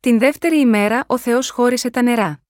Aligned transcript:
Την 0.00 0.18
δεύτερη 0.18 0.58
ημέρα 0.60 1.04
ο 1.06 1.18
Θεός 1.18 1.50
χώρισε 1.50 1.90
τα 1.90 2.02
νερά. 2.02 2.42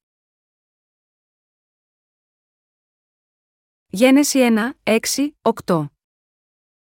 Γένεση 3.86 4.38
1, 4.84 4.98
6, 5.00 5.30
8 5.66 5.84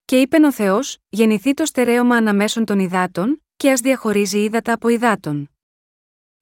Και 0.06 0.22
είπεν 0.22 0.44
ο 0.44 0.52
Θεός, 0.52 0.98
γεννηθεί 1.10 1.54
το 1.54 1.66
στερέωμα 1.66 2.16
αναμέσων 2.16 2.66
των 2.66 2.80
υδάτων, 2.80 3.46
και 3.58 3.72
ας 3.72 3.80
διαχωρίζει 3.80 4.44
ύδατα 4.44 4.74
από 4.74 4.88
υδάτων. 4.88 5.50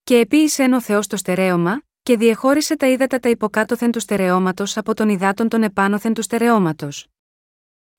Και 0.04 0.18
επίησε 0.18 0.64
ο 0.64 0.82
Θεός 0.82 1.08
το 1.08 1.18
στερέωμα, 1.18 1.82
και 2.04 2.18
διεχώρισε 2.18 2.76
τα 2.76 2.88
ύδατα 2.88 3.20
τα 3.20 3.30
υποκάτωθεν 3.30 3.92
του 3.92 4.00
στερεώματος 4.00 4.78
από 4.78 4.94
των 4.94 5.10
υδάτων 5.10 5.50
των 5.50 5.64
επάνωθεν 5.64 6.14
του 6.14 6.22
στερεώματος. 6.22 7.08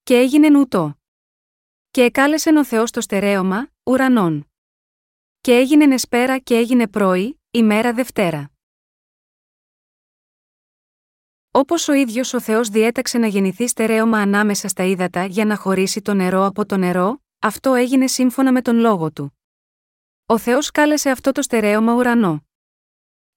Και 0.03 0.17
έγινε 0.17 0.49
νούτο. 0.49 0.99
Και 1.91 2.03
εκάλεσεν 2.03 2.57
ο 2.57 2.65
Θεός 2.65 2.91
το 2.91 3.01
στερέωμα, 3.01 3.71
ουρανών. 3.83 4.50
Και 5.43 5.53
έγινε 5.57 5.95
εσπέρα 5.95 6.39
και 6.39 6.57
έγινε 6.57 6.89
πρωί, 6.89 7.41
ημέρα 7.51 7.93
Δευτέρα. 7.93 8.51
Όπως 11.51 11.89
ο 11.89 11.93
ίδιος 11.93 12.33
ο 12.33 12.41
Θεός 12.41 12.69
διέταξε 12.69 13.19
να 13.19 13.27
γεννηθεί 13.27 13.67
στερέωμα 13.67 14.19
ανάμεσα 14.19 14.69
στα 14.69 14.85
ύδατα 14.85 15.25
για 15.25 15.45
να 15.45 15.57
χωρίσει 15.57 16.03
το 16.03 16.15
νερό 16.15 16.45
από 16.45 16.67
το 16.67 16.77
νερό, 16.77 17.23
αυτό 17.39 17.75
έγινε 17.75 18.07
σύμφωνα 18.07 18.53
με 18.53 18.63
τον 18.63 18.77
λόγο 18.77 19.13
του. 19.13 19.39
Ο 20.27 20.39
Θεός 20.39 20.71
κάλεσε 20.71 21.11
αυτό 21.11 21.33
το 21.33 21.43
στερέωμα 21.43 21.95
ουρανό. 21.95 22.45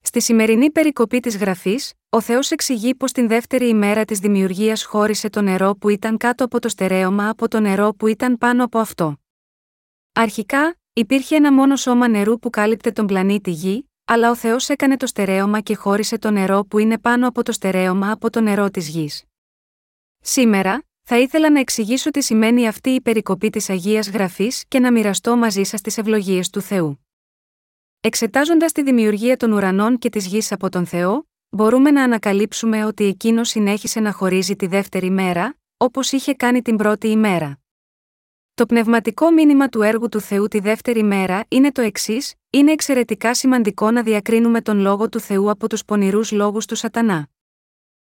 Στη 0.02 0.22
σημερινή 0.22 0.72
περικοπή 0.72 1.20
της 1.20 1.38
γραφής, 1.38 1.94
ο 2.10 2.22
Θεός 2.22 2.52
εξηγεί 2.52 2.96
πως 2.96 3.12
την 3.12 3.28
δεύτερη 3.28 3.68
ημέρα 3.68 4.06
της 4.06 4.20
δημιουργίας 4.20 4.84
χώρισε 4.84 5.30
το 5.30 5.42
νερό 5.42 5.76
που 5.76 5.90
ήταν 5.90 6.18
κάτω 6.18 6.44
από 6.44 6.60
το 6.60 6.70
στερέωμα 6.70 7.30
από 7.30 7.48
το 7.48 7.60
νερό 7.60 7.94
που 7.94 8.08
ήταν 8.08 8.38
πάνω 8.38 8.64
από 8.64 8.80
αυτό. 8.80 9.18
Αρχικά, 10.14 10.78
υπήρχε 10.94 11.36
ένα 11.36 11.54
μόνο 11.54 11.76
σώμα 11.76 12.08
νερού 12.08 12.40
που 12.40 12.50
κάλυπτε 12.50 12.92
τον 12.92 13.06
πλανήτη 13.08 13.52
Γη, 13.52 13.90
αλλά 14.06 14.30
ο 14.30 14.36
Θεός 14.36 14.70
έκανε 14.70 14.98
το 14.98 15.08
στερέωμα 15.08 15.60
και 15.60 15.76
χώρισε 15.76 16.18
το 16.18 16.32
νερό 16.32 16.66
που 16.66 16.80
είναι 16.80 16.98
πάνω 16.98 17.28
από 17.28 17.44
το 17.44 17.52
στερέωμα 17.52 18.12
από 18.12 18.30
το 18.30 18.42
νερό 18.42 18.70
της 18.70 18.88
Γης. 18.88 19.24
Σήμερα, 20.20 20.84
θα 21.04 21.20
ήθελα 21.20 21.52
να 21.52 21.60
εξηγήσω 21.60 22.12
τι 22.12 22.22
σημαίνει 22.22 22.68
αυτή 22.68 22.90
η 22.90 23.02
περικοπή 23.02 23.50
της 23.50 23.70
Αγίας 23.70 24.10
Γραφής 24.10 24.66
και 24.68 24.80
να 24.80 24.92
μοιραστώ 24.92 25.36
μαζί 25.38 25.64
σας 25.64 25.82
τις 25.82 25.98
ευλογίες 25.98 26.50
του 26.50 26.62
Θεού. 26.62 27.06
Εξετάζοντας 28.02 28.72
τη 28.72 28.84
δημιουργία 28.84 29.38
των 29.38 29.52
ουρανών 29.52 29.98
και 29.98 30.10
της 30.10 30.26
γης 30.26 30.52
από 30.52 30.70
τον 30.70 30.86
Θεό, 30.86 31.28
μπορούμε 31.50 31.92
να 31.92 32.04
ανακαλύψουμε 32.04 32.86
ότι 32.86 33.06
εκείνος 33.06 33.50
συνέχισε 33.50 34.00
να 34.00 34.12
χωρίζει 34.12 34.56
τη 34.56 34.68
δεύτερη 34.68 35.10
μέρα, 35.10 35.58
όπως 35.78 36.12
είχε 36.12 36.34
κάνει 36.34 36.62
την 36.62 36.76
πρώτη 36.76 37.08
ημέρα. 37.08 37.63
Το 38.56 38.66
πνευματικό 38.66 39.32
μήνυμα 39.32 39.70
του 39.70 39.82
έργου 39.82 40.10
του 40.10 40.20
Θεού 40.20 40.48
τη 40.48 40.60
δεύτερη 40.60 41.04
μέρα 41.04 41.46
είναι 41.48 41.72
το 41.72 41.82
εξής: 41.82 42.34
Είναι 42.50 42.72
εξαιρετικά 42.72 43.34
σημαντικό 43.34 43.92
να 43.92 44.04
διακρίνουμε 44.04 44.62
τον 44.62 44.80
λόγο 44.80 45.10
του 45.10 45.20
Θεού 45.20 45.50
από 45.50 45.70
τους 45.70 45.86
πονηρούς 45.86 46.32
λόγους 46.32 46.66
του 46.66 46.76
Σατανά. 46.76 47.28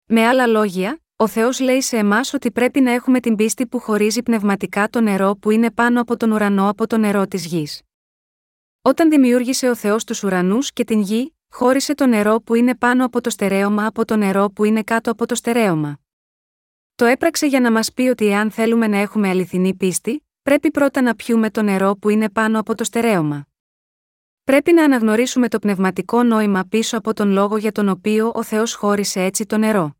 Με 0.06 0.28
άλλα 0.28 0.48
λόγια, 0.48 1.02
ο 1.16 1.28
Θεός 1.28 1.60
λέει 1.60 1.82
σε 1.82 1.98
εμάς 1.98 2.34
ότι 2.34 2.52
πρέπει 2.52 2.82
να 2.82 2.92
έχουμε 2.92 3.20
την 3.20 3.36
πίστη 3.36 3.68
που 3.68 3.80
χωρίζει 3.80 4.24
πνευματικά 4.24 4.90
το 4.90 5.02
νερό 5.02 5.36
που 5.36 5.52
είναι 5.52 5.72
πάνω 5.72 6.02
από 6.02 6.18
τον 6.18 6.32
ουρανό 6.32 6.70
από 6.70 6.88
το 6.88 6.98
νερό 6.98 7.28
της 7.28 7.46
γης. 7.46 7.82
Όταν 8.82 9.10
δημιούργησε 9.10 9.70
ο 9.70 9.76
Θεός 9.76 10.04
τους 10.04 10.24
ουρανούς 10.24 10.74
και 10.74 10.84
την 10.84 11.02
γη, 11.02 11.36
χώρισε 11.50 11.94
το 11.94 12.06
νερό 12.06 12.42
που 12.42 12.56
είναι 12.56 12.76
πάνω 12.76 13.06
από 13.06 13.22
το 13.22 13.30
στερέωμα 13.30 13.86
από 13.86 14.06
το 14.06 14.16
νερό 14.16 14.50
που 14.50 14.64
είναι 14.64 14.84
κάτω 14.84 15.12
από 15.12 15.26
το 15.26 15.36
στερέωμα. 15.36 16.00
Το 16.96 17.06
έπραξε 17.06 17.46
για 17.48 17.60
να 17.60 17.72
μας 17.72 17.94
πει 17.94 18.02
ότι 18.02 18.26
εάν 18.28 18.52
θέλουμε 18.52 18.88
να 18.88 18.98
έχουμε 18.98 19.30
αληθινή 19.30 19.74
πίστη, 19.74 20.22
πρέπει 20.48 20.72
πρώτα 20.72 21.02
να 21.02 21.16
πιούμε 21.16 21.50
το 21.50 21.62
νερό 21.62 21.96
που 21.96 22.10
είναι 22.10 22.30
πάνω 22.30 22.60
από 22.60 22.76
το 22.76 22.84
στερέωμα. 22.84 23.48
Πρέπει 24.44 24.74
να 24.74 24.84
αναγνωρίσουμε 24.84 25.48
το 25.48 25.60
πνευματικό 25.60 26.24
νόημα 26.24 26.64
πίσω 26.70 26.98
από 26.98 27.14
τον 27.14 27.30
λόγο 27.30 27.58
για 27.58 27.72
τον 27.72 27.90
οποίο 27.90 28.32
ο 28.36 28.44
Θεός 28.44 28.74
χώρισε 28.74 29.24
έτσι 29.24 29.46
το 29.46 29.58
νερό. 29.58 29.96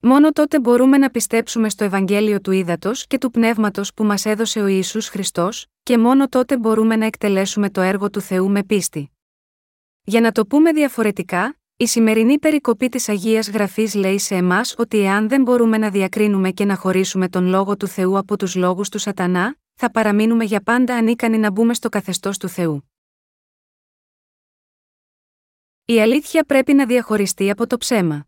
Μόνο 0.00 0.32
τότε 0.32 0.60
μπορούμε 0.60 0.98
να 0.98 1.10
πιστέψουμε 1.10 1.70
στο 1.70 1.84
Ευαγγέλιο 1.84 2.40
του 2.40 2.50
Ήδατος 2.50 3.06
και 3.06 3.18
του 3.18 3.30
Πνεύματος 3.30 3.94
που 3.94 4.04
μας 4.04 4.24
έδωσε 4.24 4.60
ο 4.60 4.66
Ιησούς 4.66 5.08
Χριστός, 5.08 5.66
και 5.82 5.98
μόνο 5.98 6.28
τότε 6.28 6.58
μπορούμε 6.58 6.96
να 6.96 7.06
εκτελέσουμε 7.06 7.70
το 7.70 7.80
έργο 7.80 8.10
του 8.10 8.20
Θεού 8.20 8.50
με 8.50 8.64
πίστη. 8.64 9.10
Για 10.02 10.20
να 10.20 10.32
το 10.32 10.46
πούμε 10.46 10.72
διαφορετικά, 10.72 11.56
η 11.80 11.86
σημερινή 11.86 12.38
περικοπή 12.38 12.88
της 12.88 13.08
Αγίας 13.08 13.48
Γραφής 13.50 13.94
λέει 13.94 14.18
σε 14.18 14.34
εμάς 14.34 14.74
ότι 14.78 14.98
εάν 14.98 15.28
δεν 15.28 15.42
μπορούμε 15.42 15.78
να 15.78 15.90
διακρίνουμε 15.90 16.50
και 16.50 16.64
να 16.64 16.76
χωρίσουμε 16.76 17.28
τον 17.28 17.46
λόγο 17.46 17.76
του 17.76 17.86
Θεού 17.86 18.18
από 18.18 18.36
τους 18.36 18.54
λόγους 18.54 18.88
του 18.88 18.98
Σατανά, 18.98 19.56
θα 19.74 19.90
παραμείνουμε 19.90 20.44
για 20.44 20.60
πάντα 20.60 20.96
ανίκανοι 20.96 21.38
να 21.38 21.50
μπούμε 21.50 21.74
στο 21.74 21.88
καθεστώς 21.88 22.38
του 22.38 22.48
Θεού. 22.48 22.90
Η 25.84 26.00
αλήθεια 26.00 26.44
πρέπει 26.44 26.74
να 26.74 26.86
διαχωριστεί 26.86 27.50
από 27.50 27.66
το 27.66 27.76
ψέμα. 27.76 28.26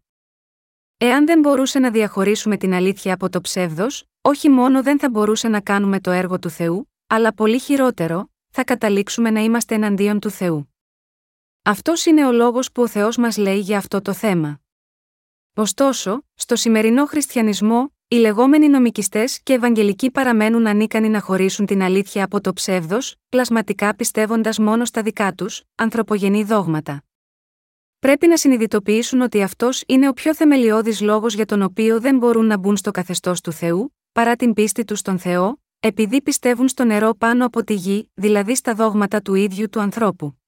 Εάν 0.97 1.27
δεν 1.27 1.41
μπορούσε 1.41 1.78
να 1.78 1.91
διαχωρίσουμε 1.91 2.56
την 2.56 2.72
αλήθεια 2.72 3.15
από 3.15 3.31
το 3.31 3.41
ψεύδος, 3.41 4.05
όχι 4.21 4.49
μόνο 4.49 4.83
δεν 4.83 4.99
θα 4.99 5.10
μπορούσε 5.10 5.49
να 5.49 5.60
κάνουμε 5.60 6.00
το 6.00 6.10
έργο 6.10 6.39
του 6.39 6.50
Θεού, 6.50 6.93
αλλά 7.06 7.34
πολύ 7.34 7.59
χειρότερο, 7.59 8.31
θα 8.50 8.65
καταλήξουμε 8.65 9.31
να 9.31 9.41
είμαστε 9.41 9.75
εναντίον 9.75 10.21
του 10.21 10.31
Θεού. 10.31 10.70
Αυτός 11.62 12.06
είναι 12.06 12.26
ο 12.26 12.32
λόγος 12.32 12.72
που 12.72 12.82
ο 12.82 12.88
Θεός 12.88 13.16
μας 13.16 13.37
λέει 13.37 13.59
για 13.59 13.78
αυτό 13.78 14.00
το 14.00 14.12
θέμα. 14.12 14.60
Ωστόσο, 15.54 16.22
στο 16.34 16.56
σημερινό 16.56 17.06
χριστιανισμό, 17.06 17.94
οι 18.09 18.16
λεγόμενοι 18.16 18.69
νομικιστές 18.69 19.43
και 19.43 19.53
ευαγγελικοί 19.53 20.10
παραμένουν 20.10 20.66
ανίκανοι 20.66 21.09
να 21.09 21.21
χωρίσουν 21.21 21.66
την 21.66 21.82
αλήθεια 21.82 22.25
από 22.25 22.41
το 22.41 22.53
ψεύδος, 22.53 23.16
πλασματικά 23.28 23.94
πιστεύοντας 23.97 24.59
μόνο 24.59 24.84
στα 24.84 25.03
δικά 25.03 25.32
τους, 25.32 25.62
ανθρωπογενή 25.75 26.44
δόγματα. 26.44 27.04
Πρέπει 27.98 28.27
να 28.27 28.37
συνειδητοποιήσουν 28.37 29.21
ότι 29.21 29.42
αυτός 29.42 29.82
είναι 29.87 30.09
ο 30.09 30.12
πιο 30.12 30.34
θεμελιώδης 30.34 31.00
λόγος 31.00 31.34
για 31.34 31.47
τον 31.47 31.62
οποίο 31.62 32.00
δεν 32.00 32.16
μπορούν 32.16 32.47
να 32.47 32.59
μπουν 32.59 32.77
στο 32.77 32.91
καθεστώς 32.91 33.41
του 33.41 33.53
Θεού, 33.53 33.97
παρά 34.12 34.37
την 34.37 34.53
πίστη 34.53 34.84
τους 34.84 34.98
στον 34.98 35.19
Θεό, 35.19 35.62
επειδή 35.81 36.22
πιστεύουν 36.22 36.69
στο 36.69 36.84
νερό 36.84 37.15
πάνω 37.15 37.47
από 37.47 37.65
τη 37.65 37.75
γη, 37.75 38.10
δηλαδή 38.15 38.54
στα 38.54 38.75
δόγματα 38.75 39.21
του 39.22 39.34
ίδιου 39.34 39.69
του 39.69 39.81
ανθρώπου. 39.81 40.40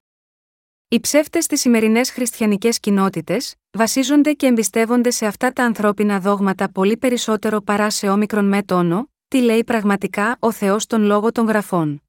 Οι 0.93 0.99
ψεύτες 0.99 1.43
στις 1.43 1.59
σημερινές 1.59 2.11
χριστιανικές 2.11 2.79
κοινότητες 2.79 3.55
βασίζονται 3.71 4.33
και 4.33 4.45
εμπιστεύονται 4.45 5.11
σε 5.11 5.25
αυτά 5.25 5.51
τα 5.51 5.63
ανθρώπινα 5.63 6.19
δόγματα 6.19 6.69
πολύ 6.69 6.97
περισσότερο 6.97 7.61
παρά 7.61 7.89
σε 7.89 8.09
όμικρον 8.09 8.45
με 8.45 8.63
τόνο, 8.63 9.09
τι 9.27 9.41
λέει 9.41 9.63
πραγματικά 9.63 10.37
ο 10.39 10.51
Θεός 10.51 10.85
τον 10.85 11.03
λόγο 11.03 11.31
των 11.31 11.45
γραφών. 11.45 12.03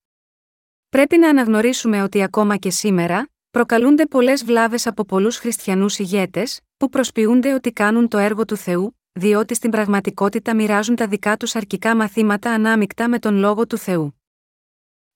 Πρέπει 0.88 1.18
να 1.18 1.28
αναγνωρίσουμε 1.28 2.02
ότι 2.02 2.22
ακόμα 2.22 2.56
και 2.56 2.70
σήμερα, 2.70 3.28
προκαλούνται 3.50 4.06
πολλές 4.06 4.44
βλάβες 4.44 4.86
από 4.86 5.04
πολλούς 5.04 5.36
χριστιανούς 5.36 5.98
ηγέτες, 5.98 6.60
που 6.76 6.88
προσποιούνται 6.88 7.52
ότι 7.52 7.72
κάνουν 7.72 8.08
το 8.08 8.18
έργο 8.18 8.44
του 8.44 8.56
Θεού, 8.56 8.98
διότι 9.12 9.54
στην 9.54 9.70
πραγματικότητα 9.70 10.54
μοιράζουν 10.54 10.96
τα 10.96 11.06
δικά 11.06 11.36
τους 11.36 11.54
αρκικά 11.54 11.96
μαθήματα 11.96 12.50
ανάμεικτα 12.50 13.08
με 13.08 13.18
τον 13.18 13.36
λόγο 13.36 13.66
του 13.66 13.78
Θεού. 13.78 14.13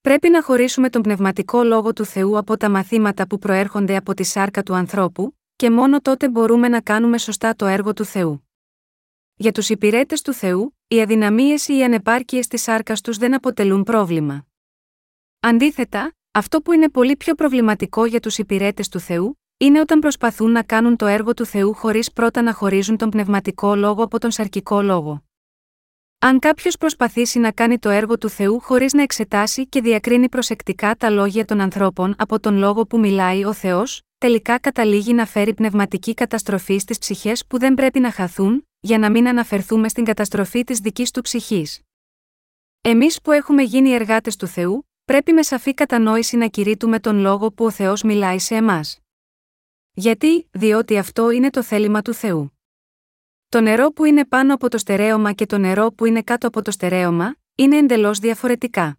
Πρέπει 0.00 0.28
να 0.28 0.42
χωρίσουμε 0.42 0.90
τον 0.90 1.02
πνευματικό 1.02 1.62
λόγο 1.62 1.92
του 1.92 2.04
Θεού 2.04 2.38
από 2.38 2.56
τα 2.56 2.70
μαθήματα 2.70 3.26
που 3.26 3.38
προέρχονται 3.38 3.96
από 3.96 4.14
τη 4.14 4.24
σάρκα 4.24 4.62
του 4.62 4.74
ανθρώπου, 4.74 5.36
και 5.56 5.70
μόνο 5.70 6.00
τότε 6.00 6.28
μπορούμε 6.28 6.68
να 6.68 6.80
κάνουμε 6.80 7.18
σωστά 7.18 7.54
το 7.54 7.66
έργο 7.66 7.92
του 7.92 8.04
Θεού. 8.04 8.48
Για 9.34 9.52
τους 9.52 9.68
υπηρέτες 9.68 10.22
του 10.22 10.32
Θεού, 10.32 10.76
οι 10.88 11.00
αδυναμίες 11.00 11.68
ή 11.68 11.76
οι 11.76 11.84
ανεπάρκειες 11.84 12.46
της 12.46 12.62
σάρκας 12.62 13.00
τους 13.00 13.16
δεν 13.16 13.34
αποτελούν 13.34 13.82
πρόβλημα. 13.82 14.46
Αντίθετα, 15.40 16.12
αυτό 16.30 16.60
που 16.60 16.72
είναι 16.72 16.88
πολύ 16.88 17.16
πιο 17.16 17.34
προβληματικό 17.34 18.04
για 18.04 18.20
τους 18.20 18.38
υπηρέτες 18.38 18.88
του 18.88 19.00
Θεού, 19.00 19.40
είναι 19.56 19.80
όταν 19.80 19.98
προσπαθούν 19.98 20.50
να 20.50 20.62
κάνουν 20.62 20.96
το 20.96 21.06
έργο 21.06 21.34
του 21.34 21.44
Θεού 21.44 21.74
χωρίς 21.74 22.12
πρώτα 22.12 22.42
να 22.42 22.52
χωρίζουν 22.54 22.96
τον 22.96 23.10
πνευματικό 23.10 23.74
λόγο 23.74 24.02
από 24.02 24.18
τον 24.18 24.30
σαρκικό 24.30 24.82
λόγο. 24.82 25.27
Αν 26.20 26.38
κάποιος 26.38 26.76
προσπαθήσει 26.76 27.38
να 27.38 27.52
κάνει 27.52 27.78
το 27.78 27.88
έργο 27.88 28.18
του 28.18 28.28
Θεού 28.28 28.60
χωρίς 28.60 28.92
να 28.92 29.02
εξετάσει 29.02 29.66
και 29.66 29.80
διακρίνει 29.80 30.28
προσεκτικά 30.28 30.94
τα 30.94 31.10
λόγια 31.10 31.44
των 31.44 31.60
ανθρώπων 31.60 32.14
από 32.18 32.40
τον 32.40 32.56
λόγο 32.56 32.86
που 32.86 32.98
μιλάει 32.98 33.44
ο 33.44 33.52
Θεός, 33.52 34.02
τελικά 34.18 34.58
καταλήγει 34.58 35.12
να 35.12 35.26
φέρει 35.26 35.54
πνευματική 35.54 36.14
καταστροφή 36.14 36.78
στις 36.78 36.98
ψυχές 36.98 37.46
που 37.46 37.58
δεν 37.58 37.74
πρέπει 37.74 38.00
να 38.00 38.10
χαθούν, 38.10 38.66
για 38.80 38.98
να 38.98 39.10
μην 39.10 39.28
αναφερθούμε 39.28 39.88
στην 39.88 40.04
καταστροφή 40.04 40.64
της 40.64 40.78
δικής 40.78 41.10
του 41.10 41.20
ψυχής. 41.20 41.80
Εμείς 42.80 43.20
που 43.20 43.32
έχουμε 43.32 43.62
γίνει 43.62 43.90
εργάτες 43.90 44.36
του 44.36 44.46
Θεού, 44.46 44.88
πρέπει 45.04 45.32
με 45.32 45.42
σαφή 45.42 45.74
κατανόηση 45.74 46.36
να 46.36 46.46
κηρύττουμε 46.46 47.00
τον 47.00 47.18
λόγο 47.18 47.52
που 47.52 47.64
ο 47.64 47.70
Θεός 47.70 48.02
μιλάει 48.02 48.38
σε 48.38 48.54
εμάς. 48.54 48.98
Γιατί, 49.92 50.48
διότι 50.50 50.98
αυτό 50.98 51.30
είναι 51.30 51.50
το 51.50 51.62
θέλημα 51.62 52.02
του 52.02 52.14
Θεού. 52.14 52.57
Το 53.50 53.60
νερό 53.60 53.90
που 53.92 54.04
είναι 54.04 54.24
πάνω 54.24 54.54
από 54.54 54.68
το 54.68 54.78
στερέωμα 54.78 55.32
και 55.32 55.46
το 55.46 55.58
νερό 55.58 55.92
που 55.92 56.04
είναι 56.04 56.22
κάτω 56.22 56.46
από 56.46 56.62
το 56.62 56.70
στερέωμα, 56.70 57.36
είναι 57.54 57.76
εντελώς 57.76 58.18
διαφορετικά. 58.18 58.98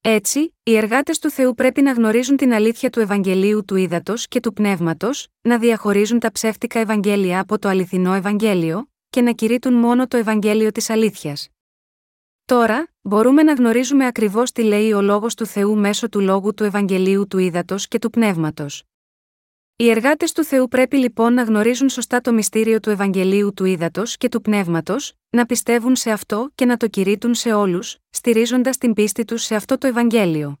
Έτσι, 0.00 0.54
οι 0.62 0.76
εργάτες 0.76 1.18
του 1.18 1.30
Θεού 1.30 1.54
πρέπει 1.54 1.82
να 1.82 1.92
γνωρίζουν 1.92 2.36
την 2.36 2.52
αλήθεια 2.52 2.90
του 2.90 3.00
Ευαγγελίου 3.00 3.64
του 3.64 3.76
Ήδατος 3.76 4.28
και 4.28 4.40
του 4.40 4.52
Πνεύματος, 4.52 5.28
να 5.40 5.58
διαχωρίζουν 5.58 6.18
τα 6.18 6.32
ψεύτικα 6.32 6.78
Ευαγγέλια 6.78 7.40
από 7.40 7.58
το 7.58 7.68
αληθινό 7.68 8.14
Ευαγγέλιο, 8.14 8.90
και 9.10 9.20
να 9.20 9.32
κηρύττουν 9.32 9.74
μόνο 9.74 10.06
το 10.06 10.16
Ευαγγέλιο 10.16 10.72
της 10.72 10.90
αλήθειας. 10.90 11.48
Τώρα, 12.44 12.88
μπορούμε 13.00 13.42
να 13.42 13.52
γνωρίζουμε 13.52 14.06
ακριβώς 14.06 14.52
τι 14.52 14.62
λέει 14.62 14.92
ο 14.92 15.00
λόγος 15.00 15.34
του 15.34 15.46
Θεού 15.46 15.76
μέσω 15.76 16.08
του 16.08 16.20
λόγου 16.20 16.54
του 16.54 16.64
Ευαγγελίου 16.64 17.26
του 17.26 17.38
Ήδατος 17.38 17.88
και 17.88 17.98
του 17.98 18.10
Πνεύματος. 18.10 18.82
Οι 19.80 19.90
εργάτες 19.90 20.32
του 20.32 20.44
Θεού 20.44 20.68
πρέπει 20.68 20.96
λοιπόν 20.96 21.34
να 21.34 21.42
γνωρίζουν 21.42 21.88
σωστά 21.88 22.20
το 22.20 22.32
μυστήριο 22.32 22.80
του 22.80 22.90
Ευαγγελίου 22.90 23.52
του 23.54 23.64
Ήδατος 23.64 24.16
και 24.16 24.28
του 24.28 24.40
Πνεύματος, 24.40 25.12
να 25.30 25.46
πιστεύουν 25.46 25.96
σε 25.96 26.10
αυτό 26.10 26.50
και 26.54 26.64
να 26.64 26.76
το 26.76 26.88
κηρύττουν 26.88 27.34
σε 27.34 27.52
όλους, 27.52 27.98
στηρίζοντας 28.10 28.78
την 28.78 28.92
πίστη 28.92 29.24
τους 29.24 29.42
σε 29.42 29.54
αυτό 29.54 29.78
το 29.78 29.86
Ευαγγέλιο. 29.86 30.58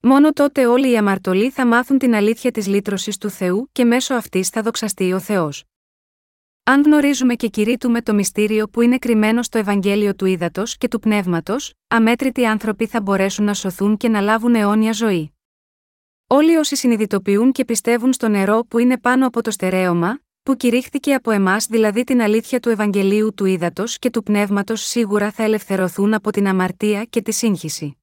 Μόνο 0.00 0.32
τότε 0.32 0.66
όλοι 0.66 0.90
οι 0.90 0.96
αμαρτωλοί 0.96 1.50
θα 1.50 1.66
μάθουν 1.66 1.98
την 1.98 2.14
αλήθεια 2.14 2.50
της 2.50 2.66
λύτρωσης 2.66 3.18
του 3.18 3.30
Θεού 3.30 3.68
και 3.72 3.84
μέσω 3.84 4.14
αυτής 4.14 4.48
θα 4.48 4.62
δοξαστεί 4.62 5.12
ο 5.12 5.18
Θεός. 5.18 5.64
Αν 6.64 6.82
γνωρίζουμε 6.82 7.34
και 7.34 7.48
κηρύττουμε 7.48 8.02
το 8.02 8.14
μυστήριο 8.14 8.68
που 8.68 8.80
είναι 8.80 8.98
κρυμμένο 8.98 9.42
στο 9.42 9.58
Ευαγγέλιο 9.58 10.14
του 10.14 10.26
Ήδατος 10.26 10.76
και 10.76 10.88
του 10.88 10.98
Πνεύματος, 10.98 11.72
αμέτρητοι 11.88 12.46
άνθρωποι 12.46 12.86
θα 12.86 13.00
μπορέσουν 13.00 13.44
να 13.44 13.54
σωθούν 13.54 13.96
και 13.96 14.08
να 14.08 14.20
λάβουν 14.20 14.54
αιώνια 14.54 14.92
ζωή. 14.92 15.33
Όλοι 16.34 16.56
όσοι 16.56 16.76
συνειδητοποιούν 16.76 17.52
και 17.52 17.64
πιστεύουν 17.64 18.12
στο 18.12 18.28
νερό 18.28 18.64
που 18.68 18.78
είναι 18.78 18.98
πάνω 18.98 19.26
από 19.26 19.42
το 19.42 19.50
στερέωμα, 19.50 20.18
που 20.42 20.56
κηρύχθηκε 20.56 21.14
από 21.14 21.30
εμάς 21.30 21.66
δηλαδή 21.66 22.04
την 22.04 22.20
αλήθεια 22.20 22.60
του 22.60 22.68
Ευαγγελίου 22.68 23.34
του 23.34 23.44
Ήδατος 23.44 23.98
και 23.98 24.10
του 24.10 24.22
Πνεύματος 24.22 24.80
σίγουρα 24.80 25.30
θα 25.30 25.42
ελευθερωθούν 25.42 26.14
από 26.14 26.30
την 26.30 26.46
αμαρτία 26.46 27.04
και 27.04 27.22
τη 27.22 27.32
σύγχυση. 27.32 27.98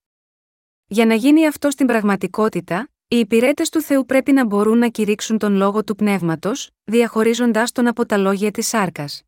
Για 0.86 1.06
να 1.06 1.14
γίνει 1.14 1.48
αυτό 1.48 1.70
στην 1.70 1.88
πραγματικότητα, 1.88 2.90
οι 3.08 3.18
υπηρέτες 3.18 3.70
του 3.70 3.82
Θεού 3.82 4.06
πρέπει 4.06 4.32
να 4.32 4.46
μπορούν 4.46 4.78
να 4.78 4.88
κηρύξουν 4.88 5.38
τον 5.38 5.56
λόγο 5.56 5.84
του 5.84 5.96
πνεύματος, 5.96 6.70
διαχωρίζοντάς 6.84 7.72
τον 7.72 7.88
από 7.88 8.06
τα 8.06 8.18
λόγια 8.18 8.52
της 8.52 8.68
σάρκας. 8.68 9.24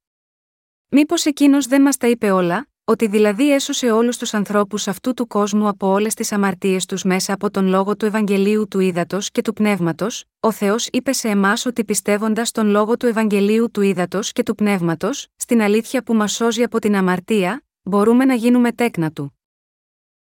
Μήπως 0.89 1.25
εκείνος 1.25 1.67
δεν 1.67 1.81
μας 1.81 1.97
τα 1.97 2.07
είπε 2.07 2.31
όλα, 2.31 2.67
ότι 2.85 3.07
δηλαδή 3.07 3.53
έσωσε 3.53 3.91
όλους 3.91 4.17
τους 4.17 4.33
ανθρώπους 4.33 4.87
αυτού 4.87 5.13
του 5.13 5.27
κόσμου 5.27 5.67
από 5.67 5.87
όλες 5.87 6.13
τις 6.13 6.31
αμαρτίες 6.31 6.85
τους 6.85 7.03
μέσα 7.03 7.33
από 7.33 7.51
τον 7.51 7.67
λόγο 7.67 7.95
του 7.95 8.05
Ευαγγελίου 8.05 8.67
του 8.67 8.79
Ήδατος 8.79 9.31
και 9.31 9.41
του 9.41 9.53
Πνεύματος, 9.53 10.25
ο 10.39 10.51
Θεός 10.51 10.87
είπε 10.91 11.11
σε 11.13 11.27
εμάς 11.27 11.65
ότι 11.65 11.83
πιστεύοντας 11.83 12.51
τον 12.51 12.67
λόγο 12.67 12.97
του 12.97 13.05
Ευαγγελίου 13.05 13.71
του 13.71 13.81
Ήδατος 13.81 14.31
και 14.31 14.43
του 14.43 14.55
Πνεύματος, 14.55 15.27
στην 15.35 15.61
αλήθεια 15.61 16.03
που 16.03 16.13
μας 16.13 16.33
σώζει 16.33 16.63
από 16.63 16.79
την 16.79 16.95
αμαρτία, 16.95 17.63
μπορούμε 17.81 18.25
να 18.25 18.33
γίνουμε 18.33 18.71
τέκνα 18.71 19.11
του. 19.11 19.37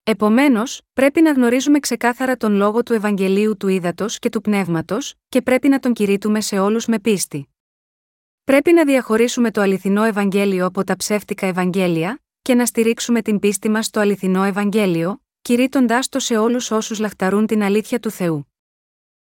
Επομένως, 0.03 0.81
πρέπει 0.93 1.21
να 1.21 1.33
γνωρίζουμε 1.33 1.79
ξεκάθαρα 1.79 2.37
τον 2.37 2.55
λόγο 2.55 2.83
του 2.83 2.93
Ευαγγελίου 2.93 3.57
του 3.57 3.69
Ήδατος 3.69 4.19
και 4.19 4.29
του 4.29 4.41
Πνεύματος, 4.41 5.15
και 5.29 5.43
πρέπει 5.43 5.69
να 5.69 5.79
τον 5.79 5.93
κηρύττουμε 5.93 6.41
σε 6.41 6.59
όλους 6.59 6.87
με 6.87 6.99
πίστη. 6.99 7.49
Πρέπει 8.45 8.73
να 8.73 8.85
διαχωρίσουμε 8.85 9.51
το 9.51 9.61
αληθινό 9.61 10.05
Ευαγγέλιο 10.05 10.67
από 10.67 10.85
τα 10.85 10.97
ψεύτικα 10.97 11.47
Ευαγγέλια, 11.47 12.24
και 12.45 12.55
να 12.55 12.67
στηρίξουμε 12.67 13.23
την 13.23 13.39
πίστη 13.39 13.69
μας 13.69 13.87
στο 13.87 14.01
αληθινό 14.01 14.45
Ευαγγέλιο, 14.45 15.23
κηρύττοντάς 15.43 16.09
το 16.09 16.19
σε 16.19 16.37
όλους 16.37 16.71
όσους 16.71 16.99
λαχταρούν 16.99 17.47
την 17.47 17.63
αλήθεια 17.63 18.01
του 18.01 18.11
Θεού. 18.11 18.53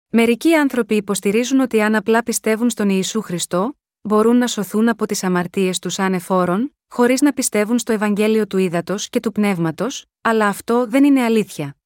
Μερικοί 0.09 0.55
άνθρωποι 0.55 0.95
υποστηρίζουν 0.95 1.61
ότι 1.61 1.81
αν 1.81 1.95
απλά 1.95 2.23
πιστεύουν 2.23 2.71
στον 2.71 2.89
Ιησού 2.89 3.21
Χριστό, 3.21 3.79
μπορούν 4.01 4.37
να 4.37 4.47
σωθούν 4.47 4.89
από 4.89 5.07
τις 5.07 5.25
αμαρτίες 5.25 5.79
τους 5.79 5.99
ανεφόρων, 5.99 6.77
χωρίς 6.89 7.21
να 7.21 7.33
πιστεύουν 7.33 7.79
στο 7.79 7.93
Ευαγγέλιο 7.93 8.47
του 8.47 8.59
Ήδατος 8.59 9.09
και 9.09 9.21
του 9.21 9.33
Πνεύματος, 9.33 10.07
αλλά 10.21 10.47
αυτό 10.47 10.87
δεν 10.87 11.05
είναι 11.05 11.23
αλήθεια. 11.23 11.77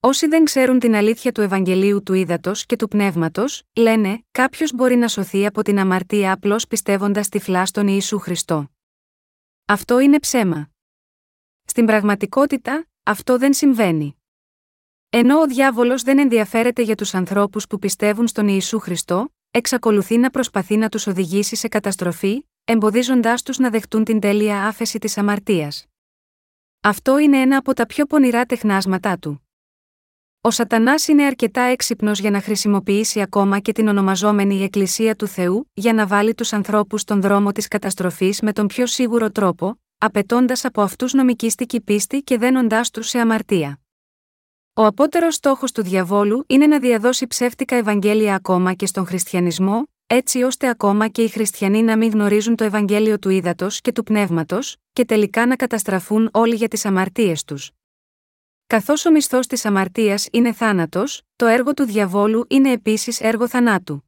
Όσοι 0.00 0.26
δεν 0.26 0.44
ξέρουν 0.44 0.78
την 0.78 0.94
αλήθεια 0.94 1.32
του 1.32 1.40
Ευαγγελίου 1.40 2.02
του 2.02 2.12
Ήδατος 2.12 2.66
και 2.66 2.76
του 2.76 2.88
Πνεύματος, 2.88 3.62
λένε: 3.76 4.24
Κάποιος 4.30 4.72
μπορεί 4.74 4.96
να 4.96 5.08
σωθεί 5.08 5.46
από 5.46 5.62
την 5.62 5.78
αμαρτία 5.78 6.32
απλώς 6.32 6.66
πιστεύοντας 6.66 7.28
τυφλά 7.28 7.66
στον 7.66 7.88
Ιησού 7.88 8.18
Χριστό. 8.18 8.70
Αυτό 9.70 9.98
είναι 9.98 10.18
ψέμα. 10.18 10.70
Στην 11.64 11.86
πραγματικότητα, 11.86 12.86
αυτό 13.02 13.38
δεν 13.38 13.52
συμβαίνει. 13.52 14.16
Ενώ 15.10 15.38
ο 15.40 15.46
διάβολος 15.46 16.02
δεν 16.02 16.18
ενδιαφέρεται 16.18 16.82
για 16.82 16.94
τους 16.94 17.14
ανθρώπους 17.14 17.66
που 17.66 17.78
πιστεύουν 17.78 18.26
στον 18.28 18.48
Ιησού 18.48 18.78
Χριστό, 18.78 19.34
εξακολουθεί 19.50 20.18
να 20.18 20.30
προσπαθεί 20.30 20.76
να 20.76 20.88
τους 20.88 21.06
οδηγήσει 21.06 21.56
σε 21.56 21.68
καταστροφή, 21.68 22.46
εμποδίζοντάς 22.64 23.42
τους 23.42 23.58
να 23.58 23.70
δεχτούν 23.70 24.04
την 24.04 24.20
τέλεια 24.20 24.66
άφεση 24.66 24.98
της 24.98 25.18
αμαρτίας. 25.18 25.86
Αυτό 26.80 27.18
είναι 27.18 27.40
ένα 27.40 27.56
από 27.56 27.72
τα 27.74 27.86
πιο 27.86 28.06
πονηρά 28.06 28.44
τεχνάσματά 28.44 29.18
του. 29.18 29.47
Ο 30.40 30.50
Σατανάς 30.50 31.08
είναι 31.08 31.24
αρκετά 31.24 31.60
έξυπνος 31.60 32.18
για 32.18 32.30
να 32.30 32.40
χρησιμοποιήσει 32.40 33.20
ακόμα 33.20 33.58
και 33.58 33.72
την 33.72 33.88
ονομαζόμενη 33.88 34.62
Εκκλησία 34.62 35.16
του 35.16 35.26
Θεού, 35.26 35.70
για 35.74 35.92
να 35.92 36.06
βάλει 36.06 36.34
τους 36.34 36.52
ανθρώπους 36.52 37.00
στον 37.00 37.20
δρόμο 37.20 37.52
της 37.52 37.68
καταστροφής 37.68 38.40
με 38.40 38.52
τον 38.52 38.66
πιο 38.66 38.86
σίγουρο 38.86 39.30
τρόπο, 39.30 39.80
απαιτώντας 39.98 40.64
από 40.64 40.82
αυτούς 40.82 41.12
νομικήστικη 41.12 41.80
πίστη 41.80 42.22
και 42.22 42.38
δένοντάς 42.38 42.90
τους 42.90 43.08
σε 43.08 43.18
αμαρτία. 43.18 43.80
Ο 44.74 44.84
απότερος 44.84 45.34
στόχος 45.34 45.72
του 45.72 45.82
διαβόλου 45.82 46.44
είναι 46.46 46.66
να 46.66 46.78
διαδώσει 46.78 47.26
ψεύτικα 47.26 47.76
Ευαγγέλια 47.76 48.34
ακόμα 48.34 48.72
και 48.72 48.86
στον 48.86 49.06
χριστιανισμό, 49.06 49.88
έτσι 50.06 50.42
ώστε 50.42 50.68
ακόμα 50.68 51.08
και 51.08 51.22
οι 51.22 51.28
χριστιανοί 51.28 51.82
να 51.82 51.96
μην 51.96 52.10
γνωρίζουν 52.10 52.56
το 52.56 52.64
Ευαγγέλιο 52.64 53.18
του 53.18 53.28
ύδατο 53.28 53.66
και 53.70 53.92
του 53.92 54.02
πνεύματος, 54.02 54.76
και 54.92 55.04
τελικά 55.04 55.46
να 55.46 55.56
καταστραφούν 55.56 56.28
όλοι 56.32 56.54
για 56.54 56.68
τις 56.68 56.84
αμαρτίες 56.84 57.44
τους. 57.44 57.70
Καθώς 58.74 59.04
ο 59.06 59.10
μισθός 59.10 59.46
της 59.46 59.64
αμαρτίας 59.64 60.28
είναι 60.32 60.52
θάνατος, 60.52 61.22
το 61.36 61.46
έργο 61.46 61.74
του 61.74 61.84
διαβόλου 61.84 62.44
είναι 62.48 62.72
επίσης 62.72 63.20
έργο 63.20 63.48
θανάτου. 63.48 64.04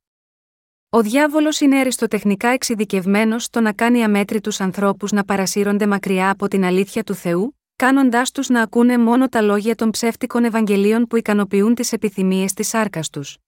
Ο 0.91 1.03
διάβολος 1.03 1.61
είναι 1.61 1.79
αριστοτεχνικά 1.79 2.49
εξειδικευμένος 2.49 3.45
στο 3.45 3.61
να 3.61 3.73
κάνει 3.73 4.05
αμέτρητους 4.05 4.61
ανθρώπους 4.61 5.13
να 5.13 5.25
παρασύρονται 5.25 5.87
μακριά 5.87 6.31
από 6.31 6.49
την 6.49 6.65
αλήθεια 6.65 7.03
του 7.03 7.15
Θεού, 7.15 7.59
κάνοντάς 7.77 8.31
τους 8.31 8.49
να 8.49 8.63
ακούνε 8.63 8.99
μόνο 8.99 9.29
τα 9.29 9.41
λόγια 9.41 9.75
των 9.75 9.91
ψεύτικων 9.91 10.45
Ευαγγελίων 10.45 11.07
που 11.07 11.17
ικανοποιούν 11.17 11.75
τις 11.75 11.93
επιθυμίες 11.93 12.53
της 12.53 12.69
σάρκας 12.69 13.11
τους. 13.11 13.39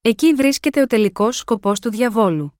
Εκεί 0.00 0.34
βρίσκεται 0.34 0.80
ο 0.80 0.86
τελικός 0.86 1.36
σκοπός 1.36 1.80
του 1.80 1.90
διαβόλου. 1.90 2.54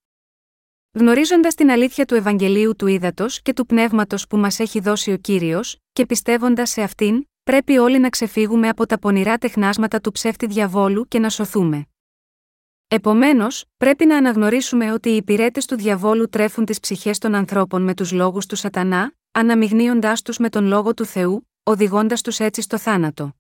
Γνωρίζοντας 0.93 1.55
την 1.55 1.71
αλήθεια 1.71 2.05
του 2.05 2.15
Ευαγγελίου 2.15 2.77
του 2.77 2.87
Ήδατος 2.87 3.43
και 3.43 3.53
του 3.53 3.67
Πνεύματος 3.67 4.27
που 4.27 4.37
μας 4.37 4.61
έχει 4.61 4.81
δώσει 4.81 5.13
ο 5.13 5.17
κύριος, 5.17 5.77
και 5.93 6.07
πιστεύοντας 6.07 6.71
σε 6.71 6.83
αυτήν, 6.83 7.25
πρέπει 7.51 7.79
όλοι 7.79 7.99
να 7.99 8.09
ξεφύγουμε 8.09 8.69
από 8.69 8.87
τα 8.87 8.99
πονηρά 8.99 9.39
τεχνάσματα 9.39 10.01
του 10.01 10.13
ψεύτη 10.13 10.47
διαβόλου 10.47 11.09
και 11.09 11.19
να 11.19 11.29
σωθούμε. 11.29 11.87
Επομένως, 12.89 13.65
πρέπει 13.77 14.07
να 14.07 14.17
αναγνωρίσουμε 14.17 14.93
ότι 14.93 15.09
οι 15.09 15.17
υπηρέτες 15.17 15.67
του 15.67 15.77
διαβόλου 15.77 16.29
τρέφουν 16.29 16.65
τις 16.65 16.81
ψυχές 16.81 17.19
των 17.19 17.35
ανθρώπων 17.35 17.83
με 17.83 17.95
τους 17.95 18.13
λόγους 18.13 18.47
του 18.47 18.57
Σατανά, 18.57 19.15
αναμειγνύοντάς 19.33 20.23
τους 20.23 20.39
με 20.39 20.49
τον 20.49 20.65
λόγο 20.65 20.95
του 20.95 21.05
Θεού, 21.05 21.49
οδηγώντας 21.63 22.23
τους 22.23 22.39
έτσι 22.39 22.63
στο 22.63 22.79
θάνατο. 22.79 23.37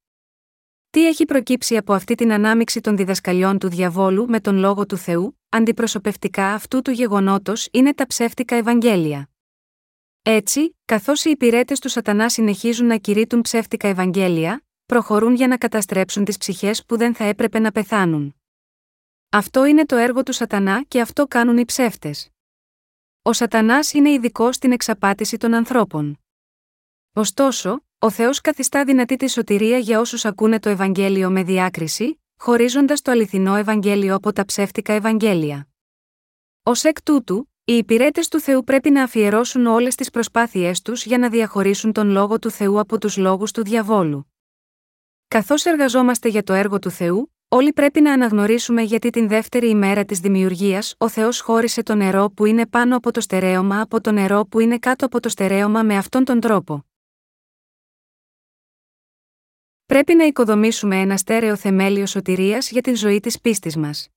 Τι 0.91 1.07
έχει 1.07 1.25
προκύψει 1.25 1.77
από 1.77 1.93
αυτή 1.93 2.15
την 2.15 2.33
ανάμειξη 2.33 2.81
των 2.81 2.97
διδασκαλιών 2.97 3.59
του 3.59 3.69
διαβόλου 3.69 4.27
με 4.29 4.41
τον 4.41 4.57
λόγο 4.57 4.87
του 4.87 4.97
Θεού, 4.97 5.39
αντιπροσωπευτικά 5.49 6.47
αυτού 6.47 6.83
του 6.83 6.91
γεγονότος 6.91 7.69
είναι 7.71 7.95
τα 7.95 8.07
ψεύτικα 8.07 8.57
Ευαγγέλια. 8.57 9.29
Έτσι, 10.23 10.77
καθώς 10.85 11.25
οι 11.25 11.31
υπηρέτες 11.31 11.79
του 11.79 11.89
Σατανά 11.89 12.29
συνεχίζουν 12.29 12.87
να 12.87 12.97
κηρύττουν 12.97 13.41
ψεύτικα 13.41 13.89
Ευαγγέλια, 13.89 14.65
προχωρούν 14.87 15.35
για 15.35 15.47
να 15.47 15.57
καταστρέψουν 15.59 16.25
τις 16.25 16.37
ψυχές 16.37 16.85
που 16.85 16.97
δεν 16.97 17.15
θα 17.15 17.25
έπρεπε 17.25 17.59
να 17.59 17.73
πεθάνουν. 17.73 18.35
Αυτό 19.29 19.65
είναι 19.65 19.87
το 19.87 19.97
έργο 19.97 20.23
του 20.23 20.33
Σατανά 20.33 20.83
και 20.83 21.01
αυτό 21.01 21.27
κάνουν 21.27 21.59
οι 21.59 21.65
ψεύτες. 21.65 22.31
Ο 23.23 23.33
Σατανάς 23.33 23.93
είναι 23.93 24.11
ειδικό 24.11 24.53
στην 24.53 24.73
εξαπάτηση 24.73 25.37
των 25.37 25.55
ανθρώπων. 25.55 26.19
Ωστόσο, 27.13 27.85
ο 27.99 28.11
Θεός 28.11 28.41
καθιστά 28.41 28.85
δυνατή 28.85 29.17
τη 29.17 29.31
σωτηρία 29.31 29.79
για 29.79 30.01
όσους 30.01 30.25
ακούνε 30.25 30.61
το 30.61 30.69
Ευαγγέλιο 30.69 31.31
με 31.31 31.43
διάκριση, 31.43 32.21
χωρίζοντας 32.37 33.03
το 33.03 33.11
αληθινό 33.11 33.55
Ευαγγέλιο 33.57 34.15
από 34.15 34.33
τα 34.33 34.45
ψεύτικα 34.45 34.93
Ευαγγέλια. 34.93 35.69
Ω 36.63 36.73
εκ 36.83 37.03
τούτου, 37.03 37.51
οι 37.71 37.77
υπηρέτες 37.77 38.29
του 38.29 38.41
Θεού 38.41 38.65
πρέπει 38.65 38.91
να 38.91 39.03
αφιερώσουν 39.03 39.67
όλες 39.67 39.95
τις 39.95 40.11
προσπάθειές 40.11 40.83
τους 40.83 41.05
για 41.05 41.19
να 41.19 41.29
διαχωρίσουν 41.29 41.93
τον 41.93 42.11
λόγο 42.11 42.39
του 42.39 42.51
Θεού 42.51 42.79
από 42.79 42.99
τους 42.99 43.17
λόγους 43.17 43.51
του 43.51 43.63
διαβόλου. 43.63 44.33
Καθώς 45.29 45.65
εργαζόμαστε 45.65 46.29
για 46.29 46.43
το 46.43 46.53
έργο 46.53 46.79
του 46.79 46.91
Θεού, 46.91 47.35
όλοι 47.49 47.73
πρέπει 47.73 48.01
να 48.01 48.13
αναγνωρίσουμε 48.13 48.83
γιατί 48.83 49.11
την 49.11 49.29
δεύτερη 49.29 49.69
ημέρα 49.69 50.05
της 50.05 50.19
δημιουργίας 50.19 50.95
ο 50.99 51.09
Θεός 51.09 51.41
χώρισε 51.41 51.83
το 51.83 51.95
νερό 51.95 52.31
που 52.31 52.45
είναι 52.45 52.67
πάνω 52.67 52.97
από 52.97 53.11
το 53.11 53.21
στερέωμα 53.21 53.81
από 53.81 54.01
το 54.01 54.13
νερό 54.13 54.47
που 54.47 54.61
είναι 54.61 54.79
κάτω 54.79 55.07
από 55.07 55.21
το 55.21 55.29
στερέωμα 55.29 55.83
με 55.83 55.97
αυτόν 55.97 56.25
τον 56.25 56.41
τρόπο. 56.41 56.85
Πρέπει 59.87 60.15
να 60.15 60.25
οικοδομήσουμε 60.25 61.01
ένα 61.01 61.17
στέρεο 61.17 61.57
θεμέλιο 61.57 62.07
σωτηρίας 62.07 62.71
για 62.71 62.81
την 62.81 62.97
ζωή 62.97 63.21
της 63.21 63.41
πίστης 63.41 63.77
μας. 63.77 64.09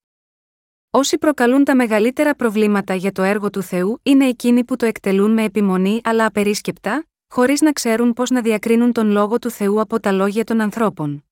Όσοι 0.96 1.18
προκαλούν 1.18 1.64
τα 1.64 1.76
μεγαλύτερα 1.76 2.36
προβλήματα 2.36 2.96
για 2.96 3.12
το 3.12 3.22
έργο 3.22 3.50
του 3.50 3.62
Θεού 3.62 4.00
είναι 4.04 4.28
εκείνοι 4.28 4.64
που 4.64 4.76
το 4.76 4.86
εκτελούν 4.86 5.32
με 5.32 5.44
επιμονή 5.44 6.02
αλλά 6.04 6.26
απερίσκεπτα, 6.26 7.06
χωρίς 7.28 7.62
να 7.62 7.72
ξέρουν 7.72 8.14
πώς 8.14 8.30
να 8.30 8.42
διακρίνουν 8.42 8.92
τον 8.92 9.08
λόγο 9.08 9.40
του 9.40 9.50
Θεού 9.50 9.80
από 9.80 10.00
τα 10.00 10.12
λόγια 10.12 10.44
των 10.44 10.62
ανθρώπων. 10.62 11.26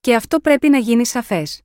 Και 0.00 0.14
αυτό 0.14 0.40
πρέπει 0.40 0.68
να 0.68 0.78
γίνει 0.78 1.06
σαφές. 1.06 1.62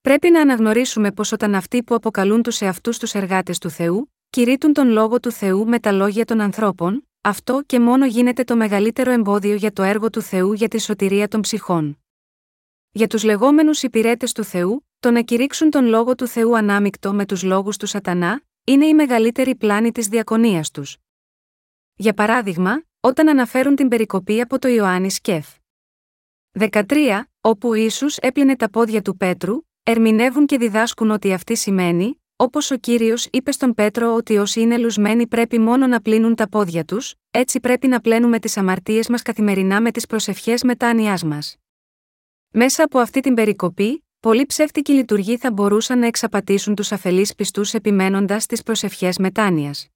Πρέπει 0.00 0.30
να 0.30 0.40
αναγνωρίσουμε 0.40 1.12
πως 1.12 1.32
όταν 1.32 1.54
αυτοί 1.54 1.82
που 1.82 1.94
αποκαλούν 1.94 2.42
τους 2.42 2.60
εαυτούς 2.60 2.98
τους 2.98 3.14
εργάτες 3.14 3.58
του 3.58 3.70
Θεού, 3.70 4.12
κηρύττουν 4.30 4.72
τον 4.72 4.88
λόγο 4.88 5.20
του 5.20 5.30
Θεού 5.30 5.68
με 5.68 5.78
τα 5.78 5.92
λόγια 5.92 6.24
των 6.24 6.40
ανθρώπων, 6.40 7.08
αυτό 7.20 7.62
και 7.66 7.80
μόνο 7.80 8.06
γίνεται 8.06 8.44
το 8.44 8.56
μεγαλύτερο 8.56 9.10
εμπόδιο 9.10 9.54
για 9.54 9.72
το 9.72 9.82
έργο 9.82 10.10
του 10.10 10.20
Θεού 10.20 10.52
για 10.52 10.68
τη 10.68 10.80
σωτηρία 10.80 11.28
των 11.28 11.40
ψυχών. 11.40 11.98
Για 12.90 13.06
τους 13.06 13.24
λεγόμενους 13.24 13.82
υπηρέτες 13.82 14.32
του 14.32 14.44
Θεού, 14.44 14.87
το 15.00 15.10
να 15.10 15.22
κηρύξουν 15.22 15.70
τον 15.70 15.84
λόγο 15.84 16.14
του 16.14 16.26
Θεού 16.26 16.56
ανάμεικτο 16.56 17.12
με 17.12 17.26
τους 17.26 17.42
λόγους 17.42 17.76
του 17.76 17.86
Σατανά, 17.86 18.42
είναι 18.64 18.86
η 18.86 18.94
μεγαλύτερη 18.94 19.56
πλάνη 19.56 19.92
της 19.92 20.08
διακονίας 20.08 20.70
τους. 20.70 20.96
Για 21.94 22.14
παράδειγμα, 22.14 22.82
όταν 23.00 23.28
αναφέρουν 23.28 23.76
την 23.76 23.88
περικοπή 23.88 24.40
από 24.40 24.58
το 24.58 24.68
Ιωάννη 24.68 25.10
Σκεφ. 25.10 25.48
13, 26.58 27.22
όπου 27.40 27.74
Ιησούς 27.74 28.16
έπλυνε 28.16 28.56
τα 28.56 28.70
πόδια 28.70 29.02
του 29.02 29.16
Πέτρου, 29.16 29.56
ερμηνεύουν 29.82 30.46
και 30.46 30.58
διδάσκουν 30.58 31.10
ότι 31.10 31.32
αυτή 31.32 31.56
σημαίνει, 31.56 32.22
όπως 32.36 32.70
ο 32.70 32.76
κύριος 32.76 33.28
είπε 33.32 33.52
στον 33.52 33.74
Πέτρο 33.74 34.14
ότι 34.14 34.36
όσοι 34.36 34.60
είναι 34.60 34.78
λουσμένοι 34.78 35.26
πρέπει 35.26 35.58
μόνο 35.58 35.86
να 35.86 36.00
πλύνουν 36.00 36.34
τα 36.34 36.48
πόδια 36.48 36.84
τους, 36.84 37.14
έτσι 37.30 37.60
πρέπει 37.60 37.86
να 37.86 38.00
πλένουμε 38.00 38.38
τις 38.38 38.56
αμαρτίες 38.56 39.08
μας 39.08 39.22
καθημερινά 39.22 39.80
με 39.80 39.90
τις 39.90 40.06
προσευχές 40.06 40.62
μετάνοιά 40.62 41.18
μας. 41.24 41.56
Μέσα 42.50 42.84
από 42.84 42.98
αυτή 42.98 43.20
την 43.20 43.34
περικοπή, 43.34 44.07
πολλοί 44.20 44.46
ψεύτικοι 44.46 44.92
λειτουργοί 44.92 45.36
θα 45.36 45.52
μπορούσαν 45.52 45.98
να 45.98 46.06
εξαπατήσουν 46.06 46.74
τους 46.74 46.92
αφελείς 46.92 47.34
πιστούς 47.34 47.74
επιμένοντας 47.74 48.42
στι 48.42 48.62
προσευχές 48.64 49.18
μετάνοιας. 49.18 49.88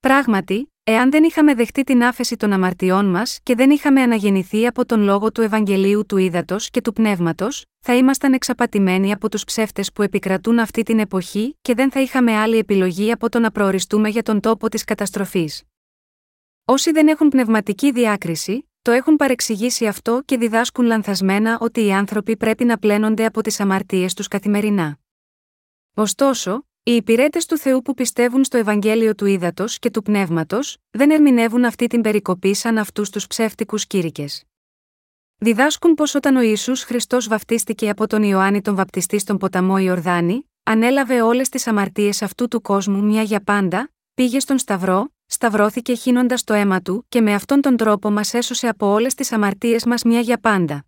Πράγματι, 0.00 0.72
εάν 0.84 1.10
δεν 1.10 1.24
είχαμε 1.24 1.54
δεχτεί 1.54 1.82
την 1.82 2.04
άφεση 2.04 2.36
των 2.36 2.52
αμαρτιών 2.52 3.06
μας 3.10 3.38
και 3.42 3.54
δεν 3.54 3.70
είχαμε 3.70 4.02
αναγεννηθεί 4.02 4.66
από 4.66 4.86
τον 4.86 5.02
λόγο 5.02 5.32
του 5.32 5.40
Ευαγγελίου 5.40 6.06
του 6.06 6.16
Ήδατος 6.16 6.70
και 6.70 6.80
του 6.80 6.92
Πνεύματος, 6.92 7.64
θα 7.80 7.96
ήμασταν 7.96 8.32
εξαπατημένοι 8.32 9.12
από 9.12 9.30
τους 9.30 9.44
ψεύτες 9.44 9.92
που 9.92 10.02
επικρατούν 10.02 10.58
αυτή 10.58 10.82
την 10.82 10.98
εποχή 10.98 11.58
και 11.62 11.74
δεν 11.74 11.90
θα 11.90 12.00
είχαμε 12.00 12.36
άλλη 12.36 12.58
επιλογή 12.58 13.12
από 13.12 13.28
το 13.28 13.38
να 13.38 13.50
προοριστούμε 13.50 14.08
για 14.08 14.22
τον 14.22 14.40
τόπο 14.40 14.68
της 14.68 14.84
καταστροφής. 14.84 15.62
Όσοι 16.64 16.90
δεν 16.90 17.08
έχουν 17.08 17.28
πνευματική 17.28 17.92
διάκριση, 17.92 18.68
το 18.84 18.90
έχουν 18.90 19.16
παρεξηγήσει 19.16 19.86
αυτό 19.86 20.22
και 20.24 20.36
διδάσκουν 20.36 20.84
λανθασμένα 20.84 21.58
ότι 21.60 21.84
οι 21.84 21.92
άνθρωποι 21.92 22.36
πρέπει 22.36 22.64
να 22.64 22.78
πλένονται 22.78 23.24
από 23.24 23.40
τις 23.42 23.60
αμαρτίες 23.60 24.14
τους 24.14 24.28
καθημερινά. 24.28 24.98
Ωστόσο, 25.94 26.66
οι 26.82 26.92
υπηρέτες 26.92 27.46
του 27.46 27.58
Θεού 27.58 27.82
που 27.82 27.94
πιστεύουν 27.94 28.44
στο 28.44 28.56
Ευαγγέλιο 28.56 29.14
του 29.14 29.26
Ήδατος 29.26 29.78
και 29.78 29.90
του 29.90 30.02
Πνεύματος, 30.02 30.76
δεν 30.90 31.10
ερμηνεύουν 31.10 31.64
αυτή 31.64 31.86
την 31.86 32.00
περικοπή 32.00 32.54
σαν 32.54 32.78
αυτούς 32.78 33.10
τους 33.10 33.26
ψεύτικους 33.26 33.86
κήρυκες. 33.86 34.44
Διδάσκουν 35.36 35.94
πως 35.94 36.14
όταν 36.14 36.36
ο 36.36 36.40
Ιησούς 36.40 36.82
Χριστός 36.82 37.28
βαφτίστηκε 37.28 37.88
από 37.88 38.06
τον 38.06 38.22
Ιωάννη 38.22 38.60
τον 38.60 38.74
Βαπτιστή 38.74 39.18
στον 39.18 39.38
ποταμό 39.38 39.78
Ιορδάνη, 39.78 40.50
ανέλαβε 40.62 41.22
όλες 41.22 41.48
τις 41.48 41.66
αμαρτίες 41.66 42.22
αυτού 42.22 42.48
του 42.48 42.60
κόσμου 42.60 43.04
μια 43.04 43.22
για 43.22 43.40
πάντα, 43.40 43.92
πήγε 44.14 44.40
στον 44.40 44.58
Σταυρό, 44.58 45.13
σταυρώθηκε 45.34 45.94
χύνοντας 45.94 46.44
το 46.44 46.54
αίμα 46.54 46.80
του 46.80 47.06
και 47.08 47.20
με 47.20 47.34
αυτόν 47.34 47.60
τον 47.60 47.76
τρόπο 47.76 48.10
μας 48.10 48.34
έσωσε 48.34 48.68
από 48.68 48.86
όλες 48.86 49.14
τις 49.14 49.32
αμαρτίες 49.32 49.84
μας 49.84 50.02
μια 50.02 50.20
για 50.20 50.38
πάντα. 50.38 50.84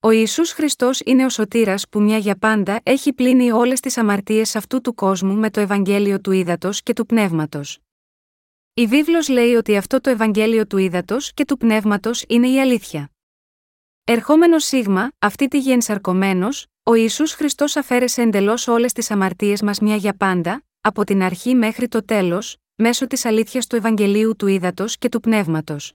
Ο 0.00 0.10
Ισού 0.10 0.46
Χριστός 0.46 1.00
είναι 1.04 1.24
ο 1.24 1.28
σωτήρας 1.28 1.88
που 1.88 2.00
μια 2.00 2.18
για 2.18 2.36
πάντα 2.36 2.80
έχει 2.82 3.12
πλύνει 3.12 3.50
όλες 3.50 3.80
τις 3.80 3.96
αμαρτίες 3.96 4.56
αυτού 4.56 4.80
του 4.80 4.94
κόσμου 4.94 5.34
με 5.34 5.50
το 5.50 5.60
Ευαγγέλιο 5.60 6.20
του 6.20 6.30
Ήδατος 6.30 6.82
και 6.82 6.92
του 6.92 7.06
Πνεύματος. 7.06 7.78
Η 8.74 8.86
βίβλος 8.86 9.28
λέει 9.28 9.54
ότι 9.54 9.76
αυτό 9.76 10.00
το 10.00 10.10
Ευαγγέλιο 10.10 10.66
του 10.66 10.78
Ήδατος 10.78 11.32
και 11.34 11.44
του 11.44 11.56
Πνεύματος 11.56 12.24
είναι 12.28 12.48
η 12.48 12.60
αλήθεια. 12.60 13.10
Ερχόμενος 14.04 14.64
Σίγμα, 14.64 15.10
αυτή 15.18 15.48
τη 15.48 15.58
γη 15.58 15.72
ενσαρκωμένος, 15.72 16.66
ο 16.82 16.94
Ισού 16.94 17.28
Χριστός 17.28 17.76
αφαίρεσε 17.76 18.22
εντελώς 18.22 18.68
όλες 18.68 18.92
τις 18.92 19.10
αμαρτίες 19.10 19.62
μας 19.62 19.80
μια 19.80 19.96
για 19.96 20.16
πάντα, 20.16 20.62
από 20.80 21.04
την 21.04 21.22
αρχή 21.22 21.54
μέχρι 21.54 21.88
το 21.88 22.04
τέλος, 22.04 22.56
μέσω 22.80 23.06
της 23.06 23.24
αλήθειας 23.24 23.66
του 23.66 23.76
Ευαγγελίου 23.76 24.36
του 24.36 24.46
Ήδατος 24.46 24.98
και 24.98 25.08
του 25.08 25.20
Πνεύματος. 25.20 25.92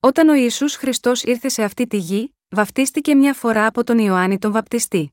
Όταν 0.00 0.28
ο 0.28 0.34
Ισού 0.34 0.70
Χριστός 0.70 1.22
ήρθε 1.22 1.48
σε 1.48 1.62
αυτή 1.62 1.86
τη 1.86 1.96
γη, 1.96 2.34
βαφτίστηκε 2.48 3.14
μια 3.14 3.34
φορά 3.34 3.66
από 3.66 3.84
τον 3.84 3.98
Ιωάννη 3.98 4.38
τον 4.38 4.52
Βαπτιστή. 4.52 5.12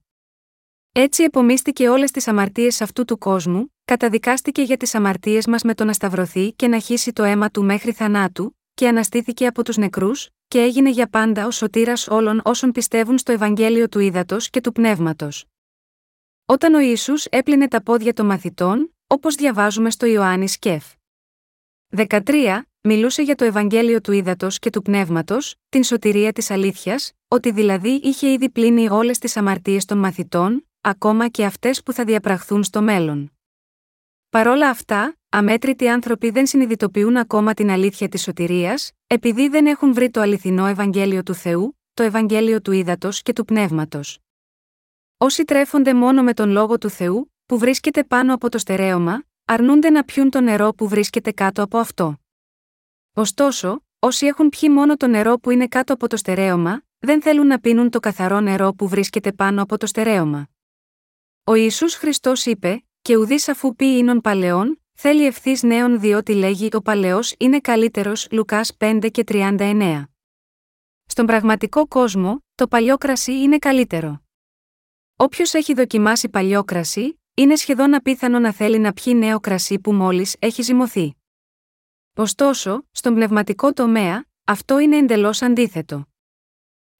Έτσι 0.92 1.24
επομίστηκε 1.24 1.90
όλες 1.90 2.12
τις 2.12 2.28
αμαρτίες 2.28 2.82
αυτού 2.82 3.06
του 3.06 3.18
κόσμου, 3.18 3.74
καταδικάστηκε 3.86 4.62
για 4.62 4.78
τις 4.78 4.96
αμαρτίες 4.96 5.48
μας 5.48 5.64
με 5.64 5.74
το 5.74 5.84
να 5.84 5.94
σταυρωθεί 5.94 6.54
και 6.54 6.68
να 6.68 6.80
χύσει 6.80 7.14
το 7.14 7.24
αίμα 7.24 7.50
του 7.50 7.64
μέχρι 7.64 7.92
θανάτου, 7.92 8.58
και 8.74 8.88
αναστήθηκε 8.88 9.48
από 9.48 9.64
τους 9.64 9.78
νεκρούς, 9.78 10.30
και 10.48 10.62
έγινε 10.62 10.90
για 10.90 11.10
πάντα 11.10 11.46
ο 11.46 11.52
σωτήρας 11.52 12.08
όλων 12.08 12.42
όσων 12.44 12.72
πιστεύουν 12.72 13.18
στο 13.18 13.32
Ευαγγέλιο 13.32 13.90
του 13.90 14.00
Ήδατος 14.00 14.50
και 14.50 14.62
του 14.62 14.72
Πνεύματος. 14.72 15.46
Όταν 16.46 16.74
ο 16.74 16.80
Ισού 16.80 17.14
έπλυνε 17.30 17.68
τα 17.68 17.84
πόδια 17.84 18.14
των 18.14 18.26
μαθητών, 18.26 18.94
όπως 19.12 19.36
διαβάζουμε 19.36 19.92
στο 19.92 20.06
Ιωάννη 20.06 20.48
Σκεφ. 20.48 20.86
13. 21.96 22.62
Μιλούσε 22.82 23.22
για 23.22 23.36
το 23.36 23.46
Ευαγγέλιο 23.46 24.01
του 24.01 24.12
Ήδατος 24.12 24.60
και 24.60 24.70
του 24.70 24.82
Πνεύματος, 24.82 25.56
την 25.70 25.84
σωτηρία 25.84 26.34
της 26.34 26.51
αλήθειας, 26.51 27.12
ότι 27.28 27.51
δηλαδή 27.51 27.89
είχε 27.89 28.32
ήδη 28.32 28.50
πλύνει 28.50 28.89
όλες 28.89 29.18
τις 29.18 29.38
αμαρτίες 29.38 29.86
των 29.86 29.98
μαθητών, 29.98 30.68
ακόμα 30.82 31.28
και 31.28 31.46
αυτές 31.46 31.84
που 31.84 31.94
θα 31.94 32.04
διαπραχθούν 32.04 32.63
στο 32.63 32.82
μέλλον. 32.82 33.32
Παρόλα 34.30 34.70
αυτά, 34.70 35.18
αμέτρητοι 35.30 35.89
άνθρωποι 35.89 36.30
δεν 36.30 36.46
συνειδητοποιούν 36.46 37.18
ακόμα 37.18 37.54
την 37.54 37.70
αλήθεια 37.70 38.10
της 38.10 38.22
σωτηρίας, 38.22 38.92
επειδή 39.08 39.48
δεν 39.48 39.66
έχουν 39.66 39.94
βρει 39.94 40.10
το 40.10 40.22
αληθινό 40.22 40.66
Ευαγγέλιο 40.66 41.24
του 41.24 41.34
Θεού, 41.34 41.80
το 41.94 42.04
Ευαγγέλιο 42.04 42.62
του 42.62 42.72
Ήδατος 42.72 43.22
και 43.22 43.34
του 43.34 43.46
Πνεύματος. 43.46 44.20
Όσοι 45.18 45.44
τρέφονται 45.44 45.94
μόνο 45.94 46.24
με 46.24 46.34
τον 46.34 46.50
λόγο 46.50 46.78
του 46.78 46.89
Θεού, 46.89 47.34
που 47.50 47.58
βρίσκεται 47.58 48.03
πάνω 48.03 48.34
από 48.34 48.50
το 48.50 48.58
στερέωμα, 48.58 49.24
αρνούνται 49.46 49.89
να 49.89 50.03
πιούν 50.03 50.29
το 50.29 50.41
νερό 50.41 50.74
που 50.74 50.88
βρίσκεται 50.88 51.32
κάτω 51.32 51.63
από 51.63 51.77
αυτό. 51.77 52.18
Ωστόσο, 53.13 53.86
όσοι 54.00 54.25
έχουν 54.25 54.50
πιει 54.50 54.70
μόνο 54.74 54.98
το 54.98 55.08
νερό 55.08 55.39
που 55.39 55.50
είναι 55.51 55.68
κάτω 55.68 55.94
από 55.94 56.08
το 56.08 56.18
στερέωμα, 56.18 56.82
δεν 57.00 57.22
θέλουν 57.22 57.48
να 57.48 57.60
πίνουν 57.60 57.89
το 57.89 58.00
καθαρό 58.00 58.39
νερό 58.39 58.74
που 58.74 58.88
βρίσκεται 58.88 59.32
πάνω 59.32 59.62
από 59.62 59.77
το 59.77 59.86
στερέωμα. 59.86 60.50
Ο 61.44 61.53
Ιησούς 61.53 61.96
Χριστός 61.96 62.46
είπε: 62.46 62.86
Και 63.01 63.18
ουδή 63.18 63.36
αφού 63.48 63.75
πει 63.75 63.86
ίνων 63.86 64.22
παλαιών, 64.22 64.82
θέλει 64.94 65.25
ευθύς 65.25 65.63
νέων 65.63 66.00
διότι 66.00 66.34
λέγει 66.34 66.70
ο 66.74 66.82
παλαιός 66.82 67.34
είναι 67.38 67.60
καλύτερος 67.60 68.27
Λουκάς 68.32 68.72
5 68.79 69.10
και 69.12 69.24
39. 69.27 70.03
Στον 71.06 71.25
πραγματικό 71.25 71.88
κόσμο, 71.88 72.44
το 72.56 72.68
παλιό 72.68 72.98
κρασί 72.98 73.34
είναι 73.34 73.58
καλύτερο. 73.58 74.22
Όποιος 75.15 75.53
έχει 75.53 75.74
δοκιμάσει 75.74 76.29
παλιό 76.29 76.63
κρασί, 76.63 77.19
είναι 77.39 77.55
σχεδόν 77.55 77.93
απίθανο 77.93 78.39
να 78.39 78.51
θέλει 78.53 78.79
να 78.79 78.93
πιει 78.93 79.13
νέο 79.17 79.39
κρασί 79.39 79.79
που 79.79 79.93
μόλις 79.93 80.36
έχει 80.39 80.62
ζυμωθεί. 80.62 81.15
Ωστόσο, 82.15 82.88
στον 82.91 83.13
πνευματικό 83.13 83.74
τομέα, 83.74 84.25
αυτό 84.43 84.79
είναι 84.79 84.98
εντελώς 84.98 85.41
αντίθετο. 85.41 86.08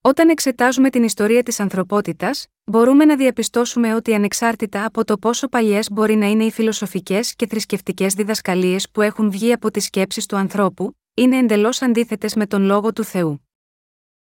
Όταν 0.02 0.30
εξετάζουμε 0.30 0.90
την 0.90 1.04
ιστορία 1.04 1.44
της 1.44 1.60
ανθρωπότητας, 1.60 2.48
μπορούμε 2.64 3.06
να 3.06 3.16
διαπιστώσουμε 3.16 3.96
ότι 3.96 4.14
ανεξάρτητα 4.14 4.86
από 4.86 5.06
το 5.06 5.18
πόσο 5.18 5.48
παλιές 5.48 5.92
μπορεί 5.92 6.16
να 6.16 6.26
είναι 6.26 6.44
οι 6.44 6.52
φιλοσοφικές 6.52 7.36
και 7.36 7.48
θρησκευτικές 7.48 8.14
διδασκαλίες 8.14 8.90
που 8.90 9.02
έχουν 9.02 9.32
βγει 9.32 9.54
από 9.54 9.72
τις 9.72 9.84
σκέψεις 9.84 10.26
του 10.26 10.36
ανθρώπου, 10.36 10.98
είναι 11.14 11.38
εντελώς 11.38 11.82
αντίθετες 11.82 12.36
με 12.36 12.48
τον 12.48 12.62
λόγο 12.62 12.94
του 12.94 13.04
Θεού. 13.04 13.48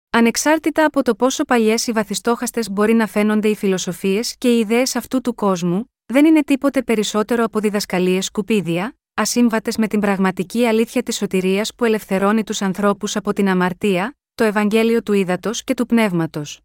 Ανεξάρτητα 0.10 0.86
από 0.86 1.04
το 1.04 1.16
πόσο 1.16 1.44
παλιές 1.44 1.88
οι 1.88 1.92
βαθιστόχαστες 1.92 2.70
μπορεί 2.70 2.94
να 2.94 3.08
φαίνονται 3.08 3.48
οι 3.48 3.56
φιλοσοφίες 3.56 4.36
και 4.38 4.56
οι 4.56 4.60
ιδέες 4.60 4.96
αυτού 4.96 5.22
του 5.22 5.36
κόσμου, 5.36 5.93
δεν 6.06 6.26
είναι 6.26 6.44
τίποτε 6.44 6.84
περισσότερο 6.84 7.44
από 7.44 7.60
διδασκαλίες 7.60 8.26
σκουπίδια, 8.26 8.98
ασύμβατες 9.14 9.78
με 9.78 9.88
την 9.88 10.00
πραγματική 10.00 10.66
αλήθεια 10.66 11.04
της 11.04 11.16
σωτηρίας 11.16 11.76
που 11.76 11.86
ελευθερώνει 11.86 12.44
τους 12.44 12.62
ανθρώπους 12.62 13.16
από 13.16 13.34
την 13.34 13.48
αμαρτία, 13.48 14.18
το 14.36 14.44
Ευαγγέλιο 14.44 15.04
του 15.04 15.14
Ήδατος 15.14 15.64
και 15.64 15.74
του 15.74 15.86
Πνεύματος. 15.86 16.60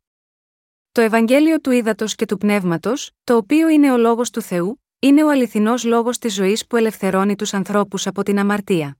Το 0.92 1.00
Ευαγγέλιο 1.00 1.60
του 1.60 1.70
Ήδατος 1.70 2.14
και 2.14 2.26
του 2.26 2.38
Πνεύματος, 2.38 3.10
το 3.24 3.36
οποίο 3.36 3.68
είναι 3.68 3.92
ο 3.92 3.96
λόγος 3.96 4.30
του 4.30 4.40
Θεού, 4.40 4.82
είναι 4.98 5.24
ο 5.24 5.30
αληθινός 5.30 5.84
λόγος 5.84 6.18
της 6.18 6.34
ζωής 6.34 6.66
που 6.66 6.76
ελευθερώνει 6.76 7.36
τους 7.36 7.54
ανθρώπους 7.54 8.06
από 8.06 8.22
την 8.22 8.38
αμαρτία. 8.38 8.98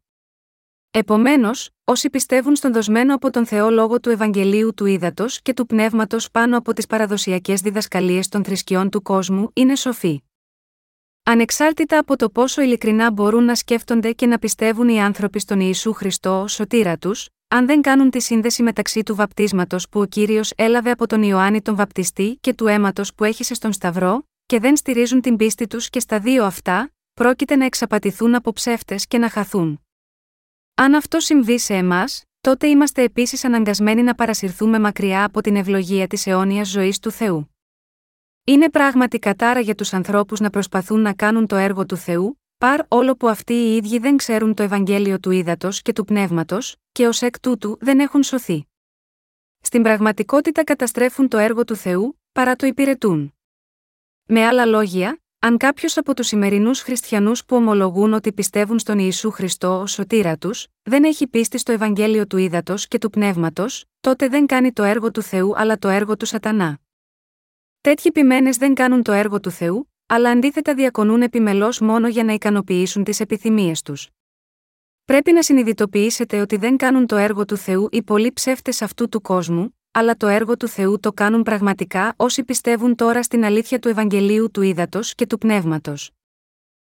Επομένως, 0.91 1.71
όσοι 1.85 2.11
πιστεύουν 2.11 2.57
στον 2.57 2.73
δοσμένο 2.73 3.15
από 3.15 3.31
τον 3.31 3.47
Θεό 3.47 3.71
λόγο 3.71 4.01
του 4.01 4.11
Ευαγγελίου 4.11 4.75
του 4.75 4.87
Ήδατος 4.87 5.43
και 5.43 5.55
του 5.55 5.67
Πνεύματος 5.67 6.31
πάνω 6.31 6.59
από 6.59 6.73
τις 6.73 6.87
παραδοσιακές 6.87 7.61
διδασκαλίες 7.61 8.29
των 8.29 8.45
θρησκειών 8.45 8.91
του 8.91 9.03
κόσμου, 9.03 9.51
είναι 9.53 9.77
σοφοί. 9.77 10.23
Ανεξάρτητα 11.31 11.99
από 11.99 12.17
το 12.17 12.31
πόσο 12.31 12.63
ειλικρινά 12.63 13.11
μπορούν 13.11 13.45
να 13.45 13.55
σκέφτονται 13.55 14.13
και 14.13 14.27
να 14.27 14.39
πιστεύουν 14.39 14.89
οι 14.89 15.03
άνθρωποι 15.03 15.39
στον 15.41 15.61
Ιησού 15.61 15.93
Χριστό 15.93 16.41
ω 16.41 16.49
σωτήρα 16.49 16.97
τους, 16.99 17.29
αν 17.49 17.67
δεν 17.67 17.81
κάνουν 17.81 18.11
τη 18.11 18.21
σύνδεση 18.21 18.63
μεταξύ 18.63 19.03
του 19.03 19.15
βαπτίσματος 19.15 19.89
που 19.89 20.01
ο 20.01 20.05
κύριος 20.05 20.53
έλαβε 20.57 20.91
από 20.91 21.07
τον 21.07 21.23
Ιωάννη 21.23 21.63
τον 21.63 21.77
Βαπτιστή 21.77 22.39
και 22.41 22.55
του 22.55 22.67
αίματος 22.67 23.15
που 23.15 23.25
έχησε 23.25 23.55
στον 23.55 23.73
Σταυρό, 23.73 24.23
και 24.47 24.61
δεν 24.61 24.77
στηρίζουν 24.77 25.21
την 25.21 25.37
πίστη 25.37 25.67
τους 25.67 25.91
και 25.91 26.01
στα 26.01 26.19
δύο 26.19 26.45
αυτά, 26.45 26.91
πρόκειται 27.15 27.57
να 27.57 27.65
εξαπατηθούν 27.65 28.35
από 28.35 28.53
ψεύτες 28.53 29.07
και 29.07 29.19
να 29.19 29.29
χαθούν. 29.29 29.81
Αν 30.75 30.95
αυτό 30.95 31.21
συμβεί 31.21 31.59
σε 31.59 31.75
εμάς, 31.75 32.23
τότε 32.41 32.67
είμαστε 32.67 33.03
επίσης 33.03 33.45
αναγκασμένοι 33.45 34.03
να 34.03 34.15
παρασυρθούμε 34.15 34.79
μακριά 34.79 35.25
από 35.25 35.41
την 35.41 35.57
ευλογία 35.57 36.07
της 36.07 36.27
αιώνιας 36.27 36.69
ζωής 36.69 36.99
του 36.99 37.11
Θεού. 37.11 37.51
Είναι 38.49 38.71
πράγματι 38.71 39.19
κατάρα 39.19 39.61
για 39.61 39.75
τους 39.75 39.93
ανθρώπους 39.93 40.41
να 40.41 40.51
προσπαθούν 40.51 41.01
να 41.01 41.13
κάνουν 41.13 41.47
το 41.47 41.57
έργο 41.57 41.87
του 41.87 41.97
Θεού, 41.97 42.41
Παρ 42.59 42.81
όλο 42.89 43.17
που 43.17 43.29
αυτοί 43.29 43.53
οι 43.53 43.77
ίδιοι 43.77 43.99
δεν 43.99 44.17
ξέρουν 44.17 44.55
το 44.55 44.63
Ευαγγέλιο 44.63 45.21
του 45.21 45.31
ύδατο 45.31 45.69
και 45.73 45.93
του 45.93 46.05
πνεύματος, 46.05 46.77
και 46.93 47.07
ως 47.07 47.23
εκ 47.23 47.41
τούτου 47.41 47.77
δεν 47.81 48.01
έχουν 48.01 48.23
σωθεί. 48.23 48.67
Στην 49.61 49.83
πραγματικότητα 49.83 50.65
καταστρέφουν 50.65 51.29
το 51.29 51.39
έργο 51.39 51.65
του 51.65 51.77
Θεού, 51.77 52.21
παρά 52.33 52.57
το 52.57 52.67
υπηρετούν. 52.67 53.35
Με 54.25 54.47
άλλα 54.47 54.65
λόγια, 54.65 55.21
αν 55.39 55.57
κάποιος 55.57 55.97
από 55.97 56.15
τους 56.15 56.27
σημερινούς 56.27 56.81
χριστιανούς 56.81 57.45
που 57.45 57.57
ομολογούν 57.57 58.13
ότι 58.13 58.33
πιστεύουν 58.33 58.79
στον 58.79 58.99
Ιησού 58.99 59.31
Χριστό 59.31 59.81
ως 59.81 59.93
σωτήρα 59.93 60.37
τους, 60.37 60.67
δεν 60.83 61.05
έχει 61.05 61.27
πίστη 61.27 61.59
στο 61.59 61.73
Ευαγγέλιο 61.73 62.27
του 62.27 62.37
ύδατο 62.37 62.75
και 62.89 62.99
του 62.99 63.11
πνεύματος, 63.11 63.85
τότε 64.01 64.29
δεν 64.29 64.47
κάνει 64.47 64.73
το 64.73 64.83
έργο 64.83 65.11
του 65.11 65.23
Θεού 65.23 65.53
αλλά 65.57 65.79
το 65.79 65.89
έργο 65.89 66.17
του 66.17 66.27
Σατανά. 66.27 66.79
Τέτοιοι 67.81 68.13
ποιμένες 68.13 68.57
δεν 68.57 68.75
κάνουν 68.75 69.03
το 69.03 69.13
έργο 69.13 69.41
του 69.41 69.51
Θεού, 69.51 69.93
αλλά 70.07 70.31
αντίθετα 70.31 70.75
διακονούν 70.75 71.23
επιμελώς 71.23 71.81
μόνο 71.81 72.09
για 72.09 72.25
να 72.25 72.33
ικανοποιήσουν 72.33 73.05
τις 73.05 73.21
επιθυμίες 73.21 73.83
τους. 73.83 74.09
Πρέπει 75.05 75.33
να 75.33 75.43
συνειδητοποιήσετε 75.43 76.41
ότι 76.41 76.57
δεν 76.57 76.77
κάνουν 76.77 77.07
το 77.07 77.17
έργο 77.17 77.45
του 77.45 77.57
Θεού 77.57 77.89
οι 77.91 78.03
πολλοί 78.03 78.33
ψεύτες 78.33 78.83
αυτού 78.83 79.09
του 79.09 79.21
κόσμου, 79.21 79.79
αλλά 79.91 80.17
το 80.17 80.27
έργο 80.27 80.57
του 80.57 80.69
Θεού 80.69 81.01
το 81.01 81.13
κάνουν 81.13 81.43
πραγματικά 81.43 82.15
όσοι 82.17 82.45
πιστεύουν 82.45 82.95
τώρα 82.95 83.23
στην 83.23 83.45
αλήθεια 83.45 83.79
του 83.79 83.89
Ευαγγελίου 83.89 84.51
του 84.51 84.63
Ήδατος 84.63 85.15
και 85.15 85.27
του 85.27 85.39
Πνεύματος. 85.39 86.18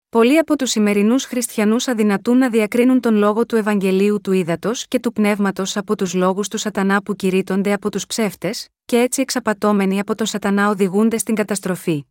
Πολλοί 0.09 0.37
από 0.37 0.55
τους 0.55 0.69
σημερινούς 0.69 1.25
χριστιανούς 1.25 1.87
αδυνατούν 1.87 2.37
να 2.37 2.49
διακρίνουν 2.49 2.99
τον 2.99 3.15
λόγο 3.15 3.45
του 3.45 3.55
Ευαγγελίου 3.55 4.21
του 4.21 4.31
Ήδατος 4.31 4.87
και 4.87 4.99
του 4.99 5.13
Πνεύματος 5.13 5.77
από 5.77 5.95
τους 5.95 6.13
λόγους 6.13 6.47
του 6.47 6.57
Σατανά 6.57 7.01
που 7.01 7.15
κηρύττονται 7.15 7.73
από 7.73 7.91
τους 7.91 8.05
ψεύτες, 8.05 8.67
και 8.85 8.99
έτσι 8.99 9.21
εξαπατώμενοι 9.21 9.99
από 9.99 10.15
τον 10.15 10.25
Σατανά 10.25 10.69
οδηγούνται 10.69 11.17
στην 11.17 11.35
καταστροφή. 11.35 12.05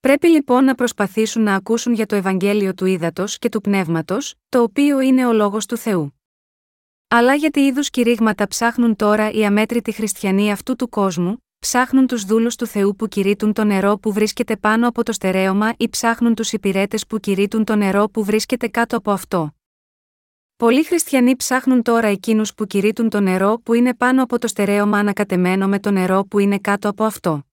Πρέπει 0.00 0.28
λοιπόν 0.28 0.64
να 0.64 0.74
προσπαθήσουν 0.74 1.42
να 1.42 1.54
ακούσουν 1.54 1.92
για 1.92 2.06
το 2.06 2.14
Ευαγγέλιο 2.14 2.74
του 2.74 2.86
Ήδατος 2.86 3.38
και 3.38 3.48
του 3.48 3.60
Πνεύματος, 3.60 4.34
το 4.48 4.62
οποίο 4.62 5.00
είναι 5.00 5.26
ο 5.26 5.32
λόγος 5.32 5.66
του 5.66 5.76
Θεού. 5.76 6.20
Αλλά 7.08 7.34
γιατί 7.34 7.60
είδους 7.60 7.90
κηρύγματα 7.90 8.46
ψάχνουν 8.46 8.96
τώρα 8.96 9.30
οι 9.30 9.44
αμέτρητοι 9.44 9.92
χριστιανοί 9.92 10.52
αυτού 10.52 10.76
του 10.76 10.88
κόσμου, 10.88 11.45
ψάχνουν 11.58 12.06
τους 12.06 12.24
δούλους 12.24 12.56
του 12.56 12.66
Θεού 12.66 12.96
που 12.96 13.08
κηρύττουν 13.08 13.52
το 13.52 13.64
νερό 13.64 13.98
που 13.98 14.12
βρίσκεται 14.12 14.56
πάνω 14.56 14.88
από 14.88 15.02
το 15.02 15.12
στερέωμα 15.12 15.72
ή 15.76 15.88
ψάχνουν 15.88 16.34
τους 16.34 16.52
υπηρέτες 16.52 17.06
που 17.06 17.18
κηρύττουν 17.18 17.64
το 17.64 17.76
νερό 17.76 18.08
που 18.08 18.24
βρίσκεται 18.24 18.68
κάτω 18.68 18.96
από 18.96 19.10
αυτό. 19.10 19.54
Πολλοί 20.56 20.84
χριστιανοί 20.84 21.36
ψάχνουν 21.36 21.82
τώρα 21.82 22.06
εκείνους 22.06 22.54
που 22.54 22.66
κηρύττουν 22.66 23.08
το 23.08 23.20
νερό 23.20 23.60
που 23.62 23.74
είναι 23.74 23.94
πάνω 23.94 24.22
από 24.22 24.38
το 24.38 24.46
στερέωμα 24.46 24.98
ανακατεμένο 24.98 25.68
με 25.68 25.80
το 25.80 25.90
νερό 25.90 26.24
που 26.24 26.38
είναι 26.38 26.58
κάτω 26.58 26.88
από 26.88 27.04
αυτό. 27.04 27.46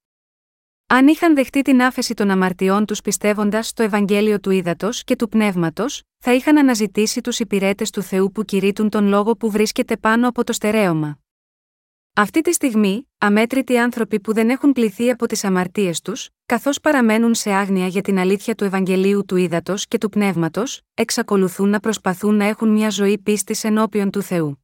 Αν 0.88 1.08
είχαν 1.08 1.36
δεχτεί 1.36 1.62
την 1.62 1.82
άφεση 1.82 2.14
των 2.14 2.30
αμαρτιών 2.30 2.86
τους 2.86 3.02
πιστεύοντας 3.02 3.68
στο 3.68 3.84
Ευαγγέλιο 3.84 4.40
του 4.40 4.52
Ήδατος 4.52 5.04
και 5.04 5.16
του 5.16 5.30
Πνεύματος, 5.30 6.04
θα 6.18 6.34
είχαν 6.34 6.58
αναζητήσει 6.58 7.22
τους 7.22 7.40
υπηρέτες 7.40 7.90
του 7.90 8.02
Θεού 8.02 8.32
που 8.32 8.44
κηρύττουν 8.44 8.90
τον 8.90 9.08
λόγο 9.08 9.36
που 9.36 9.52
βρίσκεται 9.52 9.98
πάνω 9.98 10.28
από 10.28 10.44
το 10.44 10.54
στερέωμα. 10.54 11.23
Αυτή 12.16 12.42
τη 12.42 12.54
στιγμή, 12.54 13.10
αμέτρητοι 13.18 13.78
άνθρωποι 13.78 14.20
που 14.20 14.34
δεν 14.34 14.50
έχουν 14.50 14.72
πληθεί 14.72 15.10
από 15.10 15.28
τις 15.28 15.44
αμαρτίες 15.44 16.02
τους, 16.02 16.30
καθώς 16.46 16.80
παραμένουν 16.80 17.34
σε 17.34 17.52
άγνοια 17.52 17.88
για 17.88 18.02
την 18.02 18.18
αλήθεια 18.18 18.56
του 18.56 18.64
Ευαγγελίου 18.64 19.26
του 19.26 19.36
Ήδατος 19.36 19.88
και 19.88 19.98
του 19.98 20.10
Πνεύματος, 20.10 20.82
εξακολουθούν 20.94 21.70
να 21.70 21.80
προσπαθούν 21.80 22.36
να 22.36 22.46
έχουν 22.46 22.70
μια 22.70 22.90
ζωή 22.90 23.18
πίστης 23.18 23.64
ενώπιον 23.64 24.10
του 24.10 24.22
Θεού. 24.22 24.64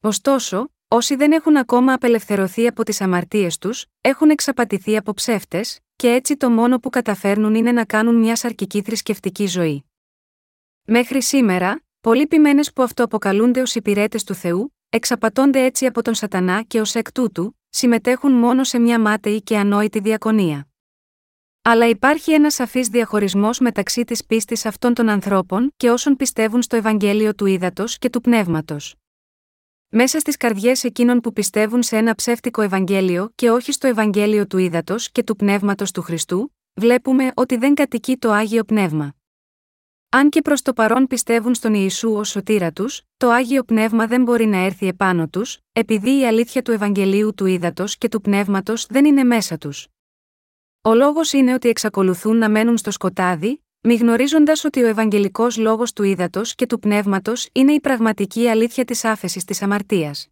Ωστόσο, 0.00 0.70
Όσοι 0.92 1.16
δεν 1.16 1.32
έχουν 1.32 1.56
ακόμα 1.56 1.92
απελευθερωθεί 1.92 2.66
από 2.66 2.84
τις 2.84 3.00
αμαρτίες 3.00 3.58
τους, 3.58 3.86
έχουν 4.00 4.30
εξαπατηθεί 4.30 4.96
από 4.96 5.14
ψεύτες, 5.14 5.80
και 5.96 6.12
έτσι 6.12 6.36
το 6.36 6.50
μόνο 6.50 6.78
που 6.78 6.90
καταφέρνουν 6.90 7.54
είναι 7.54 7.72
να 7.72 7.84
κάνουν 7.84 8.14
μια 8.14 8.36
σαρκική 8.36 8.82
θρησκευτική 8.82 9.46
ζωή. 9.46 9.84
Μέχρι 10.86 11.22
σήμερα, 11.22 11.82
πολλοί 12.00 12.26
ποιμένες 12.26 12.72
που 12.72 12.82
αυτοαποκαλούνται 12.82 13.60
ως 13.60 13.74
υπηρέτες 13.74 14.24
του 14.24 14.34
Θεού, 14.34 14.74
εξαπατώνται 14.90 15.64
έτσι 15.64 15.86
από 15.86 16.02
τον 16.02 16.14
Σατανά 16.14 16.62
και 16.62 16.80
ως 16.80 16.94
εκ 16.94 17.12
τούτου, 17.12 17.58
συμμετέχουν 17.68 18.32
μόνο 18.32 18.64
σε 18.64 18.78
μια 18.78 19.00
μάταιη 19.00 19.42
και 19.42 19.58
ανόητη 19.58 20.00
διακονία. 20.00 20.68
Αλλά 21.62 21.88
υπάρχει 21.88 22.32
ένας 22.32 22.54
σαφής 22.54 22.88
διαχωρισμός 22.88 23.58
μεταξύ 23.58 24.04
της 24.04 24.24
πίστης 24.24 24.66
αυτών 24.66 24.94
των 24.94 25.08
ανθρώπων 25.08 25.72
και 25.76 25.90
όσων 25.90 26.16
πιστεύουν 26.16 26.62
στο 26.62 26.76
Ευαγγέλιο 26.76 27.34
του 27.34 27.46
Ήδατος 27.46 27.98
και 27.98 28.10
του 28.10 28.20
Πνεύματος. 28.20 28.94
Μέσα 29.88 30.18
στις 30.18 30.36
καρδιές 30.36 30.84
εκείνων 30.84 31.20
που 31.20 31.32
πιστεύουν 31.32 31.82
σε 31.82 31.96
ένα 31.96 32.14
ψεύτικο 32.14 32.62
Ευαγγέλιο 32.62 33.32
και 33.34 33.50
όχι 33.50 33.72
στο 33.72 33.86
Ευαγγέλιο 33.86 34.46
του 34.46 34.58
Ήδατος 34.58 35.10
και 35.10 35.22
του 35.22 35.36
Πνεύματος 35.36 35.90
του 35.90 36.02
Χριστού, 36.02 36.56
βλέπουμε 36.74 37.32
ότι 37.34 37.56
δεν 37.56 37.74
κατοικεί 37.74 38.16
το 38.16 38.30
άγιο 38.30 38.64
πνεύμα. 38.64 39.14
Αν 40.12 40.28
και 40.28 40.42
προς 40.42 40.62
το 40.62 40.72
παρόν 40.72 41.06
πιστεύουν 41.06 41.54
στον 41.54 41.74
Ιησού 41.74 42.12
ως 42.12 42.28
σωτήρα 42.28 42.72
τους, 42.72 43.02
το 43.16 43.30
άγιο 43.30 43.62
πνεύμα 43.64 44.06
δεν 44.06 44.22
μπορεί 44.22 44.46
να 44.46 44.56
έρθει 44.56 44.86
επάνω 44.86 45.28
τους, 45.28 45.58
επειδή 45.72 46.18
η 46.18 46.26
αλήθεια 46.26 46.62
του 46.62 46.72
Ευαγγελίου 46.72 47.34
του 47.34 47.46
Ήδατος 47.46 47.98
και 47.98 48.08
του 48.08 48.20
Πνεύματος 48.20 48.86
δεν 48.86 49.04
είναι 49.04 49.24
μέσα 49.24 49.58
τους. 49.58 49.86
Ο 50.82 50.94
λόγος 50.94 51.32
είναι 51.32 51.54
ότι 51.54 51.68
εξακολουθούν 51.68 52.36
να 52.36 52.48
μένουν 52.48 52.78
στο 52.78 52.90
σκοτάδι, 52.90 53.64
μη 53.80 53.94
γνωρίζοντα 53.94 54.52
ότι 54.64 54.82
ο 54.82 54.86
Ευαγγελικός 54.86 55.56
λόγος 55.56 55.92
του 55.92 56.02
ύδατο 56.02 56.42
και 56.44 56.66
του 56.66 56.78
πνεύματος 56.78 57.48
είναι 57.52 57.72
η 57.72 57.80
πραγματική 57.80 58.48
αλήθεια 58.48 58.84
της 58.84 59.04
άφεσης 59.04 59.44
της 59.44 59.62
αμαρτίας. 59.62 60.28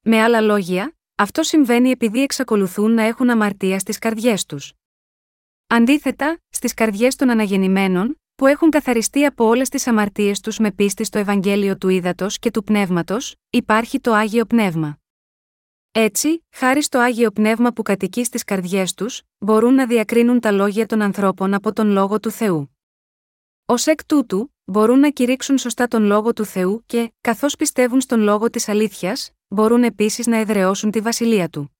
Με 0.00 0.22
άλλα 0.22 0.40
λόγια, 0.40 0.96
αυτό 1.14 1.42
συμβαίνει 1.42 1.90
επειδή 1.90 2.22
εξακολουθούν 2.22 2.94
να 2.94 3.02
έχουν 3.02 3.30
αμαρτία 3.30 3.78
στις 3.78 3.98
καρδιές 3.98 4.46
τους. 4.46 4.72
Αντίθετα, 5.66 6.38
στις 6.48 6.74
καρδιές 6.74 7.16
των 7.16 7.30
αναγεννημένων, 7.30 8.18
που 8.34 8.46
έχουν 8.46 8.70
καθαριστεί 8.70 9.24
από 9.24 9.44
όλες 9.44 9.68
τις 9.68 9.86
αμαρτίες 9.86 10.40
τους 10.40 10.58
με 10.58 10.72
πίστη 10.72 11.04
στο 11.04 11.18
Ευαγγέλιο 11.18 11.76
του 11.76 11.88
ύδατο 11.88 12.26
και 12.28 12.50
του 12.50 12.64
πνεύματος, 12.64 13.36
υπάρχει 13.50 14.00
το 14.00 14.12
άγιο 14.12 14.44
πνεύμα. 14.44 14.98
Έτσι, 15.92 16.44
χάρη 16.50 16.82
στο 16.82 16.98
άγιο 16.98 17.30
πνεύμα 17.30 17.72
που 17.72 17.82
κατοικεί 17.82 18.24
στις 18.24 18.44
καρδιές 18.44 18.94
τους, 18.94 19.22
μπορούν 19.38 19.74
να 19.74 19.86
διακρίνουν 19.86 20.40
τα 20.40 20.50
λόγια 20.50 20.86
των 20.86 21.02
ανθρώπων 21.02 21.54
από 21.54 21.72
τον 21.72 21.88
λόγο 21.88 22.20
του 22.20 22.30
Θεού. 22.30 22.76
Ω 23.66 23.74
εκ 23.84 24.04
τούτου, 24.04 24.54
μπορούν 24.64 24.98
να 24.98 25.10
κηρύξουν 25.10 25.58
σωστά 25.58 25.86
τον 25.86 26.04
λόγο 26.04 26.32
του 26.32 26.44
Θεού 26.44 26.82
και, 26.86 27.12
καθώς 27.20 27.56
πιστεύουν 27.56 28.00
στον 28.00 28.20
λόγο 28.20 28.50
της 28.50 28.68
αλήθειας, 28.68 29.30
μπορούν 29.48 29.84
επίσης 29.84 30.26
να 30.26 30.36
εδραιώσουν 30.36 30.90
τη 30.90 31.00
βασιλεία 31.00 31.48
του. 31.48 31.76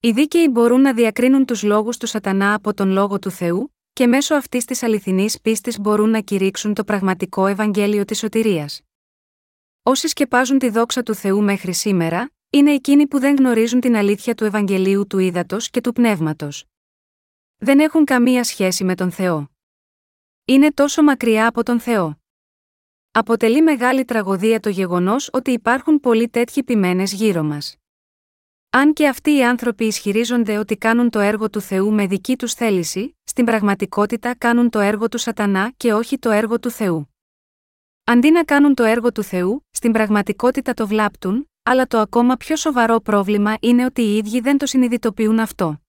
Οι 0.00 0.10
δίκαιοι 0.10 0.48
μπορούν 0.50 0.80
να 0.80 0.94
διακρίνουν 0.94 1.44
τους 1.44 1.62
λόγους 1.62 1.96
του 1.96 2.06
Σατανά 2.06 2.54
από 2.54 2.74
τον 2.74 2.90
λόγο 2.90 3.18
του 3.18 3.30
Θεού, 3.30 3.74
και 3.92 4.06
μέσω 4.06 4.34
αυτής 4.34 4.64
της 4.64 4.82
αληθινής 4.82 5.40
πίστης 5.40 5.78
μπορούν 5.78 6.10
να 6.10 6.20
κηρύξουν 6.20 6.74
το 6.74 6.84
πραγματικό 6.84 7.46
Ευαγγέλιο 7.46 8.04
της 8.04 8.18
σωτηρίας. 8.18 8.80
Όσοι 9.82 10.08
σκεπάζουν 10.08 10.58
τη 10.58 10.68
δόξα 10.68 11.02
του 11.02 11.14
Θεού 11.14 11.42
μέχρι 11.42 11.74
σήμερα, 11.74 12.30
είναι 12.50 12.72
εκείνοι 12.72 13.06
που 13.06 13.18
δεν 13.18 13.36
γνωρίζουν 13.36 13.80
την 13.80 13.96
αλήθεια 13.96 14.34
του 14.34 14.44
Ευαγγελίου 14.44 15.06
του 15.06 15.18
Ήδατος 15.18 15.70
και 15.70 15.80
του 15.80 15.92
Πνεύματος. 15.92 16.64
Δεν 17.56 17.80
έχουν 17.80 18.04
καμία 18.04 18.44
σχέση 18.44 18.84
με 18.84 18.94
τον 18.94 19.10
Θεό. 19.10 19.50
Είναι 20.44 20.72
τόσο 20.72 21.02
μακριά 21.02 21.46
από 21.46 21.62
τον 21.62 21.80
Θεό. 21.80 22.20
Αποτελεί 23.10 23.62
μεγάλη 23.62 24.04
τραγωδία 24.04 24.60
το 24.60 24.68
γεγονός 24.68 25.30
ότι 25.32 25.50
υπάρχουν 25.50 26.00
πολλοί 26.00 26.28
τέτοιοι 26.28 26.62
ποιμένε 26.62 27.02
γύρω 27.02 27.42
μας. 27.42 27.79
Αν 28.72 28.92
και 28.92 29.08
αυτοί 29.08 29.36
οι 29.36 29.44
άνθρωποι 29.44 29.84
ισχυρίζονται 29.84 30.58
ότι 30.58 30.76
κάνουν 30.76 31.10
το 31.10 31.18
έργο 31.18 31.50
του 31.50 31.60
Θεού 31.60 31.92
με 31.92 32.06
δική 32.06 32.36
τους 32.36 32.54
θέληση, 32.54 33.16
στην 33.24 33.44
πραγματικότητα 33.44 34.34
κάνουν 34.36 34.70
το 34.70 34.78
έργο 34.78 35.08
του 35.08 35.18
Σατανά 35.18 35.72
και 35.76 35.92
όχι 35.92 36.18
το 36.18 36.30
έργο 36.30 36.60
του 36.60 36.70
Θεού. 36.70 37.14
Αντί 38.04 38.30
να 38.30 38.44
κάνουν 38.44 38.74
το 38.74 38.84
έργο 38.84 39.12
του 39.12 39.22
Θεού, 39.22 39.66
στην 39.70 39.92
πραγματικότητα 39.92 40.74
το 40.74 40.86
βλάπτουν, 40.86 41.50
αλλά 41.62 41.86
το 41.86 41.98
ακόμα 41.98 42.36
πιο 42.36 42.56
σοβαρό 42.56 43.00
πρόβλημα 43.00 43.56
είναι 43.60 43.84
ότι 43.84 44.02
οι 44.02 44.16
ίδιοι 44.16 44.40
δεν 44.40 44.58
το 44.58 44.66
συνειδητοποιούν 44.66 45.38
αυτό. 45.38 45.80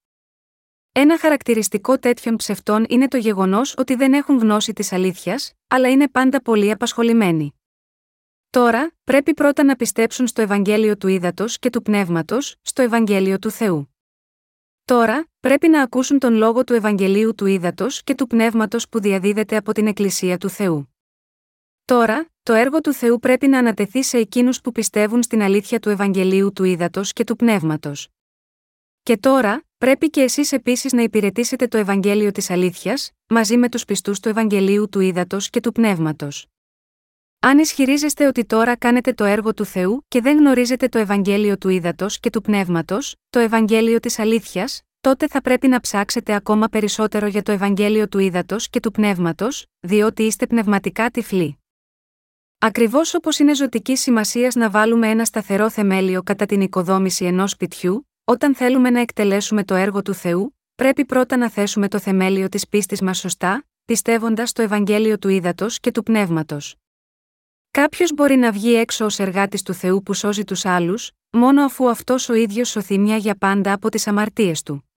Ένα 0.91 1.19
χαρακτηριστικό 1.19 1.97
τέτοιων 1.99 2.35
ψευτών 2.35 2.85
είναι 2.89 3.07
το 3.07 3.17
γεγονός 3.17 3.75
ότι 3.77 3.95
δεν 3.95 4.13
έχουν 4.13 4.37
γνώση 4.37 4.73
της 4.73 4.93
αλήθειας, 4.93 5.53
αλλά 5.67 5.89
είναι 5.89 6.07
πάντα 6.09 6.41
πολύ 6.41 6.71
απασχολημένοι. 6.71 7.60
Τώρα, 8.51 8.91
πρέπει 9.03 9.33
πρώτα 9.33 9.63
να 9.63 9.75
πιστέψουν 9.75 10.27
στο 10.27 10.41
Ευαγγέλιο 10.41 10.97
του 10.97 11.07
Ήδατος 11.07 11.59
και 11.59 11.69
του 11.69 11.81
Πνεύματος, 11.81 12.55
στο 12.61 12.81
Ευαγγέλιο 12.81 13.39
του 13.39 13.51
Θεού. 13.51 13.95
Τώρα, 14.85 15.27
πρέπει 15.39 15.67
να 15.67 15.81
ακούσουν 15.81 16.19
τον 16.19 16.33
λόγο 16.33 16.63
του 16.63 16.73
Ευαγγελίου 16.73 17.35
του 17.35 17.45
Ήδατος 17.45 18.03
και 18.03 18.15
του 18.15 18.27
Πνεύματος 18.27 18.89
που 18.89 18.99
διαδίδεται 18.99 19.55
από 19.55 19.73
την 19.73 19.87
Εκκλησία 19.87 20.37
του 20.37 20.49
Θεού. 20.49 20.95
Τώρα, 21.85 22.29
το 22.43 22.53
έργο 22.53 22.81
του 22.81 22.93
Θεού 22.93 23.19
πρέπει 23.19 23.47
να 23.47 23.57
ανατεθεί 23.57 24.03
σε 24.03 24.17
εκείνους 24.17 24.61
που 24.61 24.71
πιστεύουν 24.71 25.23
στην 25.23 25.41
αλήθεια 25.41 25.79
του 25.79 25.89
Ευαγγελίου 25.89 26.53
του 26.53 26.63
Ήδατος 26.63 27.13
και 27.13 27.23
του 27.23 27.35
Πνεύματος. 27.35 28.07
Και 29.03 29.17
τώρα, 29.17 29.63
πρέπει 29.77 30.09
και 30.09 30.21
εσείς 30.21 30.51
επίσης 30.51 30.93
να 30.93 31.01
υπηρετήσετε 31.01 31.67
το 31.67 31.77
Ευαγγέλιο 31.77 32.31
της 32.31 32.49
Αλήθειας, 32.49 33.11
μαζί 33.27 33.57
με 33.57 33.69
τους 33.69 33.85
πιστούς 33.85 34.19
του 34.19 34.29
Ευαγγελίου 34.29 34.89
του 34.89 34.99
Ήδατος 34.99 35.49
και 35.49 35.59
του 35.59 35.71
Πνεύματος. 35.71 36.50
Αν 37.43 37.59
ισχυρίζεστε 37.59 38.27
ότι 38.27 38.45
τώρα 38.45 38.75
κάνετε 38.75 39.13
το 39.13 39.23
έργο 39.23 39.53
του 39.53 39.65
Θεού 39.65 40.05
και 40.07 40.21
δεν 40.21 40.37
γνωρίζετε 40.37 40.87
το 40.87 40.97
Ευαγγέλιο 40.97 41.57
του 41.57 41.69
Ήδατος 41.69 42.19
και 42.19 42.29
του 42.29 42.41
Πνεύματος, 42.41 43.15
το 43.29 43.39
Ευαγγέλιο 43.39 43.99
της 43.99 44.19
Αλήθειας, 44.19 44.81
τότε 45.01 45.27
θα 45.27 45.41
πρέπει 45.41 45.67
να 45.67 45.79
ψάξετε 45.79 46.33
ακόμα 46.33 46.67
περισσότερο 46.67 47.27
για 47.27 47.41
το 47.41 47.51
Ευαγγέλιο 47.51 48.07
του 48.07 48.19
Ήδατος 48.19 48.69
και 48.69 48.79
του 48.79 48.91
Πνεύματος, 48.91 49.65
διότι 49.79 50.23
είστε 50.23 50.47
πνευματικά 50.47 51.09
τυφλοί. 51.09 51.59
Ακριβώς 52.57 53.13
όπως 53.13 53.39
είναι 53.39 53.55
ζωτικής 53.55 54.01
σημασίας 54.01 54.55
να 54.55 54.69
βάλουμε 54.69 55.09
ένα 55.09 55.25
σταθερό 55.25 55.69
θεμέλιο 55.69 56.23
κατά 56.23 56.45
την 56.45 56.61
οικοδόμηση 56.61 57.25
ενός 57.25 57.51
σπιτιού, 57.51 58.09
όταν 58.23 58.55
θέλουμε 58.55 58.89
να 58.89 58.99
εκτελέσουμε 58.99 59.63
το 59.63 59.75
έργο 59.75 60.01
του 60.01 60.13
Θεού, 60.13 60.57
πρέπει 60.75 61.05
πρώτα 61.05 61.37
να 61.37 61.49
θέσουμε 61.49 61.87
το 61.87 61.99
θεμέλιο 61.99 62.49
της 62.49 62.67
πίστης 62.67 63.01
μας 63.01 63.17
σωστά, 63.17 63.65
πιστεύοντας 63.85 64.51
το 64.51 64.61
Ευαγγέλιο 64.61 65.17
του 65.17 65.29
Ήδατος 65.29 65.79
και 65.79 65.91
του 65.91 66.03
Πνεύματος. 66.03 66.75
Κάποιος 67.71 68.13
μπορεί 68.13 68.35
να 68.35 68.51
βγει 68.51 68.73
έξω 68.73 69.05
ως 69.05 69.19
εργάτης 69.19 69.63
του 69.63 69.73
Θεού 69.73 70.03
που 70.03 70.13
σώζει 70.13 70.43
τους 70.43 70.65
άλλους, 70.65 71.11
μόνο 71.31 71.63
αφού 71.63 71.89
αυτός 71.89 72.29
ο 72.29 72.33
ίδιος 72.33 72.69
σωθεί 72.69 72.99
μια 72.99 73.17
για 73.17 73.35
πάντα 73.35 73.73
από 73.73 73.89
τις 73.89 74.07
αμαρτίες 74.07 74.63
του. 74.63 74.89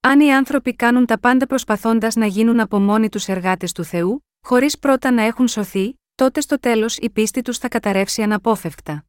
Αν 0.00 0.20
οι 0.20 0.34
άνθρωποι 0.34 0.74
κάνουν 0.74 1.06
τα 1.06 1.18
πάντα 1.18 1.46
προσπαθώντας 1.46 2.14
να 2.14 2.26
γίνουν 2.26 2.60
από 2.60 2.78
μόνοι 2.78 3.08
τους 3.08 3.28
εργάτες 3.28 3.72
του 3.72 3.84
Θεού, 3.84 4.24
χωρίς 4.46 4.78
πρώτα 4.78 5.10
να 5.10 5.22
έχουν 5.22 5.48
σωθεί, 5.48 6.00
τότε 6.14 6.40
στο 6.40 6.60
τέλος 6.60 6.96
η 6.96 7.10
πίστη 7.10 7.42
τους 7.42 7.58
θα 7.58 7.68
καταρρεύσει 7.68 8.22
αναπόφευκτα. 8.22 9.04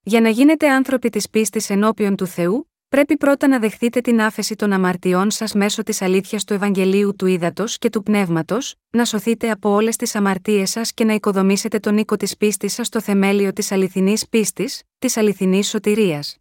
Για 0.00 0.20
να 0.20 0.28
γίνετε 0.28 0.70
άνθρωποι 0.70 1.08
της 1.10 1.30
πίστης 1.30 1.70
ενώπιον 1.70 2.16
του 2.16 2.26
Θεού, 2.26 2.72
πρέπει 2.88 3.16
πρώτα 3.16 3.48
να 3.48 3.58
δεχτείτε 3.58 4.00
την 4.00 4.20
άφεση 4.20 4.54
των 4.54 4.72
αμαρτιών 4.72 5.30
σας 5.30 5.52
μέσω 5.52 5.82
της 5.82 6.02
αλήθειας 6.02 6.44
του 6.44 6.52
Ευαγγελίου 6.52 7.16
του 7.16 7.26
Ήδατος 7.26 7.78
και 7.78 7.90
του 7.90 8.02
Πνεύματος, 8.02 8.74
να 8.90 9.04
σωθείτε 9.04 9.50
από 9.50 9.70
όλες 9.70 9.96
τις 9.96 10.14
αμαρτίες 10.14 10.70
σας 10.70 10.92
και 10.92 11.04
να 11.04 11.12
οικοδομήσετε 11.12 11.78
τον 11.78 11.98
οίκο 11.98 12.16
της 12.16 12.36
πίστης 12.36 12.72
σας 12.72 12.86
στο 12.86 13.00
θεμέλιο 13.00 13.52
της 13.52 13.72
αληθινής 13.72 14.28
πίστης, 14.28 14.82
της 14.98 15.16
αληθινής 15.16 15.68
σωτηρίας. 15.68 16.36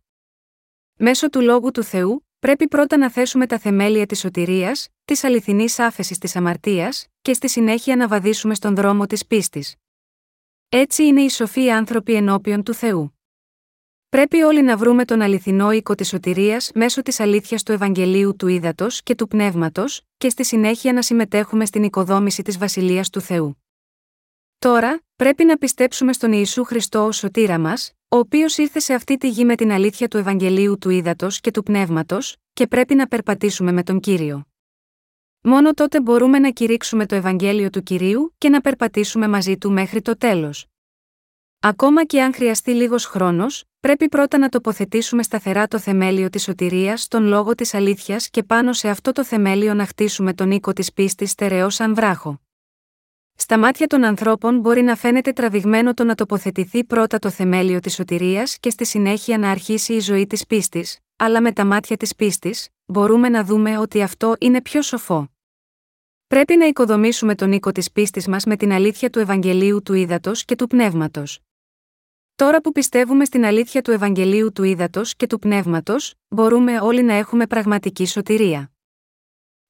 Μέσω 0.97 1.29
του 1.29 1.41
λόγου 1.41 1.71
του 1.71 1.83
Θεού, 1.83 2.27
πρέπει 2.39 2.67
πρώτα 2.67 2.97
να 2.97 3.11
θέσουμε 3.11 3.45
τα 3.47 3.57
θεμέλια 3.57 4.05
της 4.05 4.19
σωτηρίας, 4.19 4.87
της 5.05 5.23
αληθινής 5.23 5.79
άφεσης 5.79 6.17
της 6.17 6.35
αμαρτίας, 6.35 7.07
και 7.21 7.33
στη 7.33 7.49
συνέχεια 7.49 7.95
να 7.95 8.07
βαδίσουμε 8.07 8.55
στον 8.55 8.75
δρόμο 8.75 9.05
της 9.05 9.25
πίστης. 9.25 9.75
Έτσι 10.69 11.03
είναι 11.03 11.21
οι 11.21 11.29
σοφοί 11.29 11.71
άνθρωποι 11.71 12.13
ενώπιον 12.13 12.63
του 12.63 12.73
Θεού. 12.73 13.16
Πρέπει 14.17 14.41
όλοι 14.41 14.61
να 14.61 14.77
βρούμε 14.77 15.05
τον 15.05 15.21
αληθινό 15.21 15.71
οίκο 15.71 15.95
της 15.95 16.07
σωτηρίας 16.07 16.71
μέσω 16.73 17.01
της 17.01 17.19
αλήθειας 17.19 17.63
του 17.63 17.71
Ευαγγελίου 17.71 18.35
του 18.35 18.47
Ήδατος 18.47 19.03
και 19.03 19.15
του 19.15 19.27
Πνεύματος, 19.27 20.01
και 20.17 20.29
στη 20.29 20.45
συνέχεια 20.45 20.93
να 20.93 21.01
συμμετέχουμε 21.01 21.65
στην 21.65 21.83
οικοδόμηση 21.83 22.41
της 22.41 22.57
Βασιλείας 22.57 23.09
του 23.09 23.21
Θεού. 23.21 23.63
Τώρα, 24.59 25.01
πρέπει 25.15 25.43
να 25.43 25.57
πιστέψουμε 25.57 26.13
στον 26.13 26.31
Ιησού 26.31 26.63
Χριστό 26.63 27.05
ως 27.05 27.17
σωτήρα 27.17 27.59
μας, 27.59 27.91
ο 28.07 28.17
οποίος 28.17 28.57
ήρθε 28.57 28.79
σε 28.79 28.93
αυτή 28.93 29.17
τη 29.17 29.29
γη 29.29 29.45
με 29.45 29.55
την 29.55 29.71
αλήθεια 29.71 30.07
του 30.07 30.17
Ευαγγελίου 30.17 30.77
του 30.77 30.89
Ήδατος 30.89 31.39
και 31.39 31.51
του 31.51 31.63
Πνεύματος, 31.63 32.35
και 32.53 32.67
πρέπει 32.67 32.95
να 32.95 33.07
περπατήσουμε 33.07 33.71
με 33.71 33.83
τον 33.83 33.99
κύριο. 33.99 34.45
Μόνο 35.41 35.73
τότε 35.73 36.01
μπορούμε 36.01 36.39
να 36.39 36.49
κηρύξουμε 36.49 37.05
το 37.05 37.15
Ευαγγέλιο 37.15 37.69
του 37.69 37.83
κυρίου 37.83 38.33
και 38.37 38.49
να 38.49 38.61
περπατήσουμε 38.61 39.27
μαζί 39.27 39.57
του 39.57 39.71
μέχρι 39.71 40.01
το 40.01 40.17
τέλος. 40.17 40.65
Ακόμα 41.59 42.05
και 42.05 42.21
αν 42.21 42.33
χρειαστεί 42.33 42.71
λίγος 42.71 43.05
χρόνος, 43.05 43.63
πρέπει 43.79 44.07
πρώτα 44.07 44.37
να 44.37 44.49
τοποθετήσουμε 44.49 45.23
σταθερά 45.23 45.67
το 45.67 45.79
θεμέλιο 45.79 46.29
της 46.29 46.43
σωτηρίας 46.43 47.01
στον 47.01 47.23
λόγο 47.23 47.55
της 47.55 47.73
αλήθειας 47.73 48.29
και 48.29 48.43
πάνω 48.43 48.73
σε 48.73 48.89
αυτό 48.89 49.11
το 49.11 49.23
θεμέλιο 49.23 49.73
να 49.73 49.85
χτίσουμε 49.85 50.33
τον 50.33 50.51
οίκο 50.51 50.73
της 50.73 50.93
πίστης 50.93 51.31
στερεός 51.31 51.75
σαν 51.75 51.95
βράχο. 51.95 52.41
Στα 53.35 53.57
μάτια 53.59 53.87
των 53.87 54.03
ανθρώπων 54.03 54.59
μπορεί 54.59 54.81
να 54.81 54.95
φαίνεται 54.95 55.31
τραβηγμένο 55.31 55.93
το 55.93 56.03
να 56.03 56.15
τοποθετηθεί 56.15 56.83
πρώτα 56.83 57.19
το 57.19 57.29
θεμέλιο 57.29 57.79
της 57.79 57.93
σωτηρίας 57.93 58.57
και 58.59 58.69
στη 58.69 58.85
συνέχεια 58.85 59.37
να 59.37 59.49
αρχίσει 59.51 59.93
η 59.93 59.99
ζωή 59.99 60.27
της 60.27 60.45
πίστης, 60.45 60.99
αλλά 61.15 61.41
με 61.41 61.51
τα 61.51 61.65
μάτια 61.65 61.97
της 61.97 62.15
πίστης, 62.15 62.67
μπορούμε 62.85 63.29
να 63.29 63.43
δούμε 63.43 63.77
ότι 63.77 64.01
αυτό 64.01 64.35
είναι 64.39 64.61
πιο 64.61 64.81
σοφό. 64.81 65.31
Πρέπει 66.27 66.55
να 66.57 66.65
οικοδομήσουμε 66.65 67.35
τον 67.35 67.51
οίκο 67.51 67.71
της 67.71 67.91
πίστης 67.91 68.27
μας 68.27 68.45
με 68.45 68.55
την 68.55 68.71
αλήθεια 68.71 69.09
του 69.09 69.19
Ευαγγελίου 69.19 69.81
του 69.81 69.93
Ήδατος 69.93 70.45
και 70.45 70.55
του 70.55 70.67
Πνεύματος. 70.67 71.41
Τώρα 72.37 72.61
που 72.61 72.71
πιστεύουμε 72.71 73.25
στην 73.25 73.45
αλήθεια 73.45 73.81
του 73.81 73.91
Ευαγγελίου 73.91 74.51
του 74.51 74.63
Ήδατος 74.63 75.15
και 75.15 75.27
του 75.27 75.39
Πνεύματος, 75.39 76.13
μπορούμε 76.27 76.79
όλοι 76.79 77.03
να 77.03 77.13
έχουμε 77.13 77.47
πραγματική 77.47 78.05
σωτηρία. 78.05 78.71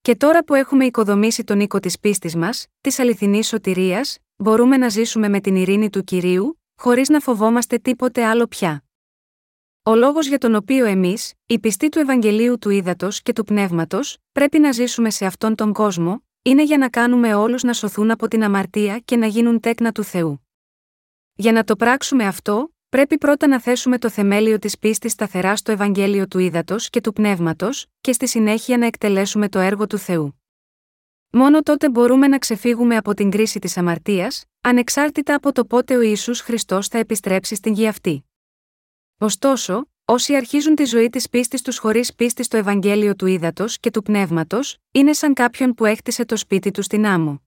Και 0.02 0.16
τώρα 0.16 0.44
που 0.44 0.54
έχουμε 0.54 0.86
οικοδομήσει 0.86 1.44
τον 1.44 1.60
οίκο 1.60 1.80
της 1.80 2.00
πίστης 2.00 2.36
μας, 2.36 2.68
της 2.82 3.00
αληθινής 3.00 3.48
σωτηρίας, 3.48 4.18
μπορούμε 4.36 4.78
να 4.78 4.90
ζήσουμε 4.90 5.30
με 5.30 5.40
την 5.40 5.56
ειρήνη 5.56 5.90
του 5.90 6.04
κυρίου, 6.04 6.62
χωρίς 6.76 7.10
να 7.10 7.20
φοβόμαστε 7.20 7.78
τίποτε 7.78 8.26
άλλο 8.26 8.48
πια. 8.48 8.84
Ο 9.84 9.96
λόγος 9.96 10.28
για 10.28 10.38
τον 10.38 10.56
οποίο 10.56 10.86
εμείς, 10.86 11.34
οι 11.46 11.60
πιστοί 11.60 11.90
του 11.90 12.00
Ευαγγελίου 12.00 12.58
του 12.60 12.70
Ήδατος 12.70 13.22
και 13.22 13.34
του 13.34 13.44
Πνεύματος, 13.44 14.18
πρέπει 14.32 14.60
να 14.60 14.72
ζήσουμε 14.72 15.10
σε 15.10 15.26
αυτόν 15.26 15.56
τον 15.56 15.74
κόσμο, 15.74 16.24
είναι 16.42 16.64
για 16.64 16.78
να 16.78 16.90
κάνουμε 16.90 17.34
όλους 17.34 17.64
να 17.64 17.74
σωθούν 17.74 18.12
από 18.12 18.28
την 18.28 18.44
αμαρτία 18.44 19.00
και 19.00 19.16
να 19.16 19.26
γίνουν 19.26 19.60
τέκνα 19.60 19.92
του 19.92 20.04
Θεού. 20.04 20.47
Για 21.40 21.52
να 21.52 21.64
το 21.64 21.76
πράξουμε 21.76 22.26
αυτό, 22.26 22.74
πρέπει 22.90 23.18
πρώτα 23.18 23.48
να 23.48 23.60
θέσουμε 23.60 23.98
το 23.98 24.10
θεμέλιο 24.10 24.60
της 24.60 24.78
πίστης 24.78 25.12
σταθερά 25.12 25.56
στο 25.56 25.72
Ευαγγέλιο 25.72 26.28
του 26.28 26.40
Ήδατος 26.40 26.90
και 26.90 27.02
του 27.02 27.14
Πνεύματος, 27.14 27.86
και 28.02 28.12
στη 28.12 28.28
συνέχεια 28.28 28.78
να 28.78 28.86
εκτελέσουμε 28.86 29.50
το 29.50 29.60
έργο 29.60 29.88
του 29.88 29.98
Θεού. 29.98 30.42
Μόνο 31.30 31.62
τότε 31.62 31.90
μπορούμε 31.90 32.28
να 32.28 32.38
ξεφύγουμε 32.38 32.98
από 32.98 33.14
την 33.14 33.30
κρίση 33.30 33.60
της 33.60 33.78
αμαρτίας, 33.78 34.46
ανεξάρτητα 34.62 35.36
από 35.36 35.52
το 35.52 35.66
πότε 35.66 35.96
ο 35.96 36.02
Ισού 36.02 36.36
Χριστός 36.36 36.88
θα 36.88 36.98
επιστρέψει 36.98 37.56
στην 37.56 37.74
γη 37.74 37.88
αυτή. 37.88 38.26
Ωστόσο, 39.18 39.90
όσοι 40.06 40.36
αρχίζουν 40.36 40.76
τη 40.76 40.86
ζωή 40.86 41.10
της 41.10 41.30
πίστης 41.30 41.62
τους 41.62 41.78
χωρίς 41.78 42.16
πίστη 42.16 42.44
στο 42.44 42.58
Ευαγγέλιο 42.58 43.16
του 43.16 43.26
Ήδατος 43.26 43.80
και 43.80 43.92
του 43.92 44.02
Πνεύματος, 44.02 44.78
είναι 44.92 45.14
σαν 45.14 45.34
κάποιον 45.34 45.74
που 45.74 45.86
έχτισε 45.86 46.26
το 46.26 46.36
σπίτι 46.36 46.72
του 46.72 46.82
στην 46.82 47.06
άμμο. 47.06 47.42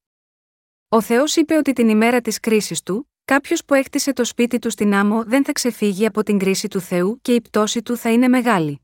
Ο 0.89 1.01
Θεός 1.01 1.37
είπε 1.37 1.55
ότι 1.55 1.73
την 1.73 1.89
ημέρα 1.89 2.21
της 2.21 2.41
κρίσης 2.41 2.83
του, 2.83 3.10
Κάποιος 3.31 3.65
που 3.65 3.75
έκτισε 3.75 4.13
το 4.13 4.25
σπίτι 4.25 4.59
του 4.59 4.71
στην 4.71 4.95
άμμο 4.95 5.25
δεν 5.25 5.45
θα 5.45 5.53
ξεφύγει 5.53 6.07
από 6.07 6.23
την 6.23 6.39
κρίση 6.39 6.69
του 6.69 6.81
Θεού 6.81 7.19
και 7.23 7.35
η 7.35 7.41
πτώση 7.41 7.83
του 7.83 7.97
θα 7.97 8.13
είναι 8.13 8.29
μεγάλη. 8.29 8.81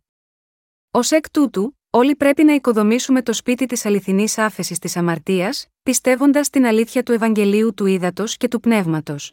Ω 0.90 0.98
εκ 1.11 1.30
τούτου, 1.30 1.78
όλοι 1.90 2.16
πρέπει 2.16 2.44
να 2.44 2.52
οικοδομήσουμε 2.54 3.22
το 3.22 3.32
σπίτι 3.32 3.66
της 3.66 3.87
αληθινής 3.87 4.38
άφεσης 4.38 4.78
της 4.78 4.96
αμαρτίας, 4.96 5.66
πιστεύοντας 5.82 6.50
την 6.50 6.66
αλήθεια 6.66 7.02
του 7.02 7.12
Ευαγγελίου 7.12 7.74
του 7.74 7.87
Ήδατος 7.87 8.37
και 8.37 8.48
του 8.48 8.61
Πνεύματος. 8.61 9.32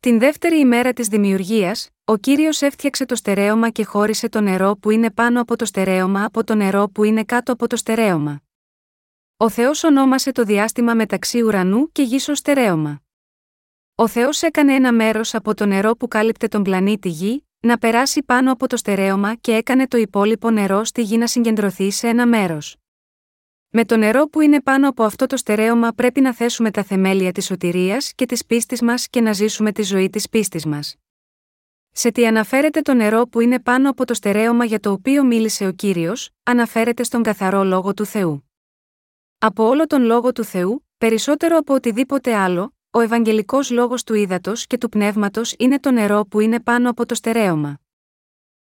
Την 0.00 0.18
δεύτερη 0.18 0.58
ημέρα 0.58 0.92
της 0.92 1.08
δημιουργίας, 1.08 1.88
ο 2.04 2.16
κύριος 2.16 2.62
έφτιαξε 2.62 3.04
το 3.04 3.14
στερέωμα 3.14 3.70
και 3.70 3.84
χώρισε 3.84 4.28
το 4.28 4.40
νερό 4.40 4.76
που 4.76 4.90
είναι 4.90 5.10
πάνω 5.10 5.40
από 5.40 5.56
το 5.56 5.64
στερέωμα 5.64 6.24
από 6.24 6.44
το 6.44 6.54
νερό 6.54 6.88
που 6.88 7.04
είναι 7.04 7.24
κάτω 7.24 7.52
από 7.52 7.66
το 7.66 7.76
στερέωμα. 7.76 8.42
Ο 9.36 9.48
Θεός 9.48 9.84
ονόμασε 9.84 10.32
το 10.32 10.42
διάστημα 10.44 10.94
μεταξύ 10.94 11.42
ουρανού 11.42 11.92
και 11.92 12.02
γης 12.02 12.28
ως 12.28 12.38
στερέωμα. 12.38 13.02
Ο 14.00 14.08
Θεός 14.08 14.42
έκανε 14.42 14.74
ένα 14.74 14.92
μέρος 14.92 15.34
από 15.34 15.54
το 15.54 15.66
νερό 15.66 15.96
που 15.96 16.08
κάλυπτε 16.08 16.48
τον 16.48 16.62
πλανήτη 16.62 17.08
Γη, 17.08 17.46
να 17.60 17.78
περάσει 17.78 18.22
πάνω 18.22 18.52
από 18.52 18.66
το 18.66 18.76
στερέωμα 18.76 19.34
και 19.34 19.54
έκανε 19.54 19.88
το 19.88 19.96
υπόλοιπο 19.96 20.50
νερό 20.50 20.84
στη 20.84 21.02
Γη 21.02 21.16
να 21.16 21.26
συγκεντρωθεί 21.26 21.90
σε 21.90 22.08
ένα 22.08 22.26
μέρος. 22.26 22.76
Με 23.68 23.84
το 23.84 23.96
νερό 23.96 24.26
που 24.26 24.40
είναι 24.40 24.60
πάνω 24.62 24.88
από 24.88 25.02
αυτό 25.04 25.26
το 25.26 25.36
στερέωμα 25.36 25.92
πρέπει 25.92 26.20
να 26.20 26.34
θέσουμε 26.34 26.70
τα 26.70 26.82
θεμέλια 26.82 27.32
της 27.32 27.44
σωτηρίας 27.44 28.12
και 28.14 28.26
της 28.26 28.46
πίστης 28.46 28.82
μας 28.82 29.08
και 29.08 29.20
να 29.20 29.32
ζήσουμε 29.32 29.72
τη 29.72 29.82
ζωή 29.82 30.10
της 30.10 30.28
πίστης 30.28 30.66
μας. 30.66 30.96
Σε 31.90 32.10
τι 32.10 32.26
αναφέρεται 32.26 32.80
το 32.80 32.94
νερό 32.94 33.26
που 33.26 33.40
είναι 33.40 33.60
πάνω 33.60 33.90
από 33.90 34.04
το 34.04 34.14
στερέωμα 34.14 34.64
για 34.64 34.80
το 34.80 34.90
οποίο 34.90 35.24
μίλησε 35.24 35.66
ο 35.66 35.72
κύριος, 35.72 36.30
αναφέρεται 36.42 37.02
στον 37.02 37.22
καθαρό 37.22 37.64
λόγο 37.64 37.94
του 37.94 38.04
Θεού. 38.04 38.50
Από 39.38 39.64
όλο 39.64 39.86
τον 39.86 40.02
λόγο 40.02 40.32
του 40.32 40.44
Θεού, 40.44 40.86
περισσότερο 40.98 41.56
από 41.56 41.74
οτιδήποτε 41.74 42.34
άλλο, 42.34 42.74
ο 42.92 43.00
Ευαγγελικός 43.00 43.70
λόγος 43.70 44.04
του 44.04 44.14
ύδατο 44.14 44.52
και 44.54 44.78
του 44.78 44.88
πνεύματος 44.88 45.54
είναι 45.58 45.80
το 45.80 45.90
νερό 45.90 46.24
που 46.24 46.40
είναι 46.40 46.60
πάνω 46.60 46.90
από 46.90 47.06
το 47.06 47.14
στερέωμα. 47.14 47.80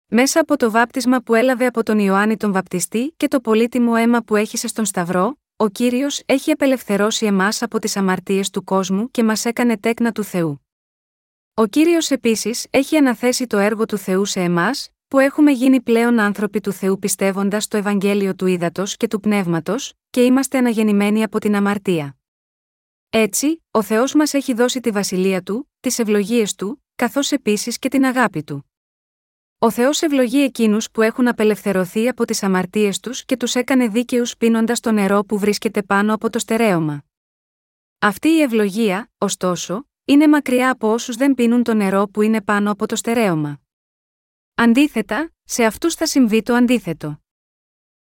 Μέσα 0.07 0.41
από 0.41 0.57
το 0.57 0.71
βάπτισμα 0.71 1.21
που 1.21 1.35
έλαβε 1.35 1.67
από 1.67 1.83
τον 1.83 1.99
Ιωάννη 1.99 2.37
τον 2.37 2.53
Βαπτιστή 2.53 3.15
και 3.17 3.29
το 3.29 3.41
πολύτιμο 3.41 3.93
αίμα 3.97 4.23
που 4.23 4.37
έχησε 4.37 4.69
στον 4.69 4.85
Σταυρό, 4.85 5.39
ο 5.57 5.69
κύριος 5.69 6.23
έχει 6.27 6.51
απελευθερώσει 6.51 7.27
εμάς 7.27 7.63
από 7.63 7.79
τις 7.79 7.97
αμαρτίες 7.97 8.51
του 8.51 8.65
κόσμου 8.65 9.11
και 9.11 9.25
μας 9.25 9.45
έκανε 9.45 9.79
τέκνα 9.79 10.13
του 10.13 10.25
Θεού. 10.25 10.67
Ο 11.55 11.67
κύριος 11.67 12.11
επίσης 12.11 12.67
έχει 12.71 12.97
αναθέσει 12.97 13.47
το 13.47 13.59
έργο 13.59 13.87
του 13.87 13.99
Θεού 13.99 14.25
σε 14.25 14.41
εμάς, 14.41 14.91
που 15.09 15.19
έχουμε 15.19 15.51
γίνει 15.51 15.81
πλέον 15.81 16.19
άνθρωποι 16.19 16.61
του 16.61 16.73
Θεού 16.73 16.99
πιστεύοντας 16.99 17.69
το 17.69 17.77
Ευαγγέλιο 17.77 18.35
του 18.35 18.47
ύδατο 18.47 18.83
και 18.97 19.09
του 19.09 19.21
πνεύματος, 19.21 19.93
και 20.11 20.23
είμαστε 20.25 20.59
αναγεννημένοι 20.59 21.23
από 21.23 21.39
την 21.39 21.57
αμαρτία. 21.57 22.18
Έτσι, 23.11 23.65
ο 23.71 23.83
Θεός 23.83 24.15
μας 24.15 24.35
έχει 24.35 24.55
δώσει 24.55 24.81
τη 24.81 24.91
βασιλεία 24.91 25.43
του, 25.43 25.71
τις 25.81 25.99
ευλογίες 25.99 26.55
του, 26.55 26.85
καθώς 26.95 27.33
επίσης 27.33 27.79
και 27.79 27.89
την 27.89 28.05
αγάπη 28.05 28.43
του. 28.43 28.71
Ο 29.59 29.71
Θεός 29.71 30.03
ευλογεί 30.03 30.43
εκείνους 30.43 30.91
που 30.91 31.03
έχουν 31.03 31.29
απελευθερωθεί 31.29 32.09
από 32.09 32.25
τις 32.25 32.43
αμαρτίες 32.43 33.01
τους 33.01 33.25
και 33.25 33.37
τους 33.37 33.55
έκανε 33.55 33.89
δίκαιους 33.89 34.37
πίνοντας 34.37 34.81
το 34.81 34.93
νερό 34.93 35.25
που 35.25 35.39
βρίσκεται 35.39 35.83
πάνω 35.83 36.15
από 36.15 36.31
το 36.31 36.39
στερέωμα. 36.39 37.05
Αυτή 37.99 38.29
η 38.29 38.41
ευλογία, 38.41 39.11
ωστόσο, 39.19 39.89
είναι 40.05 40.29
μακριά 40.29 40.71
από 40.71 40.93
όσους 40.93 41.17
δεν 41.17 41.35
πίνουν 41.35 41.63
το 41.63 41.75
νερό 41.75 42.09
που 42.09 42.23
είναι 42.23 42.43
πάνω 42.43 42.71
από 42.71 42.87
το 42.87 42.97
στερέωμα. 42.97 43.61
Αντίθετα, 44.55 45.33
σε 45.45 45.65
αυτούς 45.65 45.95
θα 45.95 46.07
συμβεί 46.07 46.43
το 46.43 46.55
αντίθετο. 46.55 47.23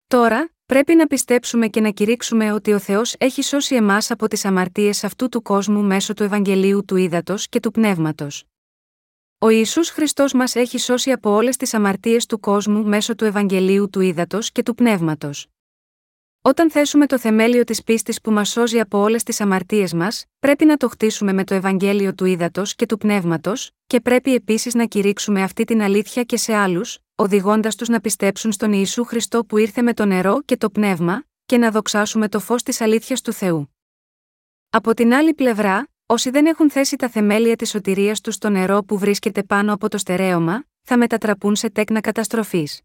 Τώρα, 0.07 0.54
πρέπει 0.65 0.95
να 0.95 1.07
πιστέψουμε 1.07 1.67
και 1.67 1.81
να 1.81 1.89
κηρύξουμε 1.89 2.51
ότι 2.51 2.73
ο 2.73 2.79
Θεός 2.79 3.15
έχει 3.17 3.41
σώσει 3.41 3.75
εμάς 3.75 4.11
από 4.11 4.27
τις 4.27 4.45
αμαρτίες 4.45 5.03
αυτού 5.03 5.29
του 5.29 5.41
κόσμου 5.41 5.83
μέσω 5.83 6.13
του 6.13 6.23
Ευαγγελίου 6.23 6.85
του 6.85 6.95
Ήδατος 6.95 7.47
και 7.49 7.59
του 7.59 7.71
Πνεύματος. 7.71 8.43
Ο 9.37 9.49
Ιησούς 9.49 9.89
Χριστός 9.89 10.33
μας 10.33 10.55
έχει 10.55 10.77
σώσει 10.77 11.11
από 11.11 11.29
όλες 11.29 11.57
τις 11.57 11.73
αμαρτίες 11.73 12.25
του 12.25 12.39
κόσμου 12.39 12.83
μέσω 12.85 13.15
του 13.15 13.25
Ευαγγελίου 13.25 13.89
του 13.89 13.99
Ήδατος 13.99 14.51
και 14.51 14.63
του 14.63 14.75
Πνεύματος. 14.75 15.47
Όταν 16.47 16.71
θέσουμε 16.71 17.05
το 17.05 17.19
θεμέλιο 17.19 17.63
της 17.63 17.83
πίστης 17.83 18.21
που 18.21 18.31
μας 18.31 18.49
σώζει 18.49 18.79
από 18.79 18.99
όλες 18.99 19.23
τις 19.23 19.41
αμαρτίες 19.41 19.93
μας, 19.93 20.25
πρέπει 20.39 20.65
να 20.65 20.77
το 20.77 20.89
χτίσουμε 20.89 21.33
με 21.33 21.43
το 21.43 21.53
Ευαγγέλιο 21.53 22.13
του 22.13 22.25
Ήδατος 22.25 22.75
και 22.75 22.85
του 22.85 22.97
Πνεύματος, 22.97 23.71
και 23.87 23.99
πρέπει 23.99 24.33
επίσης 24.33 24.73
να 24.73 24.85
κηρύξουμε 24.85 25.41
αυτή 25.41 25.63
την 25.63 25.81
αλήθεια 25.81 26.23
και 26.23 26.37
σε 26.37 26.53
άλλους, 26.53 26.99
οδηγώντας 27.15 27.75
τους 27.75 27.87
να 27.87 27.99
πιστέψουν 27.99 28.51
στον 28.51 28.73
Ιησού 28.73 29.03
Χριστό 29.03 29.45
που 29.45 29.57
ήρθε 29.57 29.81
με 29.81 29.93
το 29.93 30.05
νερό 30.05 30.41
και 30.45 30.57
το 30.57 30.69
πνεύμα, 30.69 31.23
και 31.45 31.57
να 31.57 31.71
δοξάσουμε 31.71 32.29
το 32.29 32.39
φως 32.39 32.63
της 32.63 32.81
αλήθειας 32.81 33.21
του 33.21 33.33
Θεού. 33.33 33.75
Από 34.69 34.93
την 34.93 35.13
άλλη 35.13 35.33
πλευρά, 35.33 35.87
όσοι 36.05 36.29
δεν 36.29 36.45
έχουν 36.45 36.71
θέσει 36.71 36.95
τα 36.95 37.09
θεμέλια 37.09 37.55
της 37.55 37.69
σωτηρίας 37.69 38.21
τους 38.21 38.35
στο 38.35 38.49
νερό 38.49 38.83
που 38.83 38.97
βρίσκεται 38.97 39.43
πάνω 39.43 39.73
από 39.73 39.89
το 39.89 39.97
στερέωμα, 39.97 40.65
θα 40.81 40.97
μετατραπούν 40.97 41.55
σε 41.55 41.69
τέκνα 41.69 42.01
καταστροφής. 42.01 42.81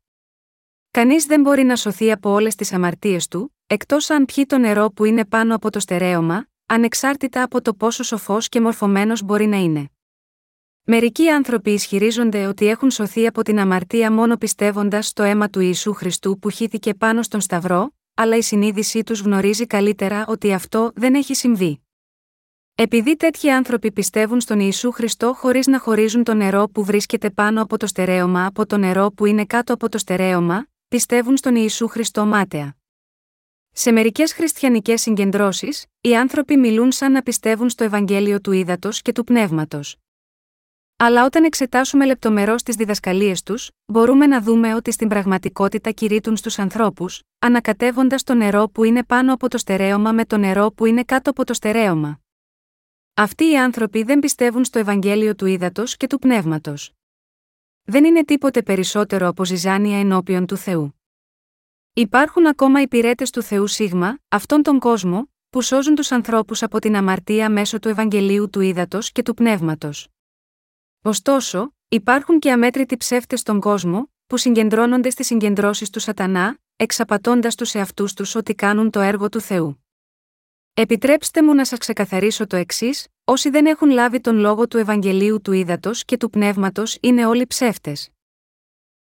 Κανείς 0.92 1.24
δεν 1.24 1.40
μπορεί 1.40 1.62
να 1.62 1.76
σωθεί 1.76 2.12
από 2.12 2.30
όλες 2.30 2.54
τις 2.54 2.72
αμαρτίες 2.72 3.28
του, 3.28 3.56
εκτός 3.66 4.10
αν 4.10 4.24
πιει 4.24 4.46
το 4.46 4.58
νερό 4.58 4.90
που 4.90 5.04
είναι 5.04 5.24
πάνω 5.24 5.54
από 5.54 5.70
το 5.70 5.80
στερέωμα, 5.80 6.46
ανεξάρτητα 6.66 7.42
από 7.42 7.62
το 7.62 7.74
πόσο 7.74 8.02
σοφός 8.02 8.48
και 8.48 8.60
μορφωμένος 8.60 9.22
μπορεί 9.22 9.46
να 9.46 9.56
είναι. 9.56 9.90
Μερικοί 10.82 11.28
άνθρωποι 11.28 11.70
ισχυρίζονται 11.70 12.46
ότι 12.46 12.66
έχουν 12.66 12.90
σωθεί 12.90 13.26
από 13.26 13.42
την 13.42 13.58
αμαρτία 13.58 14.12
μόνο 14.12 14.36
πιστεύοντας 14.36 15.06
στο 15.06 15.22
αίμα 15.22 15.50
του 15.50 15.60
Ιησού 15.60 15.92
Χριστού 15.92 16.38
που 16.38 16.50
χύθηκε 16.50 16.94
πάνω 16.94 17.22
στον 17.22 17.40
Σταυρό, 17.40 17.94
αλλά 18.14 18.36
η 18.36 18.42
συνείδησή 18.42 19.02
τους 19.02 19.20
γνωρίζει 19.20 19.66
καλύτερα 19.66 20.24
ότι 20.28 20.52
αυτό 20.52 20.90
δεν 20.94 21.14
έχει 21.14 21.34
συμβεί. 21.34 21.84
Επειδή 22.74 23.16
τέτοιοι 23.16 23.50
άνθρωποι 23.50 23.92
πιστεύουν 23.92 24.40
στον 24.40 24.60
Ιησού 24.60 24.90
Χριστό 24.90 25.34
χωρίς 25.34 25.66
να 25.66 25.78
χωρίζουν 25.78 26.24
το 26.24 26.34
νερό 26.34 26.68
που 26.68 26.84
βρίσκεται 26.84 27.30
πάνω 27.30 27.62
από 27.62 27.76
το 27.76 27.86
στερέωμα 27.86 28.46
από 28.46 28.66
το 28.66 28.76
νερό 28.76 29.10
που 29.10 29.26
είναι 29.26 29.44
κάτω 29.44 29.74
από 29.74 29.88
το 29.88 29.98
στερέωμα, 29.98 30.66
πιστεύουν 30.90 31.36
στον 31.36 31.54
Ιησού 31.56 31.88
Χριστό 31.88 32.26
μάταια. 32.26 32.76
Σε 33.72 33.90
μερικές 33.90 34.32
χριστιανικές 34.32 35.00
συγκεντρώσεις, 35.00 35.86
οι 36.00 36.16
άνθρωποι 36.16 36.56
μιλούν 36.56 36.92
σαν 36.92 37.12
να 37.12 37.22
πιστεύουν 37.22 37.68
στο 37.68 37.84
Ευαγγέλιο 37.84 38.40
του 38.40 38.52
Ήδατος 38.52 39.02
και 39.02 39.12
του 39.12 39.24
Πνεύματος. 39.24 39.96
Αλλά 40.96 41.24
όταν 41.24 41.44
εξετάσουμε 41.44 42.06
λεπτομερώς 42.06 42.62
τις 42.62 42.74
διδασκαλίες 42.74 43.42
τους, 43.42 43.70
μπορούμε 43.86 44.26
να 44.26 44.40
δούμε 44.40 44.74
ότι 44.74 44.92
στην 44.92 45.08
πραγματικότητα 45.08 45.90
κηρύττουν 45.90 46.36
στους 46.36 46.58
ανθρώπους, 46.58 47.22
ανακατεύοντας 47.38 48.22
το 48.22 48.34
νερό 48.34 48.68
που 48.68 48.84
είναι 48.84 49.04
πάνω 49.04 49.32
από 49.32 49.48
το 49.48 49.58
στερέωμα 49.58 50.12
με 50.12 50.24
το 50.24 50.36
νερό 50.36 50.72
που 50.72 50.86
είναι 50.86 51.04
κάτω 51.04 51.30
από 51.30 51.44
το 51.44 51.54
στερέωμα. 51.54 52.20
Αυτοί 53.14 53.50
οι 53.50 53.58
άνθρωποι 53.58 54.02
δεν 54.02 54.18
πιστεύουν 54.18 54.64
στο 54.64 54.78
Ευαγγέλιο 54.78 55.34
του 55.34 55.46
Ήδατος 55.46 55.96
και 55.96 56.06
του 56.06 56.18
Πνεύματος 56.18 56.94
δεν 57.84 58.04
είναι 58.04 58.24
τίποτε 58.24 58.62
περισσότερο 58.62 59.28
από 59.28 59.44
ζυζάνια 59.44 59.98
ενώπιον 59.98 60.46
του 60.46 60.56
Θεού. 60.56 61.00
Υπάρχουν 61.92 62.46
ακόμα 62.46 62.80
υπηρέτες 62.80 63.30
του 63.30 63.42
Θεού 63.42 63.66
Σίγμα, 63.66 64.18
αυτόν 64.28 64.62
τον 64.62 64.78
κόσμο, 64.78 65.30
που 65.50 65.62
σώζουν 65.62 65.94
τους 65.94 66.12
ανθρώπους 66.12 66.62
από 66.62 66.78
την 66.78 66.96
αμαρτία 66.96 67.50
μέσω 67.50 67.78
του 67.78 67.88
Ευαγγελίου 67.88 68.50
του 68.50 68.60
Ήδατος 68.60 69.12
και 69.12 69.22
του 69.22 69.34
Πνεύματος. 69.34 70.08
Ωστόσο, 71.02 71.74
υπάρχουν 71.88 72.38
και 72.38 72.52
αμέτρητοι 72.52 72.96
ψεύτες 72.96 73.40
στον 73.40 73.60
κόσμο, 73.60 74.10
που 74.26 74.36
συγκεντρώνονται 74.36 75.10
στις 75.10 75.26
συγκεντρώσεις 75.26 75.90
του 75.90 76.00
Σατανά, 76.00 76.58
εξαπατώντας 76.76 77.54
τους 77.54 77.74
εαυτούς 77.74 78.14
τους 78.14 78.34
ότι 78.34 78.54
κάνουν 78.54 78.90
το 78.90 79.00
έργο 79.00 79.28
του 79.28 79.40
Θεού. 79.40 79.84
Επιτρέψτε 80.74 81.42
μου 81.42 81.54
να 81.54 81.64
σας 81.64 81.78
ξεκαθαρίσω 81.78 82.46
το 82.46 82.56
εξής: 82.56 83.08
Όσοι 83.30 83.50
δεν 83.50 83.66
έχουν 83.66 83.90
λάβει 83.90 84.20
τον 84.20 84.36
λόγο 84.36 84.68
του 84.68 84.78
Ευαγγελίου 84.78 85.40
του 85.40 85.52
Ήδατος 85.52 86.04
και 86.04 86.16
του 86.16 86.30
Πνεύματος 86.30 86.98
είναι 87.00 87.26
όλοι 87.26 87.46
ψεύτες. 87.46 88.10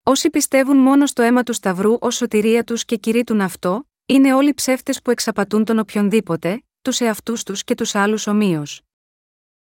Όσοι 0.04 0.30
πιστεύουν 0.30 0.78
μόνο 0.78 1.06
στο 1.06 1.22
αίμα 1.22 1.44
του 1.44 1.54
Σταυρού 1.54 1.98
ως 2.00 2.16
σωτηρία 2.16 2.64
τους 2.64 2.86
και 2.86 2.96
κηρύττουν 2.96 3.42
αυτό, 3.42 3.88
είναι 4.06 4.34
όλοι 4.34 4.54
ψεύτες 4.54 5.02
που 5.02 5.12
εξαπατούν 5.12 5.66
τον 5.66 5.80
οποιονδήποτε, 5.80 6.64
τους 6.82 7.00
εαυτούς 7.00 7.44
τους 7.44 7.64
και 7.64 7.76
τους 7.76 7.96
άλλους 7.96 8.28
ομοίως. 8.28 8.82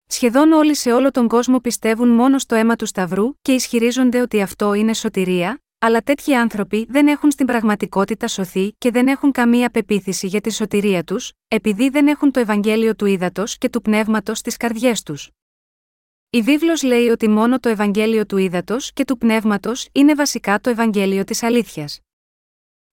Σχεδόν 0.05 0.51
όλοι 0.51 0.75
σε 0.75 0.91
όλο 0.91 1.11
τον 1.11 1.27
κόσμο 1.27 1.59
πιστεύουν 1.59 2.09
μόνο 2.09 2.39
στο 2.39 2.55
αίμα 2.55 2.75
του 2.75 2.85
Σταυρού 2.85 3.33
και 3.41 3.51
ισχυρίζονται 3.51 4.21
ότι 4.21 4.41
αυτό 4.41 4.73
είναι 4.73 4.93
σωτηρία, 4.93 5.63
αλλά 5.79 6.01
τέτοιοι 6.01 6.35
άνθρωποι 6.35 6.85
δεν 6.89 7.07
έχουν 7.07 7.31
στην 7.31 7.45
πραγματικότητα 7.45 8.27
σωθεί 8.27 8.73
και 8.77 8.91
δεν 8.91 9.07
έχουν 9.07 9.31
καμία 9.31 9.69
πεποίθηση 9.69 10.27
για 10.27 10.41
τη 10.41 10.53
σωτηρία 10.53 11.03
τους, 11.03 11.31
επειδή 11.47 11.89
δεν 11.89 12.07
έχουν 12.07 12.31
το 12.31 12.39
Ευαγγέλιο 12.39 12.95
του 12.95 13.05
ύδατο 13.05 13.43
και 13.57 13.69
του 13.69 13.81
πνεύματος 13.81 14.37
στις 14.37 14.57
καρδιές 14.57 15.03
τους. 15.03 15.29
Η 16.29 16.41
βίβλος 16.41 16.83
λέει 16.83 17.07
ότι 17.07 17.29
μόνο 17.29 17.59
το 17.59 17.69
Ευαγγέλιο 17.69 18.25
του 18.25 18.37
ύδατο 18.37 18.77
και 18.93 19.05
του 19.05 19.17
πνεύματος 19.17 19.87
είναι 19.91 20.13
βασικά 20.13 20.59
το 20.59 20.69
Ευαγγέλιο 20.69 21.23
της 21.23 21.43
αλήθειας. 21.43 21.99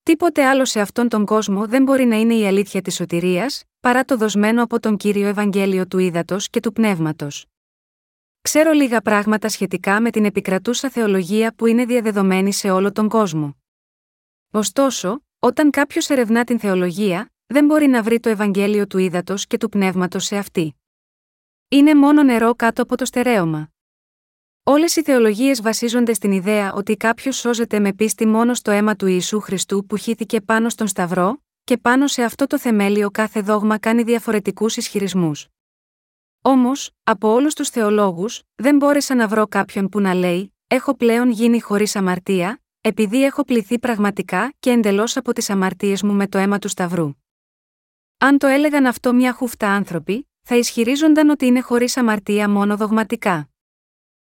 Τίποτε 0.03 0.45
άλλο 0.45 0.65
σε 0.65 0.81
αυτόν 0.81 1.09
τον 1.09 1.25
κόσμο 1.25 1.67
δεν 1.67 1.83
μπορεί 1.83 2.05
να 2.05 2.17
είναι 2.17 2.35
η 2.35 2.47
αλήθεια 2.47 2.83
της 2.83 2.95
σωτηρίας, 2.95 3.65
παρά 3.81 4.05
το 4.05 4.17
δοσμένο 4.17 4.63
από 4.63 4.81
τον 4.81 4.97
κύριο 4.97 5.27
Ευαγγέλιο 5.27 5.87
του 5.87 5.99
ύδατο 5.99 6.37
και 6.51 6.61
του 6.61 6.73
πνεύματος. 6.73 7.47
Ξέρω 8.47 8.73
λίγα 8.73 9.01
πράγματα 9.01 9.49
σχετικά 9.49 10.01
με 10.01 10.11
την 10.11 10.25
επικρατούσα 10.25 10.91
θεολογία 10.91 11.55
που 11.55 11.67
είναι 11.67 11.85
διαδεδομένη 11.85 12.53
σε 12.53 12.71
όλο 12.71 12.93
τον 12.93 13.09
κόσμο. 13.09 13.57
Ωστόσο, 14.53 15.23
όταν 15.39 15.71
κάποιος 15.71 16.09
ερευνά 16.11 16.45
την 16.45 16.59
θεολογία, 16.59 17.33
δεν 17.47 17.65
μπορεί 17.65 17.87
να 17.87 18.03
βρει 18.03 18.21
το 18.21 18.29
Ευαγγέλιο 18.29 18.87
του 18.87 18.99
ύδατο 18.99 19.35
και 19.37 19.57
του 19.57 19.69
πνεύματος 19.69 20.25
σε 20.25 20.37
αυτή. 20.37 20.75
Είναι 21.69 21.95
μόνο 21.95 22.23
νερό 22.23 22.55
κάτω 22.55 22.83
από 22.83 22.97
το 22.97 23.05
στερέωμα. 23.05 23.71
Όλες 24.63 24.97
οι 24.97 25.03
θεολογίες 25.03 25.63
βασίζονται 25.63 26.15
στην 26.15 26.33
ιδέα 26.33 26.73
ότι 26.73 26.97
κάποιος 26.97 27.37
σώζεται 27.37 27.79
με 27.79 27.93
πίστη 27.93 28.27
μόνο 28.27 28.55
στο 28.55 28.71
αίμα 28.71 28.97
του 28.97 29.07
Ιησού 29.07 29.41
Χριστού 29.41 29.87
που 29.87 29.97
χύθηκε 29.97 30.41
πάνω 30.41 30.69
στον 30.69 30.87
Σταυρό, 30.87 31.43
και 31.65 31.77
πάνω 31.77 32.07
σε 32.07 32.23
αυτό 32.23 32.47
το 32.47 32.59
θεμέλιο 32.59 33.11
κάθε 33.11 33.41
δόγμα 33.41 33.79
κάνει 33.79 34.03
διαφορετικούς 34.03 34.77
ισχυρισμούς. 34.77 35.47
Όμως, 36.49 36.91
από 37.03 37.33
όλους 37.33 37.55
τους 37.55 37.69
θεολόγους, 37.69 38.43
δεν 38.55 38.77
μπόρεσα 38.77 39.15
να 39.15 39.29
βρω 39.29 39.47
κάποιον 39.47 39.89
που 39.89 40.01
να 40.01 40.15
λέει: 40.15 40.55
Έχω 40.67 40.97
πλέον 40.97 41.31
γίνει 41.31 41.61
χωρίς 41.61 41.97
αμαρτία, 41.97 42.61
επειδή 42.81 43.25
έχω 43.25 43.45
πληθεί 43.45 43.79
πραγματικά 43.79 44.53
και 44.59 44.71
εντελώς 44.71 45.17
από 45.17 45.33
τις 45.33 45.51
αμαρτίες 45.51 46.03
μου 46.03 46.13
με 46.13 46.27
το 46.27 46.39
αίμα 46.39 46.59
του 46.59 46.69
Σταυρού. 46.69 47.11
Αν 48.19 48.39
το 48.39 48.47
έλεγαν 48.47 48.87
αυτό 48.87 49.15
μια 49.15 49.33
χούφτα 49.33 49.69
άνθρωποι, 49.69 50.29
θα 50.43 50.57
ισχυρίζονταν 50.57 51.29
ότι 51.29 51.47
είναι 51.47 51.61
χωρίς 51.61 51.97
αμαρτία 51.97 52.51
μόνο 52.51 52.77
δογματικά. 52.77 53.49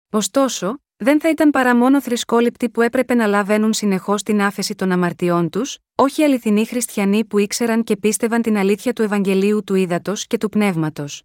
Ωστόσο, 0.10 0.80
δεν 0.96 1.20
θα 1.20 1.30
ήταν 1.30 1.50
παρά 1.50 1.76
μόνο 1.76 2.02
θρησκόληπτοι 2.02 2.70
που 2.70 2.82
έπρεπε 2.82 3.14
να 3.14 3.28
λαβαίνουν 3.28 3.74
συνεχώς 3.74 4.24
την 4.24 4.42
άφεση 4.42 4.76
των 4.76 4.92
αμαρτιών 4.92 5.50
τους, 5.50 5.78
όχι 5.96 6.24
αληθινοί 6.24 6.66
χριστιανοί 6.66 7.26
που 7.26 7.38
ήξεραν 7.38 7.84
και 7.84 7.98
πίστευαν 7.98 8.42
την 8.42 8.58
αλήθεια 8.58 8.94
του 8.94 9.02
Ευαγγελίου 9.02 9.64
του 9.64 9.76
Ήδατος 9.76 10.28
και 10.28 10.38
του 10.38 10.50
Πνεύματος. 10.50 11.24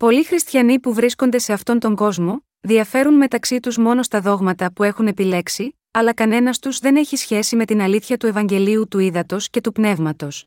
Πολλοί 0.00 0.24
χριστιανοί 0.24 0.80
που 0.80 0.94
βρίσκονται 0.94 1.38
σε 1.38 1.52
αυτόν 1.52 1.78
τον 1.78 1.94
κόσμο, 1.94 2.44
διαφέρουν 2.60 3.14
μεταξύ 3.14 3.60
τους 3.60 3.78
μόνο 3.78 4.02
στα 4.02 4.20
δόγματα 4.20 4.72
που 4.72 4.82
έχουν 4.82 5.06
επιλέξει, 5.06 5.78
αλλά 5.90 6.14
κανένας 6.14 6.58
τους 6.58 6.78
δεν 6.78 6.96
έχει 6.96 7.16
σχέση 7.16 7.56
με 7.56 7.64
την 7.64 7.80
αλήθεια 7.80 8.16
του 8.16 8.26
Ευαγγελίου 8.26 8.88
του 8.88 8.98
Ήδατος 8.98 9.50
και 9.50 9.60
του 9.60 9.72
Πνεύματος. 9.72 10.46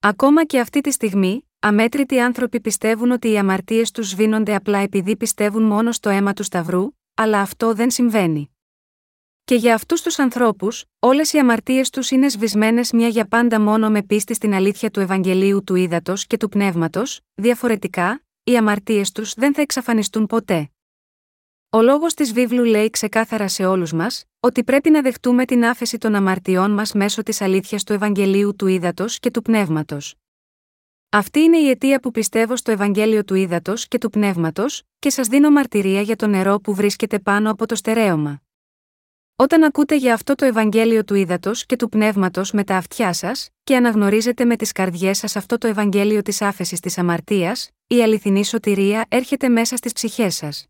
Ακόμα 0.00 0.44
και 0.44 0.60
αυτή 0.60 0.80
τη 0.80 0.90
στιγμή, 0.90 1.48
αμέτρητοι 1.58 2.20
άνθρωποι 2.20 2.60
πιστεύουν 2.60 3.10
ότι 3.10 3.30
οι 3.30 3.38
αμαρτίες 3.38 3.90
τους 3.90 4.08
σβήνονται 4.08 4.54
απλά 4.54 4.78
επειδή 4.78 5.16
πιστεύουν 5.16 5.62
μόνο 5.62 5.92
στο 5.92 6.08
αίμα 6.08 6.32
του 6.32 6.42
Σταυρού, 6.42 6.86
αλλά 7.14 7.40
αυτό 7.40 7.74
δεν 7.74 7.90
συμβαίνει. 7.90 8.50
Και 9.44 9.54
για 9.54 9.74
αυτούς 9.74 10.02
τους 10.02 10.18
ανθρώπους, 10.18 10.84
όλες 10.98 11.32
οι 11.32 11.38
αμαρτίες 11.38 11.90
τους 11.90 12.10
είναι 12.10 12.28
σβησμένες 12.28 12.92
μια 12.92 13.08
για 13.08 13.26
πάντα 13.26 13.60
μόνο 13.60 13.90
με 13.90 14.02
πίστη 14.02 14.34
στην 14.34 14.54
αλήθεια 14.54 14.90
του 14.90 15.00
Ευαγγελίου 15.00 15.64
του 15.64 15.74
Ήδατος 15.74 16.26
και 16.26 16.36
του 16.36 16.48
Πνεύματος, 16.48 17.20
διαφορετικά, 17.34 18.22
οι 18.50 18.56
αμαρτίες 18.56 19.12
τους 19.12 19.34
δεν 19.34 19.54
θα 19.54 19.60
εξαφανιστούν 19.60 20.26
ποτέ. 20.26 20.70
Ο 21.70 21.82
λόγος 21.82 22.14
της 22.14 22.32
βίβλου 22.32 22.64
λέει 22.64 22.90
ξεκάθαρα 22.90 23.48
σε 23.48 23.64
όλους 23.64 23.92
μας, 23.92 24.24
ότι 24.40 24.64
πρέπει 24.64 24.90
να 24.90 25.02
δεχτούμε 25.02 25.44
την 25.44 25.64
άφεση 25.64 25.98
των 25.98 26.14
αμαρτιών 26.14 26.70
μας 26.70 26.92
μέσω 26.92 27.22
της 27.22 27.40
αλήθειας 27.40 27.84
του 27.84 27.92
Ευαγγελίου 27.92 28.56
του 28.56 28.66
Ήδατος 28.66 29.18
και 29.18 29.30
του 29.30 29.42
Πνεύματος. 29.42 30.14
Αυτή 31.08 31.40
είναι 31.40 31.58
η 31.58 31.68
αιτία 31.68 32.00
που 32.00 32.10
πιστεύω 32.10 32.56
στο 32.56 32.70
Ευαγγέλιο 32.70 33.24
του 33.24 33.34
Ήδατος 33.34 33.88
και 33.88 33.98
του 33.98 34.10
Πνεύματος, 34.10 34.82
και 34.98 35.10
σας 35.10 35.28
δίνω 35.28 35.50
μαρτυρία 35.50 36.00
για 36.00 36.16
το 36.16 36.26
νερό 36.26 36.60
που 36.60 36.74
βρίσκεται 36.74 37.18
πάνω 37.18 37.50
από 37.50 37.66
το 37.66 37.74
στερέωμα. 37.74 38.42
Όταν 39.40 39.62
ακούτε 39.62 39.96
για 39.96 40.14
αυτό 40.14 40.34
το 40.34 40.44
Ευαγγέλιο 40.44 41.04
του 41.04 41.14
Ήδατος 41.14 41.66
και 41.66 41.76
του 41.76 41.88
Πνεύματος 41.88 42.52
με 42.52 42.64
τα 42.64 42.76
αυτιά 42.76 43.12
σας, 43.12 43.48
και 43.64 43.76
αναγνωρίζετε 43.76 44.44
με 44.44 44.56
τις 44.56 44.72
καρδιές 44.72 45.18
σας 45.18 45.36
αυτό 45.36 45.58
το 45.58 45.66
Ευαγγέλιο 45.66 46.22
της 46.22 46.42
άφεσης 46.42 46.80
της 46.80 46.98
αμαρτίας, 46.98 47.70
η 47.86 48.02
αληθινή 48.02 48.44
σωτηρία 48.44 49.06
έρχεται 49.08 49.48
μέσα 49.48 49.76
στις 49.76 49.92
ψυχές 49.92 50.34
σας. 50.34 50.66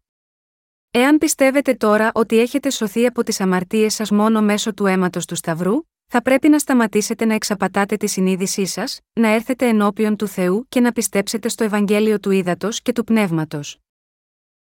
Εάν 0.91 1.19
πιστεύετε 1.19 1.75
τώρα 1.75 2.11
ότι 2.15 2.39
έχετε 2.39 2.71
σωθεί 2.71 3.07
από 3.07 3.23
τις 3.23 3.41
αμαρτίες 3.41 3.95
σας 3.95 4.11
μόνο 4.11 4.43
μέσω 4.43 4.75
του 4.75 4.87
αίματος 4.87 5.25
του 5.25 5.35
Σταυρού, 5.35 5.75
θα 6.07 6.23
πρέπει 6.23 6.49
να 6.49 6.59
σταματήσετε 6.59 7.25
να 7.25 7.35
εξαπατάτε 7.35 7.97
τη 7.97 8.07
συνείδησή 8.07 8.67
σας, 8.67 9.01
να 9.13 9.29
έρθετε 9.29 9.69
ενώπιον 9.69 10.17
του 10.17 10.29
Θεού 10.29 10.67
και 10.69 10.81
να 10.81 10.93
πιστέψετε 10.93 11.49
στο 11.49 11.65
Ευαγγέλιο 11.65 12.21
του 12.21 12.31
Ήδατος 12.31 12.83
και 12.83 12.93
του 12.93 13.05
Πνεύματος. 13.05 13.79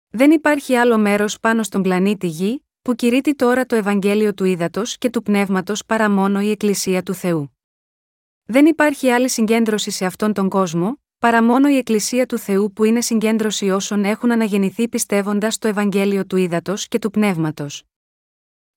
Δεν 0.09 0.31
υπάρχει 0.31 0.75
άλλο 0.75 0.99
μέρος 0.99 1.41
πάνω 1.41 1.63
στον 1.63 1.83
πλανήτη 1.83 2.27
Γη, 2.27 2.64
που 2.85 2.95
κηρύττει 2.95 3.35
τώρα 3.35 3.67
το 3.67 3.77
Ευαγγέλιο 3.77 4.35
του 4.35 4.45
Ήδατος 4.45 4.99
και 4.99 5.11
του 5.11 5.23
Πνεύματος 5.23 5.85
παρά 5.85 6.11
μόνο 6.11 6.41
η 6.41 6.51
Εκκλησία 6.51 7.03
του 7.03 7.15
Θεού. 7.15 7.57
Δεν 8.45 8.67
υπάρχει 8.67 9.11
άλλη 9.11 9.29
συγκέντρωση 9.29 9.91
σε 9.91 10.05
αυτόν 10.05 10.33
τον 10.33 10.49
κόσμο, 10.49 11.01
παρά 11.19 11.43
μόνο 11.43 11.69
η 11.69 11.77
Εκκλησία 11.77 12.27
του 12.27 12.39
Θεού 12.39 12.73
που 12.73 12.85
είναι 12.85 13.01
συγκέντρωση 13.01 13.71
όσων 13.71 14.05
έχουν 14.05 14.33
αναγεννηθεί 14.33 14.89
πιστεύοντας 14.89 15.59
το 15.59 15.69
Ευαγγέλιο 15.69 16.27
του 16.27 16.37
Ήδατος 16.37 16.89
και 16.89 16.99
του 16.99 17.11
Πνεύματος. 17.11 17.83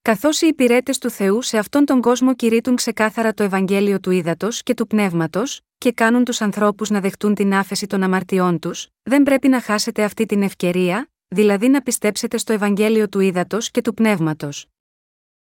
Καθώς 0.01 0.41
οι 0.41 0.47
υπηρέτες 0.47 0.97
του 0.97 1.09
Θεού 1.09 1.41
σε 1.41 1.57
αυτόν 1.57 1.85
τον 1.85 2.01
κόσμο 2.01 2.35
κηρύττουν 2.35 2.75
ξεκάθαρα 2.75 3.33
το 3.33 3.43
Ευαγγέλιο 3.43 3.99
του 3.99 4.11
Ήδατος 4.11 4.63
και 4.63 4.73
του 4.73 4.87
Πνεύματος, 4.87 5.61
και 5.77 5.91
κάνουν 5.91 6.23
τους 6.23 6.41
ανθρώπους 6.41 6.89
να 6.89 6.99
δεχτούν 6.99 7.33
την 7.33 7.53
άφεση 7.53 7.87
των 7.87 8.03
αμαρτιών 8.03 8.59
τους, 8.59 8.87
δεν 9.03 9.23
πρέπει 9.23 9.47
να 9.47 9.61
χάσετε 9.61 10.03
αυτή 10.03 10.25
την 10.25 10.41
ευκαιρία, 10.41 11.09
δηλαδή 11.27 11.67
να 11.67 11.81
πιστέψετε 11.81 12.37
στο 12.37 12.53
Ευαγγέλιο 12.53 13.09
του 13.09 13.19
Ήδατος 13.19 13.71
και 13.71 13.81
του 13.81 13.93
Πνεύματος. 13.93 14.65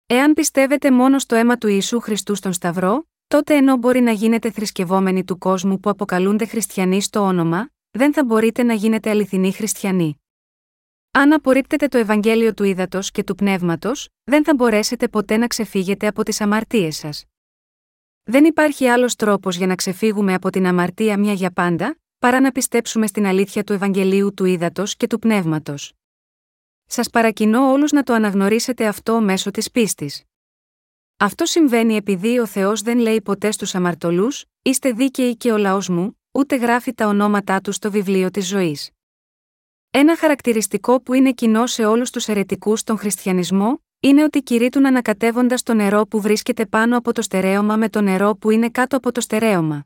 Εάν 0.05 0.33
πιστεύετε 0.33 0.91
μόνο 0.91 1.19
στο 1.19 1.35
αίμα 1.35 1.57
του 1.57 1.67
Ιησού 1.67 1.99
Χριστού 1.99 2.35
στον 2.35 2.53
Σταυρό, 2.53 3.07
τότε 3.27 3.55
ενώ 3.55 3.77
μπορεί 3.77 3.99
να 3.99 4.11
γίνετε 4.11 4.51
θρησκευόμενοι 4.51 5.23
του 5.23 5.37
κόσμου 5.37 5.79
που 5.79 5.89
αποκαλούνται 5.89 6.45
χριστιανοί 6.45 7.01
στο 7.01 7.19
όνομα, 7.19 7.69
δεν 7.91 8.13
θα 8.13 8.23
μπορείτε 8.23 8.63
να 8.63 8.73
γίνετε 8.73 9.09
αληθινοί 9.09 9.51
χριστιανοί. 9.51 10.17
Αν 11.11 11.33
απορρίπτετε 11.33 11.87
το 11.87 11.97
Ευαγγέλιο 11.97 12.53
του 12.53 12.63
Ήδατος 12.63 13.11
και 13.11 13.23
του 13.23 13.35
Πνεύματος, 13.35 14.09
δεν 14.23 14.43
θα 14.43 14.55
μπορέσετε 14.55 15.07
ποτέ 15.07 15.37
να 15.37 15.47
ξεφύγετε 15.47 16.07
από 16.07 16.23
τις 16.23 16.41
αμαρτίες 16.41 16.95
σας. 16.95 17.25
Δεν 18.23 18.45
υπάρχει 18.45 18.87
άλλος 18.87 19.15
τρόπος 19.15 19.55
για 19.55 19.67
να 19.67 19.75
ξεφύγουμε 19.75 20.33
από 20.33 20.49
την 20.49 20.65
αμαρτία 20.65 21.19
μια 21.19 21.33
για 21.33 21.51
πάντα, 21.51 21.97
παρά 22.23 22.39
να 22.39 22.51
πιστέψουμε 22.51 23.07
στην 23.07 23.25
αλήθεια 23.25 23.63
του 23.63 23.73
Ευαγγελίου 23.73 24.33
του 24.33 24.45
Ήδατος 24.45 24.95
και 24.95 25.07
του 25.07 25.19
Πνεύματος. 25.19 25.93
Σας 26.85 27.09
παρακινώ 27.09 27.71
όλους 27.71 27.91
να 27.91 28.03
το 28.03 28.13
αναγνωρίσετε 28.13 28.87
αυτό 28.87 29.21
μέσω 29.21 29.51
της 29.51 29.71
πίστης. 29.71 30.23
Αυτό 31.17 31.45
συμβαίνει 31.45 31.95
επειδή 31.95 32.39
ο 32.39 32.45
Θεός 32.45 32.81
δεν 32.81 32.97
λέει 32.97 33.21
ποτέ 33.21 33.51
στους 33.51 33.75
αμαρτωλούς: 33.75 34.45
Είστε 34.61 34.91
δίκαιοι 34.91 35.37
και 35.37 35.51
ο 35.51 35.57
λαός 35.57 35.89
μου, 35.89 36.19
ούτε 36.31 36.55
γράφει 36.55 36.93
τα 36.93 37.07
ονόματά 37.07 37.61
του 37.61 37.71
στο 37.71 37.91
βιβλίο 37.91 38.31
της 38.31 38.47
ζωής. 38.47 38.89
Ένα 39.91 40.17
χαρακτηριστικό 40.17 41.01
που 41.01 41.13
είναι 41.13 41.31
κοινό 41.31 41.67
σε 41.67 41.85
όλους 41.85 42.09
τους 42.09 42.27
αιρετικούς 42.27 42.79
στον 42.79 42.97
χριστιανισμό, 42.97 43.83
είναι 43.99 44.23
ότι 44.23 44.43
κηρύττουν 44.43 44.85
ανακατεύοντας 44.85 45.63
το 45.63 45.73
νερό 45.73 46.05
που 46.05 46.21
βρίσκεται 46.21 46.65
πάνω 46.65 46.97
από 46.97 47.13
το 47.13 47.21
στερέωμα 47.21 47.75
με 47.75 47.89
το 47.89 48.01
νερό 48.01 48.35
που 48.35 48.49
είναι 48.49 48.69
κάτω 48.69 48.97
από 48.97 49.11
το 49.11 49.21
στερέωμα. 49.21 49.85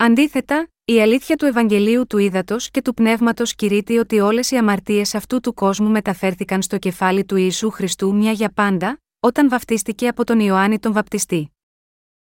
Αντίθετα, 0.00 0.68
η 0.84 1.00
αλήθεια 1.00 1.36
του 1.36 1.44
Ευαγγελίου 1.44 2.06
του 2.06 2.18
Ήδατος 2.18 2.70
και 2.70 2.82
του 2.82 2.94
Πνεύματος 2.94 3.54
κηρύττει 3.54 3.98
ότι 3.98 4.20
όλες 4.20 4.50
οι 4.50 4.56
αμαρτίες 4.56 5.14
αυτού 5.14 5.40
του 5.40 5.54
κόσμου 5.54 5.88
μεταφέρθηκαν 5.88 6.62
στο 6.62 6.78
κεφάλι 6.78 7.24
του 7.24 7.36
Ιησού 7.36 7.70
Χριστού 7.70 8.14
μια 8.14 8.32
για 8.32 8.50
πάντα, 8.54 9.00
όταν 9.20 9.48
βαφτίστηκε 9.48 10.08
από 10.08 10.24
τον 10.24 10.40
Ιωάννη 10.40 10.78
τον 10.78 10.92
Βαπτιστή. 10.92 11.56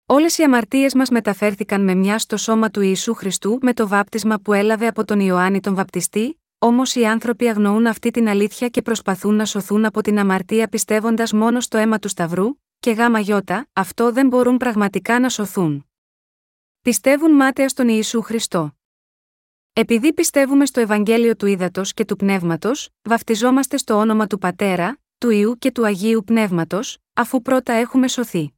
Όλες 0.06 0.38
οι 0.38 0.44
αμαρτίες 0.44 0.94
μας 0.94 1.10
μεταφέρθηκαν 1.10 1.84
με 1.84 1.96
μια 1.96 2.20
στο 2.20 2.38
σώμα 2.38 2.70
του 2.70 2.82
Ιησού 2.82 3.14
Χριστού 3.14 3.58
με 3.62 3.74
το 3.74 3.88
βάπτισμα 3.88 4.40
που 4.40 4.54
έλαβε 4.54 4.88
από 4.88 5.06
τον 5.06 5.20
Ιωάννη 5.20 5.60
τον 5.60 5.76
Βαπτιστή, 5.76 6.40
Όμως 6.60 6.96
οι 6.96 7.06
άνθρωποι 7.06 7.48
αγνοούν 7.48 7.88
αυτή 7.88 8.12
την 8.12 8.28
αλήθεια 8.28 8.68
και 8.70 8.82
προσπαθούν 8.82 9.36
να 9.36 9.46
σωθούν 9.46 9.86
από 9.86 10.02
την 10.02 10.20
αμαρτία 10.20 10.68
πιστεύοντας 10.68 11.34
μόνο 11.34 11.60
στο 11.60 11.78
αίμα 11.78 12.00
του 12.00 12.08
Σταυρού, 12.08 12.46
και 12.80 12.92
γάμα 12.92 13.20
γιώτα, 13.20 13.68
αυτό 13.74 14.12
δεν 14.12 14.28
μπορούν 14.28 14.58
πραγματικά 14.58 15.20
να 15.20 15.30
σωθούν. 15.30 15.89
Πιστεύουν 16.82 17.32
μάταια 17.32 17.70
στον 17.70 17.88
Ιησού 17.88 18.22
Χριστό. 18.22 18.78
Επειδή 19.74 20.14
πιστεύουμε 20.14 20.66
στο 20.66 20.80
Ευαγγέλιο 20.80 21.36
του 21.36 21.46
Ήδατος 21.46 21.94
και 21.94 22.06
του 22.06 22.16
Πνεύματος, 22.16 22.90
βαφτιζόμαστε 23.02 23.78
στο 23.78 23.94
όνομα 23.94 24.28
του 24.28 24.38
Πατέρα, 24.38 25.00
του 25.18 25.30
Ιού 25.30 25.58
και 25.58 25.72
του 25.72 25.86
Αγίου 25.86 26.24
Πνεύματος, 26.26 26.98
αφού 27.14 27.42
πρώτα 27.42 27.74
έχουμε 27.74 28.08
σωθεί. 28.08 28.54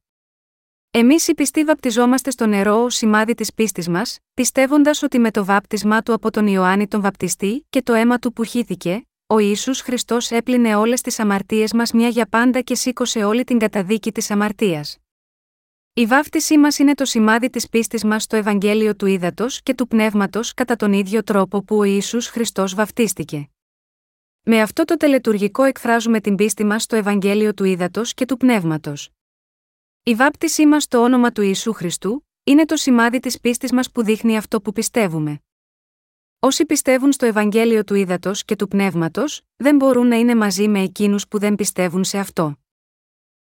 Εμείς 0.90 1.28
οι 1.28 1.34
πιστοί 1.34 1.64
βαπτιζόμαστε 1.64 2.30
στο 2.30 2.46
νερό 2.46 2.82
ως 2.82 2.94
σημάδι 2.94 3.34
της 3.34 3.54
πίστης 3.54 3.88
μας, 3.88 4.18
πιστεύοντας 4.34 5.02
ότι 5.02 5.18
με 5.18 5.30
το 5.30 5.44
βάπτισμά 5.44 6.02
του 6.02 6.12
από 6.12 6.30
τον 6.30 6.46
Ιωάννη 6.46 6.88
τον 6.88 7.00
Βαπτιστή 7.00 7.66
και 7.70 7.82
το 7.82 7.92
αίμα 7.92 8.18
του 8.18 8.32
που 8.32 8.44
χύθηκε, 8.44 9.06
ο 9.26 9.38
Ιησούς 9.38 9.80
Χριστός 9.80 10.30
έπλυνε 10.30 10.76
όλες 10.76 11.00
τις 11.00 11.18
αμαρτίες 11.18 11.72
μας 11.72 11.92
μια 11.92 12.08
για 12.08 12.26
πάντα 12.26 12.60
και 12.60 12.74
σήκωσε 12.74 13.24
όλη 13.24 13.44
την 13.44 13.58
καταδίκη 13.58 14.12
της 14.12 14.30
αμαρτίας. 14.30 15.01
Η 15.94 16.06
βάφτισή 16.06 16.58
μας 16.58 16.78
είναι 16.78 16.94
το 16.94 17.04
σημάδι 17.04 17.50
της 17.50 17.68
πίστης 17.68 18.04
μας 18.04 18.22
στο 18.22 18.36
Ευαγγέλιο 18.36 18.96
του 18.96 19.06
Ήδατος 19.06 19.62
και 19.62 19.74
του 19.74 19.86
Πνεύματος 19.86 20.54
κατά 20.54 20.76
τον 20.76 20.92
ίδιο 20.92 21.22
τρόπο 21.22 21.62
που 21.62 21.76
ο 21.76 21.82
Ιησούς 21.82 22.26
Χριστός 22.26 22.74
βαφτίστηκε. 22.74 23.50
Με 24.42 24.60
αυτό 24.60 24.84
το 24.84 24.96
τελετουργικό 24.96 25.62
εκφράζουμε 25.62 26.20
την 26.20 26.34
πίστη 26.34 26.64
μας 26.64 26.82
στο 26.82 26.96
Ευαγγέλιο 26.96 27.54
του 27.54 27.64
Ήδατος 27.64 28.14
και 28.14 28.24
του 28.24 28.36
Πνεύματος. 28.36 29.10
Η 30.02 30.14
βάπτισή 30.14 30.66
μας 30.66 30.82
στο 30.82 30.98
όνομα 30.98 31.32
του 31.32 31.42
Ιησού 31.42 31.72
Χριστού 31.72 32.28
είναι 32.44 32.64
το 32.64 32.76
σημάδι 32.76 33.20
της 33.20 33.40
πίστης 33.40 33.72
μας 33.72 33.90
που 33.90 34.02
δείχνει 34.02 34.36
αυτό 34.36 34.60
που 34.60 34.72
πιστεύουμε. 34.72 35.42
Όσοι 36.38 36.66
πιστεύουν 36.66 37.12
στο 37.12 37.26
Ευαγγέλιο 37.26 37.84
του 37.84 37.94
Ήδατος 37.94 38.44
και 38.44 38.56
του 38.56 38.68
Πνεύματος, 38.68 39.42
δεν 39.56 39.76
μπορούν 39.76 40.06
να 40.06 40.16
είναι 40.16 40.34
μαζί 40.34 40.68
με 40.68 40.80
εκείνους 40.80 41.28
που 41.28 41.38
δεν 41.38 41.54
πιστεύουν 41.54 42.04
σε 42.04 42.18
αυτό. 42.18 42.61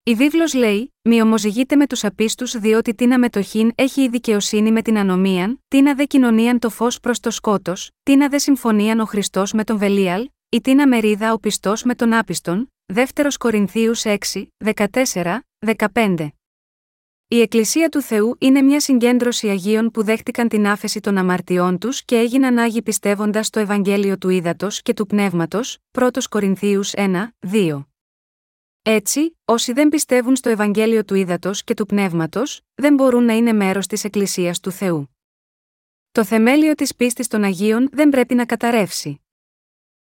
Η 0.04 0.14
βίβλος 0.14 0.54
λέει: 0.54 0.94
Μη 1.02 1.22
ομοζηγείτε 1.22 1.76
με 1.76 1.86
τους 1.86 2.04
απίστους, 2.04 2.58
διότι 2.58 2.94
τίνα 2.94 3.18
μετοχήν 3.18 3.72
έχει 3.74 4.02
η 4.02 4.08
δικαιοσύνη 4.08 4.72
με 4.72 4.82
την 4.82 4.98
ανομίαν, 4.98 5.62
τίνα 5.68 5.94
δε 5.94 6.04
κοινωνίαν 6.04 6.58
το 6.58 6.70
φως 6.70 7.00
προς 7.00 7.20
το 7.20 7.30
σκότος, 7.30 7.90
τίνα 8.02 8.28
δε 8.28 8.38
συμφωνίαν 8.38 9.00
ο 9.00 9.04
Χριστός 9.04 9.52
με 9.52 9.64
τον 9.64 9.78
Βελίαλ, 9.78 10.28
ή 10.48 10.60
τίνα 10.60 10.88
μερίδα 10.88 11.32
ο 11.32 11.38
πιστός 11.38 11.82
με 11.82 11.94
τον 11.94 12.12
άπιστον. 12.12 12.72
Δεύτερος 12.86 13.36
Κορινθίους 13.36 14.02
6, 14.04 14.16
14, 14.56 15.40
15. 15.92 16.28
Η 17.28 17.40
Εκκλησία 17.40 17.88
του 17.88 18.00
Θεού 18.00 18.36
είναι 18.38 18.62
μια 18.62 18.80
συγκέντρωση 18.80 19.48
Αγίων 19.48 19.90
που 19.90 20.02
δέχτηκαν 20.02 20.48
την 20.48 20.66
άφεση 20.66 21.00
των 21.00 21.18
αμαρτιών 21.18 21.78
τους 21.78 22.04
και 22.04 22.16
έγιναν 22.16 22.58
Άγιοι 22.58 22.82
πιστεύοντας 22.82 23.46
στο 23.46 23.60
Ευαγγέλιο 23.60 24.18
του 24.18 24.28
Ήδατος 24.28 24.82
και 24.82 24.92
του 24.92 25.06
Πνεύματος, 25.06 25.78
1 25.90 26.08
Κορινθίους 26.28 26.92
1, 26.94 27.34
2. 27.40 27.91
Έτσι, 28.84 29.38
όσοι 29.44 29.72
δεν 29.72 29.88
πιστεύουν 29.88 30.36
στο 30.36 30.48
Ευαγγέλιο 30.48 31.04
του 31.04 31.14
Ήδατος 31.14 31.64
και 31.64 31.74
του 31.74 31.86
Πνεύματος, 31.86 32.60
δεν 32.74 32.94
μπορούν 32.94 33.24
να 33.24 33.32
είναι 33.32 33.52
μέρος 33.52 33.86
της 33.86 34.04
Εκκλησίας 34.04 34.60
του 34.60 34.70
Θεού. 34.70 35.16
Το 36.12 36.24
θεμέλιο 36.24 36.74
της 36.74 36.94
πίστης 36.94 37.28
των 37.28 37.44
Αγίων 37.44 37.88
δεν 37.92 38.08
πρέπει 38.08 38.34
να 38.34 38.46
καταρρεύσει. 38.46 39.20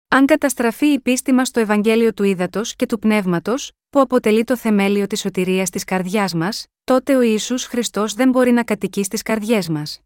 Αν 0.08 0.26
καταστραφεί 0.26 0.86
η 0.86 1.00
πίστη 1.00 1.32
μας 1.32 1.48
στο 1.48 1.60
Ευαγγέλιο 1.60 2.14
του 2.14 2.24
Ήδατος 2.24 2.76
και 2.76 2.86
του 2.86 3.00
Πνεύματος, 3.00 3.72
που 3.90 4.00
αποτελεί 4.00 4.44
το 4.44 4.58
θεμέλιο 4.58 5.08
της 5.08 5.20
σωτηρίας 5.20 5.70
της 5.70 5.84
καρδιάς 5.84 6.34
μας, 6.34 6.68
τότε 6.84 7.16
ο 7.16 7.22
Ιησούς 7.22 7.66
Χριστός 7.66 8.14
δεν 8.14 8.30
μπορεί 8.30 8.52
να 8.52 8.64
κατοικεί 8.64 9.04
στις 9.04 9.22
καρδιές 9.22 9.70
μας. 9.70 10.02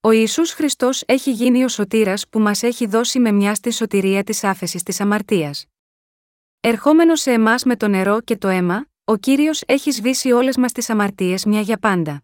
Ο 0.00 0.10
Ιησούς 0.10 0.52
Χριστός 0.52 1.02
έχει 1.06 1.32
γίνει 1.32 1.64
ο 1.64 1.68
σωτήρας 1.68 2.28
που 2.28 2.40
μας 2.40 2.62
έχει 2.62 2.86
δώσει 2.86 3.18
με 3.18 3.32
μια 3.32 3.54
στη 3.54 3.72
σωτηρία 3.72 4.24
της 4.24 4.44
άφεσης 4.44 4.82
της 4.82 5.00
αμαρτίας. 5.00 5.71
Ερχόμενος 6.64 7.20
σε 7.20 7.32
εμάς 7.32 7.64
με 7.64 7.76
το 7.76 7.88
νερό 7.88 8.20
και 8.20 8.36
το 8.36 8.48
αίμα, 8.48 8.86
ο 9.04 9.16
κύριος 9.16 9.62
έχει 9.66 9.90
σβήσει 9.90 10.32
όλες 10.32 10.56
μας 10.56 10.72
τις 10.72 10.90
αμαρτίες 10.90 11.44
μια 11.44 11.60
για 11.60 11.78
πάντα. 11.78 12.22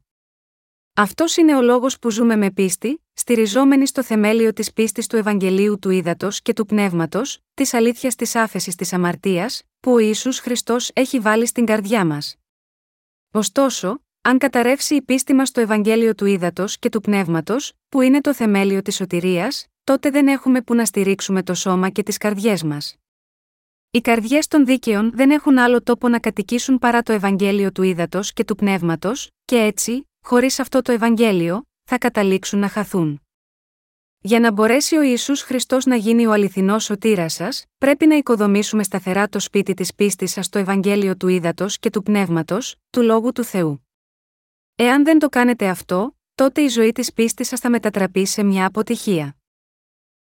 Αυτός 0.95 1.37
είναι 1.37 1.57
ο 1.57 1.63
λόγος 1.63 1.99
που 1.99 2.11
ζούμε 2.11 2.37
με 2.37 2.51
πίστη, 2.51 3.05
στηριζόμενοι 3.13 3.87
στο 3.87 4.03
θεμέλιο 4.03 4.53
της 4.53 4.73
πίστης 4.73 5.07
του 5.07 5.17
Ευαγγελίου 5.17 5.79
του 5.79 5.91
Ήδατος 5.91 6.43
και 6.43 6.53
του 6.53 6.67
Πνεύματος, 6.67 7.39
της 7.55 7.75
αλήθειας 7.75 8.15
της 8.15 8.35
άφεσης 8.35 8.75
της 8.75 8.93
αμαρτίας, 8.93 9.63
που 9.81 9.93
ο 9.93 9.99
Ισού 9.99 10.33
Χριστός 10.33 10.91
έχει 10.95 11.19
βάλει 11.19 11.47
στην 11.47 11.65
καρδιά 11.67 12.05
μας. 12.05 12.37
Ωστόσο, 13.33 14.03
αν 14.21 14.39
καταρρεύσει 14.39 14.95
η 14.95 15.03
πίστη 15.03 15.35
μας 15.35 15.49
στο 15.49 15.61
Ευαγγέλιο 15.61 16.15
του 16.15 16.27
Ήδατος 16.27 16.79
και 16.79 16.89
του 16.89 17.01
Πνεύματος, 17.01 17.73
που 17.89 18.01
είναι 18.01 18.21
το 18.21 18.35
θεμέλιο 18.35 18.83
της 18.83 18.95
σωτηρίας, 18.95 19.67
τότε 19.85 20.11
δεν 20.11 20.29
έχουμε 20.29 20.63
που 20.63 20.75
να 20.75 20.85
στηρίξουμε 20.85 21.43
το 21.43 21.55
σώμα 21.55 21.89
και 21.89 22.03
τις 22.03 22.17
καρδιές 22.17 22.63
μας. 22.63 22.97
Οι 23.91 24.01
καρδιές 24.01 24.47
των 24.47 24.65
δίκαιων 24.65 25.11
δεν 25.15 25.31
έχουν 25.31 25.59
άλλο 25.59 25.83
τόπο 25.83 26.09
να 26.09 26.19
κατοικήσουν 26.19 26.79
παρά 26.79 27.03
το 27.03 27.13
Ευαγγέλιο 27.13 27.73
του 27.73 27.83
Ήδατος 27.83 28.33
και 28.33 28.45
του 28.45 28.55
Πνεύματος, 28.55 29.31
και 29.45 29.57
έτσι, 29.57 30.09
χωρίς 30.25 30.59
αυτό 30.59 30.83
το 30.83 30.93
Ευαγγέλιο, 30.93 31.63
θα 31.85 31.99
καταλήξουν 31.99 32.59
να 32.59 32.69
χαθούν. 32.69 33.21
Για 34.21 34.41
να 34.41 34.53
μπορέσει 34.53 34.97
ο 34.97 35.03
Ιησούς 35.03 35.43
Χριστός 35.43 35.85
να 35.85 35.97
γίνει 35.97 36.27
ο 36.27 36.33
αληθινός 36.33 36.85
σωτήρας 36.85 37.33
σας, 37.33 37.65
πρέπει 37.79 38.07
να 38.07 38.15
οικοδομήσουμε 38.17 38.83
σταθερά 38.83 39.29
το 39.29 39.41
σπίτι 39.41 39.75
της 39.75 39.95
πίστης 39.95 40.33
σας 40.33 40.47
στο 40.47 40.59
Ευαγγέλιο 40.59 41.17
του 41.17 41.29
Ήδατος 41.29 41.79
και 41.79 41.91
του 41.91 42.03
Πνεύματος, 42.03 42.77
του 42.91 43.03
λόγου 43.03 43.33
του 43.33 43.45
Θεού. 43.45 43.87
Εάν 44.75 45.05
δεν 45.05 45.19
το 45.19 45.29
κάνετε 45.29 45.69
αυτό, 45.69 46.17
τότε 46.35 46.61
η 46.61 46.69
ζωή 46.69 46.93
της 46.93 47.13
πίστης 47.13 47.49
σας 47.49 47.61
θα 47.61 47.71
μετατραπεί 47.71 48.27
σε 48.27 48.43
μια 48.43 48.67
αποτυχία. 48.67 49.38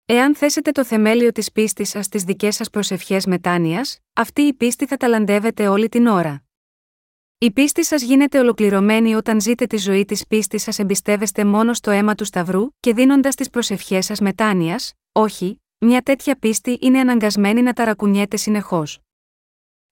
Εάν 0.07 0.34
θέσετε 0.34 0.70
το 0.70 0.84
θεμέλιο 0.84 1.32
της 1.32 1.52
πίστης 1.52 1.88
σας 1.88 2.05
στις 2.05 2.22
δικές 2.22 2.55
σας 2.55 2.70
προσευχές 2.70 3.26
μετάνοιας, 3.26 3.98
αυτή 4.12 4.42
η 4.42 4.55
πίστη 4.55 4.86
θα 4.86 4.96
ταλαντεύεται 4.96 5.68
όλη 5.68 5.88
την 5.88 6.07
ώρα. 6.07 6.44
Η 7.38 7.50
πίστη 7.50 7.84
σας 7.84 8.02
γίνεται 8.02 8.38
ολοκληρωμένη 8.38 9.14
όταν 9.14 9.40
ζείτε 9.40 9.66
τη 9.66 9.76
ζωή 9.76 10.05
της 10.05 10.26
πίστης 10.26 10.62
σας 10.62 10.78
εμπιστεύεστε 10.78 11.44
μόνο 11.44 11.74
στο 11.74 11.90
αίμα 11.90 12.14
του 12.14 12.24
Σταυρού 12.24 12.68
και 12.80 12.94
δίνοντας 12.94 13.34
τις 13.34 13.50
προσευχές 13.50 14.05
σας 14.05 14.20
μετάνοιας, 14.20 14.92
όχι, 15.12 15.62
μια 15.78 16.02
τέτοια 16.02 16.36
πίστη 16.38 16.78
είναι 16.80 16.98
αναγκασμένη 16.98 17.62
να 17.62 17.72
ταρακουνιέται 17.72 18.36
συνεχώς. 18.36 18.98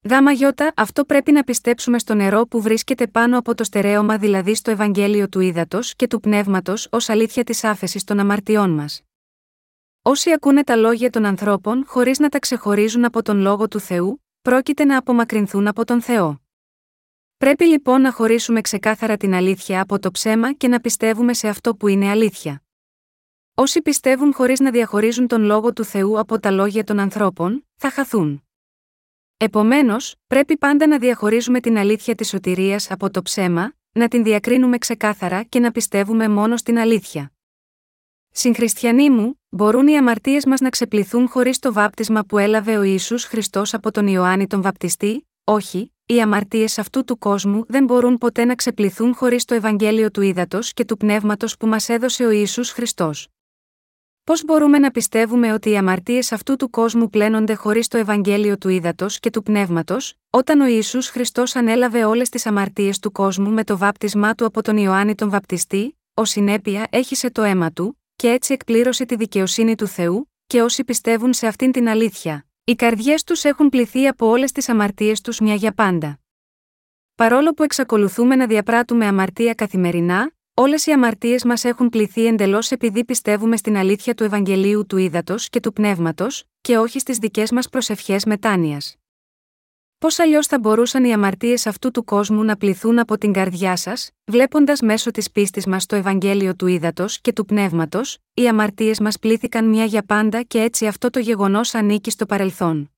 Γάμα 0.08 0.32
γιώτα, 0.32 0.72
αυτό 0.76 1.04
πρέπει 1.04 1.32
να 1.32 1.42
πιστέψουμε 1.42 1.98
στο 1.98 2.14
νερό 2.14 2.46
που 2.46 2.60
βρίσκεται 2.60 3.06
πάνω 3.06 3.38
από 3.38 3.54
το 3.54 3.64
στερέωμα, 3.64 4.18
δηλαδή 4.18 4.54
στο 4.54 4.70
Ευαγγέλιο 4.70 5.28
του 5.28 5.40
Ήδατος 5.40 5.94
και 5.94 6.06
του 6.06 6.20
Πνεύματος, 6.20 6.88
ως 6.90 7.08
αλήθεια 7.08 7.44
της 7.44 7.64
άφεσης 7.64 8.04
των 8.04 8.18
αμαρτιών 8.18 8.70
μας. 8.70 9.02
Όσοι 10.04 10.32
ακούνε 10.32 10.64
τα 10.64 10.76
λόγια 10.76 11.10
των 11.10 11.24
ανθρώπων 11.24 11.84
χωρίς 11.86 12.18
να 12.18 12.28
τα 12.28 12.38
ξεχωρίζουν 12.38 13.04
από 13.04 13.22
τον 13.22 13.38
λόγο 13.38 13.68
του 13.68 13.80
Θεού, 13.80 14.24
πρόκειται 14.42 14.84
να 14.84 14.96
απομακρυνθούν 14.96 15.66
από 15.66 15.84
τον 15.84 16.02
Θεό. 16.02 16.40
Πρέπει 17.36 17.64
λοιπόν 17.64 18.00
να 18.00 18.12
χωρίσουμε 18.12 18.60
ξεκάθαρα 18.60 19.16
την 19.16 19.34
αλήθεια 19.34 19.80
από 19.80 19.98
το 19.98 20.10
ψέμα 20.10 20.52
και 20.52 20.68
να 20.68 20.80
πιστεύουμε 20.80 21.34
σε 21.34 21.48
αυτό 21.48 21.76
που 21.76 21.88
είναι 21.88 22.08
αλήθεια. 22.08 22.62
Όσοι 23.54 23.82
πιστεύουν 23.82 24.34
χωρίς 24.34 24.60
να 24.60 24.70
διαχωρίζουν 24.70 25.26
τον 25.26 25.42
λόγο 25.42 25.72
του 25.72 25.84
Θεού 25.84 26.18
από 26.18 26.40
τα 26.40 26.50
λόγια 26.50 26.84
των 26.84 26.98
ανθρώπων, 26.98 27.66
θα 27.76 27.90
χαθούν. 27.90 28.42
Επομένως, 29.36 30.14
πρέπει 30.26 30.58
πάντα 30.58 30.86
να 30.86 30.98
διαχωρίζουμε 30.98 31.60
την 31.60 31.78
αλήθεια 31.78 32.14
της 32.14 32.28
σωτηρίας 32.28 32.90
από 32.90 33.10
το 33.10 33.22
ψέμα, 33.22 33.72
να 33.92 34.08
την 34.08 34.22
διακρίνουμε 34.22 34.78
ξεκάθαρα 34.78 35.42
και 35.42 35.60
να 35.60 35.70
πιστεύουμε 35.70 36.28
μόνο 36.28 36.56
στην 36.56 36.78
αλήθεια. 36.78 37.32
Συγχριστιανοί 38.34 39.10
μου, 39.10 39.40
μπορούν 39.48 39.86
οι 39.86 39.96
αμαρτίες 39.96 40.46
μας 40.46 40.60
να 40.60 40.68
ξεπληθούν 40.68 41.28
χωρίς 41.28 41.58
το 41.58 41.72
βάπτισμα 41.72 42.24
που 42.24 42.38
έλαβε 42.38 42.76
ο 42.76 42.82
Ισού 42.82 43.18
Χριστός 43.18 43.74
από 43.74 43.90
τον 43.90 44.06
Ιωάννη 44.06 44.46
τον 44.46 44.62
Βαπτιστή, 44.62 45.28
όχι, 45.44 45.92
οι 46.06 46.20
αμαρτίες 46.20 46.78
αυτού 46.78 47.04
του 47.04 47.18
κόσμου 47.18 47.64
δεν 47.68 47.84
μπορούν 47.84 48.18
ποτέ 48.18 48.44
να 48.44 48.54
ξεπληθούν 48.54 49.14
χωρίς 49.14 49.44
το 49.44 49.54
Ευαγγέλιο 49.54 50.10
του 50.10 50.20
Ήδατος 50.20 50.72
και 50.72 50.84
του 50.84 50.96
Πνεύματος 50.96 51.56
που 51.56 51.66
μας 51.66 51.88
έδωσε 51.88 52.24
ο 52.24 52.30
Ισού 52.30 52.64
Χριστός. 52.64 53.28
Πώς 54.24 54.44
μπορούμε 54.44 54.78
να 54.78 54.90
πιστεύουμε 54.90 55.52
ότι 55.52 55.70
οι 55.70 55.76
αμαρτίες 55.76 56.32
αυτού 56.32 56.56
του 56.56 56.70
κόσμου 56.70 57.10
πλένονται 57.10 57.54
χωρίς 57.54 57.88
το 57.88 57.98
Ευαγγέλιο 57.98 58.58
του 58.58 58.68
Ήδατος 58.68 59.20
και 59.20 59.30
του 59.30 59.42
Πνεύματος, 59.42 60.14
όταν 60.30 60.60
ο 60.60 60.66
Ισού 60.66 61.02
Χριστός 61.02 61.56
ανέλαβε 61.56 62.04
όλες 62.04 62.28
τις 62.28 62.46
αμαρτίες 62.46 62.98
του 62.98 63.12
κόσμου 63.12 63.50
με 63.50 63.64
το 63.64 63.78
βάπτισμά 63.78 64.34
του 64.34 64.44
από 64.44 64.62
τον 64.62 64.76
Ιωάννη 64.76 65.14
τον 65.14 65.30
Βαπτιστή, 65.30 65.98
ως 66.14 66.30
συνέπεια 66.30 66.86
έχισε 66.90 67.30
το 67.30 67.42
αίμα 67.42 67.72
του, 67.72 67.96
και 68.22 68.30
έτσι 68.30 68.52
εκπλήρωσε 68.52 69.04
τη 69.04 69.16
δικαιοσύνη 69.16 69.74
του 69.74 69.86
Θεού, 69.86 70.32
και 70.46 70.62
όσοι 70.62 70.84
πιστεύουν 70.84 71.32
σε 71.32 71.46
αυτήν 71.46 71.72
την 71.72 71.88
αλήθεια, 71.88 72.46
οι 72.64 72.74
καρδιές 72.74 73.24
τους 73.24 73.44
έχουν 73.44 73.68
πληθεί 73.68 74.06
από 74.06 74.26
όλες 74.26 74.52
τις 74.52 74.68
αμαρτίες 74.68 75.20
τους 75.20 75.40
μια 75.40 75.54
για 75.54 75.72
πάντα. 75.72 76.20
Παρόλο 77.14 77.52
που 77.52 77.62
εξακολουθούμε 77.62 78.36
να 78.36 78.46
διαπράττουμε 78.46 79.06
αμαρτία 79.06 79.54
καθημερινά, 79.54 80.32
όλες 80.54 80.86
οι 80.86 80.92
αμαρτίες 80.92 81.44
μας 81.44 81.64
έχουν 81.64 81.88
πληθεί 81.88 82.26
εντελώς 82.26 82.70
επειδή 82.70 83.04
πιστεύουμε 83.04 83.56
στην 83.56 83.76
αλήθεια 83.76 84.14
του 84.14 84.24
Ευαγγελίου 84.24 84.86
του 84.86 84.96
Ήδατος 84.96 85.48
και 85.48 85.60
του 85.60 85.72
Πνεύματος, 85.72 86.44
και 86.60 86.78
όχι 86.78 86.98
στις 86.98 87.18
δικές 87.18 87.50
μας 87.50 87.68
προσευχές 87.68 88.24
μετάνοιας. 88.24 89.01
Πώς 90.02 90.18
αλλιώς 90.18 90.46
θα 90.46 90.58
μπορούσαν 90.58 91.04
οι 91.04 91.12
αμαρτίες 91.12 91.66
αυτού 91.66 91.90
του 91.90 92.04
κόσμου 92.04 92.44
να 92.44 92.56
πληθούν 92.56 92.98
από 92.98 93.18
την 93.18 93.32
καρδιά 93.32 93.76
σας, 93.76 94.10
βλέποντας 94.24 94.80
μέσω 94.80 95.10
της 95.10 95.30
πίστης 95.30 95.66
μας 95.66 95.86
το 95.86 95.96
Ευαγγέλιο 95.96 96.54
του 96.56 96.66
Ήδατος 96.66 97.20
και 97.20 97.32
του 97.32 97.44
Πνεύματος, 97.44 98.18
οι 98.34 98.48
αμαρτίες 98.48 99.00
μας 99.00 99.18
πλήθηκαν 99.18 99.68
μια 99.68 99.84
για 99.84 100.02
πάντα 100.02 100.42
και 100.42 100.60
έτσι 100.60 100.86
αυτό 100.86 101.10
το 101.10 101.18
γεγονός 101.18 101.74
ανήκει 101.74 102.10
στο 102.10 102.26
παρελθόν. 102.26 102.90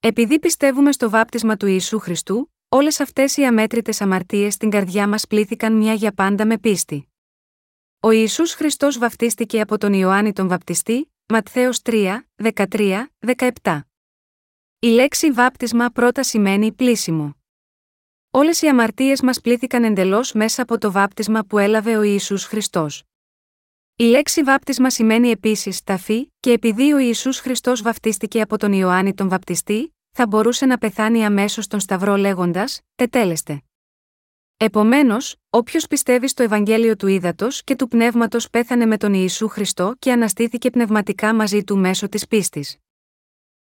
Επειδή 0.00 0.38
πιστεύουμε 0.38 0.92
στο 0.92 1.10
βάπτισμα 1.10 1.56
του 1.56 1.66
Ιησού 1.66 1.98
Χριστού, 1.98 2.52
όλες 2.68 3.00
αυτές 3.00 3.36
οι 3.36 3.44
αμέτρητες 3.44 4.00
αμαρτίες 4.00 4.54
στην 4.54 4.70
καρδιά 4.70 5.08
μας 5.08 5.26
πλήθηκαν 5.26 5.72
μια 5.72 5.92
για 5.92 6.12
πάντα 6.12 6.46
με 6.46 6.58
πίστη. 6.58 7.08
Ο 8.00 8.10
Ιησούς 8.10 8.52
Χριστός 8.52 8.98
βαφτίστηκε 8.98 9.60
από 9.60 9.78
τον 9.78 9.92
Ιωάννη 9.92 10.32
τον 10.32 10.48
Βαπτιστή, 10.48 11.12
Ματθαίος 11.26 11.80
3, 11.82 12.26
13, 12.36 13.10
17. 13.62 13.87
Η 14.80 14.86
λέξη 14.86 15.30
βάπτισμα 15.30 15.90
πρώτα 15.90 16.22
σημαίνει 16.22 16.72
πλήσιμο. 16.72 17.36
Όλες 18.30 18.62
οι 18.62 18.68
αμαρτίες 18.68 19.22
μας 19.22 19.40
πλήθηκαν 19.40 19.84
εντελώς 19.84 20.32
μέσα 20.32 20.62
από 20.62 20.78
το 20.78 20.92
βάπτισμα 20.92 21.44
που 21.44 21.58
έλαβε 21.58 21.96
ο 21.96 22.02
Ιησούς 22.02 22.44
Χριστός. 22.44 23.02
Η 23.96 24.04
λέξη 24.04 24.42
βάπτισμα 24.42 24.90
σημαίνει 24.90 25.30
επίσης 25.30 25.84
ταφή, 25.84 26.32
και 26.40 26.52
επειδή 26.52 26.92
ο 26.92 26.98
Ιησούς 26.98 27.38
Χριστός 27.38 27.82
βαφτίστηκε 27.82 28.40
από 28.40 28.58
τον 28.58 28.72
Ιωάννη 28.72 29.14
τον 29.14 29.28
Βαπτιστή, 29.28 29.96
θα 30.10 30.26
μπορούσε 30.26 30.66
να 30.66 30.78
πεθάνει 30.78 31.24
αμέσως 31.24 31.64
στον 31.64 31.80
Σταυρό 31.80 32.16
λέγοντας: 32.16 32.80
Τετέλεστε. 32.94 33.62
Επομένως, 34.56 35.36
όποιος 35.50 35.86
πιστεύει 35.86 36.28
στο 36.28 36.42
Ευαγγέλιο 36.42 36.96
του 36.96 37.06
Ήδατος 37.06 37.64
και 37.64 37.76
του 37.76 37.88
Πνεύματος 37.88 38.50
πέθανε 38.50 38.86
με 38.86 38.96
τον 38.96 39.14
Ιησού 39.14 39.48
Χριστό 39.48 39.94
και 39.98 40.12
αναστήθηκε 40.12 40.70
πνευματικά 40.70 41.34
μαζί 41.34 41.64
του 41.64 41.78
μέσω 41.78 42.08
της 42.08 42.26
πίστης. 42.26 42.76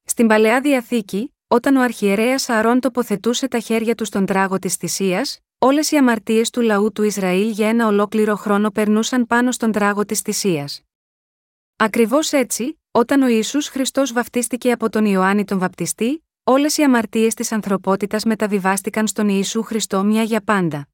Στην 0.07 0.27
παλαιά 0.27 0.61
διαθήκη, 0.61 1.35
όταν 1.47 1.75
ο 1.75 1.81
αρχιερέας 1.81 2.49
Αρών 2.49 2.79
τοποθετούσε 2.79 3.47
τα 3.47 3.59
χέρια 3.59 3.95
του 3.95 4.05
στον 4.05 4.25
τράγο 4.25 4.59
της 4.59 4.75
θυσίας, 4.75 5.39
όλες 5.57 5.91
οι 5.91 5.97
αμαρτίες 5.97 6.49
του 6.49 6.61
λαού 6.61 6.91
του 6.91 7.03
Ισραήλ 7.03 7.49
για 7.49 7.69
ένα 7.69 7.87
ολόκληρο 7.87 8.35
χρόνο 8.35 8.71
περνούσαν 8.71 9.27
πάνω 9.27 9.51
στον 9.51 9.71
τράγο 9.71 10.05
της 10.05 10.19
θυσίας. 10.19 10.81
Ακριβώς 11.75 12.31
έτσι, 12.31 12.81
όταν 12.91 13.21
ο 13.21 13.27
Ισού 13.27 13.61
Χριστός 13.63 14.13
βαφτίστηκε 14.13 14.71
από 14.71 14.89
τον 14.89 15.05
Ιωάννη 15.05 15.43
τον 15.43 15.59
Βαπτιστή, 15.59 16.25
όλες 16.43 16.77
οι 16.77 16.83
αμαρτίες 16.83 17.33
της 17.33 17.51
ανθρωπότητας 17.51 18.23
μεταβιβάστηκαν 18.23 19.07
στον 19.07 19.29
Ιησού 19.29 19.63
Χριστό 19.63 20.03
μια 20.03 20.23
για 20.23 20.41
πάντα. 20.41 20.87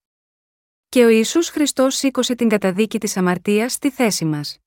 Και 0.89 1.05
ο 1.05 1.09
Ιησούς 1.09 1.49
Χριστός 1.49 1.95
σήκωσε 1.95 2.35
την 2.35 2.49
καταδίκη 2.49 2.99
της 2.99 3.17
αμαρτίας 3.17 3.73
στη 3.73 3.89
θέση 3.89 4.25
μας. 4.25 4.60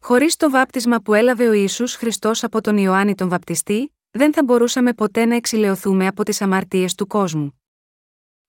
Χωρίς 0.00 0.36
το 0.36 0.50
βάπτισμα 0.50 1.00
που 1.00 1.14
έλαβε 1.14 1.48
ο 1.48 1.52
Ιησούς 1.52 1.94
Χριστός 1.94 2.44
από 2.44 2.60
τον 2.60 2.76
Ιωάννη 2.76 3.14
τον 3.14 3.28
Βαπτιστή, 3.28 3.94
δεν 4.10 4.32
θα 4.32 4.44
μπορούσαμε 4.44 4.92
ποτέ 4.92 5.24
να 5.24 5.34
εξηλαιωθούμε 5.34 6.06
από 6.06 6.22
τις 6.24 6.42
αμαρτίες 6.42 6.94
του 6.94 7.06
κόσμου. 7.06 7.62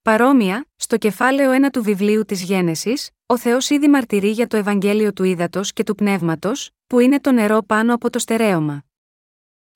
Παρόμοια, 0.01 0.65
στο 0.75 0.97
κεφάλαιο 0.97 1.67
1 1.67 1.69
του 1.71 1.83
βιβλίου 1.83 2.25
της 2.25 2.43
Γένεσης, 2.43 3.09
ο 3.25 3.37
Θεός 3.37 3.69
ήδη 3.69 3.87
μαρτυρεί 3.87 4.29
για 4.29 4.47
το 4.47 4.57
Ευαγγέλιο 4.57 5.13
του 5.13 5.23
Ήδατος 5.23 5.73
και 5.73 5.83
του 5.83 5.95
Πνεύματος, 5.95 6.69
που 6.87 6.99
είναι 6.99 7.19
το 7.19 7.31
νερό 7.31 7.61
πάνω 7.61 7.93
από 7.93 8.09
το 8.09 8.19
στερέωμα. 8.19 8.83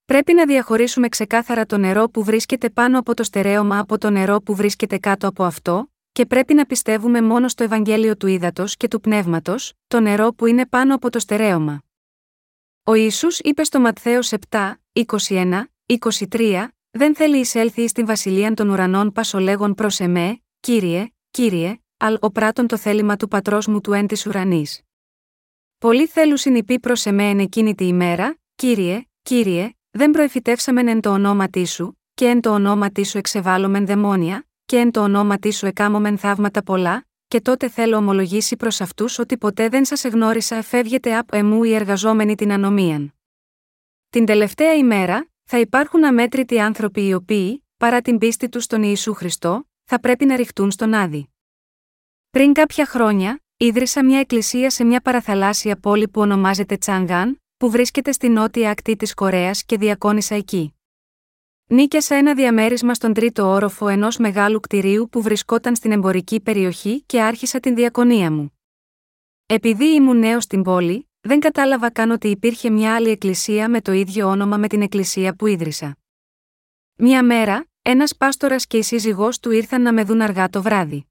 Πρέπει 0.05 0.33
να 0.33 0.45
διαχωρίσουμε 0.45 1.09
ξεκάθαρα 1.09 1.65
το 1.65 1.77
νερό 1.77 2.09
που 2.09 2.23
βρίσκεται 2.23 2.69
πάνω 2.69 2.99
από 2.99 3.13
το 3.13 3.23
στερέωμα 3.23 3.79
από 3.79 3.97
το 3.97 4.09
νερό 4.09 4.41
που 4.41 4.55
βρίσκεται 4.55 4.97
κάτω 4.97 5.27
από 5.27 5.43
αυτό, 5.43 5.92
και 6.13 6.25
πρέπει 6.25 6.53
να 6.53 6.65
πιστεύουμε 6.65 7.21
μόνο 7.21 7.47
στο 7.47 7.63
Ευαγγέλιο 7.63 8.17
του 8.17 8.27
Ήδατος 8.27 8.77
και 8.77 8.87
του 8.87 8.99
Πνεύματος, 8.99 9.73
το 9.87 9.99
νερό 9.99 10.33
που 10.33 10.45
είναι 10.45 10.65
πάνω 10.65 10.95
από 10.95 11.09
το 11.09 11.19
στερέωμα. 11.19 11.83
Ο 12.83 12.93
Ισού 12.93 13.27
είπε 13.39 13.63
στο 13.63 13.79
Ματθαίος 13.79 14.31
7, 14.49 14.73
21, 15.27 15.63
23, 16.29 16.67
Δεν 16.91 17.15
θέλει 17.15 17.37
εισέλθει 17.39 17.87
στην 17.87 18.05
βασιλεία 18.05 18.53
των 18.53 18.69
ουρανών 18.69 19.11
πασολέγων 19.11 19.73
προς 19.73 19.99
εμέ, 19.99 20.41
κύριε, 20.59 21.07
κύριε, 21.31 21.77
αλ 21.97 22.17
ο 22.19 22.31
πράτον 22.31 22.67
το 22.67 22.77
θέλημα 22.77 23.15
του 23.15 23.27
πατρός 23.27 23.67
μου 23.67 23.81
του 23.81 23.93
εν 23.93 24.07
της 24.07 24.25
ουρανής. 24.25 24.81
Πολλοί 25.77 26.07
θέλουν 26.07 26.37
συνειπεί 26.37 26.79
προς 26.79 27.05
εμέ 27.05 27.29
εν 27.29 27.39
εκείνη 27.39 27.75
τη 27.75 27.87
ημέρα, 27.87 28.37
κύριε, 28.55 29.03
κύριε, 29.21 29.69
δεν 29.91 30.11
προεφητεύσαμεν 30.11 30.87
εν 30.87 31.01
το 31.01 31.09
ονόματί 31.09 31.65
σου, 31.65 31.99
και 32.13 32.25
εν 32.25 32.41
το 32.41 32.49
ονόματί 32.49 33.03
σου 33.03 33.17
εξεβάλλομεν 33.17 33.85
δαιμόνια, 33.85 34.47
και 34.65 34.77
εν 34.77 34.91
το 34.91 35.01
ονόματί 35.01 35.51
σου 35.51 35.65
εκάμωμεν 35.65 36.17
θαύματα 36.17 36.63
πολλά, 36.63 37.05
και 37.27 37.41
τότε 37.41 37.69
θέλω 37.69 37.97
ομολογήσει 37.97 38.55
προς 38.55 38.81
αυτούς 38.81 39.19
ότι 39.19 39.37
ποτέ 39.37 39.69
δεν 39.69 39.85
σας 39.85 40.03
εγνώρισα 40.03 40.55
εφεύγεται 40.55 41.17
από 41.17 41.37
εμού 41.37 41.63
οι 41.63 41.73
εργαζόμενοι 41.73 42.35
την 42.35 42.51
ανομίαν. 42.51 43.13
Την 44.09 44.25
τελευταία 44.25 44.73
ημέρα, 44.73 45.29
θα 45.43 45.59
υπάρχουν 45.59 46.05
αμέτρητοι 46.05 46.59
άνθρωποι 46.59 47.07
οι 47.07 47.13
οποίοι, 47.13 47.65
παρά 47.77 48.01
την 48.01 48.17
πίστη 48.17 48.49
τους 48.49 48.63
στον 48.63 48.83
Ιησού 48.83 49.13
Χριστό, 49.13 49.67
θα 49.83 49.99
πρέπει 49.99 50.25
να 50.25 50.35
ρηχτούν 50.35 50.71
στον 50.71 50.93
Άδη. 50.93 51.29
Πριν 52.29 52.53
κάποια 52.53 52.85
χρόνια, 52.85 53.43
ίδρυσα 53.57 54.03
μια 54.03 54.19
εκκλησία 54.19 54.69
σε 54.69 54.83
μια 54.83 55.01
παραθαλάσσια 55.01 55.79
πόλη 55.79 56.07
που 56.07 56.21
ονομάζεται 56.21 56.77
Τσάνγκαν, 56.77 57.41
που 57.57 57.69
βρίσκεται 57.69 58.11
στη 58.11 58.29
νότια 58.29 58.69
ακτή 58.69 58.95
της 58.95 59.13
Κορέας 59.13 59.63
και 59.63 59.77
διακόνησα 59.77 60.35
εκεί. 60.35 60.75
Νίκιασα 61.67 62.15
ένα 62.15 62.35
διαμέρισμα 62.35 62.93
στον 62.93 63.13
τρίτο 63.13 63.47
όροφο 63.47 63.87
ενός 63.87 64.17
μεγάλου 64.17 64.59
κτηρίου 64.59 65.09
που 65.11 65.21
βρισκόταν 65.21 65.75
στην 65.75 65.91
εμπορική 65.91 66.41
περιοχή 66.41 67.01
και 67.01 67.21
άρχισα 67.21 67.59
την 67.59 67.75
διακονία 67.75 68.31
μου. 68.31 68.59
Επειδή 69.45 69.85
ήμουν 69.85 70.17
νέος 70.17 70.43
στην 70.43 70.63
πόλη, 70.63 71.09
δεν 71.21 71.39
κατάλαβα 71.39 71.91
καν 71.91 72.11
ότι 72.11 72.27
υπήρχε 72.27 72.69
μια 72.69 72.95
άλλη 72.95 73.09
εκκλησία 73.09 73.69
με 73.69 73.81
το 73.81 73.91
ίδιο 73.91 74.27
όνομα 74.27 74.57
με 74.57 74.67
την 74.67 74.81
εκκλησία 74.81 75.35
που 75.35 75.47
ίδρυσα. 75.47 75.97
Μια 76.95 77.23
μέρα, 77.23 77.65
ένας 77.81 78.15
πάστορας 78.15 78.67
και 78.67 78.77
η 78.77 78.81
σύζυγός 78.81 79.39
του 79.39 79.51
ήρθαν 79.51 79.81
να 79.81 79.93
με 79.93 80.03
δουν 80.03 80.21
αργά 80.21 80.49
το 80.49 80.61
βράδυ. 80.61 81.05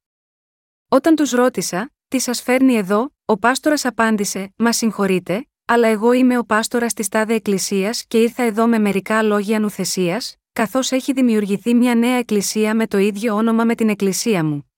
Όταν 0.89 1.15
τους 1.15 1.31
ρώτησα, 1.31 1.93
τι 2.09 2.19
σας 2.19 2.43
φέρνει 2.43 2.75
εδώ, 2.75 3.15
ο 3.25 3.39
πάστορας 3.39 3.85
απάντησε: 3.85 4.53
Μα 4.57 4.73
συγχωρείτε, 4.73 5.47
αλλά 5.65 5.89
εγώ 5.89 6.13
είμαι 6.13 6.39
ο 6.39 6.45
πάστορας 6.45 6.93
της 6.93 7.09
τάδε 7.09 7.35
εκκλησίας 7.35 8.05
και 8.05 8.19
ήρθα 8.19 8.43
εδώ 8.43 8.67
με 8.67 8.79
μερικά 8.79 9.23
λόγια 9.23 9.59
νουθεσίας, 9.59 10.37
καθώς 10.53 10.91
έχει 10.91 11.13
δημιουργηθεί 11.13 11.75
μια 11.75 11.95
νέα 11.95 12.17
εκκλησία 12.17 12.75
με 12.75 12.87
το 12.87 12.99
ίδιο 12.99 13.35
όνομα 13.35 13.65
με 13.65 13.75
την 13.75 13.89
εκκλησία 13.89 14.45
μου. 14.45 14.73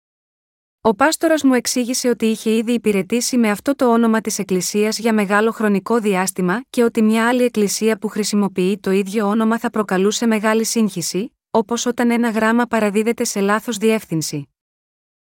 Ο 0.81 0.95
πάστορας 0.95 1.43
μου 1.43 1.55
εξήγησε 1.55 2.09
ότι 2.09 2.27
είχε 2.27 2.51
ήδη 2.51 2.73
υπηρετήσει 2.73 3.37
με 3.37 3.51
αυτό 3.51 3.75
το 3.75 3.93
όνομα 3.93 4.21
της 4.21 4.39
Εκκλησίας 4.39 4.99
για 4.99 5.15
μεγάλο 5.15 5.51
χρονικό 5.51 5.99
διάστημα 5.99 6.63
και 6.71 6.83
ότι 6.83 7.03
μια 7.03 7.29
άλλη 7.29 7.43
Εκκλησία 7.43 7.99
που 7.99 8.09
χρησιμοποιεί 8.09 8.79
το 8.79 8.91
ίδιο 8.91 9.27
όνομα 9.27 9.59
θα 9.59 9.71
προκαλούσε 9.71 10.27
μεγάλη 10.27 10.65
σύγχυση, 10.65 11.37
όπως 11.51 11.87
όταν 11.87 12.11
ένα 12.11 12.31
γράμμα 12.31 12.67
παραδίδεται 12.67 13.25
σε 13.25 13.41
λάθος 13.41 13.77
διεύθυνση. 13.77 14.49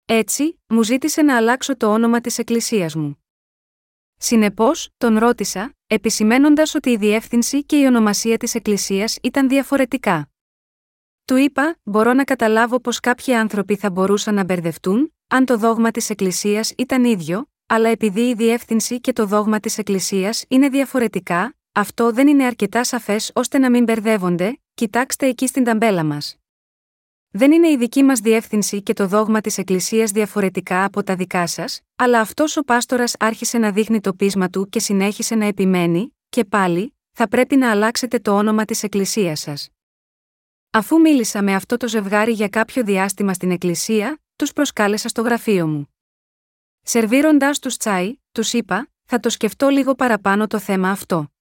Έτσι, 0.06 0.60
μου 0.68 0.84
ζήτησε 0.84 1.22
να 1.22 1.36
αλλάξω 1.36 1.78
το 1.78 1.94
όνομα 1.94 2.22
της 2.22 2.38
Εκκλησίας 2.38 2.96
μου. 2.96 3.24
Συνεπώς, 4.18 4.90
τον 4.98 5.18
ρώτησα, 5.18 5.77
επισημένοντας 5.88 6.76
ότι 6.76 6.90
η 6.90 6.98
διεύθυνση 6.98 7.64
και 7.64 7.78
η 7.78 7.86
ονομασία 7.86 8.38
της 8.38 8.56
Εκκλησίας 8.56 9.18
ήταν 9.24 9.48
διαφορετικά. 9.48 10.30
Του 11.26 11.36
είπα: 11.36 11.78
Μπορώ 11.84 12.14
να 12.14 12.24
καταλάβω 12.24 12.80
πω 12.80 12.92
κάποιοι 13.02 13.34
άνθρωποι 13.34 13.76
θα 13.76 13.90
μπορούσαν 13.90 14.34
να 14.34 14.44
μπερδευτούν, 14.44 15.14
αν 15.28 15.46
το 15.46 15.58
δόγμα 15.58 15.92
της 15.92 16.10
Εκκλησίας 16.10 16.74
ήταν 16.78 17.04
ίδιο, 17.04 17.50
αλλά 17.68 17.90
επειδή 17.90 18.22
η 18.22 18.34
διεύθυνση 18.34 19.02
και 19.02 19.14
το 19.14 19.26
δόγμα 19.26 19.60
της 19.60 19.78
Εκκλησίας 19.78 20.46
είναι 20.48 20.70
διαφορετικά, 20.70 21.56
αυτό 21.72 22.12
δεν 22.12 22.28
είναι 22.28 22.44
αρκετά 22.44 22.84
σαφές 22.84 23.32
ώστε 23.34 23.58
να 23.58 23.70
μην 23.70 23.84
μπερδεύονται, 23.84 24.60
κοιτάξτε 24.74 25.28
εκεί 25.28 25.48
στην 25.48 25.64
ταμπέλα 25.64 26.04
μας. 26.04 26.38
Δεν 27.32 27.52
είναι 27.52 27.70
η 27.70 27.78
δική 27.78 28.04
μας 28.04 28.20
διεύθυνση 28.20 28.82
και 28.82 28.94
το 28.94 29.08
δόγμα 29.08 29.42
της 29.42 29.58
Εκκλησίας 29.58 30.12
διαφορετικά 30.12 30.84
από 30.84 31.04
τα 31.04 31.16
δικά 31.16 31.48
σας, 31.48 31.82
αλλά 31.96 32.20
αυτός 32.20 32.58
ο 32.58 32.64
πάστορας 32.64 33.16
άρχισε 33.20 33.58
να 33.58 33.72
δείχνει 33.72 34.02
το 34.02 34.14
πείσμα 34.14 34.50
του 34.50 34.70
και 34.70 34.80
συνέχισε 34.80 35.36
να 35.36 35.46
επιμένει, 35.46 36.16
και 36.30 36.46
πάλι, 36.46 36.96
θα 37.12 37.28
πρέπει 37.28 37.56
να 37.56 37.72
αλλάξετε 37.72 38.20
το 38.20 38.38
όνομα 38.38 38.66
της 38.66 38.84
Εκκλησίας 38.84 39.40
σας. 39.40 39.70
Αφού 40.72 41.00
μίλησα 41.00 41.44
με 41.44 41.54
αυτό 41.54 41.78
το 41.78 41.88
ζευγάρι 41.88 42.32
για 42.32 42.48
κάποιο 42.48 42.84
διάστημα 42.84 43.34
στην 43.34 43.52
Εκκλησία, 43.52 44.20
τους 44.36 44.54
προσκάλεσα 44.54 45.08
στο 45.08 45.22
γραφείο 45.22 45.68
μου. 45.68 45.94
Σερβίροντάς 46.82 47.60
τους 47.60 47.78
τσάι, 47.78 48.18
τους 48.32 48.54
είπα: 48.54 48.90
Θα 49.04 49.20
το 49.20 49.30
σκεφτώ 49.30 49.70
λίγο 49.70 49.96
παραπάνω 49.96 50.48
το 50.48 50.60
θέμα 50.60 50.90
αυτό. 50.90 51.32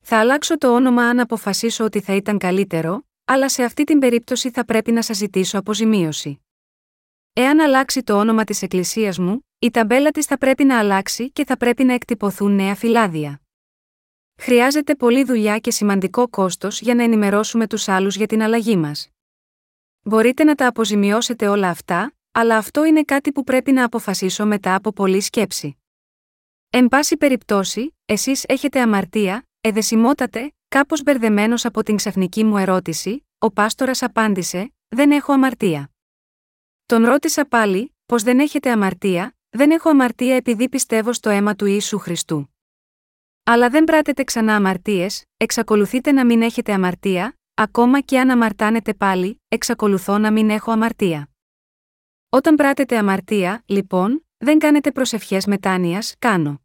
Θα 0.00 0.18
αλλάξω 0.18 0.58
το 0.58 0.74
όνομα 0.74 1.02
αν 1.02 1.20
αποφασίσω 1.20 1.84
ότι 1.84 2.00
θα 2.00 2.14
ήταν 2.14 2.38
καλύτερο, 2.38 3.06
αλλά 3.24 3.48
σε 3.48 3.62
αυτή 3.62 3.84
την 3.84 3.98
περίπτωση 3.98 4.50
θα 4.50 4.64
πρέπει 4.64 4.92
να 4.92 5.02
σας 5.02 5.16
ζητήσω 5.16 5.58
αποζημίωση. 5.58 6.40
Εάν 7.32 7.60
αλλάξει 7.60 8.02
το 8.02 8.18
όνομα 8.18 8.44
της 8.44 8.62
Εκκλησίας 8.62 9.18
μου, 9.18 9.46
η 9.58 9.70
ταμπέλα 9.70 10.10
της 10.10 10.26
θα 10.26 10.38
πρέπει 10.38 10.64
να 10.64 10.78
αλλάξει 10.78 11.30
και 11.30 11.44
θα 11.44 11.56
πρέπει 11.56 11.84
να 11.84 11.92
εκτυπωθούν 11.94 12.54
νέα 12.54 12.74
φυλάδια. 12.74 13.40
Χρειάζεται 14.36 14.94
πολλή 14.94 15.24
δουλειά 15.24 15.58
και 15.58 15.70
σημαντικό 15.70 16.28
κόστος 16.28 16.80
για 16.80 16.94
να 16.94 17.02
ενημερώσουμε 17.02 17.66
τους 17.66 17.88
άλλους 17.88 18.16
για 18.16 18.26
την 18.26 18.42
αλλαγή 18.42 18.76
μας. 18.76 19.08
Μπορείτε 20.02 20.44
να 20.44 20.54
τα 20.54 20.66
αποζημιώσετε 20.66 21.48
όλα 21.48 21.68
αυτά, 21.68 22.14
αλλά 22.32 22.56
αυτό 22.56 22.84
είναι 22.84 23.02
κάτι 23.02 23.32
που 23.32 23.44
πρέπει 23.44 23.72
να 23.72 23.84
αποφασίσω 23.84 24.46
μετά 24.46 24.74
από 24.74 24.92
πολλή 24.92 25.20
σκέψη. 25.20 25.76
Εν 26.70 26.88
πάση 26.88 27.16
περιπτώσει, 27.16 27.96
εσείς 28.04 28.44
έχετε 28.48 28.80
αμαρτία, 28.80 29.48
εδεσιμότατε, 29.60 30.54
κάπως 30.68 31.02
μπερδεμένος 31.02 31.64
από 31.64 31.82
την 31.82 31.96
ξαφνική 31.96 32.44
μου 32.44 32.58
ερώτηση, 32.58 33.26
ο 33.38 33.50
πάστορας 33.52 34.02
απάντησε: 34.02 34.74
Δεν 34.88 35.10
έχω 35.10 35.32
αμαρτία. 35.32 35.90
Τον 36.86 37.04
ρώτησα 37.04 37.44
πάλι, 37.44 37.96
πω 38.06 38.18
δεν 38.18 38.38
έχετε 38.40 38.70
αμαρτία, 38.70 39.36
δεν 39.50 39.70
έχω 39.70 39.88
αμαρτία 39.88 40.36
επειδή 40.36 40.68
πιστεύω 40.68 41.12
στο 41.12 41.30
αίμα 41.30 41.56
του 41.56 41.66
Ιησού 41.66 41.98
Χριστού. 41.98 42.54
Αλλά 43.44 43.68
δεν 43.68 43.84
πράτετε 43.84 44.24
ξανά 44.24 44.54
αμαρτίες, 44.54 45.24
εξακολουθείτε 45.36 46.12
να 46.12 46.24
μην 46.24 46.42
έχετε 46.42 46.72
αμαρτία, 46.72 47.38
ακόμα 47.54 48.00
και 48.00 48.18
αν 48.18 48.30
αμαρτάνετε 48.30 48.94
πάλι, 48.94 49.42
εξακολουθώ 49.48 50.18
να 50.18 50.32
μην 50.32 50.50
έχω 50.50 50.70
αμαρτία. 50.70 51.28
Όταν 52.28 52.54
πράτετε 52.54 52.98
αμαρτία, 52.98 53.62
λοιπόν, 53.66 54.26
δεν 54.36 54.58
κάνετε 54.58 54.92
προσευχές 54.92 55.46
μετάνοιας, 55.46 56.14
κάνω. 56.18 56.63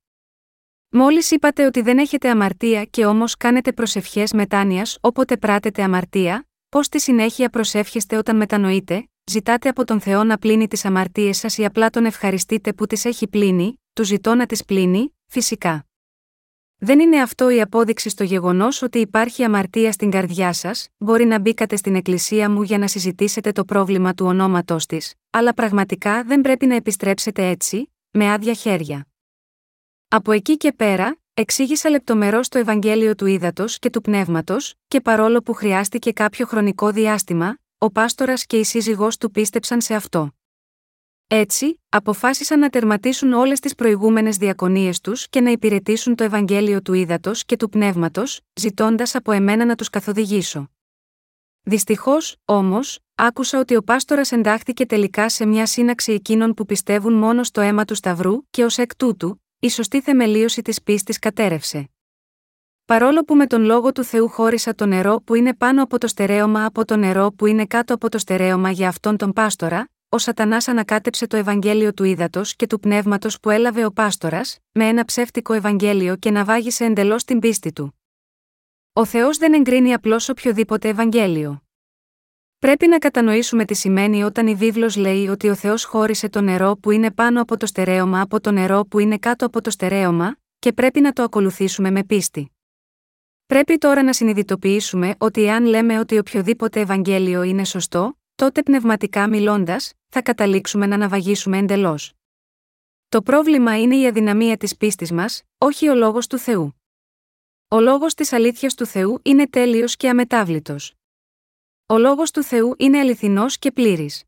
Μόλις 0.92 1.32
είπατε 1.32 1.66
ότι 1.66 1.82
δεν 1.82 1.98
έχετε 1.98 2.30
αμαρτία 2.30 2.86
και 2.86 3.06
όμως 3.06 3.38
κάνετε 3.38 3.74
προσευχές 3.74 4.34
μετάνοιας 4.34 4.98
όποτε 5.02 5.38
πράτετε 5.38 5.84
αμαρτία, 5.84 6.48
πώς 6.70 6.86
στη 6.86 7.00
συνέχεια 7.00 7.50
προσεύχεστε 7.50 8.18
όταν 8.18 8.36
μετανοείτε, 8.36 9.08
ζητάτε 9.24 9.70
από 9.70 9.86
τον 9.86 10.00
Θεό 10.00 10.24
να 10.24 10.38
πλύνει 10.38 10.68
τις 10.68 10.86
αμαρτίες 10.86 11.38
σας 11.38 11.58
ή 11.58 11.66
απλά 11.66 11.90
τον 11.90 12.06
ευχαριστείτε 12.06 12.74
που 12.74 12.86
τις 12.86 13.06
έχει 13.06 13.28
πλύνει, 13.28 13.82
του 13.94 14.04
ζητώ 14.04 14.36
να 14.36 14.46
τις 14.46 14.66
πλύνει, 14.66 15.16
φυσικά. 15.26 15.86
Δεν 16.78 17.00
είναι 17.00 17.22
αυτό 17.22 17.50
η 17.50 17.62
απόδειξη 17.62 18.10
στο 18.10 18.24
γεγονός 18.24 18.82
ότι 18.82 19.00
υπάρχει 19.00 19.44
αμαρτία 19.44 19.92
στην 19.92 20.12
καρδιά 20.12 20.54
σας, 20.54 20.88
μπορεί 20.98 21.26
να 21.26 21.40
μπήκατε 21.40 21.76
στην 21.76 21.96
εκκλησία 21.96 22.50
μου 22.50 22.62
για 22.62 22.78
να 22.78 22.88
συζητήσετε 22.88 23.52
το 23.52 23.66
πρόβλημα 23.66 24.14
του 24.14 24.26
ονόματός 24.26 24.86
της, 24.86 25.14
αλλά 25.30 25.54
πραγματικά 25.54 26.24
δεν 26.24 26.42
πρέπει 26.42 26.66
να 26.66 26.76
επιστρέψετε 26.76 27.48
έτσι, 27.48 27.92
με 28.12 28.32
άδεια 28.32 28.54
χέρια. 28.54 29.09
Από 30.12 30.32
εκεί 30.32 30.58
και 30.58 30.74
πέρα, 30.74 31.20
εξήγησα 31.34 31.90
λεπτομερώς 31.90 32.48
το 32.48 32.58
Ευαγγέλιο 32.58 33.16
του 33.16 33.26
Ήδατος 33.26 33.80
και 33.80 33.90
του 33.90 34.02
Πνεύματος, 34.02 34.74
και 34.88 35.02
παρόλο 35.02 35.42
που 35.42 35.54
χρειάστηκε 35.54 36.12
κάποιο 36.12 36.46
χρονικό 36.46 36.92
διάστημα, 36.92 37.58
ο 37.78 37.92
πάστορας 37.92 38.46
και 38.46 38.58
η 38.58 38.64
σύζυγός 38.64 39.18
του 39.18 39.32
πίστεψαν 39.32 39.82
σε 39.82 39.96
αυτό. 39.96 40.32
Έτσι, 41.28 41.82
αποφάσισαν 41.90 42.60
να 42.60 42.70
τερματίσουν 42.70 43.34
όλες 43.34 43.60
τις 43.60 43.76
προηγούμενες 43.76 44.38
διακονίες 44.38 45.02
τους 45.02 45.30
και 45.30 45.42
να 45.42 45.52
υπηρετήσουν 45.52 46.16
το 46.16 46.24
Ευαγγέλιο 46.24 46.82
του 46.82 46.94
Ήδατος 46.94 47.46
και 47.46 47.56
του 47.56 47.70
Πνεύματος, 47.70 48.42
ζητώντας 48.54 49.16
από 49.16 49.32
εμένα 49.32 49.66
να 49.66 49.76
τους 49.76 49.90
καθοδηγήσω. 49.90 50.70
Δυστυχώς, 51.62 52.36
όμως, 52.46 53.00
άκουσα 53.16 53.60
ότι 53.60 53.76
ο 53.76 53.84
Πάστορας 53.84 54.32
εντάχθηκε 54.32 54.86
τελικά 54.86 55.30
σε 55.30 55.46
μια 55.46 55.66
σύναξη 55.66 56.12
εκείνων 56.12 56.54
που 56.54 56.66
πιστεύουν 56.66 57.14
μόνο 57.14 57.44
στο 57.44 57.62
αίμα 57.62 57.86
του 57.86 57.96
Σταυρού 57.96 58.50
και 58.50 58.64
ως 58.64 58.78
εκ 58.78 58.96
τούτου, 58.96 59.42
η 59.62 59.70
σωστή 59.70 60.02
θεμελίωση 60.02 60.62
της 60.62 60.82
πίστης 60.82 61.20
κατέρευσε. 61.20 61.90
Παρόλο 62.86 63.24
που 63.24 63.36
με 63.36 63.48
τον 63.48 63.62
λόγο 63.62 63.92
του 63.92 64.04
Θεού 64.04 64.28
χώρισα 64.28 64.76
το 64.76 64.86
νερό 64.86 65.22
που 65.22 65.36
είναι 65.36 65.54
πάνω 65.54 65.84
από 65.84 65.98
το 65.98 66.08
στερέωμα 66.08 66.66
από 66.66 66.86
το 66.86 66.96
νερό 66.96 67.32
που 67.32 67.46
είναι 67.46 67.66
κάτω 67.66 67.94
από 67.94 68.10
το 68.10 68.18
στερέωμα 68.18 68.72
για 68.72 68.88
αυτόν 68.88 69.18
τον 69.18 69.34
Πάστορα, 69.34 69.90
ο 70.10 70.18
Σατανάς 70.18 70.68
ανακάτεψε 70.68 71.28
το 71.28 71.38
Ευαγγέλιο 71.38 71.94
του 71.94 72.04
ύδατο 72.04 72.42
και 72.56 72.68
του 72.68 72.80
πνεύματος 72.80 73.40
που 73.40 73.50
έλαβε 73.50 73.86
ο 73.86 73.92
Πάστορας, 73.92 74.60
με 74.72 74.88
ένα 74.88 75.06
ψεύτικο 75.06 75.54
Ευαγγέλιο 75.54 76.16
και 76.16 76.32
να 76.32 76.44
βάγισε 76.44 76.86
εντελώς 76.86 77.24
την 77.24 77.40
πίστη 77.40 77.72
του. 77.72 78.00
Ο 78.94 79.06
Θεός 79.06 79.38
δεν 79.38 79.54
εγκρίνει 79.54 79.94
απλώς 79.94 80.30
οποιοδήποτε 80.30 80.90
Ευαγγέλιο. 80.90 81.69
Πρέπει 82.60 82.88
να 82.88 82.98
κατανοήσουμε 82.98 83.66
τι 83.66 83.74
σημαίνει 83.74 84.24
όταν 84.24 84.48
η 84.48 84.56
βίβλος 84.56 84.96
λέει 84.96 85.28
ότι 85.28 85.50
ο 85.50 85.56
Θεός 85.56 85.84
χώρισε 85.84 86.30
το 86.30 86.42
νερό 86.42 86.78
που 86.78 86.92
είναι 86.92 87.12
πάνω 87.12 87.42
από 87.42 87.58
το 87.58 87.66
στερέωμα 87.66 88.22
από 88.22 88.40
το 88.40 88.52
νερό 88.52 88.86
που 88.86 89.00
είναι 89.00 89.18
κάτω 89.18 89.46
από 89.46 89.62
το 89.62 89.70
στερέωμα, 89.70 90.38
και 90.60 90.74
πρέπει 90.74 91.00
να 91.02 91.14
το 91.14 91.24
ακολουθήσουμε 91.24 91.92
με 91.92 92.04
πίστη. 92.04 92.52
Πρέπει 93.46 93.78
τώρα 93.78 94.04
να 94.04 94.14
συνειδητοποιήσουμε 94.14 95.16
ότι 95.18 95.44
εάν 95.44 95.66
λέμε 95.66 96.00
ότι 96.00 96.18
οποιοδήποτε 96.18 96.80
Ευαγγέλιο 96.80 97.44
είναι 97.44 97.64
σωστό, 97.64 98.20
τότε 98.36 98.64
πνευματικά 98.64 99.30
μιλώντας, 99.30 99.94
θα 100.08 100.22
καταλήξουμε 100.22 100.86
να 100.86 100.96
αναβαγίσουμε 100.96 101.58
εντελώς. 101.58 102.14
Το 103.10 103.22
πρόβλημα 103.22 103.80
είναι 103.80 103.96
η 103.96 104.08
αδυναμία 104.08 104.58
της 104.58 104.78
πίστης 104.78 105.12
μας, 105.12 105.44
όχι 105.58 105.90
ο 105.90 105.96
λόγος 105.96 106.28
του 106.28 106.38
Θεού. 106.38 106.82
Ο 107.68 107.80
λόγος 107.80 108.14
της 108.14 108.34
αλήθειας 108.34 108.76
του 108.76 108.86
Θεού 108.86 109.20
είναι 109.24 109.48
τέλειος 109.48 109.96
και 109.96 110.10
αμετάβλητος. 110.10 110.99
Ο 111.92 111.98
λόγος 111.98 112.32
του 112.32 112.44
Θεού 112.44 112.76
είναι 112.78 113.00
αληθινός 113.00 113.58
και 113.58 113.72
πλήρης. 113.72 114.24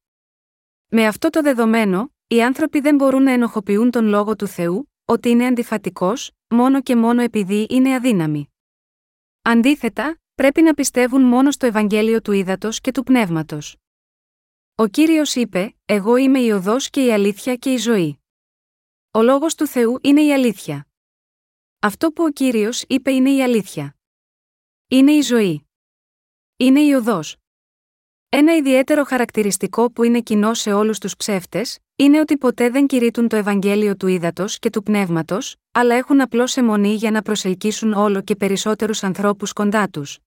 Με 0.87 1.05
αυτό 1.07 1.29
το 1.29 1.41
δεδομένο, 1.41 2.13
οι 2.27 2.43
άνθρωποι 2.43 2.79
δεν 2.79 2.95
μπορούν 2.95 3.23
να 3.23 3.31
ενοχοποιούν 3.31 3.91
τον 3.91 4.05
λόγο 4.05 4.35
του 4.35 4.47
Θεού, 4.47 4.91
ότι 5.05 5.29
είναι 5.29 5.45
αντιφατικός, 5.45 6.31
μόνο 6.47 6.81
και 6.81 6.95
μόνο 6.95 7.21
επειδή 7.21 7.67
είναι 7.69 7.95
αδύναμοι. 7.95 8.53
Αντίθετα, 9.41 10.21
πρέπει 10.35 10.61
να 10.61 10.73
πιστεύουν 10.73 11.21
μόνο 11.21 11.51
στο 11.51 11.65
Ευαγγέλιο 11.65 12.21
του 12.21 12.31
Ήδατος 12.31 12.81
και 12.81 12.91
του 12.91 13.03
Πνεύματος. 13.03 13.77
Ο 14.75 14.87
κύριος 14.87 15.35
είπε: 15.35 15.75
Εγώ 15.85 16.15
είμαι 16.15 16.39
η 16.39 16.51
οδός 16.51 16.89
και 16.89 17.05
η 17.05 17.11
αλήθεια 17.11 17.55
και 17.55 17.73
η 17.73 17.77
ζωή. 17.77 18.19
Ο 19.11 19.21
λόγος 19.21 19.55
του 19.55 19.67
Θεού 19.67 19.99
είναι 20.01 20.21
η 20.21 20.33
αλήθεια. 20.33 20.87
Αυτό 21.79 22.11
που 22.11 22.23
ο 22.23 22.31
κύριος 22.31 22.83
είπε 22.87 23.11
είναι 23.11 23.31
η 23.31 23.43
αλήθεια. 23.43 23.95
Είναι 24.87 25.11
η 25.11 25.21
ζωή. 25.21 25.69
Είναι 26.57 26.81
η 26.81 26.93
οδός. 26.93 27.40
Ένα 28.33 28.55
ιδιαίτερο 28.55 29.03
χαρακτηριστικό 29.03 29.91
που 29.91 30.03
είναι 30.03 30.21
κοινό 30.21 30.53
σε 30.53 30.73
όλους 30.73 30.97
τους 30.97 31.15
ψεύτες, 31.15 31.79
είναι 31.95 32.19
ότι 32.19 32.37
ποτέ 32.37 32.69
δεν 32.69 32.87
κηρύττουν 32.87 33.27
το 33.27 33.35
Ευαγγέλιο 33.35 33.95
του 33.95 34.07
ύδατο 34.07 34.45
και 34.59 34.69
του 34.69 34.83
πνεύματος, 34.83 35.55
αλλά 35.71 35.95
έχουν 35.95 36.21
απλώ 36.21 36.51
αιμονή 36.55 36.93
για 36.93 37.11
να 37.11 37.21
προσελκύσουν 37.21 37.93
όλο 37.93 38.21
και 38.21 38.35
περισσότερους 38.35 39.03
ανθρώπους 39.03 39.53
κοντά 39.53 39.89
τους. 39.89 40.19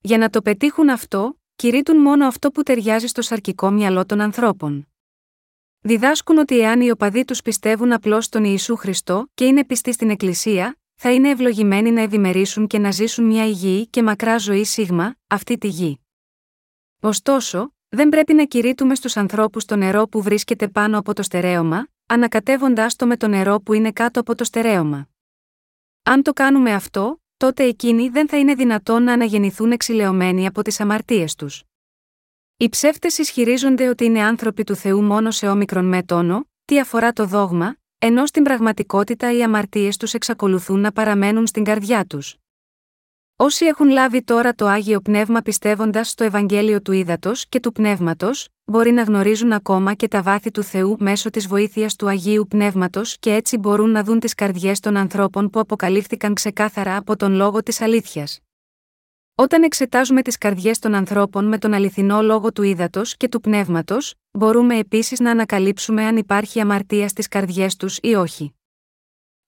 Για 0.00 0.18
να 0.18 0.30
το 0.30 0.42
πετύχουν 0.42 0.88
αυτό, 0.88 1.38
κηρύττουν 1.56 1.96
μόνο 1.96 2.26
αυτό 2.26 2.50
που 2.50 2.62
ταιριάζει 2.62 3.06
στο 3.06 3.22
σαρκικό 3.22 3.70
μυαλό 3.70 4.06
των 4.06 4.20
ανθρώπων. 4.20 4.88
Διδάσκουν 5.80 6.38
ότι 6.38 6.60
εάν 6.60 6.80
οι 6.80 6.90
οπαδοί 6.90 7.24
τους 7.24 7.42
πιστεύουν 7.42 7.92
απλώς 7.92 8.24
στον 8.24 8.44
Ιησού 8.44 8.76
Χριστό 8.76 9.30
και 9.34 9.44
είναι 9.44 9.64
πιστοί 9.64 9.92
στην 9.92 10.10
Εκκλησία, 10.10 10.76
θα 10.94 11.12
είναι 11.12 11.30
ευλογημένοι 11.30 11.90
να 11.90 12.00
ευημερήσουν 12.00 12.66
και 12.66 12.78
να 12.78 12.90
ζήσουν 12.90 13.24
μια 13.24 13.46
υγιή 13.46 13.86
και 13.86 14.02
μακρά 14.02 14.38
ζωή 14.38 14.64
σίγμα, 14.64 15.14
αυτή 15.26 15.58
τη 15.58 15.68
γη. 15.68 16.00
Ωστόσο, 17.00 17.72
δεν 17.88 18.08
πρέπει 18.08 18.34
να 18.34 18.44
κηρύττουμε 18.44 18.94
στους 18.94 19.16
ανθρώπους 19.16 19.64
το 19.64 19.76
νερό 19.76 20.08
που 20.08 20.22
βρίσκεται 20.22 20.68
πάνω 20.68 20.98
από 20.98 21.14
το 21.14 21.22
στερέωμα, 21.22 21.88
ανακατεύοντάς 22.06 22.96
το 22.96 23.06
με 23.06 23.16
το 23.16 23.28
νερό 23.28 23.60
που 23.60 23.72
είναι 23.72 23.92
κάτω 23.92 24.20
από 24.20 24.34
το 24.34 24.44
στερέωμα. 24.44 25.08
Αν 26.02 26.22
το 26.22 26.32
κάνουμε 26.32 26.74
αυτό, 26.74 27.22
τότε 27.36 27.64
εκείνοι 27.64 28.08
δεν 28.08 28.28
θα 28.28 28.38
είναι 28.38 28.54
δυνατόν 28.54 29.02
να 29.02 29.12
αναγεννηθούν 29.12 29.72
εξηλαιωμένοι 29.72 30.46
από 30.46 30.62
τις 30.62 30.80
αμαρτίες 30.80 31.34
τους. 31.34 31.62
Οι 32.56 32.68
ψεύτες 32.68 33.18
ισχυρίζονται 33.18 33.88
ότι 33.88 34.04
είναι 34.04 34.20
άνθρωποι 34.20 34.64
του 34.64 34.74
Θεού 34.74 35.02
μόνο 35.02 35.30
σε 35.30 35.48
όμικρον 35.48 35.84
με 35.84 36.02
τόνο, 36.02 36.48
τι 36.64 36.80
αφορά 36.80 37.12
το 37.12 37.26
δόγμα, 37.26 37.76
ενώ 37.98 38.26
στην 38.26 38.42
πραγματικότητα 38.42 39.32
οι 39.32 39.42
αμαρτίες 39.42 39.96
τους 39.96 40.14
εξακολουθούν 40.14 40.80
να 40.80 40.92
παραμένουν 40.92 41.46
στην 41.46 41.64
καρδιά 41.64 42.04
τους. 42.04 42.36
Όσοι 43.40 43.64
έχουν 43.64 43.88
λάβει 43.88 44.22
τώρα 44.22 44.54
το 44.54 44.66
άγιο 44.66 45.00
πνεύμα 45.00 45.40
πιστεύοντας 45.40 46.08
στο 46.08 46.24
Ευαγγέλιο 46.24 46.82
του 46.82 46.92
Ήδατος 46.92 47.46
και 47.48 47.60
του 47.60 47.72
Πνεύματος, 47.72 48.48
μπορεί 48.64 48.90
να 48.90 49.02
γνωρίζουν 49.02 49.52
ακόμα 49.52 49.94
και 49.94 50.08
τα 50.08 50.22
βάθη 50.22 50.50
του 50.50 50.62
Θεού 50.62 50.96
μέσω 50.98 51.30
της 51.30 51.46
βοήθειας 51.46 51.96
του 51.96 52.08
Αγίου 52.08 52.46
Πνεύματος 52.48 53.16
και 53.18 53.34
έτσι 53.34 53.56
μπορούν 53.56 53.90
να 53.90 54.04
δουν 54.04 54.20
τις 54.20 54.34
καρδιές 54.34 54.80
των 54.80 54.96
ανθρώπων 54.96 55.50
που 55.50 55.60
αποκαλύφθηκαν 55.60 56.34
ξεκάθαρα 56.34 56.96
από 56.96 57.16
τον 57.16 57.32
λόγο 57.32 57.62
της 57.62 57.80
αλήθειας. 57.80 58.40
Όταν 59.34 59.62
εξετάζουμε 59.62 60.22
τις 60.22 60.38
καρδιές 60.38 60.78
των 60.78 60.94
ανθρώπων 60.94 61.44
με 61.44 61.58
τον 61.58 61.72
αληθινό 61.72 62.22
λόγο 62.22 62.52
του 62.52 62.62
ύδατο 62.62 63.02
και 63.16 63.28
του 63.28 63.40
πνεύματος, 63.40 64.14
μπορούμε 64.30 64.78
επίσης 64.78 65.20
να 65.20 65.30
ανακαλύψουμε 65.30 66.04
αν 66.04 66.16
υπάρχει 66.16 66.60
αμαρτία 66.60 67.08
στις 67.08 67.28
καρδιές 67.28 67.76
τους 67.76 67.98
ή 68.02 68.14
όχι. 68.14 68.57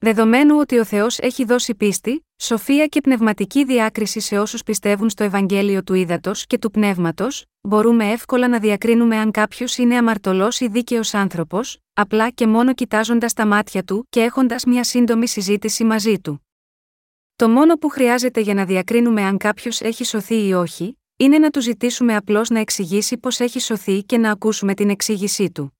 Δεδομένου 0.02 0.56
ότι 0.58 0.78
ο 0.78 0.84
Θεός 0.84 1.18
έχει 1.18 1.44
δώσει 1.44 1.74
πίστη, 1.74 2.26
σοφία 2.36 2.86
και 2.86 3.00
πνευματική 3.00 3.64
διάκριση 3.64 4.20
σε 4.20 4.38
όσους 4.38 4.62
πιστεύουν 4.62 5.10
στο 5.10 5.24
Ευαγγέλιο 5.24 5.82
του 5.82 5.94
ύδατο 5.94 6.32
και 6.34 6.58
του 6.58 6.70
πνεύματος, 6.70 7.44
μπορούμε 7.60 8.10
εύκολα 8.10 8.48
να 8.48 8.58
διακρίνουμε 8.58 9.16
αν 9.16 9.30
κάποιος 9.30 9.76
είναι 9.76 9.96
αμαρτωλός 9.96 10.60
ή 10.60 10.68
δίκαιος 10.68 11.14
άνθρωπος, 11.14 11.78
απλά 11.92 12.30
και 12.30 12.46
μόνο 12.46 12.74
κοιτάζοντας 12.74 13.32
τα 13.32 13.46
μάτια 13.46 13.82
του 13.82 14.06
και 14.10 14.20
έχοντας 14.20 14.64
μια 14.64 14.84
σύντομη 14.84 15.28
συζήτηση 15.28 15.84
μαζί 15.84 16.20
του. 16.20 16.46
Το 17.36 17.48
μόνο 17.48 17.74
που 17.74 17.88
χρειάζεται 17.88 18.40
για 18.40 18.54
να 18.54 18.64
διακρίνουμε 18.64 19.22
αν 19.22 19.36
κάποιος 19.36 19.80
έχει 19.80 20.04
σωθεί 20.04 20.46
ή 20.46 20.52
όχι, 20.52 20.98
είναι 21.16 21.38
να 21.38 21.50
του 21.50 21.60
ζητήσουμε 21.60 22.16
απλώς 22.16 22.48
να 22.48 22.58
εξηγήσει 22.58 23.18
πώς 23.18 23.40
έχει 23.40 23.60
σωθεί 23.60 24.02
και 24.02 24.18
να 24.18 24.30
ακούσουμε 24.30 24.74
την 24.74 24.90
εξήγησή 24.90 25.50
του. 25.50 25.78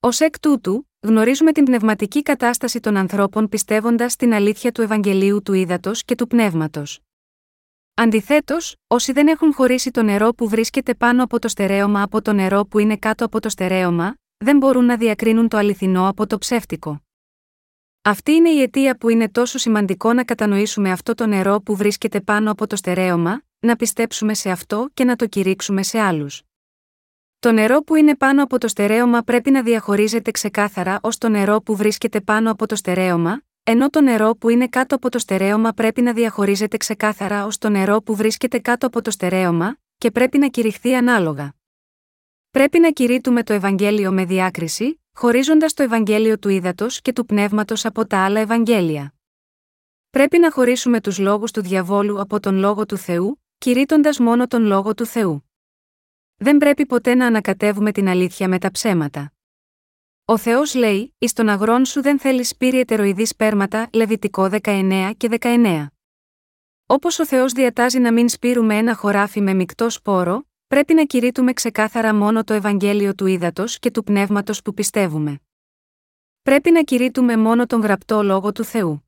Ω 0.00 0.08
εκ 0.18 0.40
τούτου, 0.40 0.87
γνωρίζουμε 1.00 1.52
την 1.52 1.64
πνευματική 1.64 2.22
κατάσταση 2.22 2.80
των 2.80 2.96
ανθρώπων 2.96 3.48
πιστεύοντας 3.48 4.12
στην 4.12 4.32
αλήθεια 4.32 4.72
του 4.72 4.82
Ευαγγελίου 4.82 5.42
του 5.42 5.52
Ήδατος 5.52 6.04
και 6.04 6.14
του 6.14 6.26
Πνεύματος. 6.26 7.00
Αντιθέτως, 7.94 8.76
όσοι 8.86 9.12
δεν 9.12 9.28
έχουν 9.28 9.54
χωρίσει 9.54 9.90
το 9.90 10.02
νερό 10.02 10.34
που 10.34 10.48
βρίσκεται 10.48 10.94
πάνω 10.94 11.22
από 11.22 11.38
το 11.38 11.48
στερέωμα 11.48 12.02
από 12.02 12.22
το 12.22 12.32
νερό 12.32 12.64
που 12.64 12.78
είναι 12.78 12.96
κάτω 12.96 13.24
από 13.24 13.40
το 13.40 13.48
στερέωμα, 13.48 14.14
δεν 14.36 14.56
μπορούν 14.56 14.84
να 14.84 14.96
διακρίνουν 14.96 15.48
το 15.48 15.56
αληθινό 15.56 16.08
από 16.08 16.26
το 16.26 16.38
ψεύτικο. 16.38 17.02
Αυτή 18.02 18.32
είναι 18.32 18.50
η 18.50 18.62
αιτία 18.62 18.96
που 18.96 19.08
είναι 19.08 19.28
τόσο 19.28 19.58
σημαντικό 19.58 20.12
να 20.12 20.24
κατανοήσουμε 20.24 20.90
αυτό 20.90 21.14
το 21.14 21.26
νερό 21.26 21.60
που 21.60 21.76
βρίσκεται 21.76 22.20
πάνω 22.20 22.50
από 22.50 22.66
το 22.66 22.76
στερέωμα, 22.76 23.42
να 23.58 23.76
πιστέψουμε 23.76 24.34
σε 24.34 24.50
αυτό 24.50 24.88
και 24.94 25.04
να 25.04 25.16
το 25.16 25.26
κηρύξουμε 25.26 25.82
σε 25.82 25.98
άλλους. 25.98 26.42
Το 27.40 27.52
νερό 27.52 27.82
που 27.82 27.94
είναι 27.94 28.16
πάνω 28.16 28.42
από 28.42 28.58
το 28.58 28.68
στερέωμα 28.68 29.22
πρέπει 29.22 29.50
να 29.50 29.62
διαχωρίζεται 29.62 30.30
ξεκάθαρα 30.30 30.98
ως 31.02 31.18
το 31.18 31.28
νερό 31.28 31.60
που 31.60 31.76
βρίσκεται 31.76 32.20
πάνω 32.20 32.50
από 32.50 32.66
το 32.66 32.76
στερέωμα, 32.76 33.42
ενώ 33.62 33.90
το 33.90 34.00
νερό 34.00 34.34
που 34.36 34.48
είναι 34.48 34.68
κάτω 34.68 34.94
από 34.94 35.08
το 35.08 35.18
στερέωμα 35.18 35.72
πρέπει 35.72 36.02
να 36.02 36.12
διαχωρίζεται 36.12 36.76
ξεκάθαρα 36.76 37.44
ως 37.44 37.58
το 37.58 37.68
νερό 37.68 38.02
που 38.02 38.14
βρίσκεται 38.14 38.58
κάτω 38.58 38.86
από 38.86 39.02
το 39.02 39.10
στερέωμα, 39.10 39.78
και 39.98 40.10
πρέπει 40.10 40.38
να 40.38 40.48
κηρυχθεί 40.48 40.94
ανάλογα. 40.94 41.54
Πρέπει 42.50 42.78
να 42.78 42.90
κηρύττουμε 42.90 43.42
το 43.42 43.52
Ευαγγέλιο 43.52 44.12
με 44.12 44.24
διάκριση, 44.24 45.02
χωρίζοντας 45.12 45.74
το 45.74 45.82
Ευαγγέλιο 45.82 46.38
του 46.38 46.48
ύδατο 46.48 46.86
και 47.02 47.12
του 47.12 47.26
πνεύματος 47.26 47.84
από 47.84 48.06
τα 48.06 48.24
άλλα 48.24 48.40
Ευαγγέλια. 48.40 49.14
Πρέπει 50.10 50.38
να 50.38 50.50
χωρίσουμε 50.50 51.00
τους 51.00 51.18
λόγους 51.18 51.50
του 51.50 51.62
διαβόλου 51.62 52.20
από 52.20 52.40
τον 52.40 52.56
λόγο 52.56 52.86
του 52.86 52.96
Θεού, 52.96 53.42
κηρύττοντας 53.58 54.18
μόνο 54.18 54.46
τον 54.46 54.62
λόγο 54.62 54.94
του 54.94 55.06
Θεού. 55.06 55.47
Δεν 56.40 56.56
πρέπει 56.56 56.86
ποτέ 56.86 57.14
να 57.14 57.26
ανακατεύουμε 57.26 57.92
την 57.92 58.08
αλήθεια 58.08 58.48
με 58.48 58.58
τα 58.58 58.70
ψέματα. 58.70 59.32
Ο 60.24 60.36
Θεός 60.36 60.74
λέει: 60.74 61.14
Εις 61.18 61.32
τον 61.32 61.48
αγρόν 61.48 61.84
σου 61.84 62.02
δεν 62.02 62.18
θέλεις 62.18 62.48
σπήρη 62.48 62.78
ετεροειδή 62.78 63.24
σπέρματα, 63.24 63.88
Λεβιτικό 63.92 64.48
19 64.62 65.12
και 65.16 65.28
19. 65.40 65.86
Όπως 66.86 67.18
ο 67.18 67.26
Θεός 67.26 67.52
διατάζει 67.52 67.98
να 67.98 68.12
μην 68.12 68.28
σπείρουμε 68.28 68.76
ένα 68.76 68.94
χωράφι 68.94 69.40
με 69.40 69.54
μεικτό 69.54 69.90
σπόρο, 69.90 70.48
πρέπει 70.66 70.94
να 70.94 71.04
κηρύττουμε 71.04 71.52
ξεκάθαρα 71.52 72.14
μόνο 72.14 72.44
το 72.44 72.54
Ευαγγέλιο 72.54 73.14
του 73.14 73.26
ύδατο 73.26 73.64
και 73.66 73.90
του 73.90 74.04
πνεύματος 74.04 74.62
που 74.62 74.74
πιστεύουμε. 74.74 75.40
Πρέπει 76.42 76.70
να 76.70 76.82
κηρύττουμε 76.82 77.36
μόνο 77.36 77.66
τον 77.66 77.80
γραπτό 77.80 78.22
λόγο 78.22 78.52
του 78.52 78.64
Θεού. 78.64 79.07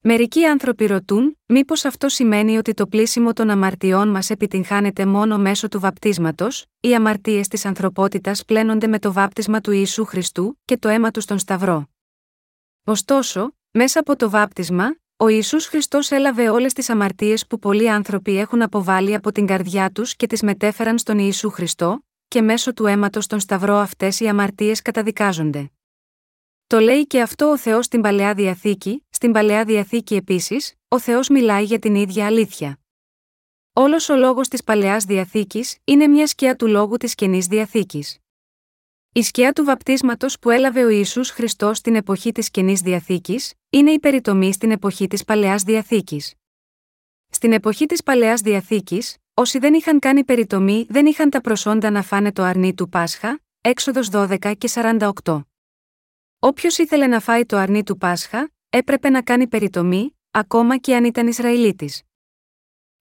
Μερικοί 0.00 0.44
άνθρωποι 0.44 0.86
ρωτούν, 0.86 1.38
μήπως 1.46 1.84
αυτό 1.84 2.08
σημαίνει 2.08 2.56
ότι 2.56 2.74
το 2.74 2.86
πλήσιμο 2.86 3.32
των 3.32 3.50
αμαρτιών 3.50 4.08
μας 4.08 4.30
επιτυγχάνεται 4.30 5.06
μόνο 5.06 5.38
μέσω 5.38 5.68
του 5.68 5.80
βαπτίσματος, 5.80 6.66
οι 6.80 6.94
αμαρτίες 6.94 7.48
της 7.48 7.64
ανθρωπότητας 7.64 8.44
πλένονται 8.44 8.86
με 8.86 8.98
το 8.98 9.12
βάπτισμα 9.12 9.60
του 9.60 9.70
Ιησού 9.70 10.04
Χριστού 10.04 10.58
και 10.64 10.76
το 10.76 10.88
αίμα 10.88 11.10
τους 11.10 11.22
στον 11.22 11.38
Σταυρό. 11.38 11.88
Ωστόσο, 12.84 13.52
μέσα 13.70 14.00
από 14.00 14.16
το 14.16 14.30
βάπτισμα, 14.30 14.96
ο 15.16 15.28
Ιησούς 15.28 15.66
Χριστός 15.66 16.10
έλαβε 16.10 16.48
όλες 16.48 16.72
τις 16.72 16.90
αμαρτίες 16.90 17.46
που 17.46 17.58
πολλοί 17.58 17.90
άνθρωποι 17.90 18.38
έχουν 18.38 18.62
αποβάλει 18.62 19.14
από 19.14 19.32
την 19.32 19.46
καρδιά 19.46 19.90
τους 19.90 20.16
και 20.16 20.26
τις 20.26 20.42
μετέφεραν 20.42 20.98
στον 20.98 21.18
Ιησού 21.18 21.50
Χριστό, 21.50 22.04
και 22.28 22.42
μέσω 22.42 22.72
του 22.72 22.86
αίματος 22.86 23.24
στον 23.24 23.40
Σταυρό 23.40 23.76
αυτές 23.76 24.20
οι 24.20 24.28
αμαρτίες 24.28 24.82
καταδικάζονται. 24.82 25.70
Το 26.68 26.78
λέει 26.78 27.06
και 27.06 27.20
αυτό 27.20 27.50
ο 27.50 27.58
Θεός 27.58 27.84
στην 27.84 28.00
παλαιά 28.00 28.34
διαθήκη, 28.34 29.06
στην 29.10 29.32
παλαιά 29.32 29.64
διαθήκη 29.64 30.14
επίσης, 30.14 30.74
ο 30.88 30.98
Θεός 30.98 31.28
μιλάει 31.28 31.64
για 31.64 31.78
την 31.78 31.94
ίδια 31.94 32.26
αλήθεια. 32.26 32.78
Όλος 33.72 34.08
ο 34.08 34.16
λόγος 34.16 34.48
της 34.48 34.64
παλαιάς 34.64 35.04
διαθήκης 35.04 35.78
είναι 35.84 36.06
μια 36.06 36.26
σκιά 36.26 36.56
του 36.56 36.66
λόγου 36.66 36.96
της 36.96 37.14
καινής 37.14 37.46
διαθήκης. 37.46 38.18
Η 39.12 39.22
σκιά 39.22 39.52
του 39.52 39.64
βαπτίσματος 39.64 40.38
που 40.38 40.50
έλαβε 40.50 40.84
ο 40.84 40.88
Ισού 40.88 41.24
Χριστός 41.24 41.78
στην 41.78 41.94
εποχή 41.94 42.32
της 42.32 42.50
καινής 42.50 42.80
διαθήκης, 42.80 43.52
είναι 43.70 43.90
η 43.90 43.98
περιτομή 43.98 44.52
στην 44.52 44.70
εποχή 44.70 45.06
της 45.06 45.24
παλαιάς 45.24 45.62
διαθήκης. 45.62 46.34
Στην 47.30 47.52
εποχή 47.52 47.86
της 47.86 48.02
παλαιάς 48.02 48.40
διαθήκης, 48.40 49.16
όσοι 49.34 49.58
δεν 49.58 49.74
είχαν 49.74 49.98
κάνει 49.98 50.24
περιτομή 50.24 50.86
δεν 50.88 51.06
είχαν 51.06 51.30
τα 51.30 51.40
προσόντα 51.40 51.90
να 51.90 52.02
φάνε 52.02 52.32
το 52.32 52.42
αρνί 52.42 52.74
του 52.74 52.88
Πάσχα, 52.88 53.40
έξοδος 53.60 54.08
12 54.12 54.54
και 54.58 54.68
48. 54.68 55.47
Όποιος 56.40 56.78
ήθελε 56.78 57.06
να 57.06 57.20
φάει 57.20 57.46
το 57.46 57.56
αρνί 57.56 57.82
του 57.82 57.96
Πάσχα, 57.96 58.50
έπρεπε 58.68 59.10
να 59.10 59.22
κάνει 59.22 59.46
περιτομή, 59.46 60.18
ακόμα 60.30 60.76
και 60.76 60.96
αν 60.96 61.04
ήταν 61.04 61.26
Ισραηλίτης. 61.26 62.02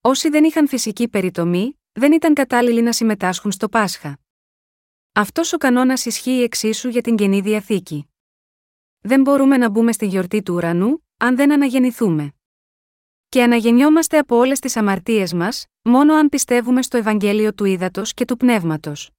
Όσοι 0.02 0.30
δεν 0.30 0.44
είχαν 0.44 0.68
φυσική 0.68 1.08
περιτομή, 1.08 1.80
δεν 1.92 2.12
ήταν 2.12 2.34
κατάλληλοι 2.34 2.82
να 2.82 2.92
συμμετάσχουν 2.92 3.52
στο 3.52 3.70
Πάσχα. 3.70 4.20
Αυτός 5.14 5.54
ο 5.54 5.58
κανόνας 5.58 6.06
ισχύει 6.06 6.42
εξίσου 6.42 6.90
για 6.90 7.02
την 7.02 7.16
καινή 7.16 7.42
διαθήκη. 7.42 8.10
Δεν 9.00 9.22
μπορούμε 9.22 9.58
να 9.58 9.70
μπούμε 9.70 9.92
στη 9.92 10.06
γιορτή 10.06 10.42
του 10.42 10.54
ουρανού, 10.54 11.06
αν 11.18 11.36
δεν 11.36 11.52
αναγεννηθούμε. 11.52 12.34
Και 13.30 13.44
αναγεννιόμαστε 13.44 14.18
από 14.18 14.36
όλες 14.36 14.60
τις 14.60 14.76
αμαρτίες 14.76 15.34
μας, 15.34 15.66
μόνο 15.82 16.14
αν 16.14 16.30
πιστεύουμε 16.30 16.82
στο 16.82 16.98
Ευαγγέλιο 16.98 17.54
του 17.54 17.66
Ήδατος 17.66 18.14
και 18.14 18.26
του 18.26 18.38
Πνεύματος. 18.38 19.12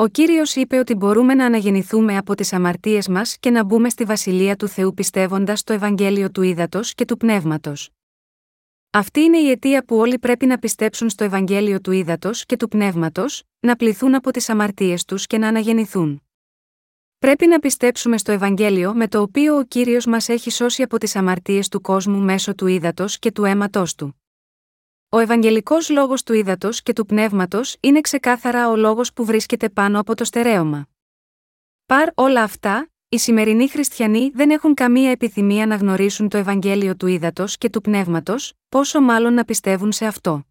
Ο 0.00 0.08
κύριος 0.08 0.54
είπε 0.54 0.78
ότι 0.78 0.94
μπορούμε 0.94 1.34
να 1.34 1.44
αναγεννηθούμε 1.44 2.16
από 2.16 2.34
τις 2.34 2.52
αμαρτίες 2.52 3.08
μας 3.08 3.36
και 3.38 3.50
να 3.50 3.64
μπούμε 3.64 3.88
στη 3.88 4.04
βασιλεία 4.04 4.56
του 4.56 4.68
Θεού 4.68 4.94
πιστεύοντας 4.94 5.62
το 5.64 5.72
Ευαγγέλιο 5.72 6.30
του 6.30 6.42
Ήδατος 6.42 6.94
και 6.94 7.04
του 7.04 7.16
Πνεύματος. 7.16 7.90
Αυτή 8.90 9.20
είναι 9.20 9.38
η 9.38 9.50
αιτία 9.50 9.84
που 9.84 9.96
όλοι 9.96 10.18
πρέπει 10.18 10.46
να 10.46 10.58
πιστέψουν 10.58 11.08
στο 11.08 11.24
Ευαγγέλιο 11.24 11.80
του 11.80 11.92
Ήδατος 11.92 12.46
και 12.46 12.56
του 12.56 12.68
Πνεύματος, 12.68 13.42
να 13.60 13.76
πληθούν 13.76 14.14
από 14.14 14.30
τις 14.30 14.48
αμαρτίες 14.48 15.04
τους 15.04 15.26
και 15.26 15.38
να 15.38 15.48
αναγεννηθούν. 15.48 16.22
Πρέπει 17.18 17.46
να 17.46 17.58
πιστέψουμε 17.58 18.18
στο 18.18 18.32
Ευαγγέλιο 18.32 18.94
με 18.94 19.08
το 19.08 19.20
οποίο 19.20 19.56
ο 19.56 19.64
κύριος 19.64 20.06
μας 20.06 20.28
έχει 20.28 20.50
σώσει 20.50 20.82
από 20.82 20.98
τις 20.98 21.16
αμαρτίες 21.16 21.68
του 21.68 21.80
κόσμου 21.80 22.18
μέσω 22.18 22.54
του 22.54 22.66
Ήδατος 22.66 23.18
και 23.18 23.32
του 23.32 23.44
αίματός 23.44 23.94
του. 23.94 24.17
Ο 25.10 25.18
Ευαγγελικός 25.18 25.88
λόγος 25.88 26.22
του 26.22 26.32
ύδατο 26.32 26.68
και 26.72 26.92
του 26.92 27.06
πνεύματος 27.06 27.76
είναι 27.80 28.00
ξεκάθαρα 28.00 28.68
ο 28.68 28.76
λόγος 28.76 29.12
που 29.12 29.24
βρίσκεται 29.24 29.68
πάνω 29.68 30.00
από 30.00 30.14
το 30.14 30.24
στερέωμα. 30.24 30.88
Παρ 31.86 32.08
όλα 32.14 32.42
αυτά, 32.42 32.90
οι 33.08 33.18
σημερινοί 33.18 33.68
χριστιανοί 33.68 34.30
δεν 34.34 34.50
έχουν 34.50 34.74
καμία 34.74 35.10
επιθυμία 35.10 35.66
να 35.66 35.76
γνωρίσουν 35.76 36.28
το 36.28 36.36
Ευαγγέλιο 36.36 36.96
του 36.96 37.06
ύδατο 37.06 37.44
και 37.58 37.70
του 37.70 37.80
πνεύματος, 37.80 38.52
πόσο 38.68 39.00
μάλλον 39.00 39.34
να 39.34 39.44
πιστεύουν 39.44 39.92
σε 39.92 40.06
αυτό. 40.06 40.46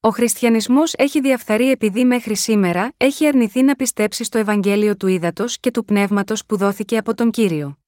Ο 0.00 0.10
χριστιανισμός 0.10 0.94
έχει 0.94 1.20
διαφθαρεί 1.20 1.70
επειδή 1.70 2.04
μέχρι 2.04 2.36
σήμερα 2.36 2.92
έχει 2.96 3.26
αρνηθεί 3.26 3.62
να 3.62 3.74
πιστέψει 3.74 4.24
στο 4.24 4.38
Ευαγγέλιο 4.38 4.96
του 4.96 5.06
ύδατο 5.06 5.44
και 5.60 5.70
του 5.70 5.84
πνεύματος 5.84 6.46
που 6.46 6.56
δόθηκε 6.56 6.96
από 6.96 7.14
τον 7.14 7.30
κύριο. 7.30 7.78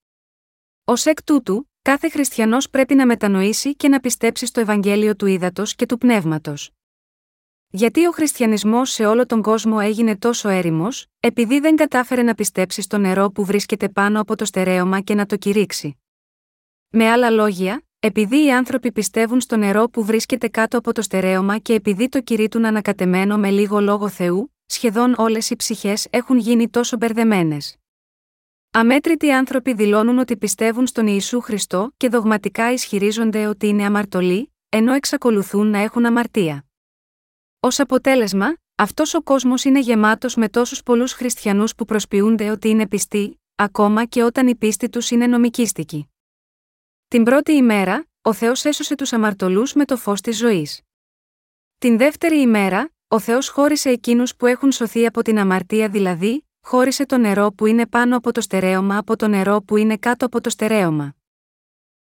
Ω 0.85 0.93
εκ 1.05 1.22
τούτου, 1.22 1.70
κάθε 1.83 2.09
χριστιανός 2.09 2.70
πρέπει 2.70 2.95
να 2.95 3.07
μετανοήσει 3.07 3.76
και 3.76 3.89
να 3.89 4.01
πιστέψει 4.01 4.47
στο 4.47 4.61
Ευαγγέλιο 4.61 5.16
του 5.16 5.26
Ήδατος 5.26 5.74
και 5.74 5.87
του 5.87 5.99
Πνεύματος. 5.99 6.70
Γιατί 7.70 8.07
ο 8.07 8.11
χριστιανισμός 8.11 8.91
σε 8.91 9.07
όλο 9.07 9.26
τον 9.26 9.43
κόσμο 9.43 9.78
έγινε 9.81 10.16
τόσο 10.16 10.49
έρημος, 10.49 11.07
επειδή 11.20 11.61
δεν 11.61 11.76
κατάφερε 11.76 12.22
να 12.22 12.35
πιστέψει 12.35 12.83
στο 12.83 12.99
νερό 12.99 13.31
που 13.31 13.45
βρίσκεται 13.45 13.89
πάνω 13.89 14.20
από 14.20 14.37
το 14.37 14.45
στερέωμα 14.45 15.01
και 15.01 15.14
να 15.14 15.26
το 15.26 15.37
κηρύξει. 15.37 15.99
Με 16.89 17.11
άλλα 17.11 17.31
λόγια, 17.31 17.83
επειδή 18.01 18.45
οι 18.45 18.53
άνθρωποι 18.53 18.93
πιστεύουν 18.93 19.41
στο 19.41 19.57
νερό 19.57 19.89
που 19.89 20.05
βρίσκεται 20.05 20.49
κάτω 20.49 20.78
από 20.78 20.93
το 20.93 21.03
στερέωμα 21.03 21.59
και 21.59 21.74
επειδή 21.74 22.09
το 22.09 22.20
κηρύττουν 22.20 22.64
ανακατεμένο 22.64 23.39
με 23.39 23.51
λίγο 23.51 23.81
λόγο 23.81 24.09
Θεού, 24.09 24.55
σχεδόν 24.66 25.14
όλες 25.16 25.51
οι 25.51 25.57
ψυχές 25.57 26.07
έχουν 26.11 26.39
γίνει 26.39 26.68
τόσο 26.68 26.97
μπερδεμένες. 26.97 27.80
Αμέτρητοι 28.73 29.31
άνθρωποι 29.33 29.75
δηλώνουν 29.75 30.18
ότι 30.18 30.37
πιστεύουν 30.37 30.87
στον 30.87 31.07
Ιησού 31.07 31.41
Χριστό 31.41 31.93
και 31.97 32.09
δογματικά 32.09 32.73
ισχυρίζονται 32.73 33.47
ότι 33.47 33.66
είναι 33.66 33.85
αμαρτωλοί, 33.85 34.55
ενώ 34.68 34.93
εξακολουθούν 34.93 35.66
να 35.66 35.79
έχουν 35.79 36.07
αμαρτία. 36.07 36.64
Ω 37.61 37.68
αποτέλεσμα, 37.77 38.57
αυτός 38.75 39.14
ο 39.14 39.23
κόσμος 39.23 39.64
είναι 39.64 39.81
γεμάτος 39.81 40.35
με 40.35 40.49
τόσους 40.49 40.83
πολλούς 40.83 41.12
χριστιανούς 41.12 41.75
που 41.75 41.85
προσποιούνται 41.85 42.51
ότι 42.51 42.68
είναι 42.68 42.89
πιστοί, 42.89 43.41
ακόμα 43.55 44.05
και 44.05 44.23
όταν 44.23 44.47
η 44.47 44.57
πίστη 44.57 44.89
τους 44.89 45.11
είναι 45.11 45.27
νομικίστικη. 45.27 46.11
Την 47.09 47.25
πρώτη 47.25 47.53
ημέρα, 47.53 48.07
ο 48.23 48.33
Θεός 48.33 48.64
έσωσε 48.64 48.95
τους 48.95 49.12
αμαρτωλούς 49.12 49.73
με 49.73 49.85
το 49.85 49.97
φως 49.97 50.21
της 50.21 50.37
ζωής. 50.37 50.81
Την 51.79 51.99
δεύτερη 51.99 52.41
ημέρα, 52.41 52.91
ο 53.09 53.18
Θεός 53.18 53.49
χώρισε 53.49 53.91
εκείνους 53.91 54.37
που 54.37 54.47
έχουν 54.47 54.73
σωθεί 54.73 55.07
από 55.07 55.23
την 55.23 55.39
αμαρτία, 55.39 55.89
δηλαδή, 55.89 56.45
χώρισε 56.61 57.07
το 57.07 57.19
νερό 57.19 57.53
που 57.53 57.67
είναι 57.67 57.87
πάνω 57.87 58.17
από 58.17 58.33
το 58.33 58.41
στερέωμα 58.41 58.97
από 58.97 59.17
το 59.17 59.29
νερό 59.29 59.63
που 59.63 59.77
είναι 59.77 59.97
κάτω 59.97 60.27
από 60.27 60.41
το 60.41 60.51
στερέωμα. 60.51 61.15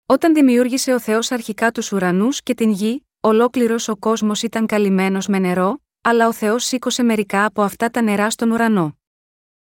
Όταν 0.06 0.34
δημιούργησε 0.34 0.92
ο 0.92 1.00
Θεός 1.00 1.30
αρχικά 1.30 1.72
τους 1.72 1.92
ουρανούς 1.92 2.42
και 2.42 2.54
την 2.54 2.70
γη, 2.70 3.06
ολόκληρος 3.20 3.88
ο 3.88 3.96
κόσμος 3.96 4.42
ήταν 4.42 4.66
καλυμμένος 4.66 5.26
με 5.26 5.38
νερό, 5.38 5.80
αλλά 6.00 6.26
ο 6.28 6.32
Θεός 6.32 6.64
σήκωσε 6.64 7.02
μερικά 7.02 7.44
από 7.44 7.62
αυτά 7.62 7.90
τα 7.90 8.00
νερά 8.02 8.30
στον 8.30 8.50
ουρανό. 8.50 8.98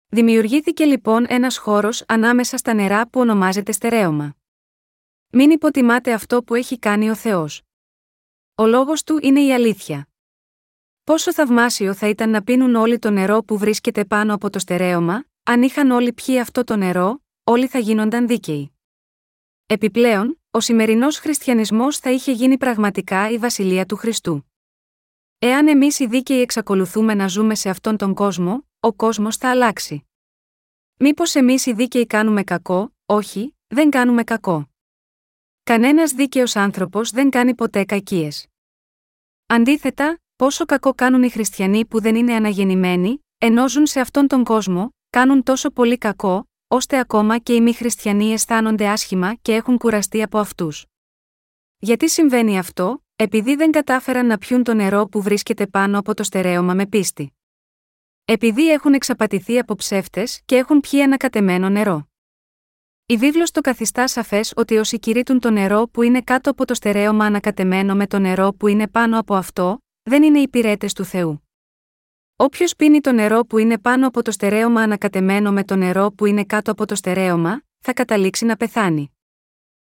Δημιουργήθηκε 0.09 0.85
λοιπόν 0.85 1.27
ένας 1.29 1.57
χώρος 1.57 2.05
ανάμεσα 2.09 2.57
στα 2.57 2.75
νερά 2.75 3.09
που 3.09 3.21
ονομάζεται 3.21 3.73
στερέωμα. 3.73 4.37
Μην 5.33 5.51
υποτιμάτε 5.51 6.13
αυτό 6.13 6.43
που 6.43 6.55
έχει 6.55 6.79
κάνει 6.79 7.11
ο 7.11 7.15
Θεός. 7.15 7.63
Ο 8.55 8.67
λόγος 8.67 9.03
του 9.03 9.19
είναι 9.23 9.41
η 9.41 9.53
αλήθεια. 9.53 10.09
Πόσο 11.07 11.33
θαυμάσιο 11.33 11.95
θα 11.95 12.09
ήταν 12.09 12.31
να 12.31 12.43
πίνουν 12.43 12.75
όλοι 12.75 12.99
το 12.99 13.11
νερό 13.11 13.43
που 13.43 13.59
βρίσκεται 13.59 14.05
πάνω 14.05 14.35
από 14.35 14.51
το 14.51 14.59
στερέωμα, 14.59 15.25
αν 15.43 15.63
είχαν 15.63 15.91
όλοι 15.91 16.13
πιει 16.13 16.41
αυτό 16.41 16.65
το 16.65 16.77
νερό, 16.77 17.23
όλοι 17.45 17.67
θα 17.67 17.79
γίνονταν 17.79 18.27
δίκαιοι. 18.27 18.73
Επιπλέον, 19.67 20.41
ο 20.51 20.61
σημερινός 20.61 21.19
χριστιανισμός 21.19 21.99
θα 21.99 22.11
είχε 22.11 22.33
γίνει 22.33 22.57
πραγματικά 22.57 23.31
η 23.31 23.39
βασιλεία 23.39 23.87
του 23.87 23.97
Χριστού. 23.97 24.53
Εάν 25.39 25.69
εμείς 25.69 25.99
οι 25.99 26.07
δίκαιοι 26.07 26.41
εξακολουθούμε 26.41 27.15
να 27.15 27.29
ζούμε 27.29 27.55
σε 27.55 27.69
αυτόν 27.69 27.97
τον 27.97 28.15
κόσμο, 28.15 28.69
ο 28.81 28.93
κόσμος 28.93 29.37
θα 29.37 29.51
αλλάξει. 29.51 30.07
Μήπως 30.97 31.35
εμείς 31.35 31.67
οι 31.67 31.73
δίκαιοι 31.73 32.07
κάνουμε 32.07 32.43
κακό, 32.45 32.95
όχι, 33.07 33.57
δεν 33.67 33.91
κάνουμε 33.91 34.25
κακό. 34.25 34.69
Κανένας 35.63 36.13
δίκαιος 36.13 36.57
άνθρωπος 36.57 37.11
δεν 37.11 37.31
κάνει 37.31 37.55
ποτέ 37.55 37.85
κακίες. 37.85 38.47
Αντίθετα, 39.47 40.21
πόσο 40.37 40.65
κακό 40.65 40.95
κάνουν 40.95 41.23
οι 41.23 41.31
χριστιανοί 41.31 41.85
που 41.87 42.01
δεν 42.01 42.15
είναι 42.15 42.35
αναγεννημένοι, 42.35 43.25
ενώ 43.39 43.69
ζουν 43.69 43.87
σε 43.87 44.01
αυτόν 44.01 44.27
τον 44.27 44.45
κόσμο, 44.45 44.95
κάνουν 45.11 45.43
τόσο 45.43 45.71
πολύ 45.71 45.99
κακό, 45.99 46.49
ώστε 46.69 46.99
ακόμα 46.99 47.39
και 47.39 47.55
οι 47.55 47.61
μη 47.61 47.73
χριστιανοί 47.73 48.33
αισθάνονται 48.33 48.89
άσχημα 48.89 49.35
και 49.35 49.55
έχουν 49.55 49.79
κουραστεί 49.79 50.23
από 50.23 50.39
αυτούς. 50.39 50.87
Γιατί 51.79 52.09
συμβαίνει 52.09 52.59
αυτό, 52.59 53.05
επειδή 53.17 53.55
δεν 53.55 53.71
κατάφεραν 53.71 54.27
να 54.27 54.39
πιούν 54.39 54.63
το 54.63 54.75
νερό 54.75 55.07
που 55.07 55.23
βρίσκεται 55.23 55.67
πάνω 55.67 55.99
από 55.99 56.15
το 56.15 56.23
στερέωμα 56.23 56.75
με 56.75 56.87
πίστη. 56.87 57.37
Επειδή 58.25 58.71
έχουν 58.71 58.95
εξαπατηθεί 58.95 59.59
από 59.59 59.75
ψεύτες 59.75 60.41
και 60.45 60.57
έχουν 60.57 60.81
πιει 60.81 61.03
ανακατεμένο 61.03 61.69
νερό. 61.69 62.09
Η 63.07 63.17
βίβλος 63.17 63.51
το 63.51 63.61
καθιστά 63.61 64.09
σαφές 64.09 64.53
ότι 64.57 64.77
όσοι 64.77 64.99
κηρύττουν 64.99 65.41
το 65.41 65.51
νερό 65.51 65.89
που 65.89 66.03
είναι 66.03 66.21
κάτω 66.21 66.51
από 66.51 66.65
το 66.65 66.75
στερέωμα 66.75 67.25
ανακατεμένο 67.25 67.95
με 67.95 68.07
το 68.07 68.19
νερό 68.19 68.53
που 68.53 68.67
είναι 68.67 68.89
πάνω 68.89 69.19
από 69.19 69.35
αυτό, 69.35 69.81
δεν 70.09 70.23
είναι 70.23 70.39
υπηρέτε 70.39 70.89
του 70.95 71.05
Θεού. 71.05 71.49
Όποιος 72.37 72.77
πίνει 72.77 73.01
το 73.01 73.13
νερό 73.13 73.45
που 73.45 73.59
είναι 73.59 73.79
πάνω 73.79 74.07
από 74.07 74.23
το 74.23 74.31
στερέωμα 74.31 74.83
ανακατεμένο 74.83 75.53
με 75.53 75.65
το 75.65 75.77
νερό 75.77 76.13
που 76.13 76.27
είναι 76.27 76.45
κάτω 76.45 76.71
από 76.71 76.87
το 76.87 76.95
στερέωμα, 76.95 77.63
θα 77.79 77.93
καταλήξει 77.93 78.45
να 78.45 78.57
πεθάνει. 78.57 79.17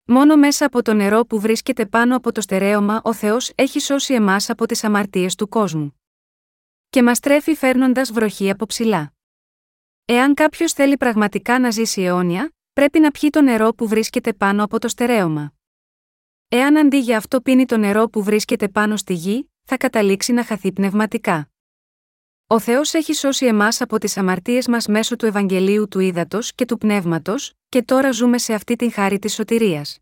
Μόνο 0.05 0.35
μέσα 0.35 0.65
από 0.65 0.81
το 0.81 0.93
νερό 0.93 1.25
που 1.25 1.39
βρίσκεται 1.39 1.85
πάνω 1.85 2.15
από 2.15 2.31
το 2.31 2.41
στερέωμα 2.41 3.01
ο 3.03 3.13
Θεός 3.13 3.51
έχει 3.55 3.79
σώσει 3.79 4.13
εμάς 4.13 4.49
από 4.49 4.65
τις 4.65 4.83
αμαρτίες 4.83 5.35
του 5.35 5.47
κόσμου. 5.47 6.01
Και 6.89 7.03
μας 7.03 7.19
τρέφει 7.19 7.55
φέρνοντας 7.55 8.11
βροχή 8.11 8.49
από 8.49 8.65
ψηλά. 8.65 9.13
Εάν 10.05 10.33
κάποιος 10.33 10.73
θέλει 10.73 10.97
πραγματικά 10.97 11.59
να 11.59 11.71
ζήσει 11.71 12.01
αιώνια, 12.01 12.53
πρέπει 12.73 12.99
να 12.99 13.11
πιει 13.11 13.29
το 13.29 13.41
νερό 13.41 13.73
που 13.73 13.87
βρίσκεται 13.87 14.33
πάνω 14.33 14.63
από 14.63 14.79
το 14.79 14.87
στερέωμα. 14.87 15.53
Εάν 16.47 16.77
αντί 16.77 16.97
για 16.97 17.17
αυτό 17.17 17.41
πίνει 17.41 17.65
το 17.65 17.77
νερό 17.77 18.09
που 18.09 18.23
βρίσκεται 18.23 18.69
πάνω 18.69 18.97
στη 18.97 19.13
γη, 19.13 19.51
θα 19.67 19.77
καταλήξει 19.77 20.33
να 20.33 20.43
χαθεί 20.43 20.71
πνευματικά. 20.71 21.49
Ο 22.47 22.59
Θεός 22.59 22.93
έχει 22.93 23.13
σώσει 23.13 23.45
εμάς 23.45 23.81
από 23.81 23.97
τις 23.97 24.17
αμαρτίες 24.17 24.67
μας 24.67 24.87
μέσω 24.87 25.15
του 25.15 25.25
Ευαγγελίου 25.25 25.87
του 25.87 25.99
Ήδατος 25.99 26.53
και 26.53 26.65
του 26.65 26.77
Πνεύματος, 26.77 27.53
και 27.69 27.81
τώρα 27.81 28.11
ζούμε 28.11 28.37
σε 28.37 28.53
αυτή 28.53 28.75
την 28.75 28.91
χάρη 28.91 29.19
της 29.19 29.33
σωτηρίας. 29.33 29.99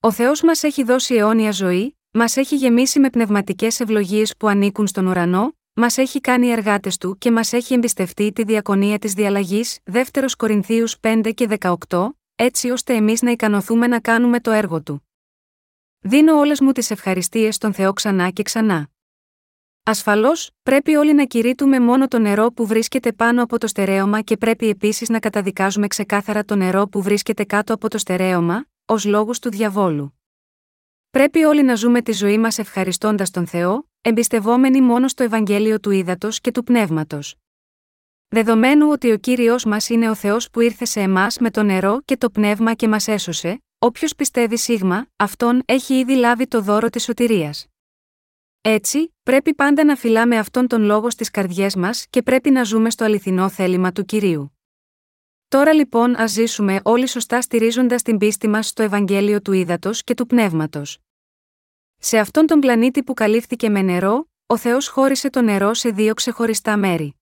Ο 0.00 0.10
Θεός 0.10 0.42
μας 0.42 0.62
έχει 0.62 0.82
δώσει 0.82 1.14
αιώνια 1.14 1.50
ζωή, 1.50 1.98
μας 2.10 2.36
έχει 2.36 2.56
γεμίσει 2.56 3.00
με 3.00 3.10
πνευματικές 3.10 3.80
ευλογίες 3.80 4.36
που 4.36 4.48
ανήκουν 4.48 4.86
στον 4.86 5.06
ουρανό, 5.06 5.56
μας 5.72 5.98
έχει 5.98 6.20
κάνει 6.20 6.48
εργάτες 6.48 6.96
του 6.96 7.18
και 7.18 7.30
μας 7.30 7.52
έχει 7.52 7.74
εμπιστευτεί 7.74 8.32
τη 8.32 8.44
διακονία 8.44 8.98
της 8.98 9.12
διαλλαγής, 9.12 9.78
2 9.84 10.00
Κορινθίους 10.36 10.98
5 11.00 11.32
και 11.34 11.46
18, 11.60 12.16
έτσι 12.34 12.70
ώστε 12.70 12.94
εμείς 12.94 13.22
να 13.22 13.30
ικανοθούμε 13.30 13.86
να 13.86 14.00
κάνουμε 14.00 14.40
το 14.40 14.50
έργο 14.50 14.82
του. 14.82 15.08
Δίνω 16.06 16.38
όλες 16.38 16.60
μου 16.60 16.72
τις 16.72 16.90
ευχαριστίες 16.90 17.54
στον 17.54 17.72
Θεό 17.72 17.92
ξανά 17.92 18.30
και 18.30 18.42
ξανά. 18.42 18.88
Ασφαλώς, 19.82 20.50
πρέπει 20.62 20.94
όλοι 20.94 21.14
να 21.14 21.24
κηρύττουμε 21.24 21.80
μόνο 21.80 22.08
το 22.08 22.18
νερό 22.18 22.52
που 22.52 22.66
βρίσκεται 22.66 23.12
πάνω 23.12 23.42
από 23.42 23.58
το 23.58 23.66
στερέωμα 23.66 24.20
και 24.20 24.36
πρέπει 24.36 24.68
επίσης 24.68 25.08
να 25.08 25.18
καταδικάζουμε 25.18 25.86
ξεκάθαρα 25.86 26.44
το 26.44 26.56
νερό 26.56 26.86
που 26.88 27.02
βρίσκεται 27.02 27.44
κάτω 27.44 27.74
από 27.74 27.88
το 27.88 27.98
στερέωμα, 27.98 28.66
ως 28.84 29.04
λόγου 29.04 29.32
του 29.40 29.50
διαβόλου. 29.50 30.18
Πρέπει 31.10 31.44
όλοι 31.44 31.62
να 31.62 31.74
ζούμε 31.74 32.02
τη 32.02 32.12
ζωή 32.12 32.38
μας 32.38 32.58
ευχαριστώντας 32.58 33.30
τον 33.30 33.46
Θεό, 33.46 33.88
εμπιστευόμενοι 34.00 34.80
μόνο 34.80 35.08
στο 35.08 35.22
Ευαγγέλιο 35.22 35.80
του 35.80 35.90
Ήδατος 35.90 36.40
και 36.40 36.50
του 36.50 36.64
Πνεύματος. 36.64 37.34
Δεδομένου 38.28 38.88
ότι 38.90 39.12
ο 39.12 39.16
κύριος 39.16 39.64
μας 39.64 39.88
είναι 39.88 40.10
ο 40.10 40.14
Θεός 40.14 40.50
που 40.50 40.60
ήρθε 40.60 40.84
σε 40.84 41.00
εμάς 41.00 41.38
με 41.38 41.50
το 41.50 41.62
νερό 41.62 42.00
και 42.04 42.16
το 42.16 42.30
πνεύμα 42.30 42.74
και 42.74 42.88
μας 42.88 43.08
έσωσε, 43.08 43.62
όποιος 43.84 44.14
πιστεύει 44.14 44.58
σίγμα, 44.58 45.06
αυτόν 45.16 45.62
έχει 45.64 45.98
ήδη 45.98 46.14
λάβει 46.14 46.46
το 46.46 46.60
δώρο 46.60 46.90
της 46.90 47.02
σωτηρίας. 47.02 47.66
Έτσι, 48.60 49.14
πρέπει 49.22 49.54
πάντα 49.54 49.84
να 49.84 49.96
φυλάμε 49.96 50.38
αυτόν 50.38 50.66
τον 50.66 50.82
λόγο 50.82 51.10
στις 51.10 51.30
καρδιές 51.30 51.76
μας 51.76 52.06
και 52.10 52.22
πρέπει 52.22 52.50
να 52.50 52.62
ζούμε 52.62 52.90
στο 52.90 53.04
αληθινό 53.04 53.48
θέλημα 53.48 53.92
του 53.92 54.04
κυρίου. 54.04 54.58
Τώρα 55.48 55.72
λοιπόν 55.72 56.16
ας 56.16 56.30
ζήσουμε 56.30 56.80
όλοι 56.84 57.06
σωστά 57.06 57.40
στηρίζοντας 57.40 58.02
την 58.02 58.18
πίστη 58.18 58.48
μας 58.48 58.66
στο 58.66 58.82
Ευαγγέλιο 58.82 59.42
του 59.42 59.52
Ήδατος 59.52 60.04
και 60.04 60.14
του 60.14 60.26
Πνεύματος. 60.26 60.98
Σε 61.98 62.18
αυτόν 62.18 62.46
τον 62.46 62.60
πλανήτη 62.60 63.02
που 63.02 63.14
καλύφθηκε 63.14 63.68
με 63.68 63.82
νερό, 63.82 64.28
ο 64.46 64.56
Θεός 64.56 64.88
χώρισε 64.88 65.30
το 65.30 65.42
νερό 65.42 65.74
σε 65.74 65.90
δύο 65.90 66.14
ξεχωριστά 66.14 66.76
μέρη. 66.76 67.14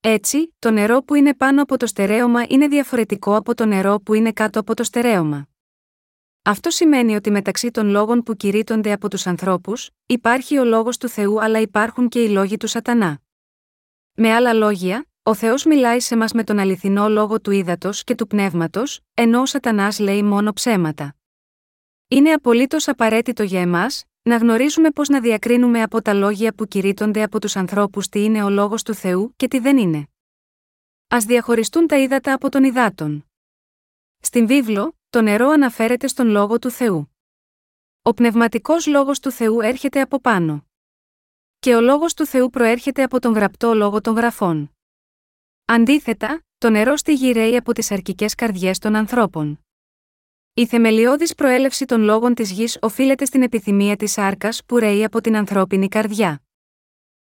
Έτσι, 0.00 0.54
το 0.58 0.70
νερό 0.70 1.02
που 1.02 1.14
είναι 1.14 1.34
πάνω 1.34 1.62
από 1.62 1.76
το 1.76 1.86
στερέωμα 1.86 2.44
είναι 2.48 2.68
διαφορετικό 2.68 3.36
από 3.36 3.54
το 3.54 3.66
νερό 3.66 4.00
που 4.00 4.14
είναι 4.14 4.32
κάτω 4.32 4.60
από 4.60 4.74
το 4.74 4.84
στερέωμα. 4.84 5.48
Αυτό 6.48 6.70
σημαίνει 6.70 7.14
ότι 7.14 7.30
μεταξύ 7.30 7.70
των 7.70 7.88
λόγων 7.88 8.22
που 8.22 8.34
κηρύττονται 8.36 8.92
από 8.92 9.10
τους 9.10 9.26
ανθρώπους, 9.26 9.90
υπάρχει 10.06 10.58
ο 10.58 10.64
λόγος 10.64 10.98
του 10.98 11.08
Θεού 11.08 11.42
αλλά 11.42 11.60
υπάρχουν 11.60 12.08
και 12.08 12.22
οι 12.22 12.28
λόγοι 12.28 12.56
του 12.56 12.66
Σατανά. 12.66 13.20
Με 14.14 14.32
άλλα 14.34 14.52
λόγια, 14.52 15.06
ο 15.22 15.34
Θεός 15.34 15.64
μιλάει 15.64 16.00
σε 16.00 16.16
μας 16.16 16.32
με 16.32 16.44
τον 16.44 16.58
αληθινό 16.58 17.08
λόγο 17.08 17.40
του 17.40 17.50
ύδατος 17.50 18.04
και 18.04 18.14
του 18.14 18.26
πνεύματος, 18.26 19.00
ενώ 19.14 19.40
ο 19.40 19.46
Σατανάς 19.46 19.98
λέει 19.98 20.22
μόνο 20.22 20.52
ψέματα. 20.52 21.16
Είναι 22.08 22.32
απολύτως 22.32 22.88
απαραίτητο 22.88 23.42
για 23.42 23.60
εμάς, 23.60 24.04
να 24.22 24.36
γνωρίζουμε 24.36 24.90
πώς 24.90 25.08
να 25.08 25.20
διακρίνουμε 25.20 25.82
από 25.82 26.02
τα 26.02 26.12
λόγια 26.12 26.54
που 26.54 26.66
κηρύττονται 26.66 27.22
από 27.22 27.40
τους 27.40 27.56
ανθρώπους 27.56 28.08
τι 28.08 28.24
είναι 28.24 28.42
ο 28.42 28.50
λόγος 28.50 28.82
του 28.82 28.94
Θεού 28.94 29.32
και 29.36 29.48
τι 29.48 29.58
δεν 29.58 29.78
είναι. 29.78 30.08
Α 31.14 31.18
διαχωριστούν 31.26 31.86
τα 31.86 31.98
ύδατα 31.98 32.32
από 32.32 32.48
τον 32.48 32.64
υδάτων. 32.64 33.26
Στην 34.20 34.46
βίβλο, 34.46 34.96
το 35.16 35.22
νερό 35.22 35.48
αναφέρεται 35.48 36.06
στον 36.06 36.28
λόγο 36.28 36.58
του 36.58 36.70
Θεού. 36.70 37.16
Ο 38.02 38.14
πνευματικός 38.14 38.86
λόγος 38.86 39.20
του 39.20 39.30
Θεού 39.30 39.60
έρχεται 39.60 40.00
από 40.00 40.20
πάνω. 40.20 40.66
Και 41.58 41.74
ο 41.74 41.80
λόγος 41.80 42.14
του 42.14 42.26
Θεού 42.26 42.50
προέρχεται 42.50 43.02
από 43.02 43.20
τον 43.20 43.32
γραπτό 43.32 43.74
λόγο 43.74 44.00
των 44.00 44.14
γραφών. 44.14 44.76
Αντίθετα, 45.64 46.44
το 46.58 46.70
νερό 46.70 46.96
στη 46.96 47.14
γυραίει 47.14 47.56
από 47.56 47.72
τις 47.72 47.90
αρκικές 47.90 48.34
καρδιές 48.34 48.78
των 48.78 48.94
ανθρώπων. 48.94 49.64
Η 50.54 50.66
θεμελιώδης 50.66 51.34
προέλευση 51.34 51.84
των 51.84 52.00
λόγων 52.00 52.34
της 52.34 52.50
γης 52.50 52.78
οφείλεται 52.80 53.24
στην 53.24 53.42
επιθυμία 53.42 53.96
της 53.96 54.18
άρκας 54.18 54.64
που 54.64 54.78
ρέει 54.78 55.04
από 55.04 55.20
την 55.20 55.36
ανθρώπινη 55.36 55.88
καρδιά. 55.88 56.42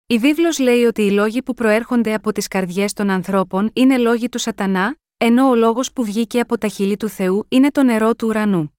Η 0.07 0.17
βίβλος 0.17 0.59
λέει 0.59 0.83
ότι 0.83 1.01
οι 1.01 1.11
λόγοι 1.11 1.43
που 1.43 1.53
προέρχονται 1.53 2.13
από 2.13 2.31
τις 2.31 2.47
καρδιές 2.47 2.93
των 2.93 3.09
ανθρώπων 3.09 3.69
είναι 3.73 3.97
λόγοι 3.97 4.29
του 4.29 4.37
σατανά, 4.37 4.97
ενώ 5.17 5.49
ο 5.49 5.55
λόγος 5.55 5.93
που 5.93 6.03
βγήκε 6.03 6.39
από 6.39 6.57
τα 6.57 6.67
χείλη 6.67 6.97
του 6.97 7.09
Θεού 7.09 7.45
είναι 7.49 7.71
το 7.71 7.83
νερό 7.83 8.15
του 8.15 8.27
ουρανού. 8.27 8.77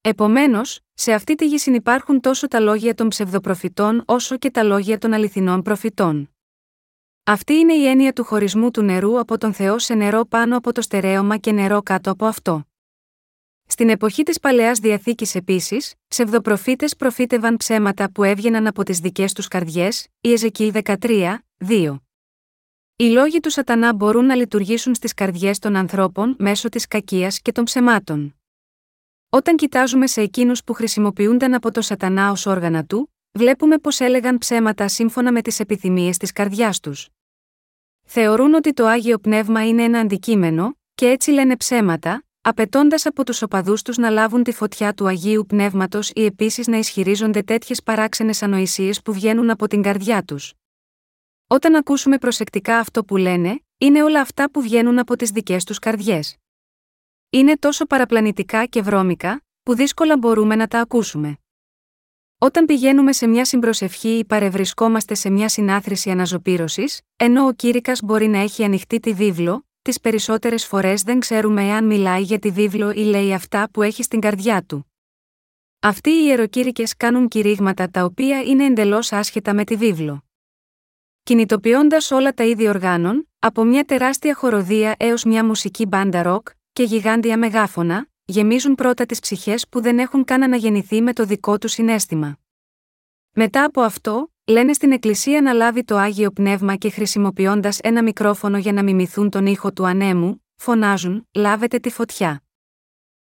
Επομένως, 0.00 0.80
σε 0.94 1.12
αυτή 1.12 1.34
τη 1.34 1.46
γη 1.46 1.58
συνυπάρχουν 1.58 2.20
τόσο 2.20 2.48
τα 2.48 2.60
λόγια 2.60 2.94
των 2.94 3.08
ψευδοπροφητών 3.08 4.02
όσο 4.06 4.36
και 4.36 4.50
τα 4.50 4.62
λόγια 4.62 4.98
των 4.98 5.12
αληθινών 5.12 5.62
προφητών. 5.62 6.30
Αυτή 7.24 7.54
είναι 7.54 7.74
η 7.74 7.86
έννοια 7.86 8.12
του 8.12 8.24
χωρισμού 8.24 8.70
του 8.70 8.82
νερού 8.82 9.18
από 9.18 9.38
τον 9.38 9.52
Θεό 9.52 9.78
σε 9.78 9.94
νερό 9.94 10.24
πάνω 10.24 10.56
από 10.56 10.72
το 10.72 10.80
στερέωμα 10.80 11.36
και 11.36 11.52
νερό 11.52 11.82
κάτω 11.82 12.10
από 12.10 12.26
αυτό. 12.26 12.64
Στην 13.66 13.88
εποχή 13.88 14.22
της 14.22 14.40
Παλαιάς 14.40 14.78
Διαθήκης 14.78 15.34
επίσης, 15.34 15.94
ψευδοπροφήτες 16.08 16.96
προφήτευαν 16.96 17.56
ψέματα 17.56 18.10
που 18.12 18.22
έβγαιναν 18.24 18.66
από 18.66 18.82
τις 18.82 18.98
δικές 18.98 19.32
τους 19.32 19.48
καρδιές, 19.48 20.06
η 20.20 20.32
Εζεκίλ 20.32 20.72
13, 20.84 21.38
2. 21.56 21.96
Οι 22.96 23.04
λόγοι 23.04 23.40
του 23.40 23.50
Σατανά 23.50 23.94
μπορούν 23.94 24.24
να 24.24 24.34
λειτουργήσουν 24.34 24.94
στις 24.94 25.14
καρδιές 25.14 25.58
των 25.58 25.76
ανθρώπων 25.76 26.36
μέσω 26.38 26.68
της 26.68 26.86
κακίας 26.86 27.40
και 27.40 27.52
των 27.52 27.64
ψεμάτων. 27.64 28.36
Όταν 29.28 29.56
κοιτάζουμε 29.56 30.06
σε 30.06 30.20
εκείνους 30.20 30.64
που 30.64 30.72
χρησιμοποιούνταν 30.72 31.54
από 31.54 31.70
το 31.70 31.80
Σατανά 31.80 32.30
ως 32.30 32.46
όργανα 32.46 32.84
του, 32.84 33.12
βλέπουμε 33.32 33.78
πως 33.78 34.00
έλεγαν 34.00 34.38
ψέματα 34.38 34.88
σύμφωνα 34.88 35.32
με 35.32 35.42
τις 35.42 35.60
επιθυμίες 35.60 36.16
της 36.16 36.32
καρδιάς 36.32 36.80
τους. 36.80 37.08
Θεωρούν 38.02 38.54
ότι 38.54 38.72
το 38.72 38.86
άγιο 38.86 39.18
πνεύμα 39.18 39.66
είναι 39.66 39.82
ένα 39.82 39.98
αντικείμενο, 39.98 40.76
και 40.94 41.08
έτσι 41.08 41.30
λένε 41.30 41.56
ψέματα, 41.56 42.24
απαιτώντας 42.40 43.06
από 43.06 43.24
τους 43.24 43.42
οπαδούς 43.42 43.82
τους 43.82 43.96
να 43.96 44.10
λάβουν 44.10 44.42
τη 44.42 44.52
φωτιά 44.52 44.92
του 44.92 45.06
Αγίου 45.06 45.46
Πνεύματος 45.48 46.10
ή 46.14 46.24
επίσης 46.24 46.66
να 46.66 46.76
ισχυρίζονται 46.76 47.42
τέτοιες 47.42 47.82
παράξενες 47.82 48.42
ανοησίες 48.42 49.02
που 49.02 49.12
βγαίνουν 49.12 49.50
από 49.50 49.68
την 49.68 49.82
καρδιά 49.82 50.22
τους. 50.22 50.52
Όταν 51.52 51.74
ακούσουμε 51.74 52.18
προσεκτικά 52.18 52.78
αυτό 52.78 53.04
που 53.04 53.16
λένε, 53.16 53.60
είναι 53.78 54.02
όλα 54.02 54.20
αυτά 54.20 54.50
που 54.50 54.62
βγαίνουν 54.62 54.98
από 54.98 55.16
τις 55.16 55.30
δικές 55.30 55.64
τους 55.64 55.78
καρδιές. 55.78 56.36
Είναι 57.30 57.56
τόσο 57.56 57.86
παραπλανητικά 57.86 58.66
και 58.66 58.82
βρώμικα, 58.82 59.42
που 59.62 59.74
δύσκολα 59.74 60.18
μπορούμε 60.18 60.56
να 60.56 60.66
τα 60.66 60.80
ακούσουμε. 60.80 61.38
Όταν 62.38 62.64
πηγαίνουμε 62.64 63.12
σε 63.12 63.26
μια 63.26 63.44
συμπροσευχή 63.44 64.18
ή 64.18 64.24
παρευρισκόμαστε 64.24 65.14
σε 65.14 65.30
μια 65.30 65.48
συνάθρηση 65.48 66.10
αναζωπήρωσης, 66.10 67.00
ενώ 67.16 67.46
ο 67.46 67.52
κήρυκας 67.52 68.00
μπορεί 68.02 68.26
να 68.26 68.38
έχει 68.38 68.64
ανοιχτεί 68.64 69.00
τη 69.00 69.12
βίβλο, 69.12 69.66
τις 69.82 70.00
περισσότερες 70.00 70.66
φορές 70.66 71.02
δεν 71.02 71.20
ξέρουμε 71.20 71.62
εάν 71.62 71.84
μιλάει 71.84 72.22
για 72.22 72.38
τη 72.38 72.50
βίβλο 72.50 72.90
ή 72.90 73.02
λέει 73.04 73.34
αυτά 73.34 73.70
που 73.70 73.82
έχει 73.82 74.02
στην 74.02 74.20
καρδιά 74.20 74.62
του. 74.62 74.92
Αυτοί 75.80 76.10
οι 76.10 76.24
ιεροκήρυκες 76.26 76.96
κάνουν 76.96 77.28
κηρύγματα 77.28 77.90
τα 77.90 78.04
οποία 78.04 78.42
είναι 78.42 78.64
εντελώς 78.64 79.12
άσχετα 79.12 79.54
με 79.54 79.64
τη 79.64 79.76
βίβλο. 79.76 80.24
Κινητοποιώντας 81.24 82.10
όλα 82.10 82.32
τα 82.32 82.44
είδη 82.44 82.68
οργάνων, 82.68 83.28
από 83.38 83.64
μια 83.64 83.84
τεράστια 83.84 84.34
χοροδία 84.34 84.94
έως 84.98 85.24
μια 85.24 85.44
μουσική 85.44 85.86
μπάντα 85.86 86.22
ροκ 86.22 86.48
και 86.72 86.82
γιγάντια 86.82 87.38
μεγάφωνα, 87.38 88.08
γεμίζουν 88.24 88.74
πρώτα 88.74 89.06
τις 89.06 89.20
ψυχές 89.20 89.68
που 89.68 89.80
δεν 89.80 89.98
έχουν 89.98 90.24
καν 90.24 90.42
αναγεννηθεί 90.42 91.02
με 91.02 91.12
το 91.12 91.24
δικό 91.24 91.58
τους 91.58 91.72
συνέστημα. 91.72 92.38
Μετά 93.32 93.64
από 93.64 93.80
αυτό, 93.80 94.32
λένε 94.44 94.72
στην 94.72 94.92
Εκκλησία 94.92 95.42
να 95.42 95.52
λάβει 95.52 95.84
το 95.84 95.96
άγιο 95.96 96.30
πνεύμα 96.30 96.76
και 96.76 96.90
χρησιμοποιώντας 96.90 97.78
ένα 97.78 98.02
μικρόφωνο 98.02 98.58
για 98.58 98.72
να 98.72 98.82
μιμηθούν 98.82 99.30
τον 99.30 99.46
ήχο 99.46 99.72
του 99.72 99.86
ανέμου, 99.86 100.44
φωνάζουν: 100.56 101.28
Λάβετε 101.34 101.78
τη 101.78 101.90
φωτιά. 101.90 102.42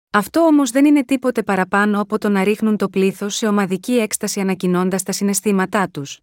Αυτό 0.10 0.40
όμως 0.40 0.72
δεν 0.72 0.86
είναι 0.86 1.04
τίποτε 1.06 1.44
παραπάνω 1.44 2.02
από 2.02 2.18
το 2.18 2.30
να 2.30 2.44
ρίχνουν 2.44 2.78
το 2.78 2.90
πλήθος 2.90 3.36
σε 3.36 3.48
ομαδική 3.48 3.94
έκσταση 3.94 4.40
ανακοινώντας 4.40 5.04
τα 5.04 5.12
συναισθήματά 5.12 5.90
τους. 5.90 6.20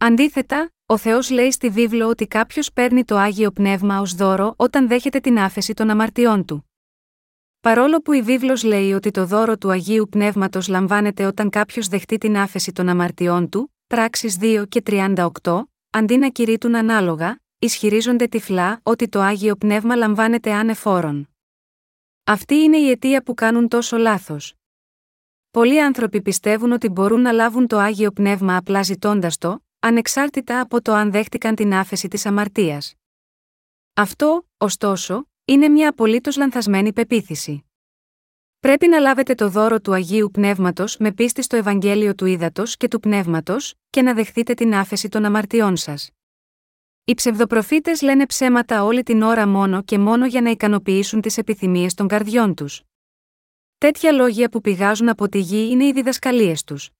Αντίθετα, 0.00 0.70
ο 0.86 0.96
Θεός 0.96 1.30
λέει 1.30 1.50
στη 1.50 1.68
βίβλο 1.70 2.08
ότι 2.08 2.26
κάποιος 2.26 2.72
παίρνει 2.72 3.04
το 3.04 3.16
άγιο 3.16 3.50
πνεύμα 3.50 4.00
ως 4.00 4.14
δώρο 4.14 4.54
όταν 4.56 4.88
δέχεται 4.88 5.20
την 5.20 5.38
άφεση 5.38 5.74
των 5.74 5.90
αμαρτιών 5.90 6.44
του. 6.44 6.70
Παρόλο 7.60 8.00
που 8.00 8.12
η 8.12 8.22
βίβλος 8.22 8.62
λέει 8.62 8.92
ότι 8.92 9.10
το 9.10 9.26
δώρο 9.26 9.58
του 9.58 9.70
Αγίου 9.70 10.08
Πνεύματος 10.10 10.68
λαμβάνεται 10.68 11.24
όταν 11.24 11.50
κάποιος 11.50 11.88
δεχτεί 11.88 12.18
την 12.18 12.36
άφεση 12.36 12.72
των 12.72 12.88
αμαρτιών 12.88 13.48
του, 13.48 13.74
πράξεις 13.86 14.36
2 14.40 14.64
και 14.68 14.82
38, 14.86 15.62
αντί 15.90 16.16
να 16.16 16.28
κηρύττουν 16.28 16.74
ανάλογα, 16.74 17.40
ισχυρίζονται 17.58 18.26
τυφλά 18.26 18.80
ότι 18.82 19.08
το 19.08 19.20
Άγιο 19.20 19.56
Πνεύμα 19.56 19.96
λαμβάνεται 19.96 20.52
άνεφόρον. 20.52 21.28
Αυτή 22.24 22.54
είναι 22.54 22.76
η 22.76 22.90
αιτία 22.90 23.22
που 23.22 23.34
κάνουν 23.34 23.68
τόσο 23.68 23.96
λάθος. 23.96 24.54
Πολλοί 25.50 25.82
άνθρωποι 25.82 26.22
πιστεύουν 26.22 26.72
ότι 26.72 26.88
μπορούν 26.88 27.20
να 27.20 27.32
λάβουν 27.32 27.66
το 27.66 27.78
Άγιο 27.78 28.10
Πνεύμα 28.10 28.56
απλά 28.56 28.82
ζητώντας 28.82 29.38
το, 29.38 29.62
ανεξάρτητα 29.78 30.60
από 30.60 30.82
το 30.82 30.92
αν 30.92 31.10
δέχτηκαν 31.10 31.54
την 31.54 31.74
άφεση 31.74 32.08
της 32.08 32.26
αμαρτίας. 32.26 32.94
Αυτό, 33.94 34.48
ωστόσο, 34.56 35.28
είναι 35.44 35.68
μια 35.68 35.88
απολύτως 35.88 36.36
λανθασμένη 36.36 36.92
πεποίθηση. 36.92 37.62
Πρέπει 38.60 38.88
να 38.88 38.98
λάβετε 38.98 39.34
το 39.34 39.48
δώρο 39.48 39.80
του 39.80 39.92
Αγίου 39.92 40.30
Πνεύματος 40.30 40.96
με 40.96 41.12
πίστη 41.12 41.42
στο 41.42 41.56
Ευαγγέλιο 41.56 42.14
του 42.14 42.26
Ήδατος 42.26 42.76
και 42.76 42.88
του 42.88 43.00
Πνεύματος, 43.00 43.74
και 43.90 44.02
να 44.02 44.14
δεχτείτε 44.14 44.54
την 44.54 44.74
άφεση 44.74 45.08
των 45.08 45.24
αμαρτιών 45.24 45.76
σας. 45.76 46.10
Οι 47.04 47.14
ψευδοπροφήτες 47.14 48.02
λένε 48.02 48.26
ψέματα 48.26 48.84
όλη 48.84 49.02
την 49.02 49.22
ώρα 49.22 49.46
μόνο 49.46 49.82
και 49.82 49.98
μόνο 49.98 50.26
για 50.26 50.40
να 50.40 50.50
ικανοποιήσουν 50.50 51.20
τις 51.20 51.38
επιθυμίες 51.38 51.94
των 51.94 52.08
καρδιών 52.08 52.54
τους. 52.54 52.82
Τέτοια 53.78 54.12
λόγια 54.12 54.48
που 54.48 54.60
πηγάζουν 54.60 55.08
από 55.08 55.28
τη 55.28 55.38
γη 55.38 55.68
είναι 55.70 55.84
οι 55.84 55.92
διδασκαλίες 55.92 56.64
τους. 56.64 56.90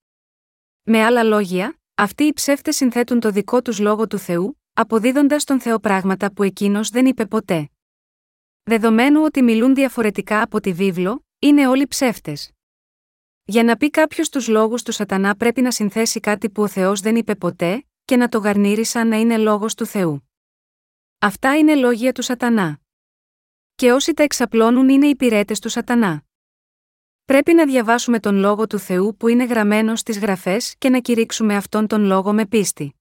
Με 0.82 1.04
άλλα 1.04 1.22
λόγια, 1.22 1.77
αυτοί 2.00 2.24
οι 2.24 2.32
ψεύτες 2.32 2.76
συνθέτουν 2.76 3.20
το 3.20 3.30
δικό 3.30 3.62
τους 3.62 3.78
λόγο 3.78 4.06
του 4.06 4.18
Θεού, 4.18 4.60
αποδίδοντας 4.72 5.44
τον 5.44 5.60
Θεό 5.60 5.78
πράγματα 5.78 6.32
που 6.32 6.42
εκείνος 6.42 6.88
δεν 6.90 7.06
είπε 7.06 7.26
ποτέ. 7.26 7.70
Δεδομένου 8.62 9.22
ότι 9.22 9.42
μιλούν 9.42 9.74
διαφορετικά 9.74 10.42
από 10.42 10.60
τη 10.60 10.72
βίβλο, 10.72 11.26
είναι 11.38 11.68
όλοι 11.68 11.86
ψεύτες. 11.86 12.50
Για 13.44 13.64
να 13.64 13.76
πει 13.76 13.90
κάποιος 13.90 14.28
τους 14.28 14.48
λόγους 14.48 14.82
του 14.82 14.92
Σατανά 14.92 15.36
πρέπει 15.36 15.60
να 15.60 15.70
συνθέσει 15.70 16.20
κάτι 16.20 16.50
που 16.50 16.62
ο 16.62 16.68
Θεός 16.68 17.00
δεν 17.00 17.16
είπε 17.16 17.34
ποτέ, 17.34 17.86
και 18.04 18.16
να 18.16 18.28
το 18.28 18.38
γαρνίρει 18.38 18.84
σαν 18.84 19.08
να 19.08 19.16
είναι 19.16 19.38
λόγος 19.38 19.74
του 19.74 19.86
Θεού. 19.86 20.30
Αυτά 21.18 21.58
είναι 21.58 21.74
λόγια 21.74 22.12
του 22.12 22.22
Σατανά. 22.22 22.80
Και 23.74 23.92
όσοι 23.92 24.14
τα 24.14 24.22
εξαπλώνουν 24.22 24.88
είναι 24.88 25.06
υπηρέτες 25.06 25.58
του 25.58 25.68
Σατανά. 25.68 26.27
Πρέπει 27.28 27.54
να 27.54 27.66
διαβάσουμε 27.66 28.20
τον 28.20 28.36
λόγο 28.36 28.66
του 28.66 28.78
Θεού 28.78 29.16
που 29.16 29.28
είναι 29.28 29.44
γραμμένο 29.44 29.96
στις 29.96 30.18
γραφές 30.18 30.74
και 30.78 30.88
να 30.88 31.00
κηρύξουμε 31.00 31.56
αυτόν 31.56 31.86
τον 31.86 32.04
λόγο 32.04 32.32
με 32.32 32.46
πίστη. 32.46 32.94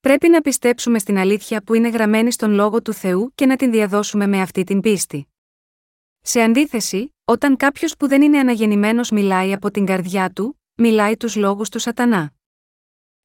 Πρέπει 0.00 0.28
να 0.28 0.40
πιστέψουμε 0.40 0.98
στην 0.98 1.18
αλήθεια 1.18 1.62
που 1.62 1.74
είναι 1.74 1.88
γραμμένη 1.88 2.32
στον 2.32 2.50
λόγο 2.50 2.82
του 2.82 2.92
Θεού 2.92 3.32
και 3.34 3.46
να 3.46 3.56
την 3.56 3.70
διαδώσουμε 3.70 4.26
με 4.26 4.40
αυτή 4.40 4.64
την 4.64 4.80
πίστη. 4.80 5.28
Σε 6.20 6.40
αντίθεση, 6.40 7.14
όταν 7.24 7.56
κάποιος 7.56 7.96
που 7.96 8.08
δεν 8.08 8.22
είναι 8.22 8.38
αναγεννημένος 8.38 9.10
μιλάει 9.10 9.52
από 9.52 9.70
την 9.70 9.86
καρδιά 9.86 10.30
του, 10.30 10.60
μιλάει 10.74 11.16
τους 11.16 11.36
λόγους 11.36 11.68
του 11.68 11.78
Σατανά. 11.78 12.32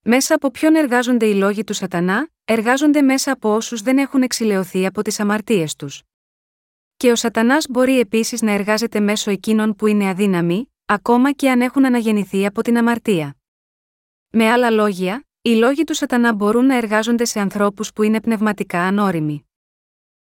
Μέσα 0.02 0.36
από 0.36 0.52
ποιον 0.52 0.76
εργάζονται 0.76 1.26
οι 1.26 1.34
λόγοι 1.34 1.64
του 1.64 1.74
Σατανά, 1.74 2.30
εργάζονται 2.46 3.02
μέσα 3.02 3.32
από 3.32 3.56
όσους 3.56 3.82
δεν 3.82 3.98
έχουν 3.98 4.22
εξηλαιωθεί 4.22 4.86
από 4.86 5.02
τις 5.02 5.20
αμαρτίες 5.20 5.76
τους. 5.76 6.04
Και 7.04 7.12
ο 7.12 7.16
Σατανάς 7.16 7.66
μπορεί 7.70 8.00
επίσης 8.00 8.42
να 8.42 8.52
εργάζεται 8.52 9.00
μέσω 9.00 9.32
εκείνων 9.32 9.76
που 9.76 9.88
είναι 9.88 10.10
αδύναμοι, 10.10 10.74
ακόμα 10.86 11.32
και 11.32 11.50
αν 11.50 11.62
έχουν 11.62 11.86
αναγεννηθεί 11.86 12.46
από 12.46 12.62
την 12.62 12.78
αμαρτία. 12.78 13.36
Με 14.30 14.50
άλλα 14.50 14.70
λόγια, 14.70 15.26
οι 15.42 15.50
λόγοι 15.50 15.84
του 15.84 15.94
Σατανά 15.94 16.34
μπορούν 16.34 16.66
να 16.66 16.78
εργάζονται 16.78 17.26
σε 17.26 17.40
ανθρώπους 17.40 17.94
που 17.94 18.04
είναι 18.04 18.22
πνευματικά 18.22 18.82
ανώριμοι. 18.82 19.50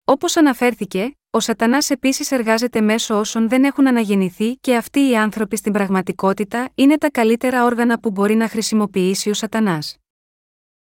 Όπως 0.05 0.37
αναφέρθηκε, 0.37 1.19
ο 1.31 1.41
Σατανάς 1.41 1.91
επίσης 1.91 2.31
εργάζεται 2.31 2.81
μέσω 2.81 3.19
όσων 3.19 3.49
δεν 3.49 3.65
έχουν 3.65 3.87
αναγεννηθεί 3.87 4.57
και 4.57 4.77
αυτοί 4.77 5.09
οι 5.09 5.17
άνθρωποι 5.17 5.57
στην 5.57 5.73
πραγματικότητα 5.73 6.71
είναι 6.75 6.99
τα 6.99 7.11
καλύτερα 7.11 7.65
όργανα 7.65 8.01
που 8.01 8.11
μπορεί 8.11 8.35
να 8.35 8.49
χρησιμοποιήσει 8.49 9.31
ο 9.31 9.35
Σατανάς. 9.35 9.97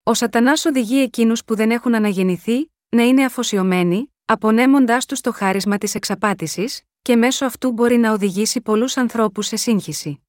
Ο 0.03 0.15
Σατανάς 0.15 0.65
οδηγεί 0.65 1.01
εκείνους 1.01 1.45
που 1.45 1.55
δεν 1.55 1.71
έχουν 1.71 1.95
αναγεννηθεί 1.95 2.71
να 2.89 3.03
είναι 3.03 3.25
αφοσιωμένοι, 3.25 4.11
απονέμοντάς 4.29 5.07
τους 5.07 5.21
το 5.21 5.33
χάρισμα 5.33 5.79
της 5.79 5.95
εξαπάτησης, 5.95 6.83
και 7.03 7.17
μέσω 7.17 7.45
αυτού 7.45 7.73
μπορεί 7.73 7.97
να 7.97 8.13
οδηγήσει 8.13 8.61
πολλούς 8.61 8.97
ανθρώπους 8.97 9.47
σε 9.47 9.57
σύγχυση. 9.57 10.21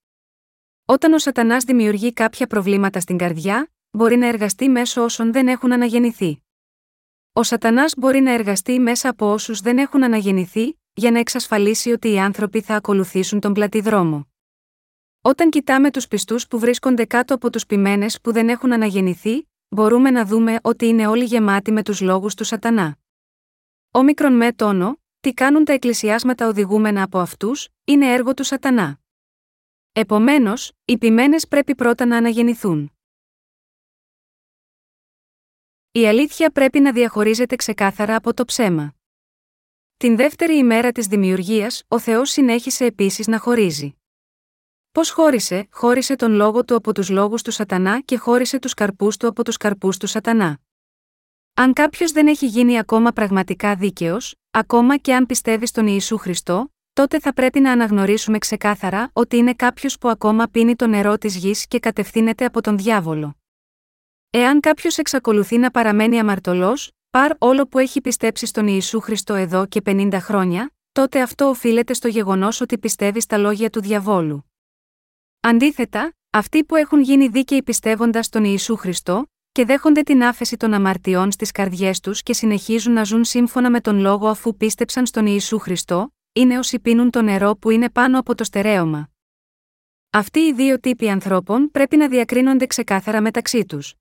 Όταν 0.86 1.14
ο 1.14 1.18
Σατανάς 1.18 1.64
δημιουργεί 1.64 2.14
κάποια 2.14 2.48
προβλήματα 2.48 3.00
στην 3.00 3.18
καρδιά, 3.18 3.72
μπορεί 3.92 4.16
να 4.16 4.28
εργαστεί 4.28 4.70
μέσω 4.70 5.04
όσων 5.04 5.32
δεν 5.32 5.48
έχουν 5.48 5.74
αναγεννηθεί. 5.74 6.44
Ο 7.34 7.44
Σατανάς 7.44 7.94
μπορεί 7.98 8.20
να 8.20 8.32
εργαστεί 8.32 8.80
μέσα 8.80 9.10
από 9.10 9.32
όσους 9.32 9.60
δεν 9.60 9.78
έχουν 9.78 10.04
αναγεννηθεί, 10.04 10.80
για 10.94 11.12
να 11.12 11.20
εξασφαλίσει 11.20 11.92
ότι 11.92 12.12
οι 12.12 12.20
άνθρωποι 12.20 12.62
θα 12.62 12.76
ακολουθήσουν 12.76 13.40
τον 13.40 13.54
πλατή 13.54 13.82
δρόμο. 13.82 14.28
Όταν 15.22 15.50
κοιτάμε 15.50 15.92
τους 15.92 16.08
πιστούς 16.08 16.48
που 16.48 16.60
βρίσκονται 16.60 17.06
κάτω 17.06 17.34
από 17.34 17.50
τους 17.50 17.66
ποιμένες 17.66 18.22
που 18.22 18.32
δεν 18.32 18.50
έχουν 18.50 18.74
αναγεννηθεί, 18.74 19.48
μπορούμε 19.70 20.12
να 20.12 20.26
δούμε 20.26 20.60
ότι 20.62 20.86
είναι 20.86 21.08
όλοι 21.08 21.24
γεμάτοι 21.24 21.72
με 21.72 21.84
τους 21.84 22.02
λόγους 22.02 22.34
του 22.34 22.44
Σατανά. 22.44 22.98
Όμικρον 23.98 24.34
με 24.34 24.54
τόνο, 24.54 25.02
τι 25.20 25.34
κάνουν 25.34 25.66
τα 25.66 25.74
εκκλησιάσματα 25.74 26.48
οδηγούμενα 26.48 27.04
από 27.04 27.20
αυτούς, 27.20 27.70
είναι 27.84 28.14
έργο 28.14 28.34
του 28.34 28.44
Σατανά. 28.44 29.00
Επομένως, 29.92 30.72
οι 30.86 30.98
ποιμένες 30.98 31.48
πρέπει 31.48 31.76
πρώτα 31.76 32.06
να 32.06 32.18
αναγεννηθούν. 32.18 32.92
Η 35.92 36.08
αλήθεια 36.08 36.52
πρέπει 36.52 36.80
να 36.80 36.92
διαχωρίζεται 36.92 37.56
ξεκάθαρα 37.56 38.16
από 38.16 38.34
το 38.34 38.46
ψέμα. 38.46 38.96
Την 39.98 40.16
δεύτερη 40.16 40.58
ημέρα 40.58 40.92
της 40.92 41.08
δημιουργίας, 41.08 41.84
ο 41.88 42.00
Θεός 42.00 42.30
συνέχισε 42.30 42.86
επίσης 42.86 43.28
να 43.28 43.40
χωρίζει. 43.40 43.96
Πώς 44.92 45.10
χώρισε, 45.10 45.68
χώρισε 45.72 46.16
τον 46.16 46.32
λόγο 46.32 46.66
του 46.66 46.76
από 46.76 46.94
τους 46.94 47.10
λόγους 47.10 47.42
του 47.42 47.52
Σατανά 47.52 48.02
και 48.02 48.18
χώρισε 48.18 48.60
τους 48.60 48.74
καρπούς 48.74 49.18
του 49.18 49.28
από 49.28 49.44
τους 49.44 49.58
καρπούς 49.58 49.98
του 49.98 50.08
Σατανά. 50.08 50.60
Αν 51.60 51.74
κάποιος 51.74 52.12
δεν 52.12 52.28
έχει 52.28 52.46
γίνει 52.46 52.78
ακόμα 52.78 53.12
πραγματικά 53.12 53.76
δίκαιος, 53.76 54.36
ακόμα 54.52 54.98
και 54.98 55.16
αν 55.16 55.26
πιστεύει 55.26 55.66
στον 55.66 55.88
Ιησού 55.88 56.18
Χριστό, 56.18 56.74
τότε 56.94 57.20
θα 57.20 57.34
πρέπει 57.34 57.60
να 57.60 57.72
αναγνωρίσουμε 57.72 58.38
ξεκάθαρα 58.38 59.10
ότι 59.14 59.38
είναι 59.38 59.54
κάποιος 59.54 59.98
που 59.98 60.10
ακόμα 60.10 60.48
πίνει 60.48 60.76
το 60.76 60.88
νερό 60.88 61.18
της 61.18 61.36
γης 61.36 61.68
και 61.68 61.80
κατευθύνεται 61.80 62.46
από 62.46 62.62
τον 62.62 62.78
διάβολο. 62.78 63.38
Εάν 64.30 64.60
κάποιος 64.60 64.98
εξακολουθεί 64.98 65.58
να 65.58 65.72
παραμένει 65.72 66.20
αμαρτωλός, 66.20 66.92
παρ 67.10 67.32
όλο 67.38 67.68
που 67.68 67.80
έχει 67.80 68.02
πιστέψει 68.02 68.46
στον 68.46 68.68
Ιησού 68.68 69.00
Χριστό 69.00 69.34
εδώ 69.34 69.66
και 69.66 69.82
50 69.86 70.18
χρόνια, 70.20 70.72
τότε 70.92 71.22
αυτό 71.22 71.46
οφείλεται 71.46 71.94
στο 71.94 72.08
γεγονός 72.08 72.62
ότι 72.62 72.78
πιστεύει 72.78 73.22
στα 73.22 73.38
λόγια 73.38 73.70
του 73.70 73.82
διαβόλου. 73.82 74.52
Αντίθετα, 75.40 76.14
αυτοί 76.30 76.64
που 76.64 76.76
έχουν 76.76 77.02
γίνει 77.02 77.28
δίκαιοι 77.28 77.64
πιστεύοντας 77.64 78.26
στον 78.26 78.44
Ιησού 78.44 78.76
Χριστό, 78.76 79.26
και 79.58 79.66
δέχονται 79.66 80.02
την 80.02 80.24
άφεση 80.24 80.58
των 80.58 80.74
αμαρτιών 80.74 81.32
στις 81.32 81.52
καρδιές 81.52 82.00
τους 82.00 82.24
και 82.24 82.34
συνεχίζουν 82.34 82.94
να 82.94 83.04
ζουν 83.04 83.24
σύμφωνα 83.24 83.70
με 83.70 83.82
τον 83.82 84.00
λόγο 84.00 84.28
αφού 84.28 84.58
πίστεψαν 84.58 85.06
στον 85.06 85.26
Ιησού 85.26 85.60
Χριστό, 85.60 86.14
είναι 86.34 86.58
όσοι 86.58 86.80
πίνουν 86.80 87.10
το 87.10 87.22
νερό 87.22 87.56
που 87.56 87.70
είναι 87.70 87.90
πάνω 87.90 88.20
από 88.20 88.36
το 88.36 88.44
στερέωμα. 88.44 89.10
Αυτοί 90.10 90.40
οι 90.40 90.54
δύο 90.54 90.80
τύποι 90.80 91.10
ανθρώπων 91.10 91.72
πρέπει 91.72 91.98
να 91.98 92.08
διακρίνονται 92.08 92.66
ξεκάθαρα 92.66 93.22
μεταξύ 93.22 93.66
τους. 93.66 93.94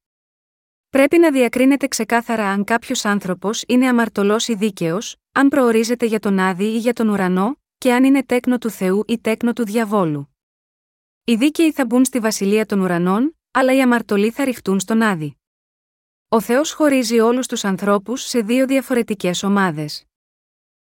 Πρέπει 0.88 1.18
να 1.18 1.30
διακρίνεται 1.30 1.86
ξεκάθαρα 1.86 2.48
αν 2.48 2.64
κάποιος 2.64 3.04
άνθρωπος 3.04 3.64
είναι 3.66 3.88
αμαρτωλός 3.88 4.48
ή 4.48 4.54
δίκαιος, 4.54 5.16
αν 5.32 5.48
προορίζεται 5.48 6.06
για 6.06 6.18
τον 6.18 6.38
Άδη 6.38 6.64
ή 6.64 6.78
για 6.78 6.92
τον 6.92 7.08
ουρανό, 7.08 7.56
και 7.78 7.92
αν 7.92 8.04
είναι 8.04 8.24
τέκνο 8.24 8.58
του 8.58 8.70
Θεού 8.70 9.04
ή 9.06 9.18
τέκνο 9.18 9.52
του 9.52 9.64
διαβόλου. 9.64 10.36
Οι 11.24 11.34
δίκαιοι 11.34 11.72
θα 11.72 11.86
μπουν 11.86 12.04
στη 12.04 12.18
βασιλεία 12.18 12.66
των 12.66 12.80
ουρανών, 12.80 13.36
αλλά 13.50 13.74
οι 13.74 13.82
αμαρτωλοί 13.82 14.30
θα 14.30 14.44
ρηχτούν 14.44 14.80
στον 14.80 15.02
Άδη. 15.02 15.36
Ο 16.28 16.40
Θεός 16.40 16.72
χωρίζει 16.72 17.18
όλους 17.20 17.46
τους 17.46 17.64
ανθρώπους 17.64 18.22
σε 18.22 18.40
δύο 18.40 18.66
διαφορετικές 18.66 19.42
ομάδες. 19.42 20.04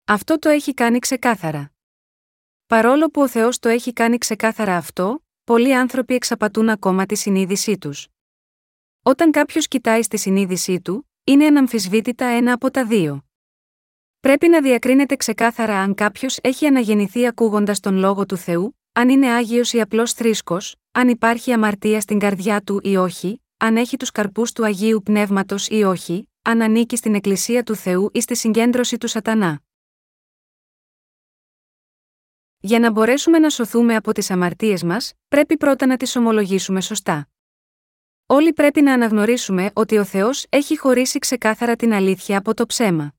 Αυτό 0.06 0.40
το 0.40 0.50
έχει 0.50 0.74
κάνει 0.74 1.00
ξεκάθαρα. 1.00 1.72
Παρόλο 2.66 3.10
που 3.10 3.22
ο 3.22 3.28
Θεός 3.28 3.60
το 3.60 3.70
έχει 3.70 3.94
κάνει 3.94 4.18
ξεκάθαρα 4.18 4.78
αυτό, 4.78 5.24
πολλοί 5.44 5.76
άνθρωποι 5.76 6.14
εξαπατούν 6.14 6.70
ακόμα 6.70 7.06
τη 7.06 7.16
συνείδησή 7.16 7.78
τους. 7.78 8.08
Όταν 9.04 9.32
κάποιος 9.32 9.68
κοιτάει 9.68 10.02
στη 10.04 10.18
συνείδησή 10.18 10.82
του, 10.82 11.10
είναι 11.24 11.46
αναμφισβήτητα 11.46 12.26
ένα 12.26 12.54
από 12.54 12.72
τα 12.72 12.86
δύο. 12.86 13.26
Πρέπει 14.20 14.48
να 14.48 14.62
διακρίνεται 14.62 15.16
ξεκάθαρα 15.16 15.80
αν 15.80 15.94
κάποιος 15.94 16.38
έχει 16.42 16.66
αναγεννηθεί 16.66 17.28
ακούγοντας 17.28 17.80
τον 17.80 17.96
λόγο 17.96 18.26
του 18.26 18.38
Θεού, 18.38 18.80
αν 18.92 19.10
είναι 19.10 19.32
άγιος 19.32 19.74
ή 19.74 19.82
απλός 19.82 20.14
θρήσκος, 20.14 20.76
αν 20.92 21.08
υπάρχει 21.08 21.52
αμαρτία 21.54 22.02
στην 22.02 22.20
καρδιά 22.20 22.62
του 22.62 22.80
ή 22.84 22.98
όχι, 22.98 23.44
αν 23.58 23.78
έχει 23.78 23.98
τους 23.98 24.12
καρπούς 24.12 24.52
του 24.52 24.66
Αγίου 24.66 25.02
Πνεύματος 25.04 25.68
ή 25.68 25.84
όχι, 25.84 26.30
αν 26.42 26.62
ανήκει 26.62 26.96
στην 26.96 27.16
Εκκλησία 27.16 27.64
του 27.64 27.76
Θεού 27.76 28.10
ή 28.14 28.22
στη 28.22 28.36
συγκέντρωση 28.36 28.98
του 28.98 29.08
Σατανά. 29.08 29.62
Για 32.60 32.80
να 32.80 32.92
μπορέσουμε 32.92 33.40
να 33.40 33.50
σωθούμε 33.50 33.96
από 33.96 34.12
τις 34.12 34.32
αμαρτίες 34.32 34.84
μας, 34.84 35.14
πρέπει 35.28 35.58
πρώτα 35.58 35.86
να 35.86 35.98
τις 35.98 36.16
ομολογήσουμε 36.16 36.82
σωστά. 36.82 37.28
Όλοι 38.26 38.54
πρέπει 38.54 38.82
να 38.82 38.94
αναγνωρίσουμε 38.94 39.72
ότι 39.74 39.98
ο 39.98 40.04
Θεός 40.04 40.46
έχει 40.50 40.78
χωρίσει 40.78 41.20
ξεκάθαρα 41.20 41.76
την 41.76 41.94
αλήθεια 41.94 42.38
από 42.38 42.54
το 42.54 42.66
ψέμα. 42.66 43.14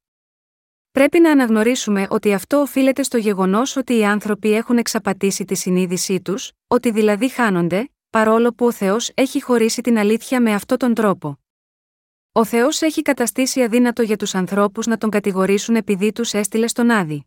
Πρέπει 0.91 1.21
να 1.21 1.31
αναγνωρίσουμε 1.31 2.07
ότι 2.11 2.33
αυτό 2.33 2.61
οφείλεται 2.61 3.03
στο 3.03 3.19
γεγονός 3.19 3.77
ότι 3.77 3.97
οι 3.97 4.05
άνθρωποι 4.05 4.53
έχουν 4.53 4.79
εξαπατήσει 4.79 5.45
τη 5.45 5.55
συνείδησή 5.55 6.21
τους, 6.21 6.53
ότι 6.67 6.91
δηλαδή 6.91 7.29
χάνονται, 7.29 7.94
παρόλο 8.15 8.53
που 8.53 8.67
ο 8.67 8.73
Θεός 8.73 9.11
έχει 9.15 9.43
χωρίσει 9.43 9.81
την 9.81 9.99
αλήθεια 9.99 10.41
με 10.41 10.55
αυτόν 10.55 10.79
τον 10.79 10.95
τρόπο. 10.95 11.39
Ο 12.33 12.45
Θεός 12.45 12.83
έχει 12.83 13.03
καταστήσει 13.03 13.63
αδύνατο 13.63 14.03
για 14.03 14.17
τους 14.17 14.35
ανθρώπους 14.35 14.87
να 14.87 14.99
τον 14.99 15.11
κατηγορήσουν 15.11 15.77
επειδή 15.77 16.13
τους 16.13 16.33
έστειλε 16.33 16.67
στον 16.67 16.91
Άδη. 16.91 17.27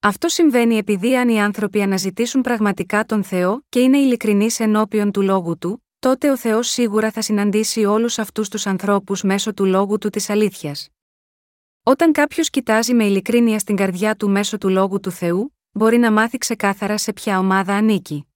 Αυτό 0.00 0.28
συμβαίνει 0.28 0.76
επειδή 0.76 1.16
αν 1.16 1.28
οι 1.28 1.40
άνθρωποι 1.40 1.82
αναζητήσουν 1.82 2.40
πραγματικά 2.40 3.04
τον 3.04 3.24
Θεό 3.24 3.64
και 3.68 3.80
είναι 3.80 3.98
ειλικρινείς 3.98 4.60
ενώπιον 4.60 5.10
του 5.10 5.22
λόγου 5.22 5.58
του, 5.58 5.84
τότε 5.98 6.30
ο 6.30 6.36
Θεός 6.36 6.68
σίγουρα 6.68 7.10
θα 7.10 7.22
συναντήσει 7.22 7.84
όλους 7.84 8.18
αυτούς 8.18 8.48
τους 8.48 8.66
ανθρώπους 8.66 9.22
μέσω 9.22 9.54
του 9.54 9.64
λόγου 9.64 9.98
του 9.98 10.10
της 10.10 10.30
αλήθειας. 10.30 10.88
Όταν 11.82 12.12
κάποιος 12.12 12.50
κοιτάζει 12.50 12.94
με 12.94 13.04
ειλικρίνεια 13.04 13.58
στην 13.58 13.76
καρδιά 13.76 14.14
του 14.14 14.30
μέσω 14.30 14.58
του 14.58 14.68
λόγου 14.68 15.00
του 15.00 15.10
Θεού, 15.10 15.54
μπορεί 15.72 15.98
να 15.98 16.12
μάθει 16.12 16.38
ξεκάθαρα 16.38 16.98
σε 16.98 17.12
ποια 17.12 17.38
ομάδα 17.38 17.74
ανήκει. 17.74 18.26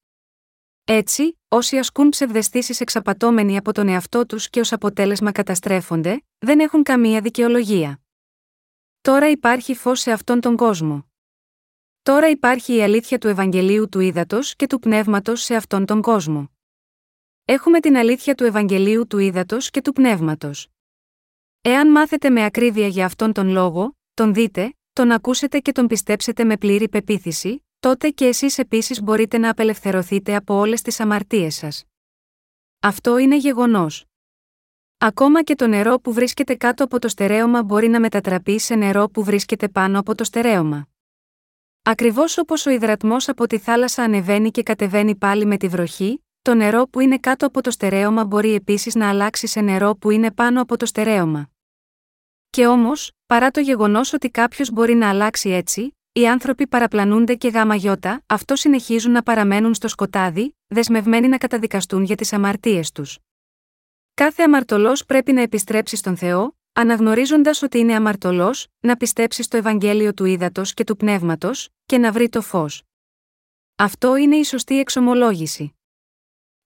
Έτσι, 0.90 1.38
όσοι 1.48 1.78
ασκούν 1.78 2.08
ψευδεστήσεις 2.08 2.80
εξαπατώμενοι 2.80 3.56
από 3.56 3.72
τον 3.72 3.88
εαυτό 3.88 4.26
τους 4.26 4.50
και 4.50 4.60
ως 4.60 4.72
αποτέλεσμα 4.72 5.32
καταστρέφονται, 5.32 6.22
δεν 6.38 6.60
έχουν 6.60 6.82
καμία 6.82 7.20
δικαιολογία. 7.20 8.00
Τώρα 9.00 9.30
υπάρχει 9.30 9.74
φως 9.74 10.00
σε 10.00 10.12
αυτόν 10.12 10.40
τον 10.40 10.56
κόσμο. 10.56 11.10
Τώρα 12.02 12.28
υπάρχει 12.28 12.74
η 12.74 12.82
αλήθεια 12.82 13.18
του 13.18 13.28
Ευαγγελίου 13.28 13.88
του 13.88 14.00
Ήδατος 14.00 14.56
και 14.56 14.66
του 14.66 14.78
Πνεύματος 14.78 15.42
σε 15.42 15.54
αυτόν 15.54 15.84
τον 15.84 16.02
κόσμο. 16.02 16.50
Έχουμε 17.44 17.80
την 17.80 17.96
αλήθεια 17.96 18.34
του 18.34 18.44
Ευαγγελίου 18.44 19.06
του 19.06 19.18
Ήδατος 19.18 19.70
και 19.70 19.80
του 19.80 19.92
Πνεύματος. 19.92 20.68
Εάν 21.60 21.90
μάθετε 21.90 22.30
με 22.30 22.44
ακρίβεια 22.44 22.86
για 22.86 23.04
αυτόν 23.04 23.32
τον 23.32 23.48
λόγο, 23.48 23.96
τον 24.14 24.34
δείτε, 24.34 24.76
τον 24.92 25.10
ακούσετε 25.10 25.60
και 25.60 25.72
τον 25.72 25.86
πιστέψετε 25.86 26.44
με 26.44 26.56
πλήρη 26.56 26.88
πεποίθηση, 26.88 27.62
τότε 27.80 28.10
και 28.10 28.26
εσείς 28.26 28.58
επίσης 28.58 29.02
μπορείτε 29.02 29.38
να 29.38 29.50
απελευθερωθείτε 29.50 30.36
από 30.36 30.54
όλες 30.54 30.82
τις 30.82 31.00
αμαρτίες 31.00 31.54
σας. 31.54 31.84
Αυτό 32.80 33.18
είναι 33.18 33.36
γεγονός. 33.36 34.04
Ακόμα 34.98 35.42
και 35.42 35.54
το 35.54 35.66
νερό 35.66 36.00
που 36.00 36.12
βρίσκεται 36.12 36.54
κάτω 36.54 36.84
από 36.84 36.98
το 36.98 37.08
στερέωμα 37.08 37.62
μπορεί 37.62 37.88
να 37.88 38.00
μετατραπεί 38.00 38.58
σε 38.58 38.74
νερό 38.74 39.08
που 39.08 39.24
βρίσκεται 39.24 39.68
πάνω 39.68 39.98
από 39.98 40.14
το 40.14 40.24
στερέωμα. 40.24 40.88
Ακριβώς 41.82 42.38
όπως 42.38 42.66
ο 42.66 42.70
υδρατμός 42.70 43.28
από 43.28 43.46
τη 43.46 43.58
θάλασσα 43.58 44.02
ανεβαίνει 44.02 44.50
και 44.50 44.62
κατεβαίνει 44.62 45.16
πάλι 45.16 45.46
με 45.46 45.56
τη 45.56 45.68
βροχή, 45.68 46.24
το 46.42 46.54
νερό 46.54 46.86
που 46.86 47.00
είναι 47.00 47.18
κάτω 47.18 47.46
από 47.46 47.62
το 47.62 47.70
στερέωμα 47.70 48.24
μπορεί 48.24 48.54
επίσης 48.54 48.94
να 48.94 49.08
αλλάξει 49.08 49.46
σε 49.46 49.60
νερό 49.60 49.96
που 49.96 50.10
είναι 50.10 50.32
πάνω 50.32 50.62
από 50.62 50.76
το 50.76 50.86
στερέωμα. 50.86 51.50
Και 52.50 52.66
όμως, 52.66 53.12
παρά 53.26 53.50
το 53.50 53.60
γεγονός 53.60 54.12
ότι 54.12 54.30
κάποιος 54.30 54.70
μπορεί 54.70 54.94
να 54.94 55.08
αλλάξει 55.08 55.50
έτσι, 55.50 55.97
οι 56.18 56.28
άνθρωποι 56.28 56.66
παραπλανούνται 56.66 57.34
και 57.34 57.48
γάμα 57.48 57.74
γιώτα, 57.74 58.22
αυτό 58.26 58.56
συνεχίζουν 58.56 59.12
να 59.12 59.22
παραμένουν 59.22 59.74
στο 59.74 59.88
σκοτάδι, 59.88 60.56
δεσμευμένοι 60.66 61.28
να 61.28 61.38
καταδικαστούν 61.38 62.02
για 62.02 62.16
τις 62.16 62.32
αμαρτίες 62.32 62.92
τους. 62.92 63.18
Κάθε 64.14 64.42
αμαρτωλός 64.42 65.04
πρέπει 65.04 65.32
να 65.32 65.40
επιστρέψει 65.40 65.96
στον 65.96 66.16
Θεό, 66.16 66.56
αναγνωρίζοντας 66.72 67.62
ότι 67.62 67.78
είναι 67.78 67.94
αμαρτωλός, 67.94 68.66
να 68.80 68.96
πιστέψει 68.96 69.42
στο 69.42 69.56
Ευαγγέλιο 69.56 70.14
του 70.14 70.24
ύδατο 70.24 70.62
και 70.64 70.84
του 70.84 70.96
πνεύματος, 70.96 71.68
και 71.86 71.98
να 71.98 72.12
βρει 72.12 72.28
το 72.28 72.40
φως. 72.40 72.82
Αυτό 73.76 74.16
είναι 74.16 74.36
η 74.36 74.44
σωστή 74.44 74.78
εξομολόγηση. 74.78 75.74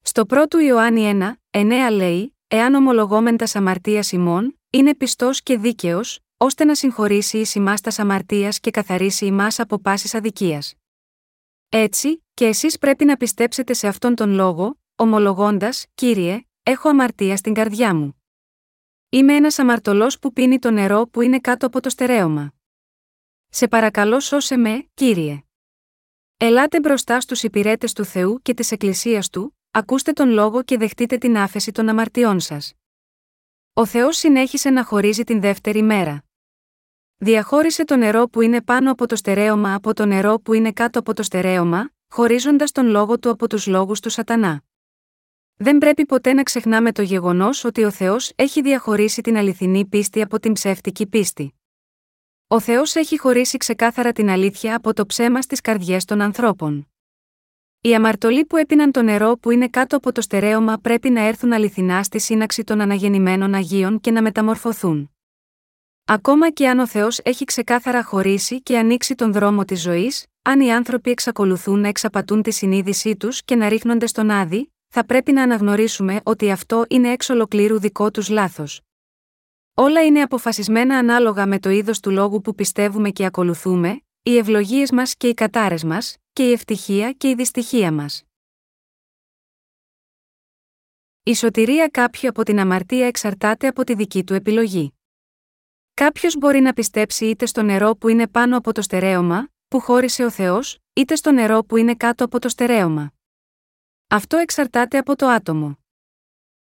Στο 0.01 0.23
1 0.29 0.61
Ιωάννη 0.63 1.37
1, 1.51 1.59
9 1.59 1.91
λέει: 1.91 2.37
Εάν 2.47 2.73
ομολογόμεν 2.73 3.37
τα 3.37 3.47
αμαρτίας 3.53 4.11
ημών, 4.11 4.59
είναι 4.69 4.95
πιστός 4.95 5.43
και 5.43 5.57
δίκαιος, 5.57 6.19
ώστε 6.37 6.63
να 6.63 6.75
συγχωρήσει 6.75 7.37
ει 7.37 7.45
ημάς 7.55 7.81
τας 7.81 7.99
αμαρτίας 7.99 8.59
και 8.59 8.71
καθαρίσει 8.71 9.25
ημάς 9.25 9.59
από 9.59 9.79
πάσης 9.79 10.13
αδικίας. 10.13 10.73
Έτσι, 11.69 12.23
και 12.33 12.45
εσείς 12.45 12.77
πρέπει 12.77 13.05
να 13.05 13.17
πιστέψετε 13.17 13.73
σε 13.73 13.87
αυτόν 13.87 14.15
τον 14.15 14.29
λόγο, 14.29 14.79
ομολογώντας, 14.95 15.85
κύριε, 15.95 16.45
έχω 16.63 16.89
αμαρτία 16.89 17.37
στην 17.37 17.53
καρδιά 17.53 17.95
μου. 17.95 18.23
Είμαι 19.09 19.35
ένας 19.35 19.59
αμαρτωλός 19.59 20.19
που 20.19 20.33
πίνει 20.33 20.59
το 20.59 20.71
νερό 20.71 21.07
που 21.07 21.21
είναι 21.21 21.39
κάτω 21.39 21.65
από 21.65 21.79
το 21.79 21.89
στερέωμα. 21.89 22.53
Σε 23.49 23.67
παρακαλώ 23.67 24.19
σώσε 24.19 24.57
με, 24.57 24.89
κύριε. 24.93 25.43
Ελάτε 26.37 26.79
μπροστά 26.79 27.21
στους 27.21 27.43
υπηρέτες 27.43 27.93
του 27.93 28.05
Θεού 28.05 28.41
και 28.41 28.53
της 28.53 28.71
Εκκλησίας 28.71 29.29
του, 29.29 29.57
ακούστε 29.71 30.11
τον 30.11 30.29
λόγο 30.29 30.63
και 30.63 30.77
δεχτείτε 30.77 31.17
την 31.17 31.37
άφεση 31.37 31.71
των 31.71 31.89
αμαρτιών 31.89 32.39
σας. 32.39 32.73
Ο 33.75 33.85
Θεός 33.85 34.17
συνέχισε 34.17 34.69
να 34.69 34.83
χωρίζει 34.83 35.23
την 35.23 35.41
δεύτερη 35.41 35.81
μέρα. 35.81 36.23
Διαχώρισε 37.17 37.85
το 37.85 37.95
νερό 37.95 38.27
που 38.27 38.41
είναι 38.41 38.61
πάνω 38.61 38.91
από 38.91 39.07
το 39.07 39.15
στερέωμα 39.15 39.73
από 39.73 39.93
το 39.93 40.05
νερό 40.05 40.39
που 40.39 40.53
είναι 40.53 40.71
κάτω 40.71 40.99
από 40.99 41.13
το 41.13 41.23
στερέωμα, 41.23 41.91
χωρίζοντας 42.09 42.71
τον 42.71 42.87
λόγο 42.87 43.19
του 43.19 43.29
από 43.29 43.49
τους 43.49 43.67
λόγους 43.67 43.99
του 43.99 44.09
Σατανά. 44.09 44.63
Δεν 45.55 45.77
πρέπει 45.77 46.05
ποτέ 46.05 46.33
να 46.33 46.43
ξεχνάμε 46.43 46.91
το 46.91 47.01
γεγονός 47.01 47.63
ότι 47.63 47.83
ο 47.83 47.91
Θεός 47.91 48.31
έχει 48.35 48.61
διαχωρίσει 48.61 49.21
την 49.21 49.37
αληθινή 49.37 49.85
πίστη 49.85 50.21
από 50.21 50.39
την 50.39 50.53
ψεύτικη 50.53 51.07
πίστη. 51.07 51.53
Ο 52.47 52.59
Θεός 52.59 52.95
έχει 52.95 53.19
χωρίσει 53.19 53.57
ξεκάθαρα 53.57 54.11
την 54.11 54.29
αλήθεια 54.29 54.75
από 54.75 54.93
το 54.93 55.05
ψέμα 55.05 55.41
στις 55.41 55.61
καρδιές 55.61 56.05
των 56.05 56.21
ανθρώπων. 56.21 56.92
Οι 57.85 57.95
αμαρτωλοί 57.95 58.45
που 58.45 58.57
έπιναν 58.57 58.91
το 58.91 59.01
νερό 59.01 59.37
που 59.37 59.51
είναι 59.51 59.67
κάτω 59.67 59.97
από 59.97 60.11
το 60.11 60.21
στερέωμα 60.21 60.77
πρέπει 60.77 61.09
να 61.09 61.21
έρθουν 61.21 61.53
αληθινά 61.53 62.03
στη 62.03 62.19
σύναξη 62.19 62.63
των 62.63 62.81
αναγεννημένων 62.81 63.53
Αγίων 63.53 63.99
και 63.99 64.11
να 64.11 64.21
μεταμορφωθούν. 64.21 65.11
Ακόμα 66.05 66.51
και 66.51 66.69
αν 66.69 66.79
ο 66.79 66.87
Θεός 66.87 67.19
έχει 67.23 67.45
ξεκάθαρα 67.45 68.03
χωρίσει 68.03 68.61
και 68.61 68.77
ανοίξει 68.77 69.15
τον 69.15 69.31
δρόμο 69.31 69.65
της 69.65 69.81
ζωής, 69.81 70.25
αν 70.41 70.61
οι 70.61 70.73
άνθρωποι 70.73 71.11
εξακολουθούν 71.11 71.79
να 71.79 71.87
εξαπατούν 71.87 72.41
τη 72.41 72.51
συνείδησή 72.51 73.15
τους 73.15 73.43
και 73.43 73.55
να 73.55 73.69
ρίχνονται 73.69 74.05
στον 74.07 74.29
άδει, 74.29 74.73
θα 74.87 75.05
πρέπει 75.05 75.31
να 75.31 75.43
αναγνωρίσουμε 75.43 76.19
ότι 76.23 76.51
αυτό 76.51 76.85
είναι 76.89 77.11
εξ 77.11 77.29
ολοκλήρου 77.29 77.79
δικό 77.79 78.11
τους 78.11 78.29
λάθος. 78.29 78.81
Όλα 79.73 80.05
είναι 80.05 80.21
αποφασισμένα 80.21 80.97
ανάλογα 80.97 81.45
με 81.45 81.59
το 81.59 81.69
είδος 81.69 81.99
του 81.99 82.11
λόγου 82.11 82.41
που 82.41 82.55
πιστεύουμε 82.55 83.09
και 83.09 83.25
ακολουθούμε, 83.25 84.01
οι 84.23 84.37
ευλογίες 84.37 84.91
μας 84.91 85.15
και 85.15 85.27
οι 85.27 85.33
κατάρες 85.33 85.83
μας, 85.83 86.17
και 86.33 86.49
η 86.49 86.51
ευτυχία 86.51 87.11
και 87.11 87.29
η 87.29 87.35
δυστυχία 87.35 87.91
μας. 87.91 88.23
Η 91.23 91.33
σωτηρία 91.35 91.87
κάποιου 91.87 92.29
από 92.29 92.43
την 92.43 92.59
αμαρτία 92.59 93.07
εξαρτάται 93.07 93.67
από 93.67 93.83
τη 93.83 93.95
δική 93.95 94.23
του 94.23 94.33
επιλογή. 94.33 94.93
Κάποιος 95.93 96.37
μπορεί 96.37 96.59
να 96.59 96.73
πιστέψει 96.73 97.25
είτε 97.25 97.45
στο 97.45 97.61
νερό 97.61 97.95
που 97.95 98.07
είναι 98.07 98.27
πάνω 98.27 98.57
από 98.57 98.71
το 98.71 98.81
στερέωμα, 98.81 99.47
που 99.67 99.79
χώρισε 99.79 100.23
ο 100.23 100.29
Θεός, 100.29 100.79
είτε 100.93 101.15
στο 101.15 101.31
νερό 101.31 101.63
που 101.63 101.77
είναι 101.77 101.95
κάτω 101.95 102.25
από 102.25 102.39
το 102.39 102.49
στερέωμα. 102.49 103.13
Αυτό 104.07 104.37
εξαρτάται 104.37 104.97
από 104.97 105.15
το 105.15 105.27
άτομο. 105.27 105.77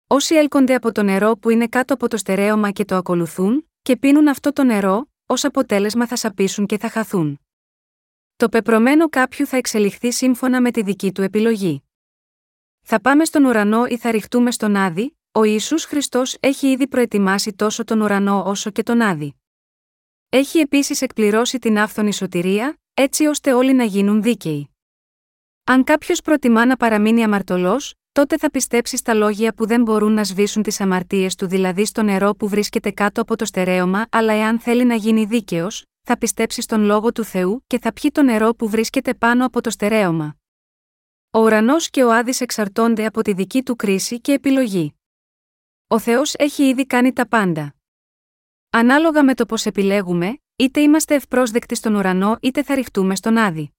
Όσοι 0.08 0.36
έλκονται 0.36 0.76
από 0.76 0.92
το 0.92 1.04
νερό 1.04 1.38
που 1.38 1.50
είναι 1.50 1.68
κάτω 1.68 1.94
από 1.94 2.08
το 2.08 2.18
στερέωμα 2.18 2.72
και 2.72 2.86
το 2.86 2.96
ακολουθούν, 2.96 3.70
και 3.82 3.98
πίνουν 3.98 4.28
αυτό 4.28 4.54
το 4.54 4.64
νερό, 4.64 5.10
ως 5.26 5.44
αποτέλεσμα 5.44 6.08
θα 6.08 6.16
σαπίσουν 6.16 6.66
και 6.66 6.78
θα 6.78 6.90
χαθούν. 6.90 7.40
Το 8.38 8.50
πεπρωμένο 8.50 9.10
κάποιου 9.10 9.46
θα 9.46 9.58
εξελιχθεί 9.58 10.12
σύμφωνα 10.12 10.62
με 10.62 10.72
τη 10.72 10.82
δική 10.82 11.12
του 11.12 11.22
επιλογή. 11.22 11.84
Θα 12.82 13.02
πάμε 13.02 13.26
στον 13.26 13.46
ουρανό 13.46 13.86
ή 13.86 13.98
θα 13.98 14.12
ρηχτούμε 14.12 14.52
στον 14.52 14.76
άδει, 14.76 15.18
ο 15.32 15.44
Ιησούς 15.44 15.86
Χριστός 15.86 16.38
έχει 16.40 16.68
ήδη 16.68 16.88
προετοιμάσει 16.88 17.54
τόσο 17.54 17.84
τον 17.84 18.02
ουρανό 18.02 18.44
όσο 18.46 18.70
και 18.70 18.84
τον 18.84 19.02
άδει. 19.02 19.36
Έχει 20.30 20.60
επίσης 20.60 21.02
εκπληρώσει 21.02 21.60
την 21.60 21.80
άφθονη 21.80 22.14
σωτηρία, 22.14 22.78
έτσι 22.94 23.26
ώστε 23.26 23.54
όλοι 23.54 23.74
να 23.74 23.84
γίνουν 23.84 24.22
δίκαιοι. 24.22 24.70
Αν 25.64 25.84
κάποιος 25.84 26.22
προτιμά 26.22 26.66
να 26.66 26.78
παραμείνει 26.78 27.24
αμαρτωλός, 27.24 27.94
τότε 28.12 28.38
θα 28.38 28.52
πιστέψει 28.52 28.98
στα 28.98 29.14
λόγια 29.14 29.54
που 29.54 29.68
δεν 29.68 29.82
μπορούν 29.82 30.14
να 30.14 30.24
σβήσουν 30.24 30.64
τις 30.64 30.82
αμαρτίες 30.82 31.36
του, 31.36 31.48
δηλαδή 31.48 31.86
στο 31.86 32.04
νερό 32.04 32.36
που 32.36 32.48
βρίσκεται 32.48 32.92
κάτω 32.92 33.22
από 33.22 33.36
το 33.36 33.46
στερέωμα, 33.46 34.06
αλλά 34.12 34.34
εάν 34.34 34.60
θέλει 34.60 34.86
να 34.86 34.96
γίνει 34.96 35.26
δίκαιος, 35.26 35.86
θα 36.10 36.18
πιστέψει 36.18 36.62
στον 36.62 36.82
λόγο 36.82 37.12
του 37.12 37.24
Θεού 37.24 37.64
και 37.68 37.80
θα 37.80 37.94
πιει 37.94 38.12
το 38.12 38.24
νερό 38.24 38.54
που 38.56 38.70
βρίσκεται 38.70 39.14
πάνω 39.14 39.46
από 39.46 39.62
το 39.62 39.70
στερέωμα. 39.70 40.38
Ο 41.32 41.40
ουρανός 41.40 41.90
και 41.90 42.04
ο 42.04 42.14
Άδης 42.14 42.42
εξαρτώνται 42.42 43.06
από 43.06 43.22
τη 43.22 43.34
δική 43.34 43.64
του 43.64 43.76
κρίση 43.76 44.22
και 44.22 44.32
επιλογή. 44.32 44.96
Ο 45.88 46.00
Θεός 46.00 46.34
έχει 46.34 46.64
ήδη 46.64 46.86
κάνει 46.86 47.14
τα 47.14 47.28
πάντα. 47.28 47.76
Ανάλογα 48.70 49.24
με 49.24 49.34
το 49.34 49.46
πώς 49.46 49.66
επιλέγουμε, 49.66 50.42
είτε 50.56 50.80
είμαστε 50.80 51.16
ευπρόσδεκτοι 51.16 51.76
στον 51.76 51.96
ουρανό 51.96 52.38
είτε 52.42 52.64
θα 52.64 52.76
ρηχτούμε 52.76 53.16
στον 53.16 53.38
Άδη. 53.38 53.74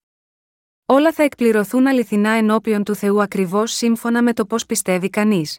Όλα 0.87 1.13
θα 1.13 1.23
εκπληρωθούν 1.23 1.87
αληθινά 1.87 2.31
ενώπιον 2.31 2.85
του 2.85 2.95
Θεού 2.95 3.23
ακριβώς 3.23 3.73
σύμφωνα 3.73 4.23
με 4.23 4.33
το 4.33 4.47
πώς 4.47 4.67
πιστεύει 4.67 5.11
κανείς. 5.11 5.59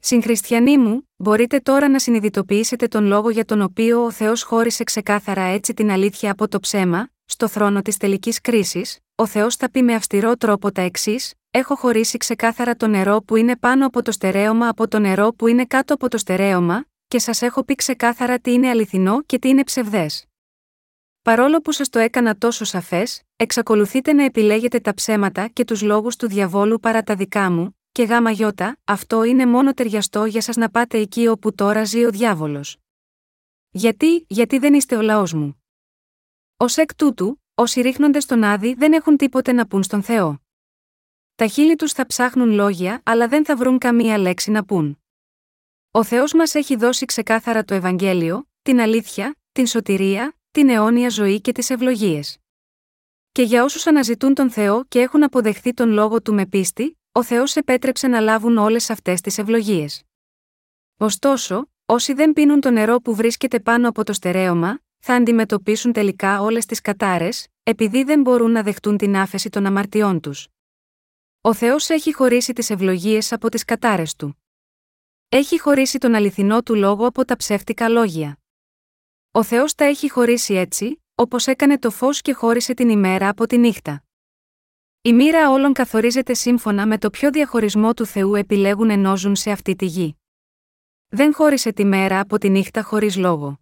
Συγχριστιανοί 0.00 0.78
μου, 0.78 1.08
μπορείτε 1.16 1.58
τώρα 1.58 1.88
να 1.88 1.98
συνειδητοποιήσετε 1.98 2.86
τον 2.86 3.04
λόγο 3.04 3.30
για 3.30 3.44
τον 3.44 3.62
οποίο 3.62 4.04
ο 4.04 4.10
Θεός 4.10 4.42
χώρισε 4.42 4.84
ξεκάθαρα 4.84 5.42
έτσι 5.42 5.74
την 5.74 5.90
αλήθεια 5.90 6.30
από 6.30 6.48
το 6.48 6.60
ψέμα, 6.60 7.08
στο 7.24 7.48
θρόνο 7.48 7.82
της 7.82 7.96
τελικής 7.96 8.40
κρίσης, 8.40 8.98
ο 9.14 9.26
Θεός 9.26 9.56
θα 9.56 9.70
πει 9.70 9.82
με 9.82 9.94
αυστηρό 9.94 10.36
τρόπο 10.36 10.72
τα 10.72 10.82
εξής: 10.82 11.34
Έχω 11.50 11.76
χωρίσει 11.76 12.16
ξεκάθαρα 12.16 12.76
το 12.76 12.86
νερό 12.86 13.22
που 13.22 13.36
είναι 13.36 13.56
πάνω 13.56 13.86
από 13.86 14.02
το 14.02 14.12
στερέωμα 14.12 14.68
από 14.68 14.88
το 14.88 14.98
νερό 14.98 15.32
που 15.32 15.46
είναι 15.46 15.64
κάτω 15.64 15.94
από 15.94 16.08
το 16.08 16.18
στερέωμα, 16.18 16.84
και 17.08 17.18
σας 17.18 17.42
έχω 17.42 17.64
πει 17.64 17.74
ξεκάθαρα 17.74 18.38
τι 18.38 18.52
είναι 18.52 18.68
αληθινό 18.68 19.22
και 19.22 19.38
τι 19.38 19.48
είναι 19.48 19.64
ψευδές. 19.64 20.24
Παρόλο 21.22 21.60
που 21.60 21.72
σας 21.72 21.88
το 21.88 21.98
έκανα 21.98 22.36
τόσο 22.38 22.64
σαφές, 22.64 23.22
εξακολουθείτε 23.36 24.12
να 24.12 24.24
επιλέγετε 24.24 24.80
τα 24.80 24.94
ψέματα 24.94 25.48
και 25.48 25.64
τους 25.64 25.82
λόγους 25.82 26.16
του 26.16 26.28
διαβόλου 26.28 26.80
παρά 26.80 27.02
τα 27.02 27.14
δικά 27.14 27.50
μου, 27.50 27.77
και 27.98 28.04
γάμα 28.04 28.30
γιώτα, 28.30 28.78
αυτό 28.84 29.24
είναι 29.24 29.46
μόνο 29.46 29.74
ταιριαστό 29.74 30.24
για 30.24 30.40
σας 30.40 30.56
να 30.56 30.70
πάτε 30.70 30.98
εκεί 30.98 31.26
όπου 31.26 31.54
τώρα 31.54 31.84
ζει 31.84 32.04
ο 32.04 32.10
διάβολος. 32.10 32.76
Γιατί, 33.70 34.24
γιατί 34.28 34.58
δεν 34.58 34.74
είστε 34.74 34.96
ο 34.96 35.00
λαός 35.00 35.32
μου. 35.32 35.62
Ω 36.56 36.64
εκ 36.76 36.94
τούτου, 36.94 37.42
όσοι 37.54 37.80
ρίχνονται 37.80 38.20
στον 38.20 38.44
άδει 38.44 38.74
δεν 38.74 38.92
έχουν 38.92 39.16
τίποτε 39.16 39.52
να 39.52 39.66
πούν 39.66 39.82
στον 39.82 40.02
Θεό. 40.02 40.40
Τα 41.34 41.46
χείλη 41.46 41.76
τους 41.76 41.92
θα 41.92 42.06
ψάχνουν 42.06 42.50
λόγια, 42.50 43.00
αλλά 43.04 43.28
δεν 43.28 43.44
θα 43.44 43.56
βρουν 43.56 43.78
καμία 43.78 44.18
λέξη 44.18 44.50
να 44.50 44.64
πούν. 44.64 45.02
Ο 45.90 46.04
Θεός 46.04 46.32
μας 46.32 46.54
έχει 46.54 46.76
δώσει 46.76 47.04
ξεκάθαρα 47.04 47.64
το 47.64 47.74
Ευαγγέλιο, 47.74 48.48
την 48.62 48.80
αλήθεια, 48.80 49.36
την 49.52 49.66
σωτηρία, 49.66 50.36
την 50.50 50.68
αιώνια 50.68 51.08
ζωή 51.08 51.40
και 51.40 51.52
τις 51.52 51.70
ευλογίες. 51.70 52.38
Και 53.32 53.42
για 53.42 53.64
όσους 53.64 53.86
αναζητούν 53.86 54.34
τον 54.34 54.50
Θεό 54.50 54.84
και 54.84 55.00
έχουν 55.00 55.22
αποδεχθεί 55.22 55.74
τον 55.74 55.90
λόγο 55.90 56.22
του 56.22 56.34
με 56.34 56.46
πίστη, 56.46 56.97
ο 57.12 57.22
Θεός 57.22 57.56
επέτρεψε 57.56 58.06
να 58.06 58.20
λάβουν 58.20 58.56
όλες 58.56 58.90
αυτές 58.90 59.20
τις 59.20 59.38
ευλογίες. 59.38 60.02
Ωστόσο, 60.96 61.70
όσοι 61.86 62.12
δεν 62.12 62.32
πίνουν 62.32 62.60
το 62.60 62.70
νερό 62.70 63.00
που 63.00 63.14
βρίσκεται 63.14 63.60
πάνω 63.60 63.88
από 63.88 64.04
το 64.04 64.12
στερέωμα, 64.12 64.80
θα 64.98 65.14
αντιμετωπίσουν 65.14 65.92
τελικά 65.92 66.40
όλες 66.40 66.66
τις 66.66 66.80
κατάρες, 66.80 67.46
επειδή 67.62 68.02
δεν 68.02 68.20
μπορούν 68.20 68.50
να 68.50 68.62
δεχτούν 68.62 68.96
την 68.96 69.16
άφεση 69.16 69.50
των 69.50 69.66
αμαρτιών 69.66 70.20
τους. 70.20 70.48
Ο 71.40 71.54
Θεός 71.54 71.88
έχει 71.88 72.14
χωρίσει 72.14 72.52
τις 72.52 72.70
ευλογίες 72.70 73.32
από 73.32 73.48
τις 73.48 73.64
κατάρες 73.64 74.14
του. 74.14 74.42
Έχει 75.28 75.60
χωρίσει 75.60 75.98
τον 75.98 76.14
αληθινό 76.14 76.62
του 76.62 76.74
λόγο 76.74 77.06
από 77.06 77.24
τα 77.24 77.36
ψεύτικα 77.36 77.88
λόγια. 77.88 78.38
Ο 79.30 79.42
Θεός 79.42 79.74
τα 79.74 79.84
έχει 79.84 80.10
χωρίσει 80.10 80.54
έτσι, 80.54 81.02
όπως 81.14 81.46
έκανε 81.46 81.78
το 81.78 81.90
φως 81.90 82.20
και 82.20 82.32
χώρισε 82.32 82.74
την 82.74 82.88
ημέρα 82.88 83.28
από 83.28 83.46
τη 83.46 83.58
νύχτα. 83.58 84.02
Η 85.02 85.12
μοίρα 85.12 85.50
όλων 85.50 85.72
καθορίζεται 85.72 86.34
σύμφωνα 86.34 86.86
με 86.86 86.98
το 86.98 87.10
ποιο 87.10 87.30
διαχωρισμό 87.30 87.94
του 87.94 88.06
Θεού 88.06 88.34
επιλέγουν 88.34 88.90
ενώζουν 88.90 89.36
σε 89.36 89.50
αυτή 89.50 89.76
τη 89.76 89.86
γη. 89.86 90.18
Δεν 91.08 91.34
χώρισε 91.34 91.72
τη 91.72 91.84
μέρα 91.84 92.20
από 92.20 92.38
τη 92.38 92.48
νύχτα 92.48 92.82
χωρίς 92.82 93.16
λόγο. 93.16 93.60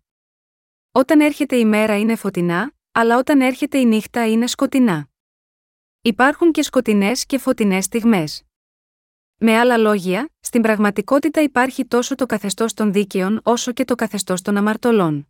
Όταν 0.92 1.20
έρχεται 1.20 1.56
η 1.56 1.64
μέρα 1.64 1.98
είναι 1.98 2.16
φωτεινά, 2.16 2.72
αλλά 2.92 3.18
όταν 3.18 3.40
έρχεται 3.40 3.78
η 3.78 3.84
νύχτα 3.84 4.28
είναι 4.28 4.46
σκοτεινά. 4.46 5.08
Υπάρχουν 6.02 6.52
και 6.52 6.62
σκοτεινές 6.62 7.26
και 7.26 7.38
φωτεινές 7.38 7.84
στιγμές. 7.84 8.42
Με 9.36 9.58
άλλα 9.58 9.76
λόγια, 9.76 10.30
στην 10.40 10.62
πραγματικότητα 10.62 11.42
υπάρχει 11.42 11.84
τόσο 11.84 12.14
το 12.14 12.26
καθεστώς 12.26 12.74
των 12.74 12.92
δίκαιων 12.92 13.40
όσο 13.42 13.72
και 13.72 13.84
το 13.84 13.94
καθεστώς 13.94 14.42
των 14.42 14.56
αμαρτωλών. 14.56 15.28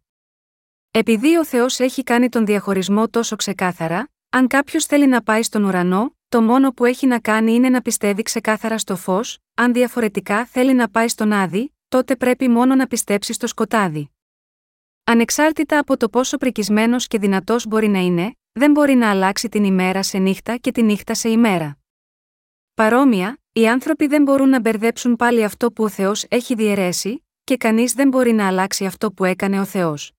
Επειδή 0.91 1.37
ο 1.37 1.45
Θεός 1.45 1.81
έχει 1.81 2.03
κάνει 2.03 2.29
τον 2.29 2.47
διαχωρισμό 2.47 3.09
τόσο 3.09 3.37
ξεκάθαρα, 3.37 4.09
αν 4.37 4.47
κάποιος 4.47 4.85
θέλει 4.85 5.07
να 5.07 5.23
πάει 5.23 5.43
στον 5.43 5.65
ουρανό, 5.65 6.17
το 6.29 6.43
μόνο 6.43 6.73
που 6.73 6.85
έχει 6.85 7.07
να 7.07 7.21
κάνει 7.21 7.53
είναι 7.55 7.69
να 7.69 7.83
πιστεύει 7.83 8.23
ξεκάθαρα 8.23 8.79
στο 8.79 8.97
φως, 8.97 9.39
αν 9.55 9.73
διαφορετικά 9.73 10.45
θέλει 10.47 10.75
να 10.75 10.89
πάει 10.89 11.09
στον 11.09 11.33
άδει, 11.33 11.75
τότε 11.89 12.17
πρέπει 12.17 12.49
μόνο 12.49 12.75
να 12.75 12.87
πιστέψει 12.87 13.33
στο 13.33 13.47
σκοτάδι. 13.47 14.11
Ανεξάρτητα 15.05 15.79
από 15.79 15.97
το 15.97 16.09
πόσο 16.09 16.37
πρικισμένος 16.37 17.07
και 17.07 17.19
δυνατός 17.19 17.67
μπορεί 17.67 17.89
να 17.89 17.99
είναι, 17.99 18.37
δεν 18.53 18.71
μπορεί 18.71 18.95
να 18.95 19.11
αλλάξει 19.11 19.49
την 19.49 19.65
ημέρα 19.65 20.03
σε 20.03 20.19
νύχτα 20.19 20.57
και 20.57 20.73
τη 20.73 20.83
νύχτα 20.83 21.15
σε 21.15 21.29
ημέρα. 21.29 21.79
Παρόμοια, 22.75 23.39
οι 23.53 23.69
άνθρωποι 23.69 24.07
δεν 24.07 24.23
μπορούν 24.23 24.49
να 24.49 24.61
μπερδέψουν 24.61 25.17
πάλι 25.17 25.45
αυτό 25.45 25.73
που 25.73 25.85
ο 25.85 25.89
Θεός 25.89 26.25
έχει 26.29 26.55
διαιρέσει, 26.55 27.27
και 27.45 27.57
κανείς 27.57 27.93
δεν 27.93 28.09
μπορεί 28.09 28.33
να 28.33 28.47
αλλάξει 28.47 28.87
αυτό 28.87 29.13
που 29.13 29.25
έκανε 29.25 29.61
ο 29.61 29.65
Θεός. 29.65 30.13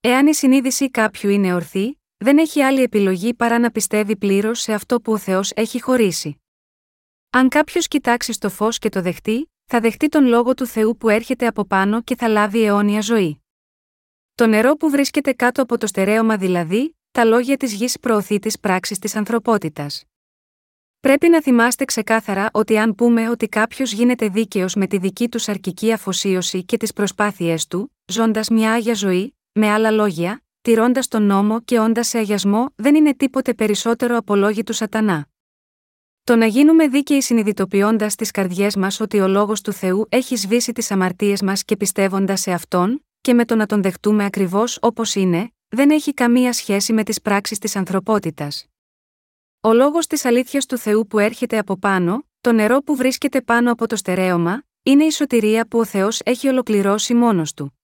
Εάν 0.00 0.26
η 0.26 0.34
συνείδηση 0.34 0.90
κάποιου 0.90 1.30
είναι 1.30 1.54
ορθή, 1.54 1.98
δεν 2.18 2.38
έχει 2.38 2.62
άλλη 2.62 2.82
επιλογή 2.82 3.34
παρά 3.34 3.58
να 3.58 3.70
πιστεύει 3.70 4.16
πλήρως 4.16 4.60
σε 4.60 4.72
αυτό 4.72 5.00
που 5.00 5.12
ο 5.12 5.18
Θεός 5.18 5.52
έχει 5.54 5.82
χωρίσει. 5.82 6.42
Αν 7.30 7.48
κάποιος 7.48 7.88
κοιτάξει 7.88 8.32
στο 8.32 8.50
φως 8.50 8.78
και 8.78 8.88
το 8.88 9.02
δεχτεί, 9.02 9.50
θα 9.64 9.80
δεχτεί 9.80 10.08
τον 10.08 10.26
λόγο 10.26 10.54
του 10.54 10.66
Θεού 10.66 10.96
που 10.96 11.08
έρχεται 11.08 11.46
από 11.46 11.64
πάνω 11.64 12.02
και 12.02 12.16
θα 12.16 12.28
λάβει 12.28 12.64
αιώνια 12.64 13.00
ζωή. 13.00 13.44
Το 14.34 14.46
νερό 14.46 14.76
που 14.76 14.90
βρίσκεται 14.90 15.32
κάτω 15.32 15.62
από 15.62 15.78
το 15.78 15.86
στερέωμα 15.86 16.36
δηλαδή, 16.36 16.96
τα 17.10 17.24
λόγια 17.24 17.56
της 17.56 17.72
γης 17.72 17.98
προωθεί 17.98 18.38
τις 18.38 18.60
πράξεις 18.60 18.98
της 18.98 19.16
ανθρωπότητας. 19.16 20.04
Πρέπει 21.00 21.28
να 21.28 21.42
θυμάστε 21.42 21.84
ξεκάθαρα 21.84 22.48
ότι 22.52 22.78
αν 22.78 22.94
πούμε 22.94 23.30
ότι 23.30 23.48
κάποιος 23.48 23.92
γίνεται 23.92 24.28
δίκαιος 24.28 24.74
με 24.74 24.86
τη 24.86 24.98
δική 24.98 25.28
τους 25.28 25.48
αρκική 25.48 25.92
αφοσίωση 25.92 26.64
και 26.64 26.76
τις 26.76 26.92
προσπάθειές 26.92 27.66
του, 27.66 27.92
ζώντας 28.06 28.48
μια 28.48 28.72
άγια 28.72 28.94
ζωή, 28.94 29.36
με 29.52 29.70
άλλα 29.70 29.90
λόγια, 29.90 30.45
τηρώντας 30.66 31.08
τον 31.08 31.22
νόμο 31.22 31.60
και 31.60 31.78
όντας 31.78 32.08
σε 32.08 32.18
αγιασμό, 32.18 32.72
δεν 32.76 32.94
είναι 32.94 33.14
τίποτε 33.14 33.54
περισσότερο 33.54 34.16
από 34.16 34.34
λόγοι 34.34 34.62
του 34.62 34.72
Σατανά. 34.72 35.28
Το 36.24 36.36
να 36.36 36.46
γίνουμε 36.46 36.88
δίκαιοι 36.88 37.20
συνειδητοποιώντας 37.20 38.12
στι 38.12 38.30
καρδιές 38.30 38.76
μας 38.76 39.00
ότι 39.00 39.20
ο 39.20 39.28
λόγος 39.28 39.60
του 39.60 39.72
Θεού 39.72 40.06
έχει 40.08 40.36
σβήσει 40.36 40.72
τις 40.72 40.90
αμαρτίες 40.90 41.42
μας 41.42 41.64
και 41.64 41.76
πιστεύοντας 41.76 42.40
σε 42.40 42.52
αυτόν, 42.52 43.04
και 43.20 43.34
με 43.34 43.44
το 43.44 43.54
να 43.54 43.66
τον 43.66 43.82
δεχτούμε 43.82 44.24
ακριβώς 44.24 44.78
όπως 44.82 45.14
είναι, 45.14 45.50
δεν 45.68 45.90
έχει 45.90 46.14
καμία 46.14 46.52
σχέση 46.52 46.92
με 46.92 47.02
τις 47.02 47.20
πράξεις 47.20 47.58
της 47.58 47.76
ανθρωπότητας. 47.76 48.66
Ο 49.60 49.72
λόγος 49.72 50.06
της 50.06 50.24
αλήθειας 50.24 50.66
του 50.66 50.78
Θεού 50.78 51.06
που 51.06 51.18
έρχεται 51.18 51.58
από 51.58 51.76
πάνω, 51.76 52.26
το 52.40 52.52
νερό 52.52 52.78
που 52.78 52.96
βρίσκεται 52.96 53.40
πάνω 53.40 53.72
από 53.72 53.86
το 53.86 53.96
στερέωμα, 53.96 54.62
είναι 54.82 55.04
η 55.04 55.10
σωτηρία 55.10 55.66
που 55.68 55.78
ο 55.78 55.84
Θεός 55.84 56.20
έχει 56.24 56.48
ολοκληρώσει 56.48 57.14
μόνος 57.14 57.54
του. 57.54 57.75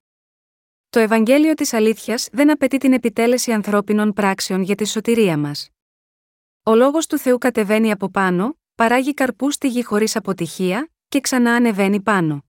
Το 0.93 1.01
Ευαγγέλιο 1.01 1.55
της 1.55 1.73
Αλήθειας 1.73 2.29
δεν 2.33 2.51
απαιτεί 2.51 2.79
την 2.79 2.93
επιτέλεση 2.93 3.53
ανθρώπινων 3.53 4.13
πράξεων 4.13 4.63
για 4.63 4.75
τη 4.75 4.87
σωτηρία 4.89 5.39
μας. 5.39 5.69
Ο 6.63 6.75
λόγος 6.75 7.07
του 7.07 7.19
Θεού 7.19 7.39
κατεβαίνει 7.39 7.91
από 7.91 8.11
πάνω, 8.11 8.59
παράγει 8.75 9.15
καρπούς 9.15 9.55
στη 9.55 9.69
γη 9.69 9.85
χωρίς 9.85 10.17
αποτυχία, 10.17 10.91
και 11.09 11.21
ξανά 11.21 11.55
ανεβαίνει 11.55 12.01
πάνω. 12.01 12.45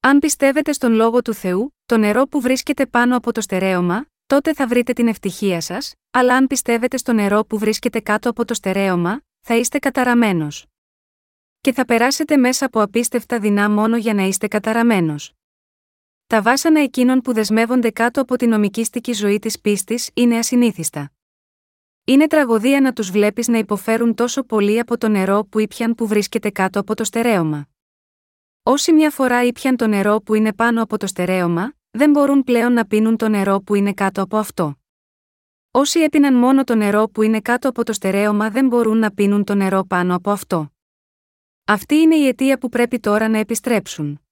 Αν 0.00 0.18
πιστεύετε 0.18 0.72
στον 0.72 0.92
λόγο 0.92 1.22
του 1.22 1.34
Θεού, 1.34 1.74
το 1.86 1.96
νερό 1.96 2.26
που 2.26 2.40
βρίσκεται 2.40 2.86
πάνω 2.86 3.16
από 3.16 3.32
το 3.32 3.40
στερέωμα, 3.40 4.06
τότε 4.26 4.54
θα 4.54 4.66
βρείτε 4.66 4.92
την 4.92 5.08
ευτυχία 5.08 5.60
σας, 5.60 5.94
αλλά 6.10 6.36
αν 6.36 6.46
πιστεύετε 6.46 6.96
στο 6.96 7.12
νερό 7.12 7.44
που 7.44 7.58
βρίσκεται 7.58 8.00
κάτω 8.00 8.30
από 8.30 8.44
το 8.44 8.54
στερέωμα, 8.54 9.20
θα 9.40 9.56
είστε 9.56 9.78
καταραμένος. 9.78 10.66
Και 11.60 11.72
θα 11.72 11.84
περάσετε 11.84 12.36
μέσα 12.36 12.66
από 12.66 12.82
απίστευτα 12.82 13.38
δεινά 13.38 13.70
μόνο 13.70 13.96
για 13.96 14.14
να 14.14 14.22
είστε 14.22 14.48
καταραμένος. 14.48 15.34
Τα 16.26 16.42
βάσανα 16.42 16.80
εκείνων 16.80 17.20
που 17.20 17.32
δεσμεύονται 17.32 17.90
κάτω 17.90 18.20
από 18.20 18.36
την 18.36 18.48
νομικήστικη 18.48 19.12
ζωή 19.12 19.38
της 19.38 19.60
πίστης 19.60 20.10
είναι 20.14 20.38
ασυνήθιστα. 20.38 21.12
Είναι 22.04 22.26
τραγωδία 22.26 22.80
να 22.80 22.92
τους 22.92 23.10
βλέπεις 23.10 23.48
να 23.48 23.58
υποφέρουν 23.58 24.14
τόσο 24.14 24.42
πολύ 24.42 24.78
από 24.78 24.98
το 24.98 25.08
νερό 25.08 25.44
που 25.44 25.58
ήπιαν 25.58 25.94
που 25.94 26.06
βρίσκεται 26.06 26.50
κάτω 26.50 26.80
από 26.80 26.94
το 26.94 27.04
στερέωμα. 27.04 27.68
Όσοι 28.62 28.92
μια 28.92 29.10
φορά 29.10 29.44
ήπιαν 29.44 29.76
το 29.76 29.86
νερό 29.86 30.20
που 30.20 30.34
είναι 30.34 30.52
πάνω 30.52 30.82
από 30.82 30.98
το 30.98 31.06
στερέωμα, 31.06 31.72
δεν 31.90 32.10
μπορούν 32.10 32.44
πλέον 32.44 32.72
να 32.72 32.86
πίνουν 32.86 33.16
το 33.16 33.28
νερό 33.28 33.60
που 33.60 33.74
είναι 33.74 33.92
κάτω 33.92 34.22
από 34.22 34.36
αυτό. 34.36 34.78
Όσοι 35.70 36.00
έπιναν 36.00 36.34
μόνο 36.34 36.64
το 36.64 36.74
νερό 36.74 37.08
που 37.08 37.22
είναι 37.22 37.40
κάτω 37.40 37.68
από 37.68 37.84
το 37.84 37.92
στερέωμα 37.92 38.50
δεν 38.50 38.66
μπορούν 38.66 38.98
να 38.98 39.10
πίνουν 39.10 39.44
το 39.44 39.54
νερό 39.54 39.84
πάνω 39.84 40.14
από 40.14 40.30
αυτό. 40.30 40.72
Αυτή 41.64 41.94
είναι 41.94 42.16
η 42.16 42.26
αιτία 42.26 42.58
που 42.58 42.68
πρέπει 42.68 43.00
τώρα 43.00 43.28
να 43.28 43.38
επιστρέψουν. 43.38 44.23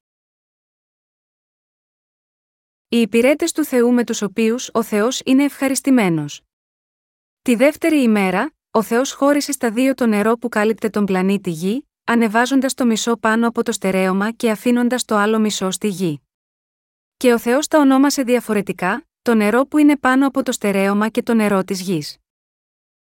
Οι 2.93 3.01
υπηρέτες 3.01 3.53
του 3.53 3.65
Θεού 3.65 3.93
με 3.93 4.05
τους 4.05 4.23
οποίους 4.23 4.71
ο 4.73 4.83
Θεός 4.83 5.21
είναι 5.25 5.45
ευχαριστημένος. 5.45 6.43
Τη 7.43 7.55
δεύτερη 7.55 8.03
ημέρα, 8.03 8.55
ο 8.71 8.83
Θεός 8.83 9.13
χώρισε 9.13 9.53
στα 9.53 9.71
δύο 9.71 9.95
το 9.95 10.07
νερό 10.07 10.37
που 10.37 10.49
κάλυπτε 10.49 10.89
τον 10.89 11.05
πλανήτη 11.05 11.51
Γη, 11.51 11.89
ανεβάζοντας 12.05 12.75
το 12.75 12.87
μισό 12.87 13.17
πάνω 13.17 13.49
από 13.49 13.63
το 13.63 13.73
στερέωμα 13.73 14.31
και 14.31 14.51
αφήνοντας 14.51 15.05
το 15.05 15.17
άλλο 15.17 15.39
μισό 15.39 15.71
στη 15.71 15.89
Γη. 15.89 16.23
Και 17.17 17.33
ο 17.33 17.39
Θεός 17.39 17.67
τα 17.69 17.79
ονόμασε 17.79 18.23
διαφορετικά, 18.23 19.07
το 19.23 19.35
νερό 19.35 19.67
που 19.67 19.79
είναι 19.79 19.97
πάνω 19.97 20.27
από 20.27 20.43
το 20.43 20.53
στερέωμα 20.53 21.09
και 21.09 21.23
το 21.23 21.35
νερό 21.35 21.65
της 21.65 21.81
Γης. 21.81 22.17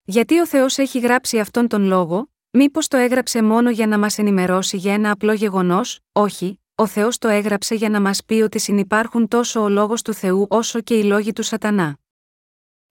Γιατί 0.03 0.39
ο 0.39 0.47
Θεός 0.47 0.77
έχει 0.77 0.99
γράψει 0.99 1.39
αυτόν 1.39 1.67
τον 1.67 1.83
λόγο, 1.83 2.31
μήπως 2.49 2.87
το 2.87 2.97
έγραψε 2.97 3.43
μόνο 3.43 3.69
για 3.69 3.87
να 3.87 3.97
μας 3.99 4.17
ενημερώσει 4.17 4.77
για 4.77 4.93
ένα 4.93 5.11
απλό 5.11 5.33
γεγονός, 5.33 5.99
όχι, 6.11 6.59
ο 6.75 6.87
Θεός 6.87 7.17
το 7.17 7.27
έγραψε 7.27 7.75
για 7.75 7.89
να 7.89 8.01
μας 8.01 8.23
πει 8.25 8.33
ότι 8.33 8.59
συνυπάρχουν 8.59 9.27
τόσο 9.27 9.61
ο 9.61 9.69
λόγος 9.69 10.01
του 10.01 10.13
Θεού 10.13 10.47
όσο 10.49 10.81
και 10.81 10.97
οι 10.97 11.03
λόγοι 11.03 11.33
του 11.33 11.43
Σατανά. 11.43 11.97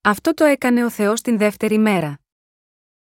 Αυτό 0.01 0.35
το 0.35 0.45
έκανε 0.45 0.85
ο 0.85 0.91
Θεός 0.91 1.21
την 1.21 1.39
δεύτερη 1.39 1.79
μέρα. 1.79 2.19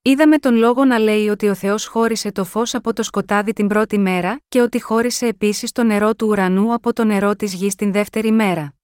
Είδαμε 0.03 0.39
τον 0.39 0.55
λόγο 0.55 0.85
να 0.85 0.99
λέει 0.99 1.29
ότι 1.29 1.49
ο 1.49 1.55
Θεός 1.55 1.87
χώρισε 1.87 2.33
το 2.33 2.45
φως 2.45 2.75
από 2.75 2.93
το 2.93 3.03
σκοτάδι 3.03 3.53
την 3.53 3.67
πρώτη 3.67 3.99
μέρα 3.99 4.41
και 4.49 4.61
ότι 4.61 4.81
χώρισε 4.81 5.27
επίσης 5.27 5.73
το 5.73 5.83
νερό 5.83 6.15
του 6.15 6.27
ουρανού 6.27 6.73
από 6.73 6.93
το 6.93 7.05
νερό 7.05 7.37
της 7.37 7.55
γης 7.55 7.75
την 7.75 7.93
δεύτερη 7.93 8.31
μέρα. 8.31 8.75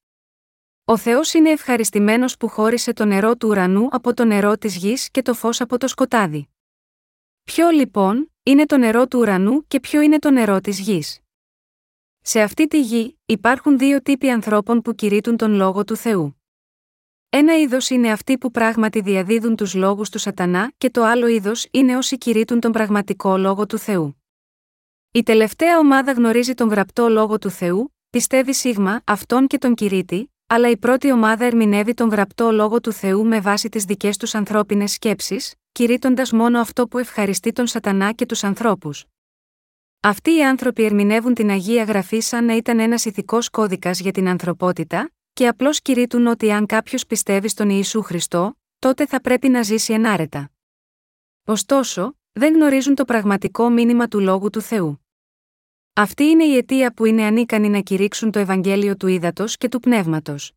Ο 0.84 0.96
Θεός 0.96 1.32
είναι 1.32 1.50
ευχαριστημένος 1.50 2.36
που 2.36 2.48
χώρισε 2.48 2.92
το 2.92 3.04
νερό 3.04 3.36
του 3.36 3.48
ουρανού 3.48 3.88
από 3.90 4.14
το 4.14 4.24
νερό 4.24 4.56
της 4.58 4.76
γης 4.76 5.10
και 5.10 5.22
το 5.22 5.34
φως 5.34 5.60
από 5.60 5.78
το 5.78 5.88
σκοτάδι. 5.88 6.48
Ποιο 7.44 7.68
λοιπόν 7.68 8.32
είναι 8.42 8.66
το 8.66 8.76
νερό 8.76 9.06
του 9.06 9.18
ουρανού 9.18 9.66
και 9.66 9.80
ποιο 9.80 10.00
είναι 10.00 10.18
το 10.18 10.30
νερό 10.30 10.60
της 10.60 10.78
γης; 10.78 11.20
Σε 12.30 12.40
αυτή 12.40 12.66
τη 12.66 12.80
γη 12.80 13.18
υπάρχουν 13.26 13.78
δύο 13.78 14.02
τύποι 14.02 14.30
ανθρώπων 14.30 14.82
που 14.82 14.94
κηρύττουν 14.94 15.36
τον 15.36 15.52
λόγο 15.52 15.84
του 15.84 15.96
Θεού. 15.96 16.42
Ένα 17.28 17.58
είδος 17.58 17.90
είναι 17.90 18.10
αυτοί 18.10 18.38
που 18.38 18.50
πράγματι 18.50 19.00
διαδίδουν 19.00 19.56
τους 19.56 19.74
λόγους 19.74 20.10
του 20.10 20.18
Σατανά 20.18 20.72
και 20.78 20.90
το 20.90 21.04
άλλο 21.04 21.26
είδος 21.26 21.66
είναι 21.70 21.96
όσοι 21.96 22.18
κηρύττουν 22.18 22.60
τον 22.60 22.72
πραγματικό 22.72 23.36
λόγο 23.36 23.66
του 23.66 23.78
Θεού. 23.78 24.22
Η 25.12 25.22
τελευταία 25.22 25.78
ομάδα 25.78 26.12
γνωρίζει 26.12 26.54
τον 26.54 26.68
γραπτό 26.68 27.08
λόγο 27.08 27.38
του 27.38 27.50
Θεού, 27.50 27.94
πιστεύει 28.10 28.54
σίγμα 28.54 29.00
αυτόν 29.04 29.46
και 29.46 29.58
τον 29.58 29.74
κηρύττει, 29.74 30.32
αλλά 30.46 30.70
η 30.70 30.76
πρώτη 30.76 31.12
ομάδα 31.12 31.44
ερμηνεύει 31.44 31.94
τον 31.94 32.08
γραπτό 32.08 32.50
λόγο 32.52 32.80
του 32.80 32.92
Θεού 32.92 33.26
με 33.26 33.40
βάση 33.40 33.68
τις 33.68 33.84
δικές 33.84 34.16
τους 34.16 34.34
ανθρώπινες 34.34 34.92
σκέψεις, 34.92 35.54
κηρύττοντας 35.72 36.32
μόνο 36.32 36.60
αυτό 36.60 36.88
που 36.88 36.98
ευχαριστεί 36.98 37.52
τον 37.52 37.66
Σατανά 37.66 38.12
και 38.12 38.26
τους 38.26 38.44
ανθρώπους. 38.44 39.04
Αυτοί 40.00 40.36
οι 40.36 40.44
άνθρωποι 40.44 40.84
ερμηνεύουν 40.84 41.34
την 41.34 41.50
Αγία 41.50 41.84
Γραφή 41.84 42.20
σαν 42.20 42.44
να 42.44 42.56
ήταν 42.56 42.78
ένας 42.78 43.04
ηθικός 43.04 43.50
κώδικας 43.50 44.00
για 44.00 44.12
την 44.12 44.28
ανθρωπότητα, 44.28 45.10
και 45.32 45.46
απλώς 45.46 45.80
κηρύττουν 45.80 46.26
ότι 46.26 46.52
αν 46.52 46.66
κάποιος 46.66 47.06
πιστεύει 47.06 47.48
στον 47.48 47.70
Ιησού 47.70 48.02
Χριστό, 48.02 48.58
τότε 48.78 49.06
θα 49.06 49.20
πρέπει 49.20 49.48
να 49.48 49.62
ζήσει 49.62 49.92
ενάρετα. 49.92 50.50
Ωστόσο, 51.44 52.16
δεν 52.32 52.54
γνωρίζουν 52.54 52.94
το 52.94 53.04
πραγματικό 53.04 53.70
μήνυμα 53.70 54.08
του 54.08 54.20
λόγου 54.20 54.50
του 54.50 54.60
Θεού. 54.60 55.06
Αυτή 55.92 56.24
είναι 56.24 56.44
η 56.44 56.56
αιτία 56.56 56.92
που 56.92 57.04
είναι 57.04 57.22
ανίκανοι 57.22 57.68
να 57.68 57.80
κηρύξουν 57.80 58.30
το 58.30 58.38
Ευαγγέλιο 58.38 58.96
του 58.96 59.06
ύδατο 59.06 59.44
και 59.46 59.68
του 59.68 59.80
πνεύματος. 59.80 60.52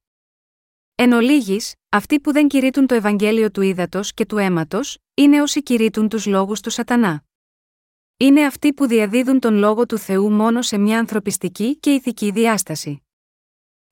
Εν 0.96 1.12
ολίγης, 1.12 1.74
αυτοί 1.90 2.20
που 2.20 2.32
δεν 2.32 2.48
κηρύττουν 2.48 2.88
το 2.88 2.96
Ευαγγέλιο 2.96 3.52
του 3.52 3.62
ύδατο 3.62 4.00
και 4.14 4.26
του 4.26 4.38
αίματος, 4.38 4.98
είναι 5.14 5.42
όσοι 5.42 5.64
κηρύττουν 5.64 6.10
τους 6.10 6.26
λόγους 6.26 6.60
του 6.60 6.70
Σατανά. 6.70 7.24
Είναι 8.22 8.46
αυτοί 8.46 8.74
που 8.74 8.88
διαδίδουν 8.88 9.40
τον 9.40 9.54
λόγο 9.54 9.86
του 9.86 9.98
Θεού 9.98 10.32
μόνο 10.32 10.62
σε 10.62 10.78
μια 10.78 11.00
ανθρωπιστική 11.00 11.78
και 11.78 11.94
ηθική 11.94 12.32
διάσταση 12.32 13.02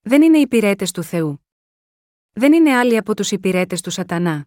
δεν 0.01 0.21
είναι 0.21 0.37
υπηρέτες 0.37 0.91
του 0.91 1.03
Θεού. 1.03 1.45
Δεν 2.31 2.53
είναι 2.53 2.75
άλλοι 2.75 2.97
από 2.97 3.15
τους 3.15 3.31
υπηρέτες 3.31 3.81
του 3.81 3.89
Σατανά. 3.89 4.45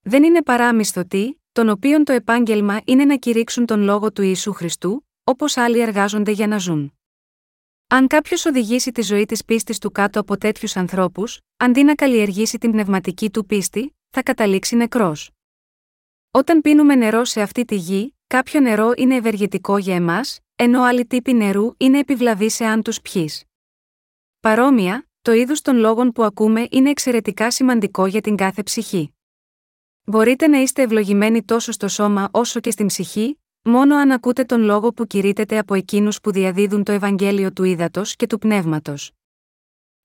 Δεν 0.00 0.22
είναι 0.22 0.42
παρά 0.42 0.74
μισθωτοί, 0.74 1.40
των 1.52 1.68
οποίων 1.68 2.04
το 2.04 2.12
επάγγελμα 2.12 2.80
είναι 2.84 3.04
να 3.04 3.16
κηρύξουν 3.16 3.66
τον 3.66 3.82
λόγο 3.82 4.12
του 4.12 4.22
Ιησού 4.22 4.52
Χριστού, 4.52 5.06
όπως 5.24 5.56
άλλοι 5.56 5.80
εργάζονται 5.80 6.30
για 6.30 6.46
να 6.46 6.58
ζουν. 6.58 6.92
Αν 7.86 8.06
κάποιος 8.06 8.44
οδηγήσει 8.44 8.92
τη 8.92 9.02
ζωή 9.02 9.24
της 9.24 9.44
πίστης 9.44 9.78
του 9.78 9.90
κάτω 9.90 10.20
από 10.20 10.36
τέτοιους 10.36 10.76
ανθρώπους, 10.76 11.40
αντί 11.56 11.82
να 11.82 11.94
καλλιεργήσει 11.94 12.58
την 12.58 12.70
πνευματική 12.70 13.30
του 13.30 13.46
πίστη, 13.46 13.96
θα 14.08 14.22
καταλήξει 14.22 14.76
νεκρός. 14.76 15.30
Όταν 16.30 16.60
πίνουμε 16.60 16.94
νερό 16.94 17.24
σε 17.24 17.40
αυτή 17.40 17.64
τη 17.64 17.74
γη, 17.74 18.14
κάποιο 18.30 18.60
νερό 18.60 18.92
είναι 18.96 19.14
ευεργετικό 19.14 19.78
για 19.78 19.94
εμάς, 19.94 20.38
ενώ 20.56 20.82
άλλοι 20.82 21.06
τύποι 21.06 21.32
νερού 21.34 21.70
είναι 21.76 21.98
επιβλαβείς 21.98 22.54
σε 22.54 22.64
αν 22.64 22.82
τους 22.82 23.00
πιει. 23.00 23.30
Παρόμοια, 24.40 25.08
το 25.22 25.32
είδος 25.32 25.60
των 25.60 25.76
λόγων 25.76 26.12
που 26.12 26.24
ακούμε 26.24 26.66
είναι 26.70 26.90
εξαιρετικά 26.90 27.50
σημαντικό 27.50 28.06
για 28.06 28.20
την 28.20 28.36
κάθε 28.36 28.62
ψυχή. 28.62 29.14
Μπορείτε 30.04 30.46
να 30.46 30.58
είστε 30.58 30.82
ευλογημένοι 30.82 31.42
τόσο 31.42 31.72
στο 31.72 31.88
σώμα 31.88 32.28
όσο 32.32 32.60
και 32.60 32.70
στην 32.70 32.86
ψυχή, 32.86 33.40
μόνο 33.62 33.96
αν 33.96 34.10
ακούτε 34.10 34.44
τον 34.44 34.62
λόγο 34.62 34.92
που 34.92 35.06
κηρύτεται 35.06 35.58
από 35.58 35.74
εκείνους 35.74 36.20
που 36.20 36.32
διαδίδουν 36.32 36.84
το 36.84 36.92
Ευαγγέλιο 36.92 37.52
του 37.52 37.64
ύδατο 37.64 38.02
και 38.04 38.26
του 38.26 38.38
πνεύματος. 38.38 39.12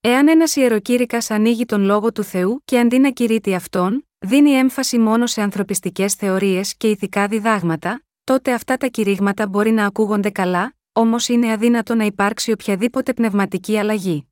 Εάν 0.01 0.27
ένας 0.27 0.55
ιεροκήρυκας 0.55 1.31
ανοίγει 1.31 1.65
τον 1.65 1.81
λόγο 1.81 2.11
του 2.11 2.23
Θεού 2.23 2.61
και 2.65 2.79
αντί 2.79 2.99
να 2.99 3.11
κηρύττει 3.11 3.53
αυτόν, 3.53 4.07
δίνει 4.19 4.51
έμφαση 4.51 4.97
μόνο 4.97 5.27
σε 5.27 5.41
ανθρωπιστικές 5.41 6.13
θεωρίες 6.13 6.75
και 6.77 6.89
ηθικά 6.89 7.27
διδάγματα, 7.27 8.04
τότε 8.25 8.53
αυτά 8.53 8.77
τα 8.77 8.87
κηρύγματα 8.87 9.47
μπορεί 9.47 9.71
να 9.71 9.85
ακούγονται 9.85 10.29
καλά, 10.29 10.75
όμως 10.91 11.27
είναι 11.27 11.51
αδύνατο 11.51 11.95
να 11.95 12.03
υπάρξει 12.03 12.51
οποιαδήποτε 12.51 13.13
πνευματική 13.13 13.77
αλλαγή. 13.77 14.27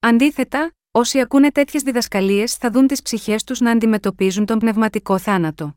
Αντίθετα, 0.00 0.74
όσοι 0.90 1.20
ακούνε 1.20 1.50
τέτοιες 1.50 1.82
διδασκαλίες 1.82 2.56
θα 2.56 2.70
δουν 2.70 2.86
τις 2.86 3.02
ψυχές 3.02 3.44
τους 3.44 3.60
να 3.60 3.70
αντιμετωπίζουν 3.70 4.46
τον 4.46 4.58
πνευματικό 4.58 5.18
θάνατο. 5.18 5.76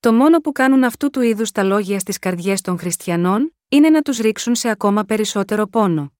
Το 0.00 0.12
μόνο 0.12 0.38
που 0.38 0.52
κάνουν 0.52 0.84
αυτού 0.84 1.10
του 1.10 1.20
είδους 1.20 1.50
τα 1.50 1.62
λόγια 1.62 1.98
στις 1.98 2.18
καρδιές 2.18 2.60
των 2.60 2.78
χριστιανών, 2.78 3.56
είναι 3.68 3.90
να 3.90 4.02
τους 4.02 4.18
ρίξουν 4.18 4.54
σε 4.54 4.68
ακόμα 4.68 5.04
περισσότερο 5.04 5.66
πόνο. 5.66 6.12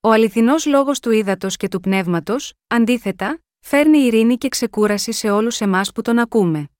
Ο 0.00 0.10
αληθινός 0.10 0.66
λόγος 0.66 1.00
του 1.00 1.10
ύδατος 1.10 1.56
και 1.56 1.68
του 1.68 1.80
πνεύματος, 1.80 2.52
αντίθετα, 2.66 3.42
φέρνει 3.60 3.98
ειρήνη 3.98 4.36
και 4.36 4.48
ξεκούραση 4.48 5.12
σε 5.12 5.30
όλους 5.30 5.60
εμάς 5.60 5.92
που 5.92 6.02
τον 6.02 6.18
ακούμε. 6.18 6.70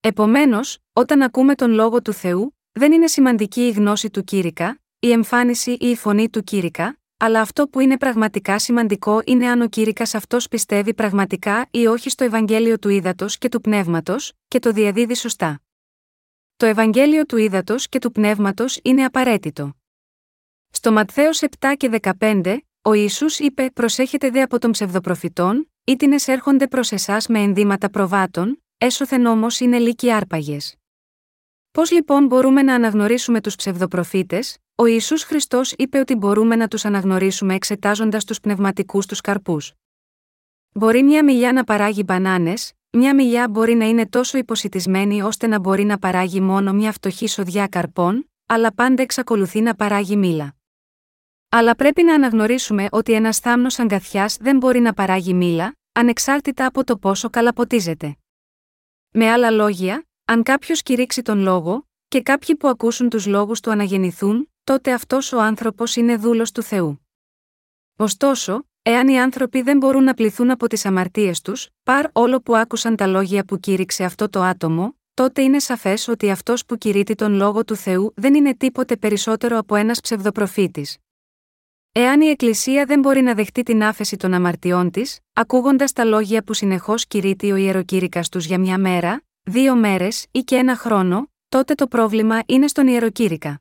Επομένως, 0.00 0.78
όταν 0.92 1.22
ακούμε 1.22 1.54
τον 1.54 1.70
λόγο 1.70 2.02
του 2.02 2.12
Θεού, 2.12 2.56
δεν 2.72 2.92
είναι 2.92 3.06
σημαντική 3.06 3.60
η 3.60 3.70
γνώση 3.70 4.10
του 4.10 4.24
κήρυκα, 4.24 4.80
η 4.98 5.10
εμφάνιση 5.10 5.70
ή 5.70 5.90
η 5.90 5.96
φωνή 5.96 6.30
του 6.30 6.42
κήρυκα, 6.42 6.98
αλλά 7.16 7.40
αυτό 7.40 7.68
που 7.68 7.80
είναι 7.80 7.96
πραγματικά 7.96 8.58
σημαντικό 8.58 9.22
είναι 9.24 9.46
αν 9.46 9.60
ο 9.60 9.68
κήρυκα 9.68 10.02
αυτός 10.12 10.48
πιστεύει 10.48 10.94
πραγματικά 10.94 11.68
ή 11.70 11.86
όχι 11.86 12.10
στο 12.10 12.24
Ευαγγέλιο 12.24 12.78
του 12.78 12.88
Ήδατος 12.88 13.38
και 13.38 13.48
του 13.48 13.60
Πνεύματος, 13.60 14.32
και 14.48 14.58
το 14.58 14.72
διαδίδει 14.72 15.14
σωστά. 15.14 15.60
Το 16.56 16.66
Ευαγγέλιο 16.66 17.26
του 17.26 17.36
Ήδατος 17.36 17.88
και 17.88 17.98
του 17.98 18.12
Πνεύματος 18.12 18.78
είναι 18.82 19.04
απαραίτητο. 19.04 19.72
Στο 20.70 20.92
Ματθαίος 20.92 21.42
7 21.58 21.72
και 21.76 21.88
15, 22.18 22.56
ο 22.82 22.92
Ιησούς 22.92 23.38
είπε: 23.38 23.70
Προσέχετε 23.70 24.30
δε 24.30 24.42
από 24.42 24.58
των 24.58 24.70
ψευδοπροφητών, 24.70 25.70
ήτινε 25.84 26.16
έρχονται 26.26 26.66
προς 26.66 26.92
εσάς 26.92 27.26
με 27.26 27.38
ενδύματα 27.38 27.90
προβάτων, 27.90 28.62
έσωθεν 28.86 29.26
όμως 29.26 29.60
είναι 29.60 29.78
λύκοι 29.78 30.12
άρπαγες. 30.12 30.74
Πώς 31.70 31.90
λοιπόν 31.90 32.26
μπορούμε 32.26 32.62
να 32.62 32.74
αναγνωρίσουμε 32.74 33.40
τους 33.40 33.56
ψευδοπροφήτες, 33.56 34.56
ο 34.74 34.86
Ιησούς 34.86 35.22
Χριστός 35.22 35.72
είπε 35.72 35.98
ότι 35.98 36.14
μπορούμε 36.14 36.56
να 36.56 36.68
τους 36.68 36.84
αναγνωρίσουμε 36.84 37.54
εξετάζοντας 37.54 38.24
τους 38.24 38.40
πνευματικούς 38.40 39.06
τους 39.06 39.20
καρπούς. 39.20 39.72
Μπορεί 40.72 41.02
μια 41.02 41.24
μιλιά 41.24 41.52
να 41.52 41.64
παράγει 41.64 42.02
μπανάνες, 42.06 42.72
μια 42.90 43.14
μιλιά 43.14 43.48
μπορεί 43.48 43.74
να 43.74 43.88
είναι 43.88 44.06
τόσο 44.06 44.38
υποσυτισμένη 44.38 45.22
ώστε 45.22 45.46
να 45.46 45.58
μπορεί 45.58 45.84
να 45.84 45.98
παράγει 45.98 46.40
μόνο 46.40 46.72
μια 46.72 46.92
φτωχή 46.92 47.26
σοδιά 47.26 47.66
καρπών, 47.66 48.30
αλλά 48.46 48.74
πάντα 48.74 49.02
εξακολουθεί 49.02 49.60
να 49.60 49.74
παράγει 49.74 50.16
μήλα. 50.16 50.54
Αλλά 51.48 51.74
πρέπει 51.74 52.02
να 52.02 52.14
αναγνωρίσουμε 52.14 52.86
ότι 52.90 53.12
ένας 53.12 53.38
θάμνος 53.38 53.78
αγκαθιάς 53.78 54.36
δεν 54.36 54.56
μπορεί 54.56 54.80
να 54.80 54.92
παράγει 54.92 55.34
μήλα, 55.34 55.76
ανεξάρτητα 55.92 56.66
από 56.66 56.84
το 56.84 56.96
πόσο 56.96 57.30
καλαποτίζεται. 57.30 58.16
Με 59.18 59.30
άλλα 59.30 59.50
λόγια, 59.50 60.06
αν 60.24 60.42
κάποιος 60.42 60.82
κηρύξει 60.82 61.22
τον 61.22 61.38
λόγο, 61.38 61.88
και 62.08 62.22
κάποιοι 62.22 62.56
που 62.56 62.68
ακούσουν 62.68 63.08
τους 63.08 63.26
λόγους 63.26 63.60
του 63.60 63.70
αναγεννηθούν, 63.70 64.52
τότε 64.64 64.92
αυτός 64.92 65.32
ο 65.32 65.40
άνθρωπος 65.40 65.96
είναι 65.96 66.16
δούλος 66.16 66.52
του 66.52 66.62
Θεού. 66.62 67.06
Ωστόσο, 67.96 68.66
εάν 68.82 69.08
οι 69.08 69.20
άνθρωποι 69.20 69.62
δεν 69.62 69.76
μπορούν 69.76 70.04
να 70.04 70.14
πληθούν 70.14 70.50
από 70.50 70.66
τις 70.66 70.86
αμαρτίες 70.86 71.40
τους, 71.40 71.68
παρ 71.82 72.06
όλο 72.12 72.40
που 72.40 72.56
άκουσαν 72.56 72.96
τα 72.96 73.06
λόγια 73.06 73.44
που 73.44 73.58
κήρυξε 73.58 74.04
αυτό 74.04 74.28
το 74.28 74.42
άτομο, 74.42 74.96
τότε 75.14 75.42
είναι 75.42 75.58
σαφές 75.58 76.08
ότι 76.08 76.30
αυτός 76.30 76.64
που 76.64 76.76
κηρύττει 76.76 77.14
τον 77.14 77.32
λόγο 77.34 77.64
του 77.64 77.76
Θεού 77.76 78.12
δεν 78.16 78.34
είναι 78.34 78.54
τίποτε 78.54 78.96
περισσότερο 78.96 79.58
από 79.58 79.74
ένας 79.74 80.00
ψευδοπροφήτης. 80.00 80.96
Εάν 81.98 82.20
η 82.20 82.26
Εκκλησία 82.26 82.84
δεν 82.84 83.00
μπορεί 83.00 83.20
να 83.20 83.34
δεχτεί 83.34 83.62
την 83.62 83.82
άφεση 83.82 84.16
των 84.16 84.34
αμαρτιών 84.34 84.90
της, 84.90 85.18
ακούγοντας 85.32 85.92
τα 85.92 86.04
λόγια 86.04 86.42
που 86.42 86.54
συνεχώς 86.54 87.06
κηρύττει 87.06 87.52
ο 87.52 87.56
ιεροκήρυκας 87.56 88.28
τους 88.28 88.44
για 88.44 88.58
μια 88.58 88.78
μέρα, 88.78 89.22
δύο 89.42 89.76
μέρες 89.76 90.26
ή 90.30 90.40
και 90.40 90.56
ένα 90.56 90.76
χρόνο, 90.76 91.30
τότε 91.48 91.74
το 91.74 91.86
πρόβλημα 91.86 92.42
είναι 92.46 92.68
στον 92.68 92.86
ιεροκήρυκα. 92.86 93.60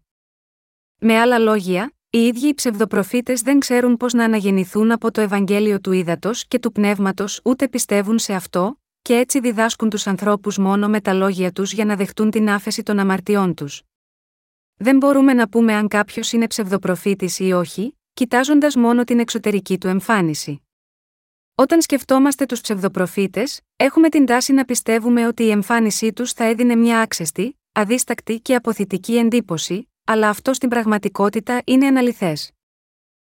Με 0.97 1.19
άλλα 1.19 1.39
λόγια, 1.39 1.93
οι 2.09 2.19
ίδιοι 2.19 2.47
οι 2.47 2.53
ψευδοπροφήτες 2.53 3.41
δεν 3.41 3.59
ξέρουν 3.59 3.97
πώς 3.97 4.13
να 4.13 4.23
αναγεννηθούν 4.23 4.91
από 4.91 5.11
το 5.11 5.21
Ευαγγέλιο 5.21 5.79
του 5.79 5.91
Ήδατος 5.91 6.47
και 6.47 6.59
του 6.59 6.71
Πνεύματος 6.71 7.41
ούτε 7.43 7.67
πιστεύουν 7.67 8.19
σε 8.19 8.33
αυτό, 8.33 8.79
και 9.01 9.15
έτσι 9.15 9.39
διδάσκουν 9.39 9.89
τους 9.89 10.07
ανθρώπους 10.07 10.57
μόνο 10.57 10.87
με 10.87 11.01
τα 11.01 11.13
λόγια 11.13 11.51
τους 11.51 11.73
για 11.73 11.85
να 11.85 11.95
δεχτούν 11.95 12.31
την 12.31 12.49
άφεση 12.49 12.83
των 12.83 12.99
αμαρτιών 12.99 13.53
τους. 13.53 13.81
Δεν 14.77 14.97
μπορούμε 14.97 15.33
να 15.33 15.49
πούμε 15.49 15.73
αν 15.73 15.87
κάποιος 15.87 16.31
είναι 16.31 16.47
ψευδοπροφήτης 16.47 17.39
ή 17.39 17.51
όχι, 17.51 17.97
κοιτάζοντας 18.15 18.75
μόνο 18.75 19.03
την 19.03 19.19
εξωτερική 19.19 19.77
του 19.77 19.87
εμφάνιση. 19.87 20.61
Όταν 21.55 21.81
σκεφτόμαστε 21.81 22.45
τους 22.45 22.61
ψευδοπροφήτες, 22.61 23.61
έχουμε 23.75 24.09
την 24.09 24.25
τάση 24.25 24.53
να 24.53 24.65
πιστεύουμε 24.65 25.27
ότι 25.27 25.43
η 25.43 25.49
εμφάνισή 25.49 26.13
τους 26.13 26.31
θα 26.31 26.43
έδινε 26.43 26.75
μια 26.75 26.99
άξεστη, 26.99 27.59
αδίστακτη 27.71 28.39
και 28.39 28.55
αποθητική 28.55 29.17
εντύπωση, 29.17 29.91
αλλά 30.05 30.29
αυτό 30.29 30.53
στην 30.53 30.69
πραγματικότητα 30.69 31.61
είναι 31.65 31.87
αναλυθές. 31.87 32.51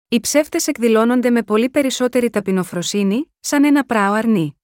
Οι 0.09 0.21
ψεύτες 0.21 0.67
εκδηλώνονται 0.67 1.31
με 1.31 1.43
πολύ 1.43 1.71
περισσότερη 1.71 2.31
ταπεινοφροσύνη, 2.31 3.33
σαν 3.41 3.65
ένα 3.65 3.85
πράο 3.85 4.13
αρνή. 4.13 4.57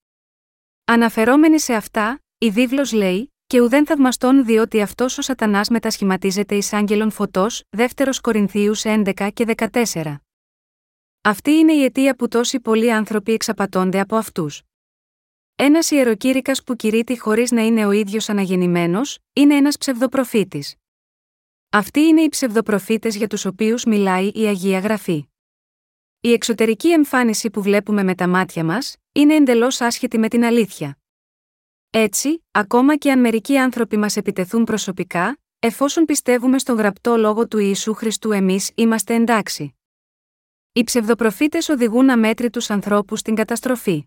Αναφερόμενοι 0.85 1.61
σε 1.61 1.75
αυτά, 1.75 2.23
η 2.39 2.51
βίβλος 2.51 2.93
λέει, 2.93 3.34
και 3.55 3.61
ουδέν 3.61 3.87
θαυμαστών 3.87 4.45
διότι 4.45 4.81
αυτός 4.81 5.19
ο 5.19 5.23
Σατανάς 5.23 5.69
μετασχηματίζεται 5.69 6.55
εις 6.55 6.73
άγγελον 6.73 7.11
φωτός, 7.11 7.63
2 7.77 8.21
Κορινθίους 8.21 8.83
11 8.85 9.31
και 9.35 9.45
14. 9.45 10.21
Αυτή 11.21 11.51
είναι 11.51 11.73
η 11.73 11.85
αιτία 11.85 12.17
που 12.17 12.29
τόσοι 12.29 12.61
πολλοί 12.61 12.93
άνθρωποι 12.93 13.33
εξαπατώνται 13.33 14.01
από 14.01 14.17
αυτούς. 14.17 14.63
Ένας 15.55 15.91
ιεροκήρυκας 15.91 16.63
που 16.63 16.77
κηρύττει 16.77 17.19
χωρίς 17.19 17.51
να 17.51 17.63
είναι 17.63 17.87
ο 17.87 17.91
ίδιος 17.91 18.29
αναγεννημένος, 18.29 19.19
είναι 19.33 19.55
ένας 19.55 19.77
ψευδοπροφήτης. 19.77 20.75
Αυτοί 21.71 22.01
είναι 22.01 22.21
οι 22.21 22.29
ψευδοπροφήτες 22.29 23.17
για 23.17 23.27
τους 23.27 23.45
οποίους 23.45 23.85
μιλάει 23.85 24.31
η 24.35 24.47
Αγία 24.47 24.79
Γραφή. 24.79 25.29
Η 26.21 26.33
εξωτερική 26.33 26.91
εμφάνιση 26.93 27.51
που 27.51 27.63
βλέπουμε 27.63 28.03
με 28.03 28.15
τα 28.15 28.29
μάτια 28.29 28.65
μας, 28.65 28.97
είναι 29.13 29.35
εντελώς 29.35 29.81
άσχετη 29.81 30.19
με 30.19 30.29
την 30.29 30.45
αλήθεια. 30.45 30.99
Έτσι, 31.97 32.45
ακόμα 32.51 32.97
και 32.97 33.11
αν 33.11 33.21
μερικοί 33.21 33.59
άνθρωποι 33.59 33.97
μας 33.97 34.17
επιτεθούν 34.17 34.65
προσωπικά, 34.65 35.39
εφόσον 35.59 36.05
πιστεύουμε 36.05 36.59
στον 36.59 36.77
γραπτό 36.77 37.17
λόγο 37.17 37.49
του 37.49 37.59
Ιησού 37.59 37.95
Χριστού 37.95 38.33
εμείς 38.33 38.71
είμαστε 38.75 39.15
εντάξει. 39.15 39.75
Οι 40.73 40.85
ψευδοπροφήτες 40.85 41.69
οδηγούν 41.69 42.11
αμέτρητους 42.11 42.71
ανθρώπους 42.71 43.19
στην 43.19 43.35
καταστροφή. 43.35 44.07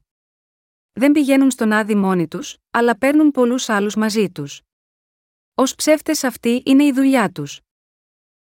Δεν 0.94 1.12
πηγαίνουν 1.12 1.52
στον 1.52 1.72
άδει 1.72 1.96
μόνοι 1.96 2.28
τους, 2.28 2.58
αλλά 2.72 2.98
παίρνουν 2.98 3.32
πολλούς 3.32 3.70
άλλους 3.70 3.96
μαζί 3.96 4.30
τους. 4.30 4.62
Ω 5.54 5.64
ψεύτες 5.64 6.24
αυτή 6.24 6.62
είναι 6.66 6.84
η 6.84 6.92
δουλειά 6.92 7.32
τους. 7.32 7.60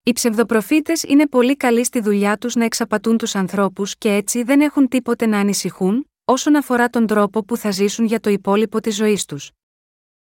Οι 0.03 0.11
ψευδοπροφήτες 0.11 1.03
είναι 1.03 1.27
πολύ 1.27 1.55
καλοί 1.57 1.83
στη 1.83 2.01
δουλειά 2.01 2.37
τους 2.37 2.55
να 2.55 2.65
εξαπατούν 2.65 3.17
τους 3.17 3.35
ανθρώπους 3.35 3.97
και 3.97 4.13
έτσι 4.13 4.43
δεν 4.43 4.61
έχουν 4.61 4.87
τίποτε 4.87 5.25
να 5.25 5.39
ανησυχούν, 5.39 6.09
όσον 6.29 6.55
αφορά 6.55 6.89
τον 6.89 7.07
τρόπο 7.07 7.43
που 7.43 7.57
θα 7.57 7.71
ζήσουν 7.71 8.05
για 8.05 8.19
το 8.19 8.29
υπόλοιπο 8.29 8.79
της 8.79 8.95
ζωής 8.95 9.25
τους. 9.25 9.51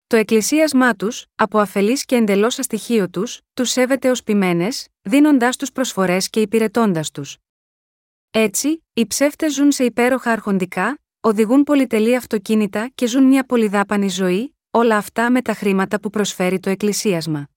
Το 0.06 0.16
εκκλησίασμά 0.16 0.94
τους, 0.94 1.26
από 1.34 1.58
αφελής 1.58 2.04
και 2.04 2.16
εντελώς 2.16 2.58
αστοιχείο 2.58 3.10
τους, 3.10 3.40
τους 3.54 3.70
σέβεται 3.70 4.10
ως 4.10 4.22
ποιμένες, 4.22 4.88
δίνοντάς 5.02 5.56
τους 5.56 5.72
προσφορές 5.72 6.30
και 6.30 6.40
υπηρετώντας 6.40 7.10
τους. 7.10 7.36
Έτσι, 8.30 8.84
οι 8.92 9.06
ψεύτες 9.06 9.54
ζουν 9.54 9.72
σε 9.72 9.84
υπέροχα 9.84 10.32
αρχοντικά, 10.32 10.98
οδηγούν 11.20 11.62
πολυτελή 11.62 12.16
αυτοκίνητα 12.16 12.88
και 12.94 13.06
ζουν 13.06 13.24
μια 13.24 13.44
πολυδάπανη 13.44 14.08
ζωή, 14.08 14.56
όλα 14.70 14.96
αυτά 14.96 15.30
με 15.30 15.42
τα 15.42 15.54
χρήματα 15.54 16.00
που 16.00 16.10
προσφέρει 16.10 16.60
το 16.60 16.70
εκκλησίασμα. 16.70 17.48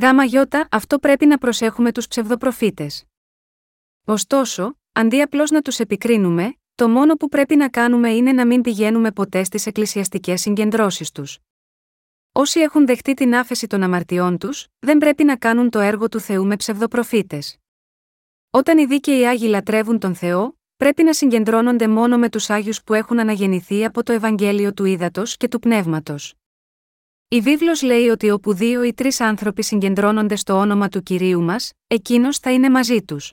Γάμα 0.00 0.24
γιώτα, 0.24 0.68
αυτό 0.70 0.98
πρέπει 0.98 1.26
να 1.26 1.38
προσέχουμε 1.38 1.92
τους 1.92 2.08
ψευδοπροφήτες. 2.08 3.04
Ωστόσο, 4.04 4.78
αντί 4.92 5.20
απλώς 5.20 5.50
να 5.50 5.62
τους 5.62 5.78
επικρίνουμε, 5.78 6.54
το 6.78 6.88
μόνο 6.88 7.14
που 7.14 7.28
πρέπει 7.28 7.56
να 7.56 7.68
κάνουμε 7.68 8.10
είναι 8.10 8.32
να 8.32 8.46
μην 8.46 8.60
πηγαίνουμε 8.60 9.12
ποτέ 9.12 9.44
στις 9.44 9.66
εκκλησιαστικές 9.66 10.40
συγκεντρώσεις 10.40 11.10
τους. 11.10 11.38
Όσοι 12.32 12.60
έχουν 12.60 12.86
δεχτεί 12.86 13.14
την 13.14 13.34
άφεση 13.34 13.66
των 13.66 13.82
αμαρτιών 13.82 14.38
τους, 14.38 14.66
δεν 14.78 14.98
πρέπει 14.98 15.24
να 15.24 15.36
κάνουν 15.36 15.70
το 15.70 15.78
έργο 15.78 16.08
του 16.08 16.20
Θεού 16.20 16.46
με 16.46 16.56
ψευδοπροφήτες. 16.56 17.56
Όταν 18.50 18.78
οι 18.78 18.86
δίκαιοι 18.86 19.26
Άγιοι 19.26 19.46
λατρεύουν 19.50 19.98
τον 19.98 20.14
Θεό, 20.14 20.58
πρέπει 20.76 21.02
να 21.02 21.12
συγκεντρώνονται 21.12 21.88
μόνο 21.88 22.18
με 22.18 22.28
τους 22.28 22.50
Άγιους 22.50 22.82
που 22.82 22.94
έχουν 22.94 23.20
αναγεννηθεί 23.20 23.84
από 23.84 24.02
το 24.02 24.12
Ευαγγέλιο 24.12 24.72
του 24.72 24.84
Ήδατος 24.84 25.36
και 25.36 25.48
του 25.48 25.58
Πνεύματος. 25.58 26.34
Η 27.28 27.40
βίβλος 27.40 27.82
λέει 27.82 28.08
ότι 28.08 28.30
όπου 28.30 28.54
δύο 28.54 28.82
ή 28.82 28.94
τρεις 28.94 29.20
άνθρωποι 29.20 29.62
συγκεντρώνονται 29.62 30.36
στο 30.36 30.54
όνομα 30.54 30.88
του 30.88 31.02
κυρίου 31.02 31.42
μας, 31.42 31.72
εκείνος 31.86 32.38
θα 32.38 32.52
είναι 32.52 32.70
μαζί 32.70 33.02
τους. 33.02 33.32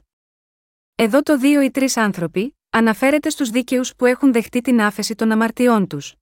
Εδώ 0.95 1.21
το 1.21 1.37
δύο 1.37 1.61
ή 1.61 1.71
τρεις 1.71 1.97
άνθρωποι, 1.97 2.54
αναφέρεται 2.75 3.29
στους 3.29 3.49
δίκαιους 3.49 3.95
που 3.95 4.05
έχουν 4.05 4.31
δεχτεί 4.31 4.61
την 4.61 4.81
άφεση 4.81 5.15
των 5.15 5.31
αμαρτιών 5.31 5.87
τους. 5.87 6.15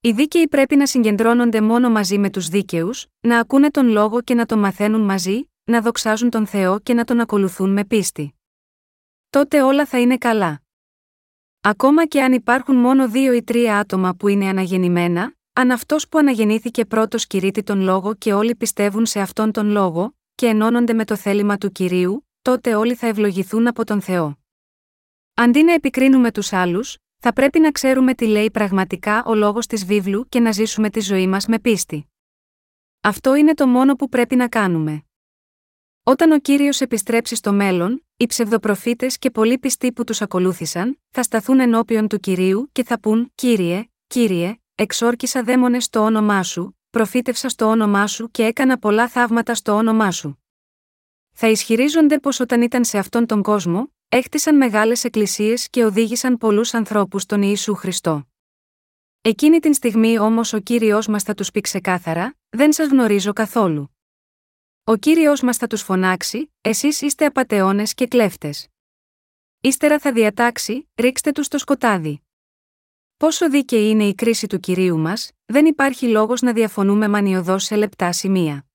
Οι 0.00 0.12
δίκαιοι 0.12 0.48
πρέπει 0.48 0.76
να 0.76 0.86
συγκεντρώνονται 0.86 1.60
μόνο 1.60 1.90
μαζί 1.90 2.18
με 2.18 2.30
τους 2.30 2.48
δίκαιους, 2.48 3.06
να 3.20 3.38
ακούνε 3.38 3.70
τον 3.70 3.88
λόγο 3.88 4.20
και 4.20 4.34
να 4.34 4.46
τον 4.46 4.58
μαθαίνουν 4.58 5.00
μαζί, 5.00 5.50
να 5.64 5.80
δοξάζουν 5.80 6.30
τον 6.30 6.46
Θεό 6.46 6.80
και 6.80 6.94
να 6.94 7.04
τον 7.04 7.20
ακολουθούν 7.20 7.72
με 7.72 7.84
πίστη. 7.84 8.34
Τότε 9.30 9.62
όλα 9.62 9.86
θα 9.86 10.00
είναι 10.00 10.16
καλά. 10.16 10.62
Ακόμα 11.60 12.06
και 12.06 12.22
αν 12.22 12.32
υπάρχουν 12.32 12.76
μόνο 12.76 13.08
δύο 13.08 13.32
ή 13.32 13.42
τρία 13.42 13.78
άτομα 13.78 14.14
που 14.14 14.28
είναι 14.28 14.48
αναγεννημένα, 14.48 15.34
αν 15.52 15.70
αυτός 15.70 16.08
που 16.08 16.18
αναγεννήθηκε 16.18 16.84
πρώτος 16.84 17.26
κηρύττει 17.26 17.62
τον 17.62 17.80
λόγο 17.80 18.14
και 18.14 18.32
όλοι 18.32 18.54
πιστεύουν 18.54 19.06
σε 19.06 19.20
αυτόν 19.20 19.52
τον 19.52 19.68
λόγο, 19.68 20.16
και 20.34 20.46
ενώνονται 20.46 20.92
με 20.92 21.04
το 21.04 21.16
θέλημα 21.16 21.56
του 21.58 21.72
κυρίου, 21.72 22.28
τότε 22.42 22.74
όλοι 22.74 22.94
θα 22.94 23.06
ευλογηθούν 23.06 23.66
από 23.66 23.84
τον 23.84 24.00
Θεό. 24.00 24.38
Αντί 25.38 25.62
να 25.62 25.72
επικρίνουμε 25.72 26.32
τους 26.32 26.52
άλλους, 26.52 26.96
θα 27.16 27.32
πρέπει 27.32 27.60
να 27.60 27.70
ξέρουμε 27.70 28.14
τι 28.14 28.26
λέει 28.26 28.50
πραγματικά 28.50 29.24
ο 29.24 29.34
λόγος 29.34 29.66
της 29.66 29.84
βίβλου 29.84 30.28
και 30.28 30.40
να 30.40 30.52
ζήσουμε 30.52 30.90
τη 30.90 31.00
ζωή 31.00 31.26
μας 31.26 31.46
με 31.46 31.58
πίστη. 31.58 32.10
Αυτό 33.00 33.34
είναι 33.34 33.54
το 33.54 33.66
μόνο 33.66 33.94
που 33.94 34.08
πρέπει 34.08 34.36
να 34.36 34.48
κάνουμε. 34.48 35.02
Όταν 36.02 36.32
ο 36.32 36.38
κύριος 36.38 36.80
επιστρέψει 36.80 37.34
στο 37.34 37.52
μέλλον, 37.52 38.06
οι 38.16 38.26
ψευδοπροφήτες 38.26 39.18
και 39.18 39.30
πολλοί 39.30 39.58
πιστοί 39.58 39.92
που 39.92 40.04
τους 40.04 40.22
ακολούθησαν, 40.22 41.00
θα 41.10 41.22
σταθούν 41.22 41.60
ενώπιον 41.60 42.08
του 42.08 42.18
κυρίου 42.18 42.68
και 42.72 42.84
θα 42.84 43.00
πούν: 43.00 43.32
Κύριε, 43.34 43.88
κύριε, 44.06 44.56
εξόρκησα 44.74 45.42
δαίμονες 45.42 45.84
στο 45.84 46.00
όνομά 46.00 46.42
σου, 46.42 46.78
προφήτευσα 46.90 47.48
στο 47.48 47.66
όνομά 47.66 48.06
σου 48.06 48.30
και 48.30 48.44
έκανα 48.44 48.78
πολλά 48.78 49.08
θαύματα 49.08 49.54
στο 49.54 49.72
όνομά 49.72 50.10
σου. 50.10 50.42
Θα 51.32 51.48
ισχυρίζονται 51.48 52.18
πως 52.18 52.40
όταν 52.40 52.62
ήταν 52.62 52.84
σε 52.84 52.98
αυτόν 52.98 53.26
τον 53.26 53.42
κόσμο, 53.42 53.90
Έχτισαν 54.08 54.56
μεγάλες 54.56 55.04
εκκλησίες 55.04 55.70
και 55.70 55.84
οδήγησαν 55.84 56.36
πολλούς 56.36 56.74
ανθρώπους 56.74 57.22
στον 57.22 57.42
Ιησού 57.42 57.74
Χριστό. 57.74 58.28
Εκείνη 59.20 59.58
την 59.58 59.74
στιγμή 59.74 60.18
όμως 60.18 60.52
ο 60.52 60.58
Κύριος 60.58 61.06
μας 61.06 61.22
θα 61.22 61.34
τους 61.34 61.50
πει 61.50 61.60
ξεκάθαρα, 61.60 62.36
δεν 62.48 62.72
σας 62.72 62.88
γνωρίζω 62.88 63.32
καθόλου. 63.32 63.96
Ο 64.84 64.96
Κύριος 64.96 65.40
μας 65.40 65.56
θα 65.56 65.66
τους 65.66 65.82
φωνάξει, 65.82 66.52
εσείς 66.60 67.00
είστε 67.00 67.24
απατεώνες 67.24 67.94
και 67.94 68.06
κλέφτες. 68.06 68.68
ύστερα 69.60 69.98
θα 69.98 70.12
διατάξει: 70.12 70.88
ρίξτε 70.94 71.32
τους 71.32 71.46
στο 71.46 71.58
σκοτάδι. 71.58 72.22
Πόσο 73.16 73.50
δίκαιη 73.50 73.88
είναι 73.88 74.04
η 74.04 74.14
κρίση 74.14 74.46
του 74.46 74.60
κυρίου 74.60 74.98
μας, 74.98 75.30
δεν 75.44 75.66
υπάρχει 75.66 76.08
λόγος 76.08 76.40
να 76.40 76.52
διαφωνούμε 76.52 77.08
μανιωδώς 77.08 77.64
σε 77.64 77.76
λεπτά 77.76 78.12
σημεία. 78.12 78.65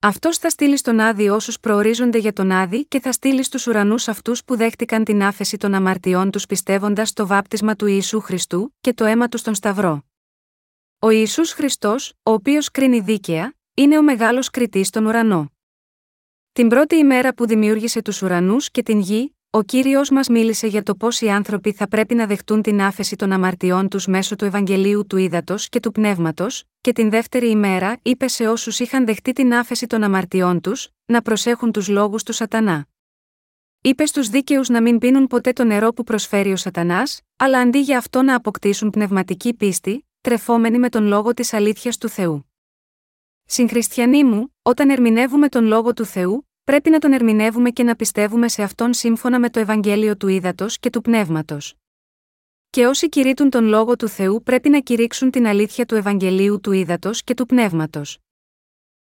Αυτός 0.00 0.38
θα 0.38 0.50
στείλει 0.50 0.76
στον 0.76 1.00
Άδη 1.00 1.28
όσους 1.28 1.60
προορίζονται 1.60 2.18
για 2.18 2.32
τον 2.32 2.50
Άδη 2.50 2.84
και 2.86 3.00
θα 3.00 3.12
στείλει 3.12 3.42
στους 3.42 3.66
ουρανούς 3.66 4.08
αυτούς 4.08 4.44
που 4.44 4.56
δέχτηκαν 4.56 5.04
την 5.04 5.22
άφεση 5.22 5.56
των 5.56 5.74
αμαρτιών 5.74 6.30
τους 6.30 6.46
πιστεύοντας 6.46 7.08
στο 7.08 7.26
βάπτισμα 7.26 7.76
του 7.76 7.86
Ιησού 7.86 8.20
Χριστού 8.20 8.74
και 8.80 8.92
το 8.92 9.04
αίμα 9.04 9.28
τους 9.28 9.40
στον 9.40 9.54
Σταυρό. 9.54 10.04
Ο 10.98 11.10
Ιησούς 11.10 11.52
Χριστός, 11.52 12.12
ο 12.22 12.30
οποίος 12.30 12.70
κρίνει 12.70 13.00
δίκαια, 13.00 13.54
είναι 13.74 13.98
ο 13.98 14.02
μεγάλος 14.02 14.50
κριτής 14.50 14.86
στον 14.86 15.06
ουρανό. 15.06 15.50
Την 16.52 16.68
πρώτη 16.68 16.96
ημέρα 16.96 17.34
που 17.34 17.46
δημιούργησε 17.46 18.02
τους 18.02 18.22
ουρανούς 18.22 18.70
και 18.70 18.82
την 18.82 19.00
γη, 19.00 19.35
ο 19.56 19.62
κύριος 19.62 20.10
μας 20.10 20.28
μίλησε 20.28 20.66
για 20.66 20.82
το 20.82 20.94
πώς 20.94 21.20
οι 21.20 21.28
άνθρωποι 21.28 21.72
θα 21.72 21.88
πρέπει 21.88 22.14
να 22.14 22.26
δεχτούν 22.26 22.62
την 22.62 22.80
άφεση 22.80 23.16
των 23.16 23.32
αμαρτιών 23.32 23.88
τους 23.88 24.06
μέσω 24.06 24.36
του 24.36 24.44
Ευαγγελίου 24.44 25.06
του 25.06 25.16
Ήδατος 25.16 25.68
και 25.68 25.80
του 25.80 25.92
Πνεύματος, 25.92 26.64
και 26.80 26.92
την 26.92 27.10
δεύτερη 27.10 27.50
ημέρα 27.50 27.98
είπε 28.02 28.28
σε 28.28 28.48
όσους 28.48 28.78
είχαν 28.78 29.06
δεχτεί 29.06 29.32
την 29.32 29.54
άφεση 29.54 29.86
των 29.86 30.02
αμαρτιών 30.02 30.60
τους, 30.60 30.88
να 31.06 31.22
προσέχουν 31.22 31.72
τους 31.72 31.88
λόγους 31.88 32.22
του 32.22 32.32
Σατανά. 32.32 32.86
Είπε 33.80 34.06
στους 34.06 34.28
δίκαιους 34.28 34.68
να 34.68 34.82
μην 34.82 34.98
πίνουν 34.98 35.26
ποτέ 35.26 35.52
το 35.52 35.64
νερό 35.64 35.92
που 35.92 36.04
προσφέρει 36.04 36.52
ο 36.52 36.56
Σατανάς, 36.56 37.20
αλλά 37.36 37.60
αντί 37.60 37.78
για 37.78 37.98
αυτό 37.98 38.22
να 38.22 38.34
αποκτήσουν 38.34 38.90
πνευματική 38.90 39.54
πίστη, 39.54 40.06
τρεφόμενοι 40.20 40.78
με 40.78 40.88
τον 40.88 41.06
λόγο 41.06 41.34
της 41.34 41.52
αλήθειας 41.52 41.98
του 41.98 42.08
Θεού. 42.08 42.50
Συγχριστιανοί 43.44 44.24
μου, 44.24 44.54
όταν 44.62 44.90
ερμηνεύουμε 44.90 45.48
τον 45.48 45.64
λόγο 45.64 45.92
του 45.92 46.04
Θεού, 46.04 46.48
πρέπει 46.66 46.90
να 46.90 46.98
τον 46.98 47.12
ερμηνεύουμε 47.12 47.70
και 47.70 47.82
να 47.82 47.96
πιστεύουμε 47.96 48.48
σε 48.48 48.62
αυτόν 48.62 48.92
σύμφωνα 48.94 49.38
με 49.38 49.50
το 49.50 49.60
Ευαγγέλιο 49.60 50.16
του 50.16 50.28
Ήδατος 50.28 50.78
και 50.78 50.90
του 50.90 51.00
Πνεύματος. 51.00 51.74
Και 52.70 52.86
όσοι 52.86 53.08
κηρύττουν 53.08 53.50
τον 53.50 53.64
λόγο 53.64 53.96
του 53.96 54.08
Θεού 54.08 54.42
πρέπει 54.42 54.68
να 54.68 54.80
κηρύξουν 54.80 55.30
την 55.30 55.46
αλήθεια 55.46 55.86
του 55.86 55.94
Ευαγγελίου 55.94 56.60
του 56.60 56.72
Ήδατος 56.72 57.22
και 57.22 57.34
του 57.34 57.46
Πνεύματος. 57.46 58.18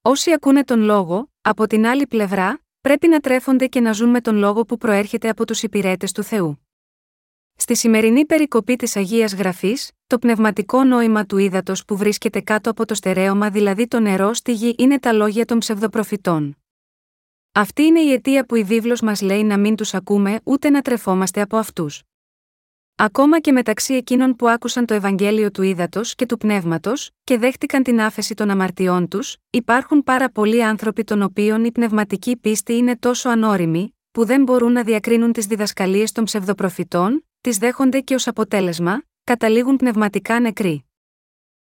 Όσοι 0.02 0.32
ακούνε 0.32 0.64
τον 0.64 0.80
λόγο, 0.80 1.30
από 1.40 1.66
την 1.66 1.86
άλλη 1.86 2.06
πλευρά, 2.06 2.60
πρέπει 2.80 3.08
να 3.08 3.20
τρέφονται 3.20 3.66
και 3.66 3.80
να 3.80 3.92
ζουν 3.92 4.08
με 4.08 4.20
τον 4.20 4.36
λόγο 4.36 4.64
που 4.64 4.76
προέρχεται 4.76 5.28
από 5.28 5.46
τους 5.46 5.62
υπηρέτες 5.62 6.12
του 6.12 6.22
Θεού. 6.22 6.66
Στη 7.56 7.76
σημερινή 7.76 8.26
περικοπή 8.26 8.76
της 8.76 8.96
Αγίας 8.96 9.34
Γραφής, 9.34 9.90
το 10.06 10.18
πνευματικό 10.18 10.84
νόημα 10.84 11.26
του 11.26 11.38
ύδατο 11.38 11.72
που 11.86 11.96
βρίσκεται 11.96 12.40
κάτω 12.40 12.70
από 12.70 12.86
το 12.86 12.94
στερέωμα, 12.94 13.50
δηλαδή 13.50 13.86
το 13.86 14.00
νερό 14.00 14.34
στη 14.34 14.52
γη, 14.52 14.74
είναι 14.78 14.98
τα 14.98 15.12
λόγια 15.12 15.44
των 15.44 15.58
ψευδοπροφητών. 15.58 16.56
Αυτή 17.58 17.82
είναι 17.82 18.00
η 18.00 18.12
αιτία 18.12 18.46
που 18.46 18.54
η 18.54 18.62
βίβλος 18.62 19.00
μας 19.00 19.20
λέει 19.20 19.44
να 19.44 19.58
μην 19.58 19.76
τους 19.76 19.94
ακούμε 19.94 20.40
ούτε 20.44 20.70
να 20.70 20.82
τρεφόμαστε 20.82 21.40
από 21.40 21.56
αυτούς. 21.56 22.02
Ακόμα 22.94 23.40
και 23.40 23.52
μεταξύ 23.52 23.94
εκείνων 23.94 24.36
που 24.36 24.48
άκουσαν 24.48 24.86
το 24.86 24.94
Ευαγγέλιο 24.94 25.50
του 25.50 25.62
Ήδατος 25.62 26.14
και 26.14 26.26
του 26.26 26.36
Πνεύματος, 26.36 27.10
και 27.24 27.38
δέχτηκαν 27.38 27.82
την 27.82 28.00
άφεση 28.00 28.34
των 28.34 28.50
αμαρτιών 28.50 29.08
τους, 29.08 29.36
υπάρχουν 29.50 30.02
πάρα 30.02 30.30
πολλοί 30.30 30.64
άνθρωποι 30.64 31.04
των 31.04 31.22
οποίων 31.22 31.64
η 31.64 31.72
πνευματική 31.72 32.36
πίστη 32.36 32.76
είναι 32.76 32.96
τόσο 32.96 33.28
ανώριμη, 33.28 33.96
που 34.10 34.24
δεν 34.24 34.42
μπορούν 34.42 34.72
να 34.72 34.82
διακρίνουν 34.82 35.32
τις 35.32 35.46
διδασκαλίες 35.46 36.12
των 36.12 36.24
ψευδοπροφητών, 36.24 37.26
τις 37.40 37.58
δέχονται 37.58 38.00
και 38.00 38.14
ως 38.14 38.26
αποτέλεσμα, 38.26 39.02
καταλήγουν 39.24 39.76
πνευματικά 39.76 40.40
νεκροί. 40.40 40.86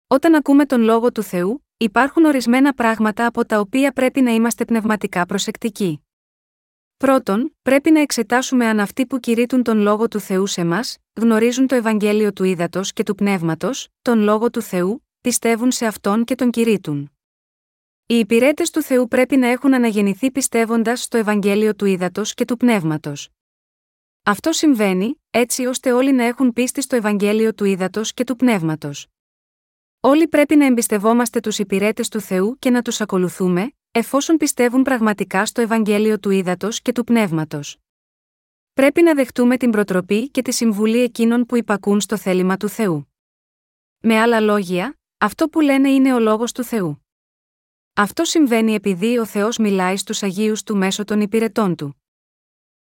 Όταν 0.07 0.35
ακούμε 0.35 0.65
τον 0.65 0.81
λόγο 0.81 1.11
του 1.11 1.23
Θεού, 1.23 1.65
Υπάρχουν 1.81 2.25
ορισμένα 2.25 2.73
πράγματα 2.73 3.25
από 3.25 3.45
τα 3.45 3.59
οποία 3.59 3.91
πρέπει 3.91 4.21
να 4.21 4.31
είμαστε 4.31 4.65
πνευματικά 4.65 5.25
προσεκτικοί. 5.25 6.05
Πρώτον, 6.97 7.55
πρέπει 7.61 7.91
να 7.91 7.99
εξετάσουμε 7.99 8.65
αν 8.65 8.79
αυτοί 8.79 9.05
που 9.05 9.19
κηρύττουν 9.19 9.63
τον 9.63 9.77
λόγο 9.79 10.07
του 10.07 10.19
Θεού 10.19 10.45
σε 10.45 10.63
μας, 10.63 10.97
γνωρίζουν 11.13 11.67
το 11.67 11.75
Ευαγγέλιο 11.75 12.33
του 12.33 12.43
Ήδατος 12.43 12.93
και 12.93 13.03
του 13.03 13.15
Πνεύματος, 13.15 13.87
τον 14.01 14.19
λόγο 14.19 14.49
του 14.49 14.61
Θεού, 14.61 15.05
πιστεύουν 15.21 15.71
σε 15.71 15.85
αυτόν 15.85 16.23
και 16.23 16.35
τον 16.35 16.49
κηρύττουν. 16.49 17.11
Οι 18.05 18.15
υπηρέτες 18.15 18.69
του 18.69 18.81
Θεού 18.81 19.07
πρέπει 19.07 19.37
να 19.37 19.47
έχουν 19.47 19.73
αναγεννηθεί 19.73 20.31
πιστεύοντας 20.31 21.01
στο 21.01 21.17
Ευαγγέλιο 21.17 21.75
του 21.75 21.85
Ήδατος 21.85 22.33
και 22.33 22.45
του 22.45 22.57
Πνεύματος. 22.57 23.29
Αυτό 24.23 24.51
συμβαίνει, 24.51 25.21
έτσι 25.29 25.65
ώστε 25.65 25.91
όλοι 25.91 26.11
να 26.11 26.23
έχουν 26.23 26.53
πίστη 26.53 26.81
στο 26.81 26.95
Ευαγγέλιο 26.95 27.53
του 27.53 27.65
Ήδατος 27.65 28.13
και 28.13 28.23
του 28.23 28.35
Πνεύματος. 28.35 29.07
Όλοι 30.01 30.27
πρέπει 30.27 30.55
να 30.55 30.65
εμπιστευόμαστε 30.65 31.39
τους 31.39 31.59
υπηρέτες 31.59 32.09
του 32.09 32.19
Θεού 32.19 32.55
και 32.59 32.69
να 32.69 32.81
τους 32.81 33.01
ακολουθούμε, 33.01 33.71
εφόσον 33.91 34.37
πιστεύουν 34.37 34.81
πραγματικά 34.81 35.45
στο 35.45 35.61
Ευαγγέλιο 35.61 36.19
του 36.19 36.29
Ήδατος 36.29 36.81
και 36.81 36.91
του 36.91 37.03
Πνεύματος. 37.03 37.77
Πρέπει 38.73 39.01
να 39.01 39.13
δεχτούμε 39.13 39.57
την 39.57 39.71
προτροπή 39.71 40.29
και 40.29 40.41
τη 40.41 40.51
συμβουλή 40.51 41.01
εκείνων 41.01 41.45
που 41.45 41.55
υπακούν 41.55 42.01
στο 42.01 42.17
θέλημα 42.17 42.57
του 42.57 42.69
Θεού. 42.69 43.13
Με 43.99 44.19
άλλα 44.19 44.39
λόγια, 44.39 44.99
αυτό 45.17 45.49
που 45.49 45.59
λένε 45.59 45.89
είναι 45.89 46.13
ο 46.13 46.19
λόγος 46.19 46.51
του 46.51 46.63
Θεού. 46.63 47.05
Αυτό 47.93 48.23
συμβαίνει 48.23 48.73
επειδή 48.73 49.17
ο 49.17 49.25
Θεός 49.25 49.57
μιλάει 49.57 49.97
στους 49.97 50.23
Αγίους 50.23 50.63
του 50.63 50.77
μέσω 50.77 51.03
των 51.03 51.21
υπηρετών 51.21 51.75
του. 51.75 52.03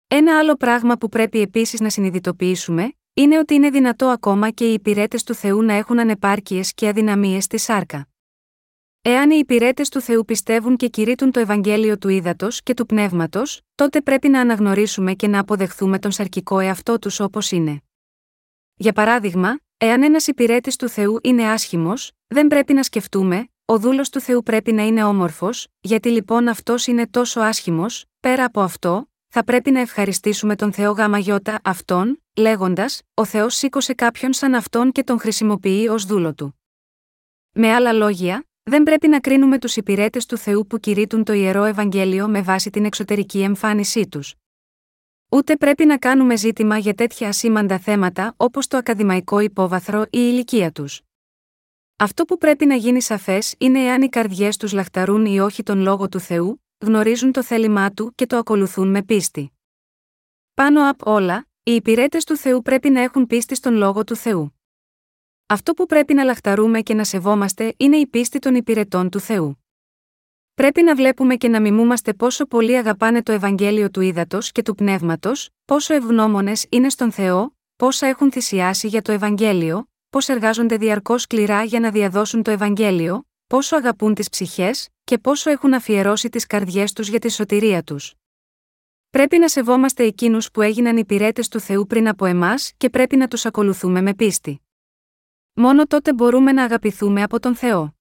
Ένα 0.07 0.37
άλλο 0.37 0.55
πράγμα 0.55 0.97
που 0.97 1.09
πρέπει 1.09 1.39
επίσης 1.39 1.79
να 1.79 1.89
συνειδητοποιήσουμε 1.89 2.93
είναι 3.13 3.37
ότι 3.37 3.53
είναι 3.53 3.69
δυνατό 3.69 4.05
ακόμα 4.05 4.49
και 4.49 4.69
οι 4.69 4.73
υπηρέτες 4.73 5.23
του 5.23 5.33
Θεού 5.33 5.61
να 5.61 5.73
έχουν 5.73 5.99
ανεπάρκειες 5.99 6.73
και 6.73 6.87
αδυναμίες 6.87 7.43
στη 7.43 7.57
σάρκα. 7.57 8.07
Εάν 9.01 9.31
οι 9.31 9.37
υπηρέτες 9.37 9.89
του 9.89 10.01
Θεού 10.01 10.25
πιστεύουν 10.25 10.75
και 10.75 10.87
κηρύττουν 10.87 11.31
το 11.31 11.39
Ευαγγέλιο 11.39 11.97
του 11.97 12.09
ύδατο 12.09 12.47
και 12.63 12.73
του 12.73 12.85
πνεύματος, 12.85 13.61
τότε 13.75 14.01
πρέπει 14.01 14.29
να 14.29 14.39
αναγνωρίσουμε 14.39 15.13
και 15.13 15.27
να 15.27 15.39
αποδεχθούμε 15.39 15.99
τον 15.99 16.11
σαρκικό 16.11 16.59
εαυτό 16.59 16.99
τους 16.99 17.19
όπως 17.19 17.51
είναι. 17.51 17.81
Για 18.75 18.93
παράδειγμα, 18.93 19.59
εάν 19.77 20.03
ένας 20.03 20.27
υπηρέτης 20.27 20.75
του 20.75 20.89
Θεού 20.89 21.19
είναι 21.23 21.49
άσχημος, 21.49 22.11
δεν 22.27 22.47
πρέπει 22.47 22.73
να 22.73 22.83
σκεφτούμε, 22.83 23.47
ο 23.65 23.79
δούλος 23.79 24.09
του 24.09 24.19
Θεού 24.19 24.43
πρέπει 24.43 24.71
να 24.71 24.83
είναι 24.83 25.03
όμορφος, 25.03 25.67
γιατί 25.79 26.09
λοιπόν 26.09 26.47
αυτός 26.47 26.87
είναι 26.87 27.07
τόσο 27.07 27.39
άσχημος, 27.39 28.05
πέρα 28.19 28.45
από 28.45 28.61
αυτό, 28.61 29.10
θα 29.33 29.43
πρέπει 29.43 29.71
να 29.71 29.79
ευχαριστήσουμε 29.79 30.55
τον 30.55 30.73
Θεό 30.73 30.95
Γιώτα 31.17 31.59
αυτόν, 31.63 32.23
λέγοντας: 32.37 33.01
Ο 33.13 33.25
Θεός 33.25 33.55
σήκωσε 33.55 33.93
κάποιον 33.93 34.33
σαν 34.33 34.53
αυτόν 34.53 34.91
και 34.91 35.03
τον 35.03 35.19
χρησιμοποιεί 35.19 35.87
ως 35.87 36.05
δούλο 36.05 36.33
του. 36.33 36.59
Με 37.51 37.73
άλλα 37.73 37.93
λόγια, 37.93 38.45
δεν 38.63 38.83
πρέπει 38.83 39.07
να 39.07 39.19
κρίνουμε 39.19 39.59
τους 39.59 39.75
υπηρέτες 39.75 40.25
του 40.25 40.37
Θεού 40.37 40.67
που 40.67 40.77
κηρύττουν 40.79 41.23
το 41.23 41.33
ιερό 41.33 41.63
Ευαγγέλιο 41.63 42.27
με 42.27 42.41
βάση 42.41 42.69
την 42.69 42.85
εξωτερική 42.85 43.41
εμφάνισή 43.41 44.07
τους. 44.07 44.35
Ούτε 45.29 45.55
πρέπει 45.55 45.85
να 45.85 45.97
κάνουμε 45.97 46.37
ζήτημα 46.37 46.77
για 46.77 46.93
τέτοια 46.93 47.27
ασήμαντα 47.27 47.79
θέματα 47.79 48.33
όπως 48.37 48.67
το 48.67 48.77
ακαδημαϊκό 48.77 49.39
υπόβαθρο 49.39 50.01
ή 50.01 50.07
η 50.11 50.29
ηλικία 50.31 50.71
τους. 50.71 51.01
Αυτό 51.95 52.25
που 52.25 52.37
πρέπει 52.37 52.65
να 52.65 52.75
γίνει 52.75 53.01
σαφές 53.01 53.55
είναι 53.57 53.79
εάν 53.79 54.01
οι 54.01 54.09
καρδιές 54.09 54.57
τους 54.57 54.71
λαχταρούν 54.71 55.25
ή 55.25 55.39
όχι 55.39 55.63
τον 55.63 55.79
λόγο 55.79 56.09
του 56.09 56.19
Θεού, 56.19 56.61
γνωρίζουν 56.81 57.31
το 57.31 57.43
θέλημά 57.43 57.91
του 57.91 58.11
και 58.15 58.25
το 58.25 58.37
ακολουθούν 58.37 58.87
με 58.87 59.03
πίστη. 59.03 59.51
Πάνω 60.53 60.89
απ' 60.89 61.07
όλα, 61.07 61.47
οι 61.63 61.71
υπηρέτες 61.71 62.23
του 62.23 62.37
Θεού 62.37 62.61
πρέπει 62.61 62.89
να 62.89 63.01
έχουν 63.01 63.27
πίστη 63.27 63.55
στον 63.55 63.73
λόγο 63.73 64.03
του 64.03 64.15
Θεού. 64.15 64.59
Αυτό 65.45 65.73
που 65.73 65.85
πρέπει 65.85 66.13
να 66.13 66.23
λαχταρούμε 66.23 66.81
και 66.81 66.93
να 66.93 67.03
σεβόμαστε 67.03 67.73
είναι 67.77 67.97
η 67.97 68.07
πίστη 68.07 68.39
των 68.39 68.55
υπηρετών 68.55 69.09
του 69.09 69.19
Θεού. 69.19 69.65
Πρέπει 70.53 70.81
να 70.81 70.95
βλέπουμε 70.95 71.35
και 71.35 71.47
να 71.47 71.61
μιμούμαστε 71.61 72.13
πόσο 72.13 72.45
πολύ 72.45 72.77
αγαπάνε 72.77 73.23
το 73.23 73.31
Ευαγγέλιο 73.31 73.91
του 73.91 74.01
Ήδατος 74.01 74.51
και 74.51 74.61
του 74.61 74.75
Πνεύματος, 74.75 75.49
πόσο 75.65 75.93
ευγνώμονες 75.93 76.65
είναι 76.69 76.89
στον 76.89 77.11
Θεό, 77.11 77.55
πόσα 77.75 78.07
έχουν 78.07 78.31
θυσιάσει 78.31 78.87
για 78.87 79.01
το 79.01 79.11
Ευαγγέλιο, 79.11 79.89
πώς 80.09 80.29
εργάζονται 80.29 80.77
διαρκώς 80.77 81.21
σκληρά 81.21 81.63
για 81.63 81.79
να 81.79 81.91
διαδώσουν 81.91 82.43
το 82.43 82.51
Ευαγγέλιο, 82.51 83.27
πόσο 83.47 83.75
αγαπούν 83.75 84.13
τις 84.13 84.29
ψυχές, 84.29 84.89
και 85.11 85.17
πόσο 85.17 85.49
έχουν 85.49 85.73
αφιερώσει 85.73 86.29
τις 86.29 86.45
καρδιές 86.47 86.93
τους 86.93 87.07
για 87.07 87.19
τη 87.19 87.29
σωτηρία 87.31 87.83
τους. 87.83 88.13
Πρέπει 89.09 89.37
να 89.37 89.47
σεβόμαστε 89.47 90.03
εκείνους 90.03 90.51
που 90.51 90.61
έγιναν 90.61 90.97
υπηρέτες 90.97 91.47
του 91.47 91.59
Θεού 91.59 91.87
πριν 91.87 92.07
από 92.07 92.25
εμάς 92.25 92.73
και 92.77 92.89
πρέπει 92.89 93.15
να 93.15 93.27
τους 93.27 93.45
ακολουθούμε 93.45 94.01
με 94.01 94.13
πίστη. 94.13 94.61
Μόνο 95.53 95.87
τότε 95.87 96.13
μπορούμε 96.13 96.51
να 96.51 96.63
αγαπηθούμε 96.63 97.23
από 97.23 97.39
τον 97.39 97.55
Θεό. 97.55 97.95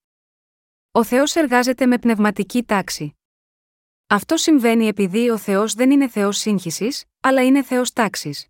Ο 0.92 1.04
Θεός 1.04 1.34
εργάζεται 1.34 1.86
με 1.86 1.98
πνευματική 1.98 2.62
τάξη. 2.62 3.16
Αυτό 4.06 4.36
συμβαίνει 4.36 4.86
επειδή 4.86 5.30
ο 5.30 5.36
Θεός 5.36 5.74
δεν 5.74 5.90
είναι 5.90 6.08
Θεός 6.08 6.38
σύγχυσης, 6.38 7.04
αλλά 7.20 7.44
είναι 7.44 7.62
Θεός 7.62 7.92
τάξης. 7.92 8.46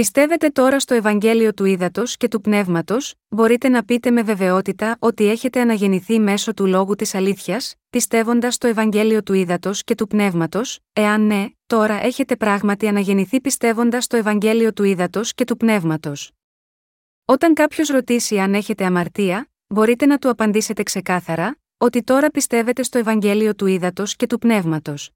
Πιστεύετε 0.00 0.48
τώρα 0.48 0.80
στο 0.80 0.94
Ευαγγέλιο 0.94 1.54
του 1.54 1.64
Ήδατος 1.64 2.16
και 2.16 2.28
του 2.28 2.40
Πνεύματος, 2.40 3.14
μπορείτε 3.28 3.68
να 3.68 3.84
πείτε 3.84 4.10
με 4.10 4.22
βεβαιότητα 4.22 4.96
ότι 4.98 5.28
έχετε 5.28 5.60
αναγεννηθεί 5.60 6.18
μέσω 6.20 6.54
του 6.54 6.66
λόγου 6.66 6.94
της 6.94 7.14
αλήθειας, 7.14 7.74
πιστεύοντας 7.90 8.54
στο 8.54 8.66
Ευαγγέλιο 8.66 9.22
του 9.22 9.32
Ήδατος 9.32 9.84
και 9.84 9.94
του 9.94 10.06
Πνεύματος, 10.06 10.80
εάν 10.92 11.26
ναι, 11.26 11.46
τώρα 11.66 12.04
έχετε 12.04 12.36
πράγματι 12.36 12.86
αναγεννηθεί 12.86 13.40
πιστεύοντας 13.40 14.04
στο 14.04 14.16
Ευαγγέλιο 14.16 14.72
του 14.72 14.84
Ήδατος 14.84 15.34
και 15.34 15.44
του 15.44 15.56
Πνεύματος. 15.56 16.32
Όταν 17.24 17.54
κάποιος 17.54 17.88
ρωτήσει 17.88 18.38
αν 18.38 18.54
έχετε 18.54 18.84
αμαρτία, 18.84 19.50
μπορείτε 19.66 20.06
να 20.06 20.18
του 20.18 20.28
απαντήσετε 20.28 20.82
ξεκάθαρα, 20.82 21.58
ότι 21.76 22.02
τώρα 22.02 22.30
πιστεύετε 22.30 22.82
στο 22.82 22.98
Ευαγγέλιο 22.98 23.54
του 23.54 23.66
Ήδατος 23.66 24.16
και 24.16 24.26
του 24.26 24.38
Πνεύματος. 24.38 25.10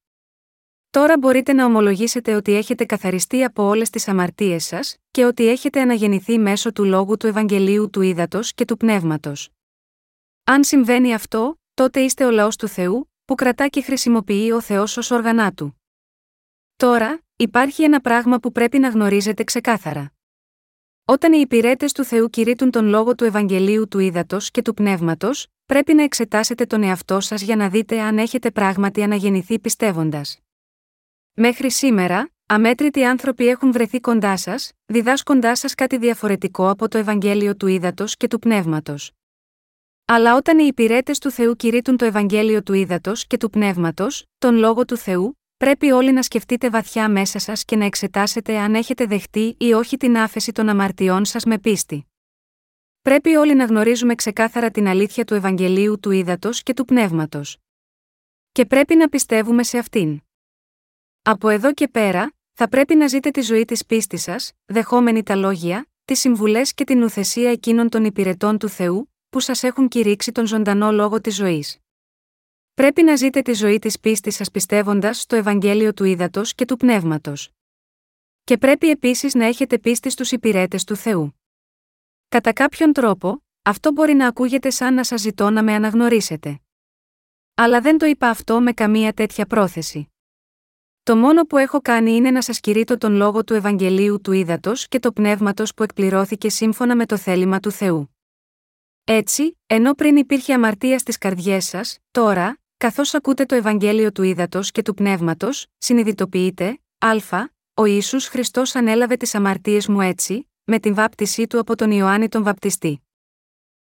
Τώρα 0.94 1.18
μπορείτε 1.18 1.52
να 1.52 1.64
ομολογήσετε 1.64 2.34
ότι 2.34 2.54
έχετε 2.54 2.84
καθαριστεί 2.84 3.44
από 3.44 3.62
όλες 3.62 3.90
τις 3.90 4.08
αμαρτίες 4.08 4.64
σας, 4.64 4.96
και 5.10 5.24
ότι 5.24 5.48
έχετε 5.48 5.80
αναγεννηθεί 5.80 6.38
μέσω 6.38 6.72
του 6.72 6.84
λόγου 6.84 7.16
του 7.16 7.26
Ευαγγελίου 7.26 7.90
του 7.90 8.00
Ήδατος 8.00 8.54
και 8.54 8.64
του 8.64 8.76
Πνεύματος. 8.76 9.50
Αν 10.44 10.64
συμβαίνει 10.64 11.14
αυτό, 11.14 11.60
τότε 11.74 12.00
είστε 12.00 12.24
ο 12.24 12.30
λαός 12.30 12.56
του 12.56 12.68
Θεού, 12.68 13.10
που 13.24 13.34
κρατά 13.34 13.68
και 13.68 13.82
χρησιμοποιεί 13.82 14.52
ο 14.52 14.60
Θεός 14.60 14.96
ως 14.96 15.10
όργανά 15.10 15.52
του. 15.52 15.82
Τώρα, 16.76 17.22
υπάρχει 17.36 17.82
ένα 17.82 18.00
πράγμα 18.00 18.38
που 18.38 18.52
πρέπει 18.52 18.78
να 18.78 18.88
γνωρίζετε 18.88 19.44
ξεκάθαρα. 19.44 20.12
Όταν 21.04 21.32
οι 21.32 21.40
υπηρέτες 21.40 21.92
του 21.92 22.04
Θεού 22.04 22.30
κηρύττουν 22.30 22.70
τον 22.70 22.86
λόγο 22.86 23.14
του 23.14 23.24
Ευαγγελίου 23.24 23.88
του 23.88 23.98
Ήδατος 23.98 24.50
και 24.50 24.62
του 24.62 24.74
Πνεύματος, 24.74 25.46
πρέπει 25.66 25.94
να 25.94 26.02
εξετάσετε 26.02 26.66
τον 26.66 26.82
εαυτό 26.82 27.20
σας 27.20 27.42
για 27.42 27.56
να 27.56 27.68
δείτε 27.68 28.00
αν 28.00 28.18
έχετε 28.18 28.50
πράγματι 28.50 29.02
αναγεννηθεί 29.02 29.58
πιστεύοντας. 29.58 30.43
Μέχρι 31.36 31.70
σήμερα, 31.70 32.30
αμέτρητοι 32.46 33.04
άνθρωποι 33.04 33.46
έχουν 33.48 33.72
βρεθεί 33.72 34.00
κοντά 34.00 34.36
σας, 34.36 34.72
διδάσκοντάς 34.86 35.58
σας 35.58 35.74
κάτι 35.74 35.98
διαφορετικό 35.98 36.68
από 36.68 36.88
το 36.88 36.98
Ευαγγέλιο 36.98 37.56
του 37.56 37.66
Ήδατος 37.66 38.16
και 38.16 38.26
του 38.28 38.38
Πνεύματος. 38.38 39.12
Αλλά 40.04 40.36
όταν 40.36 40.58
οι 40.58 40.66
υπηρέτες 40.66 41.18
του 41.18 41.30
Θεού 41.30 41.56
κηρύττουν 41.56 41.96
το 41.96 42.04
Ευαγγέλιο 42.04 42.62
του 42.62 42.72
Ήδατος 42.72 43.26
και 43.26 43.36
του 43.36 43.50
Πνεύματος, 43.50 44.26
τον 44.38 44.54
λόγο 44.56 44.84
του 44.84 44.96
Θεού, 44.96 45.38
πρέπει 45.56 45.90
όλοι 45.90 46.12
να 46.12 46.22
σκεφτείτε 46.22 46.70
βαθιά 46.70 47.08
μέσα 47.08 47.38
σας 47.38 47.64
και 47.64 47.76
να 47.76 47.84
εξετάσετε 47.84 48.58
αν 48.58 48.74
έχετε 48.74 49.06
δεχτεί 49.06 49.56
ή 49.58 49.72
όχι 49.72 49.96
την 49.96 50.16
άφεση 50.16 50.52
των 50.52 50.68
αμαρτιών 50.68 51.24
σας 51.24 51.44
με 51.44 51.58
πίστη. 51.58 52.06
Πρέπει 53.02 53.36
όλοι 53.36 53.54
να 53.54 53.64
γνωρίζουμε 53.64 54.14
ξεκάθαρα 54.14 54.70
την 54.70 54.86
αλήθεια 54.86 55.24
του 55.24 55.34
Ευαγγελίου 55.34 56.00
του 56.00 56.10
Ήδατος 56.10 56.62
και 56.62 56.74
του 56.74 56.84
Πνεύματος. 56.84 57.58
Και 58.52 58.64
πρέπει 58.66 58.94
να 58.94 59.08
πιστεύουμε 59.08 59.62
σε 59.62 59.78
αυτήν. 59.78 60.20
Από 61.26 61.48
εδώ 61.48 61.72
και 61.72 61.88
πέρα, 61.88 62.34
θα 62.52 62.68
πρέπει 62.68 62.94
να 62.94 63.06
ζείτε 63.06 63.30
τη 63.30 63.40
ζωή 63.40 63.64
της 63.64 63.86
πίστης 63.86 64.22
σας, 64.22 64.52
δεχόμενοι 64.64 65.22
τα 65.22 65.34
λόγια, 65.34 65.88
τις 66.04 66.20
συμβουλές 66.20 66.74
και 66.74 66.84
την 66.84 67.02
ουθεσία 67.02 67.50
εκείνων 67.50 67.88
των 67.88 68.04
υπηρετών 68.04 68.58
του 68.58 68.68
Θεού, 68.68 69.12
που 69.30 69.40
σας 69.40 69.62
έχουν 69.62 69.88
κηρύξει 69.88 70.32
τον 70.32 70.46
ζωντανό 70.46 70.92
λόγο 70.92 71.20
της 71.20 71.34
ζωής. 71.34 71.78
Πρέπει 72.74 73.02
να 73.02 73.16
ζείτε 73.16 73.42
τη 73.42 73.52
ζωή 73.52 73.78
της 73.78 74.00
πίστης 74.00 74.34
σας 74.34 74.50
πιστεύοντας 74.50 75.20
στο 75.20 75.36
Ευαγγέλιο 75.36 75.94
του 75.94 76.04
Ήδατος 76.04 76.54
και 76.54 76.64
του 76.64 76.76
Πνεύματος. 76.76 77.50
Και 78.44 78.58
πρέπει 78.58 78.90
επίσης 78.90 79.34
να 79.34 79.44
έχετε 79.44 79.78
πίστη 79.78 80.10
στους 80.10 80.32
υπηρέτες 80.32 80.84
του 80.84 80.96
Θεού. 80.96 81.40
Κατά 82.28 82.52
κάποιον 82.52 82.92
τρόπο, 82.92 83.44
αυτό 83.62 83.92
μπορεί 83.92 84.14
να 84.14 84.26
ακούγεται 84.26 84.70
σαν 84.70 84.94
να 84.94 85.04
σας 85.04 85.20
ζητώ 85.20 85.50
να 85.50 85.62
με 85.62 85.74
αναγνωρίσετε. 85.74 86.60
Αλλά 87.54 87.80
δεν 87.80 87.98
το 87.98 88.06
είπα 88.06 88.28
αυτό 88.28 88.60
με 88.60 88.72
καμία 88.72 89.12
τέτοια 89.12 89.46
πρόθεση. 89.46 90.08
Το 91.04 91.16
μόνο 91.16 91.42
που 91.42 91.56
έχω 91.56 91.80
κάνει 91.80 92.16
είναι 92.16 92.30
να 92.30 92.42
σας 92.42 92.60
κηρύττω 92.60 92.98
τον 92.98 93.14
λόγο 93.14 93.44
του 93.44 93.54
Ευαγγελίου 93.54 94.20
του 94.20 94.32
Ήδατος 94.32 94.88
και 94.88 94.98
το 94.98 95.12
πνεύματος 95.12 95.74
που 95.74 95.82
εκπληρώθηκε 95.82 96.48
σύμφωνα 96.48 96.96
με 96.96 97.06
το 97.06 97.16
θέλημα 97.16 97.60
του 97.60 97.70
Θεού. 97.70 98.16
Έτσι, 99.04 99.58
ενώ 99.66 99.92
πριν 99.92 100.16
υπήρχε 100.16 100.54
αμαρτία 100.54 100.98
στις 100.98 101.18
καρδιές 101.18 101.64
σας, 101.64 101.98
τώρα, 102.10 102.58
καθώς 102.76 103.14
ακούτε 103.14 103.44
το 103.44 103.54
Ευαγγέλιο 103.54 104.12
του 104.12 104.22
Ήδατος 104.22 104.70
και 104.70 104.82
του 104.82 104.94
πνεύματος, 104.94 105.66
συνειδητοποιείτε, 105.78 106.80
Α, 106.98 107.48
ο 107.74 107.84
Ισού 107.84 108.20
Χριστός 108.20 108.74
ανέλαβε 108.74 109.16
τις 109.16 109.34
αμαρτίες 109.34 109.88
μου 109.88 110.00
έτσι, 110.00 110.50
με 110.64 110.78
την 110.78 110.94
βάπτισή 110.94 111.46
του 111.46 111.58
από 111.58 111.76
τον 111.76 111.90
Ιωάννη 111.90 112.28
τον 112.28 112.42
Βαπτιστή. 112.42 113.02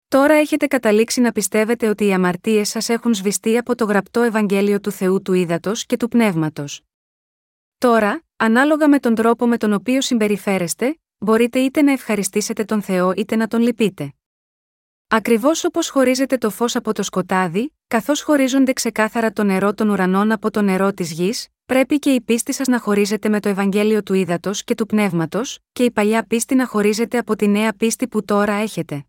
Τώρα 0.08 0.34
έχετε 0.34 0.66
καταλήξει 0.66 1.20
να 1.20 1.32
πιστεύετε 1.32 1.88
ότι 1.88 2.06
οι 2.06 2.12
αμαρτίες 2.12 2.68
σας 2.68 2.88
έχουν 2.88 3.14
σβηστεί 3.14 3.58
από 3.58 3.74
το 3.74 3.84
γραπτό 3.84 4.20
Ευαγγέλιο 4.20 4.80
του 4.80 4.90
Θεού 4.90 5.22
του 5.22 5.32
Ήδατος 5.32 5.86
και 5.86 5.96
του 5.96 6.08
Πνεύματος. 6.08 6.82
Τώρα, 7.80 8.22
ανάλογα 8.36 8.88
με 8.88 8.98
τον 8.98 9.14
τρόπο 9.14 9.46
με 9.46 9.56
τον 9.56 9.72
οποίο 9.72 10.00
συμπεριφέρεστε, 10.00 11.00
μπορείτε 11.18 11.58
είτε 11.58 11.82
να 11.82 11.92
ευχαριστήσετε 11.92 12.64
τον 12.64 12.82
Θεό 12.82 13.12
είτε 13.16 13.36
να 13.36 13.46
τον 13.46 13.60
λυπείτε. 13.60 14.14
Ακριβώς 15.08 15.64
όπως 15.64 15.88
χωρίζετε 15.88 16.36
το 16.36 16.50
φως 16.50 16.76
από 16.76 16.92
το 16.92 17.02
σκοτάδι, 17.02 17.76
καθώς 17.86 18.22
χωρίζονται 18.22 18.72
ξεκάθαρα 18.72 19.32
το 19.32 19.44
νερό 19.44 19.74
των 19.74 19.88
ουρανών 19.88 20.32
από 20.32 20.50
το 20.50 20.62
νερό 20.62 20.92
της 20.92 21.12
γης, 21.12 21.48
πρέπει 21.66 21.98
και 21.98 22.12
η 22.12 22.20
πίστη 22.20 22.52
σας 22.52 22.66
να 22.66 22.80
χωρίζεται 22.80 23.28
με 23.28 23.40
το 23.40 23.48
Ευαγγέλιο 23.48 24.02
του 24.02 24.14
Ήδατος 24.14 24.64
και 24.64 24.74
του 24.74 24.86
Πνεύματος, 24.86 25.58
και 25.72 25.84
η 25.84 25.90
παλιά 25.90 26.26
πίστη 26.26 26.54
να 26.54 26.66
χωρίζεται 26.66 27.18
από 27.18 27.36
τη 27.36 27.48
νέα 27.48 27.72
πίστη 27.72 28.08
που 28.08 28.24
τώρα 28.24 28.52
έχετε. 28.52 29.06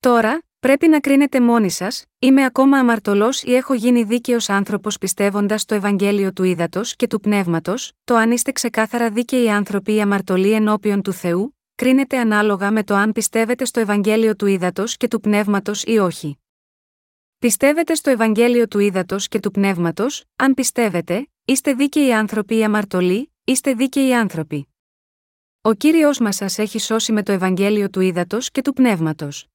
Τώρα, 0.00 0.42
πρέπει 0.60 0.88
να 0.88 1.00
κρίνετε 1.00 1.40
μόνοι 1.40 1.70
σας, 1.70 2.04
είμαι 2.18 2.44
ακόμα 2.44 2.78
αμαρτωλός 2.78 3.42
ή 3.42 3.54
έχω 3.54 3.74
γίνει 3.74 4.02
δίκαιος 4.02 4.48
άνθρωπος 4.48 4.98
πιστεύοντας 4.98 5.64
το 5.64 5.74
Ευαγγέλιο 5.74 6.32
του 6.32 6.42
Ήδατος 6.42 6.96
και 6.96 7.06
του 7.06 7.20
Πνεύματος, 7.20 7.92
το 8.04 8.14
αν 8.14 8.30
είστε 8.30 8.52
ξεκάθαρα 8.52 9.10
δίκαιοι 9.10 9.50
άνθρωποι 9.50 9.94
ή 9.94 10.00
αμαρτωλοί 10.00 10.52
ενώπιον 10.52 11.02
του 11.02 11.12
Θεού, 11.12 11.56
κρίνεται 11.74 12.18
ανάλογα 12.18 12.70
με 12.70 12.84
το 12.84 12.94
αν 12.94 13.12
πιστεύετε 13.12 13.64
στο 13.64 13.80
Ευαγγέλιο 13.80 14.36
του 14.36 14.46
Ήδατος 14.46 14.96
και 14.96 15.08
του 15.08 15.20
Πνεύματος 15.20 15.82
ή 15.82 15.98
όχι. 15.98 16.38
Πιστεύετε 17.38 17.94
στο 17.94 18.10
Ευαγγέλιο 18.10 18.68
του 18.68 18.78
Ήδατος 18.78 19.28
και 19.28 19.40
του 19.40 19.50
Πνεύματος, 19.50 20.24
αν 20.36 20.54
πιστεύετε, 20.54 21.28
είστε 21.44 21.72
δίκαιοι 21.72 22.12
άνθρωποι 22.12 22.56
ή 22.56 22.64
αμαρτωλοί, 22.64 23.32
είστε 23.44 23.72
δίκαιοι 23.72 24.14
άνθρωποι. 24.14 24.68
Ο 25.60 25.72
κύριος 25.72 26.18
μας 26.18 26.36
σας 26.36 26.58
έχει 26.58 26.78
σώσει 26.78 27.12
με 27.12 27.22
το 27.22 27.32
Ευαγγέλιο 27.32 27.90
του 27.90 28.00
Ήδατος 28.00 28.50
και 28.50 28.62
του 28.62 28.72
Πνεύματος. 28.72 29.46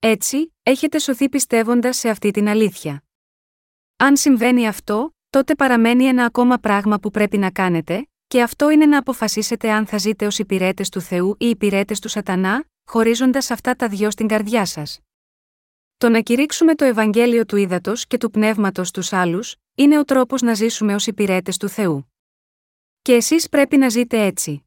Έτσι, 0.00 0.54
έχετε 0.62 0.98
σωθεί 0.98 1.28
πιστεύοντας 1.28 1.96
σε 1.96 2.08
αυτή 2.08 2.30
την 2.30 2.48
αλήθεια. 2.48 3.04
Αν 3.96 4.16
συμβαίνει 4.16 4.68
αυτό, 4.68 5.16
τότε 5.30 5.54
παραμένει 5.54 6.04
ένα 6.04 6.24
ακόμα 6.24 6.56
πράγμα 6.56 6.98
που 6.98 7.10
πρέπει 7.10 7.38
να 7.38 7.50
κάνετε, 7.50 8.08
και 8.26 8.42
αυτό 8.42 8.70
είναι 8.70 8.86
να 8.86 8.98
αποφασίσετε 8.98 9.70
αν 9.70 9.86
θα 9.86 9.98
ζείτε 9.98 10.26
ως 10.26 10.38
υπηρέτες 10.38 10.88
του 10.88 11.00
Θεού 11.00 11.36
ή 11.38 11.48
υπηρέτες 11.48 12.00
του 12.00 12.08
Σατανά, 12.08 12.64
χωρίζοντας 12.84 13.50
αυτά 13.50 13.74
τα 13.74 13.88
δυο 13.88 14.10
στην 14.10 14.26
καρδιά 14.26 14.64
σας. 14.64 15.00
Το 15.96 16.08
να 16.08 16.20
κηρύξουμε 16.20 16.74
το 16.74 16.84
Ευαγγέλιο 16.84 17.46
του 17.46 17.56
ύδατο 17.56 17.92
και 18.08 18.16
του 18.16 18.30
πνεύματος 18.30 18.88
στου 18.88 19.16
άλλους, 19.16 19.56
είναι 19.74 19.98
ο 19.98 20.04
τρόπος 20.04 20.42
να 20.42 20.54
ζήσουμε 20.54 20.94
ως 20.94 21.06
υπηρέτες 21.06 21.56
του 21.56 21.68
Θεού. 21.68 22.12
Και 23.02 23.14
εσείς 23.14 23.48
πρέπει 23.48 23.76
να 23.76 23.88
ζείτε 23.88 24.24
έτσι. 24.24 24.66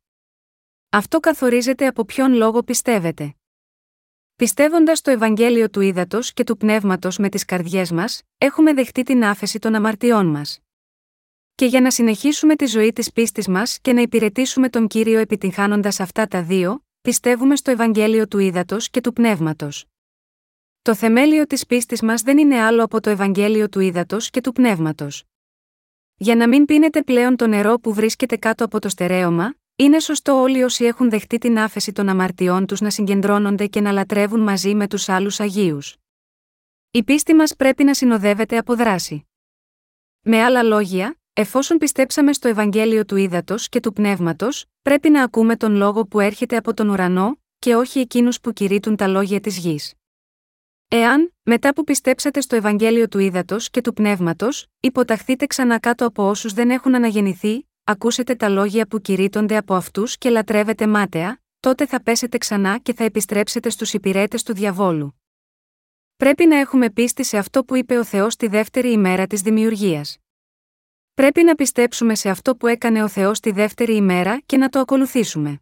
Αυτό 0.89 1.19
καθορίζεται 1.19 1.87
από 1.87 2.05
ποιον 2.05 2.33
λόγο 2.33 2.63
πιστεύετε. 2.63 3.35
Πιστεύοντας 4.41 5.01
το 5.01 5.11
Ευαγγέλιο 5.11 5.69
του 5.69 5.81
ύδατο 5.81 6.19
και 6.33 6.43
του 6.43 6.57
πνεύματος 6.57 7.17
με 7.17 7.29
τις 7.29 7.45
καρδιές 7.45 7.91
μας, 7.91 8.21
έχουμε 8.37 8.73
δεχτεί 8.73 9.03
την 9.03 9.23
άφεση 9.23 9.59
των 9.59 9.75
αμαρτιών 9.75 10.27
μας. 10.27 10.59
Και 11.55 11.65
για 11.65 11.81
να 11.81 11.91
συνεχίσουμε 11.91 12.55
τη 12.55 12.65
ζωή 12.65 12.93
της 12.93 13.11
πίστης 13.11 13.47
μας 13.47 13.79
και 13.79 13.93
να 13.93 14.01
υπηρετήσουμε 14.01 14.69
τον 14.69 14.87
κύριο 14.87 15.19
επιτυγχάνοντας 15.19 15.99
αυτά 15.99 16.27
τα 16.27 16.43
δύο, 16.43 16.85
πιστεύουμε 17.01 17.55
στο 17.55 17.71
Ευαγγέλιο 17.71 18.27
του 18.27 18.39
ύδατο 18.39 18.77
και 18.91 19.01
του 19.01 19.13
πνεύματος. 19.13 19.85
Το 20.81 20.95
θεμέλιο 20.95 21.47
της 21.47 21.65
πίστης 21.65 22.01
μας 22.01 22.21
δεν 22.21 22.37
είναι 22.37 22.59
άλλο 22.59 22.83
από 22.83 23.01
το 23.01 23.09
Ευαγγέλιο 23.09 23.69
του 23.69 23.79
ύδατο 23.79 24.17
και 24.19 24.41
του 24.41 24.51
πνεύματος. 24.51 25.23
Για 26.15 26.35
να 26.35 26.47
μην 26.47 26.65
πίνετε 26.65 27.03
πλέον 27.03 27.35
το 27.35 27.47
νερό 27.47 27.79
που 27.79 27.93
βρίσκεται 27.93 28.37
κάτω 28.37 28.65
από 28.65 28.79
το 28.79 28.89
στερέωμα, 28.89 29.55
είναι 29.83 29.99
σωστό 29.99 30.41
όλοι 30.41 30.63
όσοι 30.63 30.85
έχουν 30.85 31.09
δεχτεί 31.09 31.37
την 31.37 31.59
άφεση 31.59 31.91
των 31.91 32.09
αμαρτιών 32.09 32.65
τους 32.65 32.81
να 32.81 32.89
συγκεντρώνονται 32.89 33.67
και 33.67 33.81
να 33.81 33.91
λατρεύουν 33.91 34.39
μαζί 34.39 34.75
με 34.75 34.87
τους 34.87 35.09
άλλους 35.09 35.39
Αγίους. 35.39 35.97
Η 36.91 37.03
πίστη 37.03 37.33
μας 37.33 37.55
πρέπει 37.55 37.83
να 37.83 37.93
συνοδεύεται 37.93 38.57
από 38.57 38.75
δράση. 38.75 39.27
Με 40.21 40.43
άλλα 40.43 40.63
λόγια, 40.63 41.19
εφόσον 41.33 41.77
πιστέψαμε 41.77 42.33
στο 42.33 42.47
Ευαγγέλιο 42.47 43.05
του 43.05 43.15
Ήδατος 43.15 43.69
και 43.69 43.79
του 43.79 43.93
Πνεύματος, 43.93 44.65
πρέπει 44.81 45.09
να 45.09 45.23
ακούμε 45.23 45.55
τον 45.55 45.75
λόγο 45.75 46.05
που 46.05 46.19
έρχεται 46.19 46.57
από 46.57 46.73
τον 46.73 46.89
ουρανό, 46.89 47.41
και 47.59 47.75
όχι 47.75 47.99
εκείνους 47.99 48.39
που 48.41 48.53
κηρύττουν 48.53 48.95
τα 48.95 49.07
λόγια 49.07 49.39
της 49.39 49.57
γης. 49.57 49.93
Εάν, 50.87 51.33
μετά 51.43 51.73
που 51.73 51.83
πιστέψατε 51.83 52.41
στο 52.41 52.55
Ευαγγέλιο 52.55 53.07
του 53.07 53.19
Ήδατος 53.19 53.69
και 53.69 53.81
του 53.81 53.93
Πνεύματος, 53.93 54.67
υποταχθείτε 54.79 55.45
ξανά 55.45 55.79
κάτω 55.79 56.05
από 56.05 56.29
όσους 56.29 56.53
δεν 56.53 56.69
έχουν 56.69 56.95
αναγεννηθεί, 56.95 57.65
ακούσετε 57.83 58.35
τα 58.35 58.49
λόγια 58.49 58.87
που 58.87 59.01
κηρύττονται 59.01 59.57
από 59.57 59.73
αυτούς 59.73 60.17
και 60.17 60.29
λατρεύετε 60.29 60.87
μάταια, 60.87 61.41
τότε 61.59 61.85
θα 61.85 62.03
πέσετε 62.03 62.37
ξανά 62.37 62.77
και 62.77 62.93
θα 62.93 63.03
επιστρέψετε 63.03 63.69
στους 63.69 63.93
υπηρέτες 63.93 64.43
του 64.43 64.53
διαβόλου. 64.53 65.21
Πρέπει 66.15 66.45
να 66.45 66.55
έχουμε 66.57 66.89
πίστη 66.89 67.23
σε 67.23 67.37
αυτό 67.37 67.63
που 67.63 67.75
είπε 67.75 67.97
ο 67.97 68.03
Θεός 68.03 68.35
τη 68.35 68.47
δεύτερη 68.47 68.91
ημέρα 68.91 69.27
της 69.27 69.41
δημιουργίας. 69.41 70.17
Πρέπει 71.13 71.43
να 71.43 71.55
πιστέψουμε 71.55 72.15
σε 72.15 72.29
αυτό 72.29 72.55
που 72.55 72.67
έκανε 72.67 73.03
ο 73.03 73.07
Θεός 73.07 73.39
τη 73.39 73.51
δεύτερη 73.51 73.95
ημέρα 73.95 74.39
και 74.45 74.57
να 74.57 74.69
το 74.69 74.79
ακολουθήσουμε. 74.79 75.61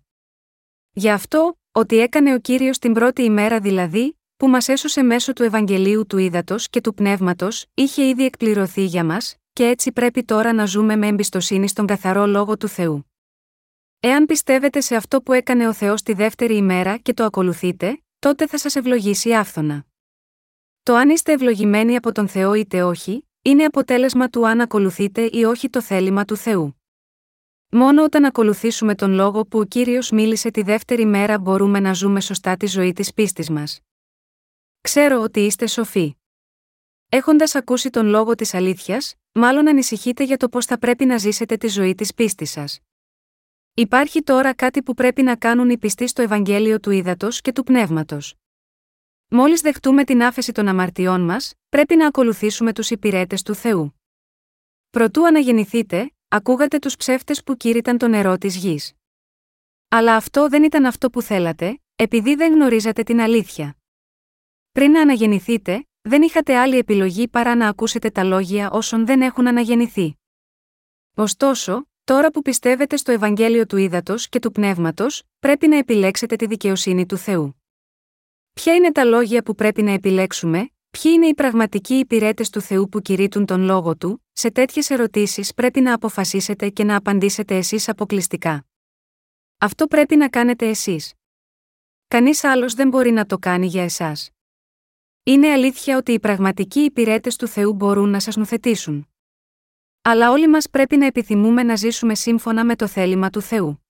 Γι' 0.92 1.10
αυτό, 1.10 1.60
ότι 1.72 2.00
έκανε 2.00 2.34
ο 2.34 2.40
κύριος 2.40 2.80
την 2.80 2.94
πρώτη 2.94 3.24
ημέρα 3.24 3.60
δηλαδή, 3.60 4.20
που 4.38 4.48
μας 4.48 4.68
έσωσε 4.68 5.02
μέσω 5.02 5.34
του 5.34 5.44
Ευαγγελίου 5.44 6.06
του 6.06 6.18
Ήδατος 6.18 6.70
και 6.70 6.82
του 6.82 6.94
Πνεύματος, 6.94 7.66
είχε 7.74 8.08
ήδη 8.08 8.26
εκπληρωθεί 8.26 8.84
για 8.84 9.04
μας, 9.04 9.36
και 9.60 9.68
έτσι 9.68 9.92
πρέπει 9.92 10.24
τώρα 10.24 10.54
να 10.54 10.66
ζούμε 10.66 10.96
με 10.96 11.08
εμπιστοσύνη 11.08 11.68
στον 11.68 11.86
καθαρό 11.86 12.26
λόγο 12.26 12.58
του 12.58 12.68
Θεού. 12.68 13.12
Εάν 14.00 14.26
πιστεύετε 14.26 14.82
σε 14.82 14.96
αυτό 14.96 15.22
που 15.22 15.34
έκανε 15.34 15.68
ο 15.68 15.74
Θεός 15.74 16.02
τη 16.04 16.14
δεύτερη 16.14 16.56
ημέρα 16.56 16.98
και 16.98 17.14
το 17.14 17.24
ακολουθείτε, 17.24 18.04
τότε 18.20 18.48
θα 18.48 18.58
σας 18.58 18.76
ευλογήσει 18.76 19.36
άφθονα. 19.36 19.86
Το 20.84 20.96
αν 20.96 21.10
είστε 21.10 21.32
ευλογημένοι 21.32 21.96
από 21.96 22.12
τον 22.12 22.28
Θεό 22.28 22.54
είτε 22.54 22.84
όχι, 22.84 23.30
είναι 23.42 23.64
αποτέλεσμα 23.64 24.30
του 24.30 24.48
αν 24.48 24.62
ακολουθείτε 24.62 25.30
ή 25.32 25.44
όχι 25.44 25.70
το 25.70 25.82
θέλημα 25.82 26.26
του 26.26 26.36
Θεού. 26.36 26.82
Μόνο 27.70 28.04
όταν 28.04 28.26
ακολουθήσουμε 28.26 28.96
τον 28.96 29.12
λόγο 29.12 29.46
που 29.46 29.60
ο 29.60 29.64
κύριος 29.64 30.12
μίλησε 30.12 30.52
τη 30.52 30.62
δεύτερη 30.62 31.06
μέρα 31.06 31.40
μπορούμε 31.40 31.80
να 31.80 31.94
ζούμε 31.94 32.22
σωστά 32.22 32.58
τη 32.58 32.66
ζωή 32.66 32.94
της 32.94 33.14
πίστης 33.14 33.50
μας. 33.50 33.80
Ξέρω 34.82 35.22
ότι 35.22 35.40
είστε 35.40 35.68
σοφοί. 35.68 36.19
Έχοντας 37.12 37.56
ακούσει 37.56 37.90
τον 37.90 38.06
λόγο 38.06 38.36
της 38.36 38.54
αλήθειας, 38.54 39.16
μάλλον 39.32 39.68
ανησυχείτε 39.68 40.24
για 40.24 40.38
το 40.38 40.50
πώς 40.50 40.66
θα 40.66 40.80
πρέπει 40.80 41.06
να 41.06 41.18
ζήσετε 41.18 41.58
τη 41.58 41.68
ζωή 41.68 41.96
της 41.96 42.14
πίστης 42.14 42.52
σας. 42.52 42.80
Υπάρχει 43.74 44.22
τώρα 44.22 44.54
κάτι 44.54 44.84
που 44.84 44.94
πρέπει 44.94 45.22
να 45.22 45.36
κάνουν 45.36 45.70
οι 45.70 45.78
πιστοί 45.78 46.08
στο 46.08 46.22
Ευαγγέλιο 46.22 46.80
του 46.80 46.92
Ήδατος 46.92 47.42
και 47.42 47.52
του 47.52 47.64
Πνεύματος. 47.64 48.36
Μόλις 49.28 49.62
δεχτούμε 49.62 50.04
την 50.04 50.24
άφεση 50.24 50.52
των 50.52 50.68
αμαρτιών 50.68 51.22
μας, 51.22 51.54
πρέπει 51.70 51.96
να 51.96 52.08
ακολουθήσουμε 52.08 52.74
τους 52.74 52.90
υπηρέτες 52.90 53.42
του 53.42 53.56
Θεού. 53.56 54.00
Προτού 54.90 55.26
αναγεννηθείτε, 55.26 56.12
ακούγατε 56.28 56.80
τους 56.80 56.96
ψεύτες 56.96 57.44
που 57.44 57.58
κήρυταν 57.58 57.98
το 57.98 58.08
νερό 58.08 58.38
της 58.38 58.56
γης. 58.56 58.94
Αλλά 59.88 60.16
αυτό 60.16 60.50
δεν 60.50 60.64
ήταν 60.64 60.86
αυτό 60.86 61.10
που 61.10 61.22
θέλατε, 61.22 61.82
επειδή 61.96 62.36
δεν 62.36 62.54
γνωρίζατε 62.54 63.04
την 63.04 63.20
αλήθεια. 63.20 63.78
Πριν 64.72 64.92
να 64.92 65.02
αναγεννηθείτε, 65.02 65.89
δεν 66.02 66.22
είχατε 66.22 66.58
άλλη 66.58 66.78
επιλογή 66.78 67.28
παρά 67.28 67.56
να 67.56 67.68
ακούσετε 67.68 68.10
τα 68.10 68.24
λόγια 68.24 68.72
όσων 68.72 69.06
δεν 69.06 69.22
έχουν 69.22 69.48
αναγεννηθεί. 69.48 70.18
Ωστόσο, 71.16 71.88
τώρα 72.04 72.32
που 72.32 72.42
πιστεύετε 72.42 72.98
στο 72.98 73.12
Ευαγγέλιο 73.12 73.66
του 73.66 73.78
Ήδατος 73.78 74.30
και 74.30 74.40
του 74.40 74.52
Πνεύματος, 74.52 75.24
πρέπει 75.40 75.68
να 75.68 75.78
επιλέξετε 75.78 76.36
τη 76.36 76.46
δικαιοσύνη 76.46 77.06
του 77.06 77.18
Θεού. 77.18 77.64
Ποια 78.54 78.76
είναι 78.76 78.92
τα 78.92 79.04
λόγια 79.04 79.44
που 79.44 79.56
πρέπει 79.56 79.82
να 79.82 79.92
επιλέξουμε, 79.92 80.70
ποιοι 80.90 81.12
είναι 81.16 81.28
οι 81.28 81.34
πραγματικοί 81.34 81.94
υπηρέτες 81.94 82.50
του 82.50 82.62
Θεού 82.62 82.90
που 82.90 83.02
κηρύττουν 83.02 83.46
τον 83.46 83.62
λόγο 83.62 83.96
του, 83.96 84.26
σε 84.32 84.52
τέτοιες 84.52 84.90
ερωτήσεις 84.90 85.54
πρέπει 85.54 85.82
να 85.82 85.94
αποφασίσετε 85.94 86.70
και 86.70 86.84
να 86.84 86.96
απαντήσετε 86.96 87.58
εσείς 87.58 87.90
αποκλειστικά. 87.90 88.66
Αυτό 89.58 89.88
πρέπει 89.88 90.16
να 90.16 90.30
κάνετε 90.30 90.68
εσείς. 90.68 91.14
Κανείς 92.08 92.44
άλλος 92.44 92.74
δεν 92.74 92.88
μπορεί 92.88 93.12
να 93.12 93.26
το 93.26 93.38
κάνει 93.38 93.68
για 93.68 93.84
εσάς. 93.84 94.30
Είναι 95.30 95.52
αλήθεια 95.52 95.98
ότι 95.98 96.12
οι 96.12 96.20
πραγματικοί 96.20 96.80
υπηρέτες 96.80 97.36
του 97.36 97.48
Θεού 97.48 97.74
μπορούν 97.74 98.10
να 98.10 98.20
σας 98.20 98.36
νουθετήσουν. 98.36 99.08
Αλλά 100.02 100.32
όλοι 100.32 100.48
μας 100.48 100.70
πρέπει 100.70 100.98
να 100.98 101.06
επιθυμούμε 101.06 101.64
να 101.64 101.76
ζήσουμε 101.76 102.16
σύμφωνα 102.16 102.66
με 102.66 102.76
το 102.76 102.88
θέλημα 102.88 103.30
του 103.30 103.42
Θεού. 103.42 103.86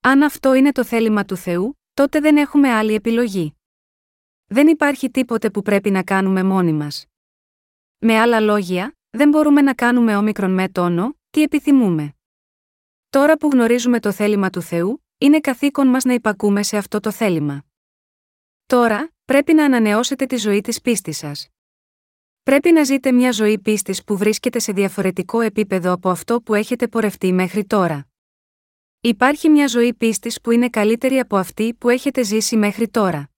Αν 0.00 0.22
αυτό 0.22 0.54
είναι 0.54 0.72
το 0.72 0.84
θέλημα 0.84 1.24
του 1.24 1.36
Θεού, 1.36 1.78
τότε 1.94 2.20
δεν 2.20 2.36
έχουμε 2.36 2.72
άλλη 2.72 2.94
επιλογή. 2.94 3.56
Δεν 4.46 4.66
υπάρχει 4.66 5.10
τίποτε 5.10 5.50
που 5.50 5.62
πρέπει 5.62 5.90
να 5.90 6.02
κάνουμε 6.02 6.42
μόνοι 6.42 6.72
μας. 6.72 7.06
Με 7.98 8.18
άλλα 8.18 8.40
λόγια, 8.40 8.96
δεν 9.10 9.28
μπορούμε 9.28 9.60
να 9.60 9.74
κάνουμε 9.74 10.16
όμικρον 10.16 10.54
με 10.54 10.68
τόνο, 10.68 11.16
τι 11.30 11.42
επιθυμούμε. 11.42 12.14
Τώρα 13.10 13.36
που 13.36 13.48
γνωρίζουμε 13.52 14.00
το 14.00 14.12
θέλημα 14.12 14.50
του 14.50 14.60
Θεού, 14.62 15.04
είναι 15.18 15.40
καθήκον 15.40 15.88
μας 15.88 16.04
να 16.04 16.12
υπακούμε 16.12 16.62
σε 16.62 16.76
αυτό 16.76 17.00
το 17.00 17.10
θέλημα. 17.10 17.64
Τώρα, 18.66 19.12
πρέπει 19.24 19.52
να 19.52 19.64
ανανεώσετε 19.64 20.26
τη 20.26 20.36
ζωή 20.36 20.60
της 20.60 20.80
πίστης 20.80 21.16
σας. 21.16 21.48
Πρέπει 22.42 22.72
να 22.72 22.84
ζείτε 22.84 23.12
μια 23.12 23.32
ζωή 23.32 23.58
πίστης 23.58 24.04
που 24.04 24.16
βρίσκεται 24.16 24.58
σε 24.58 24.72
διαφορετικό 24.72 25.40
επίπεδο 25.40 25.92
από 25.92 26.10
αυτό 26.10 26.40
που 26.42 26.54
έχετε 26.54 26.88
πορευτεί 26.88 27.32
μέχρι 27.32 27.64
τώρα. 27.64 28.06
Υπάρχει 29.00 29.48
μια 29.48 29.66
ζωή 29.66 29.94
πίστης 29.94 30.40
που 30.40 30.50
είναι 30.50 30.68
καλύτερη 30.68 31.18
από 31.18 31.36
αυτή 31.36 31.74
που 31.74 31.88
έχετε 31.88 32.22
ζήσει 32.22 32.56
μέχρι 32.56 32.88
τώρα. 32.88 33.30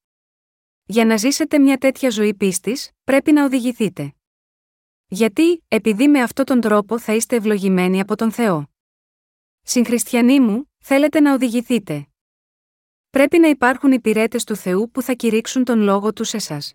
Για 0.85 1.05
να 1.05 1.17
ζήσετε 1.17 1.59
μια 1.59 1.77
τέτοια 1.77 2.09
ζωή 2.09 2.33
πίστης, 2.33 2.91
πρέπει 3.03 3.31
να 3.31 3.45
οδηγηθείτε. 3.45 4.13
Γιατί, 5.07 5.63
επειδή 5.67 6.07
με 6.07 6.21
αυτόν 6.21 6.45
τον 6.45 6.61
τρόπο 6.61 6.99
θα 6.99 7.13
είστε 7.13 7.35
ευλογημένοι 7.35 7.99
από 7.99 8.15
τον 8.15 8.31
Θεό. 8.31 8.69
Συγχριστιανοί 9.61 10.39
μου, 10.39 10.71
θέλετε 10.77 11.19
να 11.19 11.33
οδηγηθείτε. 11.33 12.08
Πρέπει 13.09 13.39
να 13.39 13.47
υπάρχουν 13.47 13.91
υπηρέτε 13.91 14.39
του 14.45 14.55
Θεού 14.55 14.91
που 14.91 15.01
θα 15.01 15.13
κηρύξουν 15.13 15.63
τον 15.63 15.81
λόγο 15.81 16.13
τους 16.13 16.27
σε 16.29 16.37
εσάς. 16.37 16.73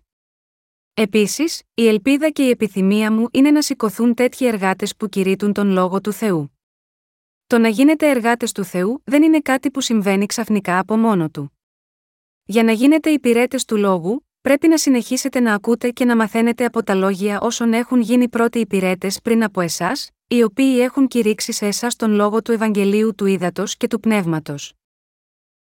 Επίσης, 0.93 1.61
η 1.73 1.87
ελπίδα 1.87 2.29
και 2.29 2.43
η 2.45 2.49
επιθυμία 2.49 3.11
μου 3.11 3.27
είναι 3.31 3.51
να 3.51 3.61
σηκωθούν 3.61 4.13
τέτοιοι 4.13 4.45
εργάτες 4.45 4.95
που 4.95 5.07
κηρύττουν 5.09 5.53
τον 5.53 5.69
λόγο 5.69 6.01
του 6.01 6.11
Θεού. 6.11 6.59
Το 7.47 7.57
να 7.57 7.67
γίνετε 7.67 8.09
εργάτες 8.09 8.51
του 8.51 8.63
Θεού 8.63 9.01
δεν 9.05 9.23
είναι 9.23 9.39
κάτι 9.39 9.71
που 9.71 9.81
συμβαίνει 9.81 10.25
ξαφνικά 10.25 10.79
από 10.79 10.97
μόνο 10.97 11.29
του. 11.29 11.59
Για 12.43 12.63
να 12.63 12.71
γίνετε 12.71 13.09
υπηρέτε 13.09 13.57
του 13.67 13.77
λόγου, 13.77 14.27
πρέπει 14.41 14.67
να 14.67 14.77
συνεχίσετε 14.77 15.39
να 15.39 15.53
ακούτε 15.53 15.89
και 15.89 16.05
να 16.05 16.15
μαθαίνετε 16.15 16.65
από 16.65 16.83
τα 16.83 16.95
λόγια 16.95 17.39
όσων 17.41 17.73
έχουν 17.73 18.01
γίνει 18.01 18.29
πρώτοι 18.29 18.59
υπηρέτε 18.59 19.11
πριν 19.23 19.43
από 19.43 19.61
εσάς, 19.61 20.09
οι 20.27 20.43
οποίοι 20.43 20.77
έχουν 20.81 21.07
κηρύξει 21.07 21.51
σε 21.51 21.65
εσάς 21.65 21.95
τον 21.95 22.11
λόγο 22.11 22.41
του 22.41 22.51
Ευαγγελίου 22.51 23.15
του 23.15 23.25
Ήδατος 23.25 23.77
και 23.77 23.87
του 23.87 23.99
Πνεύματος. 23.99 24.73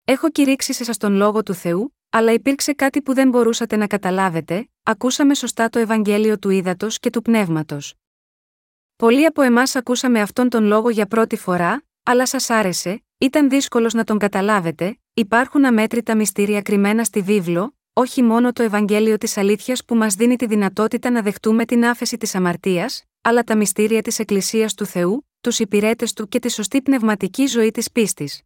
Έχω 0.05 0.29
κηρύξει 0.29 0.73
σε 0.73 0.83
σας 0.83 0.97
τον 0.97 1.13
λόγο 1.13 1.43
του 1.43 1.53
Θεού, 1.53 1.95
αλλά 2.09 2.31
υπήρξε 2.31 2.73
κάτι 2.73 3.01
που 3.01 3.13
δεν 3.13 3.29
μπορούσατε 3.29 3.75
να 3.75 3.87
καταλάβετε, 3.87 4.69
ακούσαμε 4.83 5.35
σωστά 5.35 5.69
το 5.69 5.79
Ευαγγέλιο 5.79 6.39
του 6.39 6.49
Ήδατος 6.49 6.99
και 6.99 7.09
του 7.09 7.21
Πνεύματος. 7.21 7.93
Πολλοί 8.95 9.25
από 9.25 9.41
εμάς 9.41 9.75
ακούσαμε 9.75 10.21
αυτόν 10.21 10.49
τον 10.49 10.63
λόγο 10.63 10.89
για 10.89 11.05
πρώτη 11.05 11.35
φορά, 11.35 11.83
αλλά 12.03 12.25
σας 12.25 12.49
άρεσε, 12.49 13.03
ήταν 13.17 13.49
δύσκολος 13.49 13.93
να 13.93 14.03
τον 14.03 14.17
καταλάβετε, 14.17 14.99
υπάρχουν 15.13 15.65
αμέτρητα 15.65 16.15
μυστήρια 16.15 16.61
κρυμμένα 16.61 17.03
στη 17.03 17.21
βίβλο, 17.21 17.77
όχι 17.93 18.23
μόνο 18.23 18.53
το 18.53 18.63
Ευαγγέλιο 18.63 19.17
της 19.17 19.37
αλήθειας 19.37 19.85
που 19.85 19.95
μας 19.95 20.13
δίνει 20.15 20.35
τη 20.35 20.45
δυνατότητα 20.45 21.09
να 21.09 21.21
δεχτούμε 21.21 21.65
την 21.65 21.85
άφεση 21.85 22.17
της 22.17 22.35
αμαρτίας, 22.35 23.03
αλλά 23.21 23.43
τα 23.43 23.55
μυστήρια 23.55 24.01
της 24.01 24.19
Εκκλησίας 24.19 24.73
του 24.73 24.85
Θεού, 24.85 25.27
τους 25.41 25.59
υπηρέτες 25.59 26.13
του 26.13 26.27
και 26.27 26.39
τη 26.39 26.51
σωστή 26.51 26.81
πνευματική 26.81 27.45
ζωή 27.45 27.71
της 27.71 27.91
πίστης. 27.91 28.41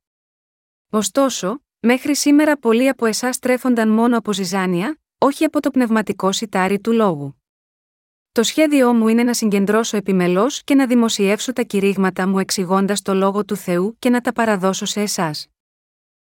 Ωστόσο, 0.89 1.64
μέχρι 1.80 2.15
σήμερα 2.15 2.57
πολλοί 2.57 2.88
από 2.88 3.05
εσάς 3.05 3.39
τρέφονταν 3.39 3.89
μόνο 3.89 4.18
από 4.18 4.34
ζυζάνια, 4.34 4.99
όχι 5.18 5.43
από 5.43 5.61
το 5.61 5.72
πνευματικό 5.72 6.31
σιτάρι 6.31 6.80
του 6.80 6.91
λόγου. 6.91 7.41
Το 8.31 8.43
σχέδιό 8.43 8.93
μου 8.93 9.07
είναι 9.07 9.23
να 9.23 9.34
συγκεντρώσω 9.34 9.97
επιμελώς 9.97 10.64
και 10.64 10.76
να 10.76 10.88
δημοσιεύσω 10.88 11.53
τα 11.53 11.61
κηρύγματα 11.61 12.27
μου 12.27 12.39
εξηγώντας 12.39 13.01
το 13.01 13.14
λόγο 13.14 13.45
του 13.45 13.55
Θεού 13.55 13.95
και 13.99 14.09
να 14.09 14.22
τα 14.22 14.34
παραδώσω 14.34 14.85
σε 14.85 15.01
εσάς. 15.01 15.47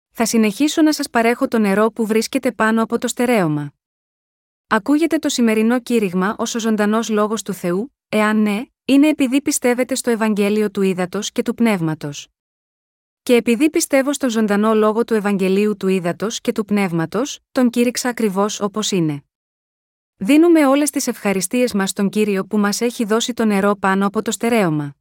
Θα 0.10 0.26
συνεχίσω 0.26 0.82
να 0.82 0.94
σας 0.94 1.10
παρέχω 1.10 1.48
το 1.48 1.60
νερό 1.60 1.92
που 1.92 2.06
βρίσκεται 2.06 2.52
πάνω 2.52 2.84
από 2.84 2.98
το 2.98 3.08
στερέωμα. 3.08 3.74
Ακούγεται 4.68 5.18
το 5.18 5.30
σημερινό 5.30 5.80
κήρυγμα 5.80 6.36
ως 6.38 6.56
ο 6.56 6.60
ζωντανός 6.60 7.10
λόγος 7.10 7.42
του 7.42 7.54
Θεού, 7.54 7.96
εάν 8.10 8.42
ναι, 8.42 8.66
είναι 8.86 9.08
επειδή 9.08 9.42
πιστεύετε 9.42 9.96
στο 9.96 10.10
Ευαγγέλιο 10.10 10.72
του 10.72 10.82
Ήδατος 10.82 11.32
και 11.32 11.42
του 11.42 11.54
Πνεύματος. 11.54 12.35
Και 13.28 13.36
επειδή 13.36 13.70
πιστεύω 13.70 14.14
στο 14.14 14.30
ζωντανό 14.30 14.74
λόγο 14.74 15.04
του 15.04 15.14
Ευαγγελίου 15.14 15.78
του 15.78 15.88
Ήδατος 15.88 16.42
και 16.42 16.52
του 16.52 16.66
Πνεύματος, 16.66 17.40
τον 17.52 17.70
κήρυξα 17.70 18.10
ακριβώς 18.10 18.60
όπως 18.60 18.92
είναι. 18.92 19.24
Δίνουμε 20.16 20.68
όλες 20.68 20.90
τις 20.90 21.08
ευχαριστίες 21.08 21.74
μας 21.74 21.90
στον 21.90 22.10
κύριο 22.10 22.46
που 22.46 22.58
μας 22.58 22.82
έχει 22.82 23.06
δώσει 23.06 23.34
το 23.34 23.46
νερό 23.46 23.76
πάνω 23.76 24.06
από 24.06 24.22
το 24.22 24.32
στερέωμα. 24.32 24.96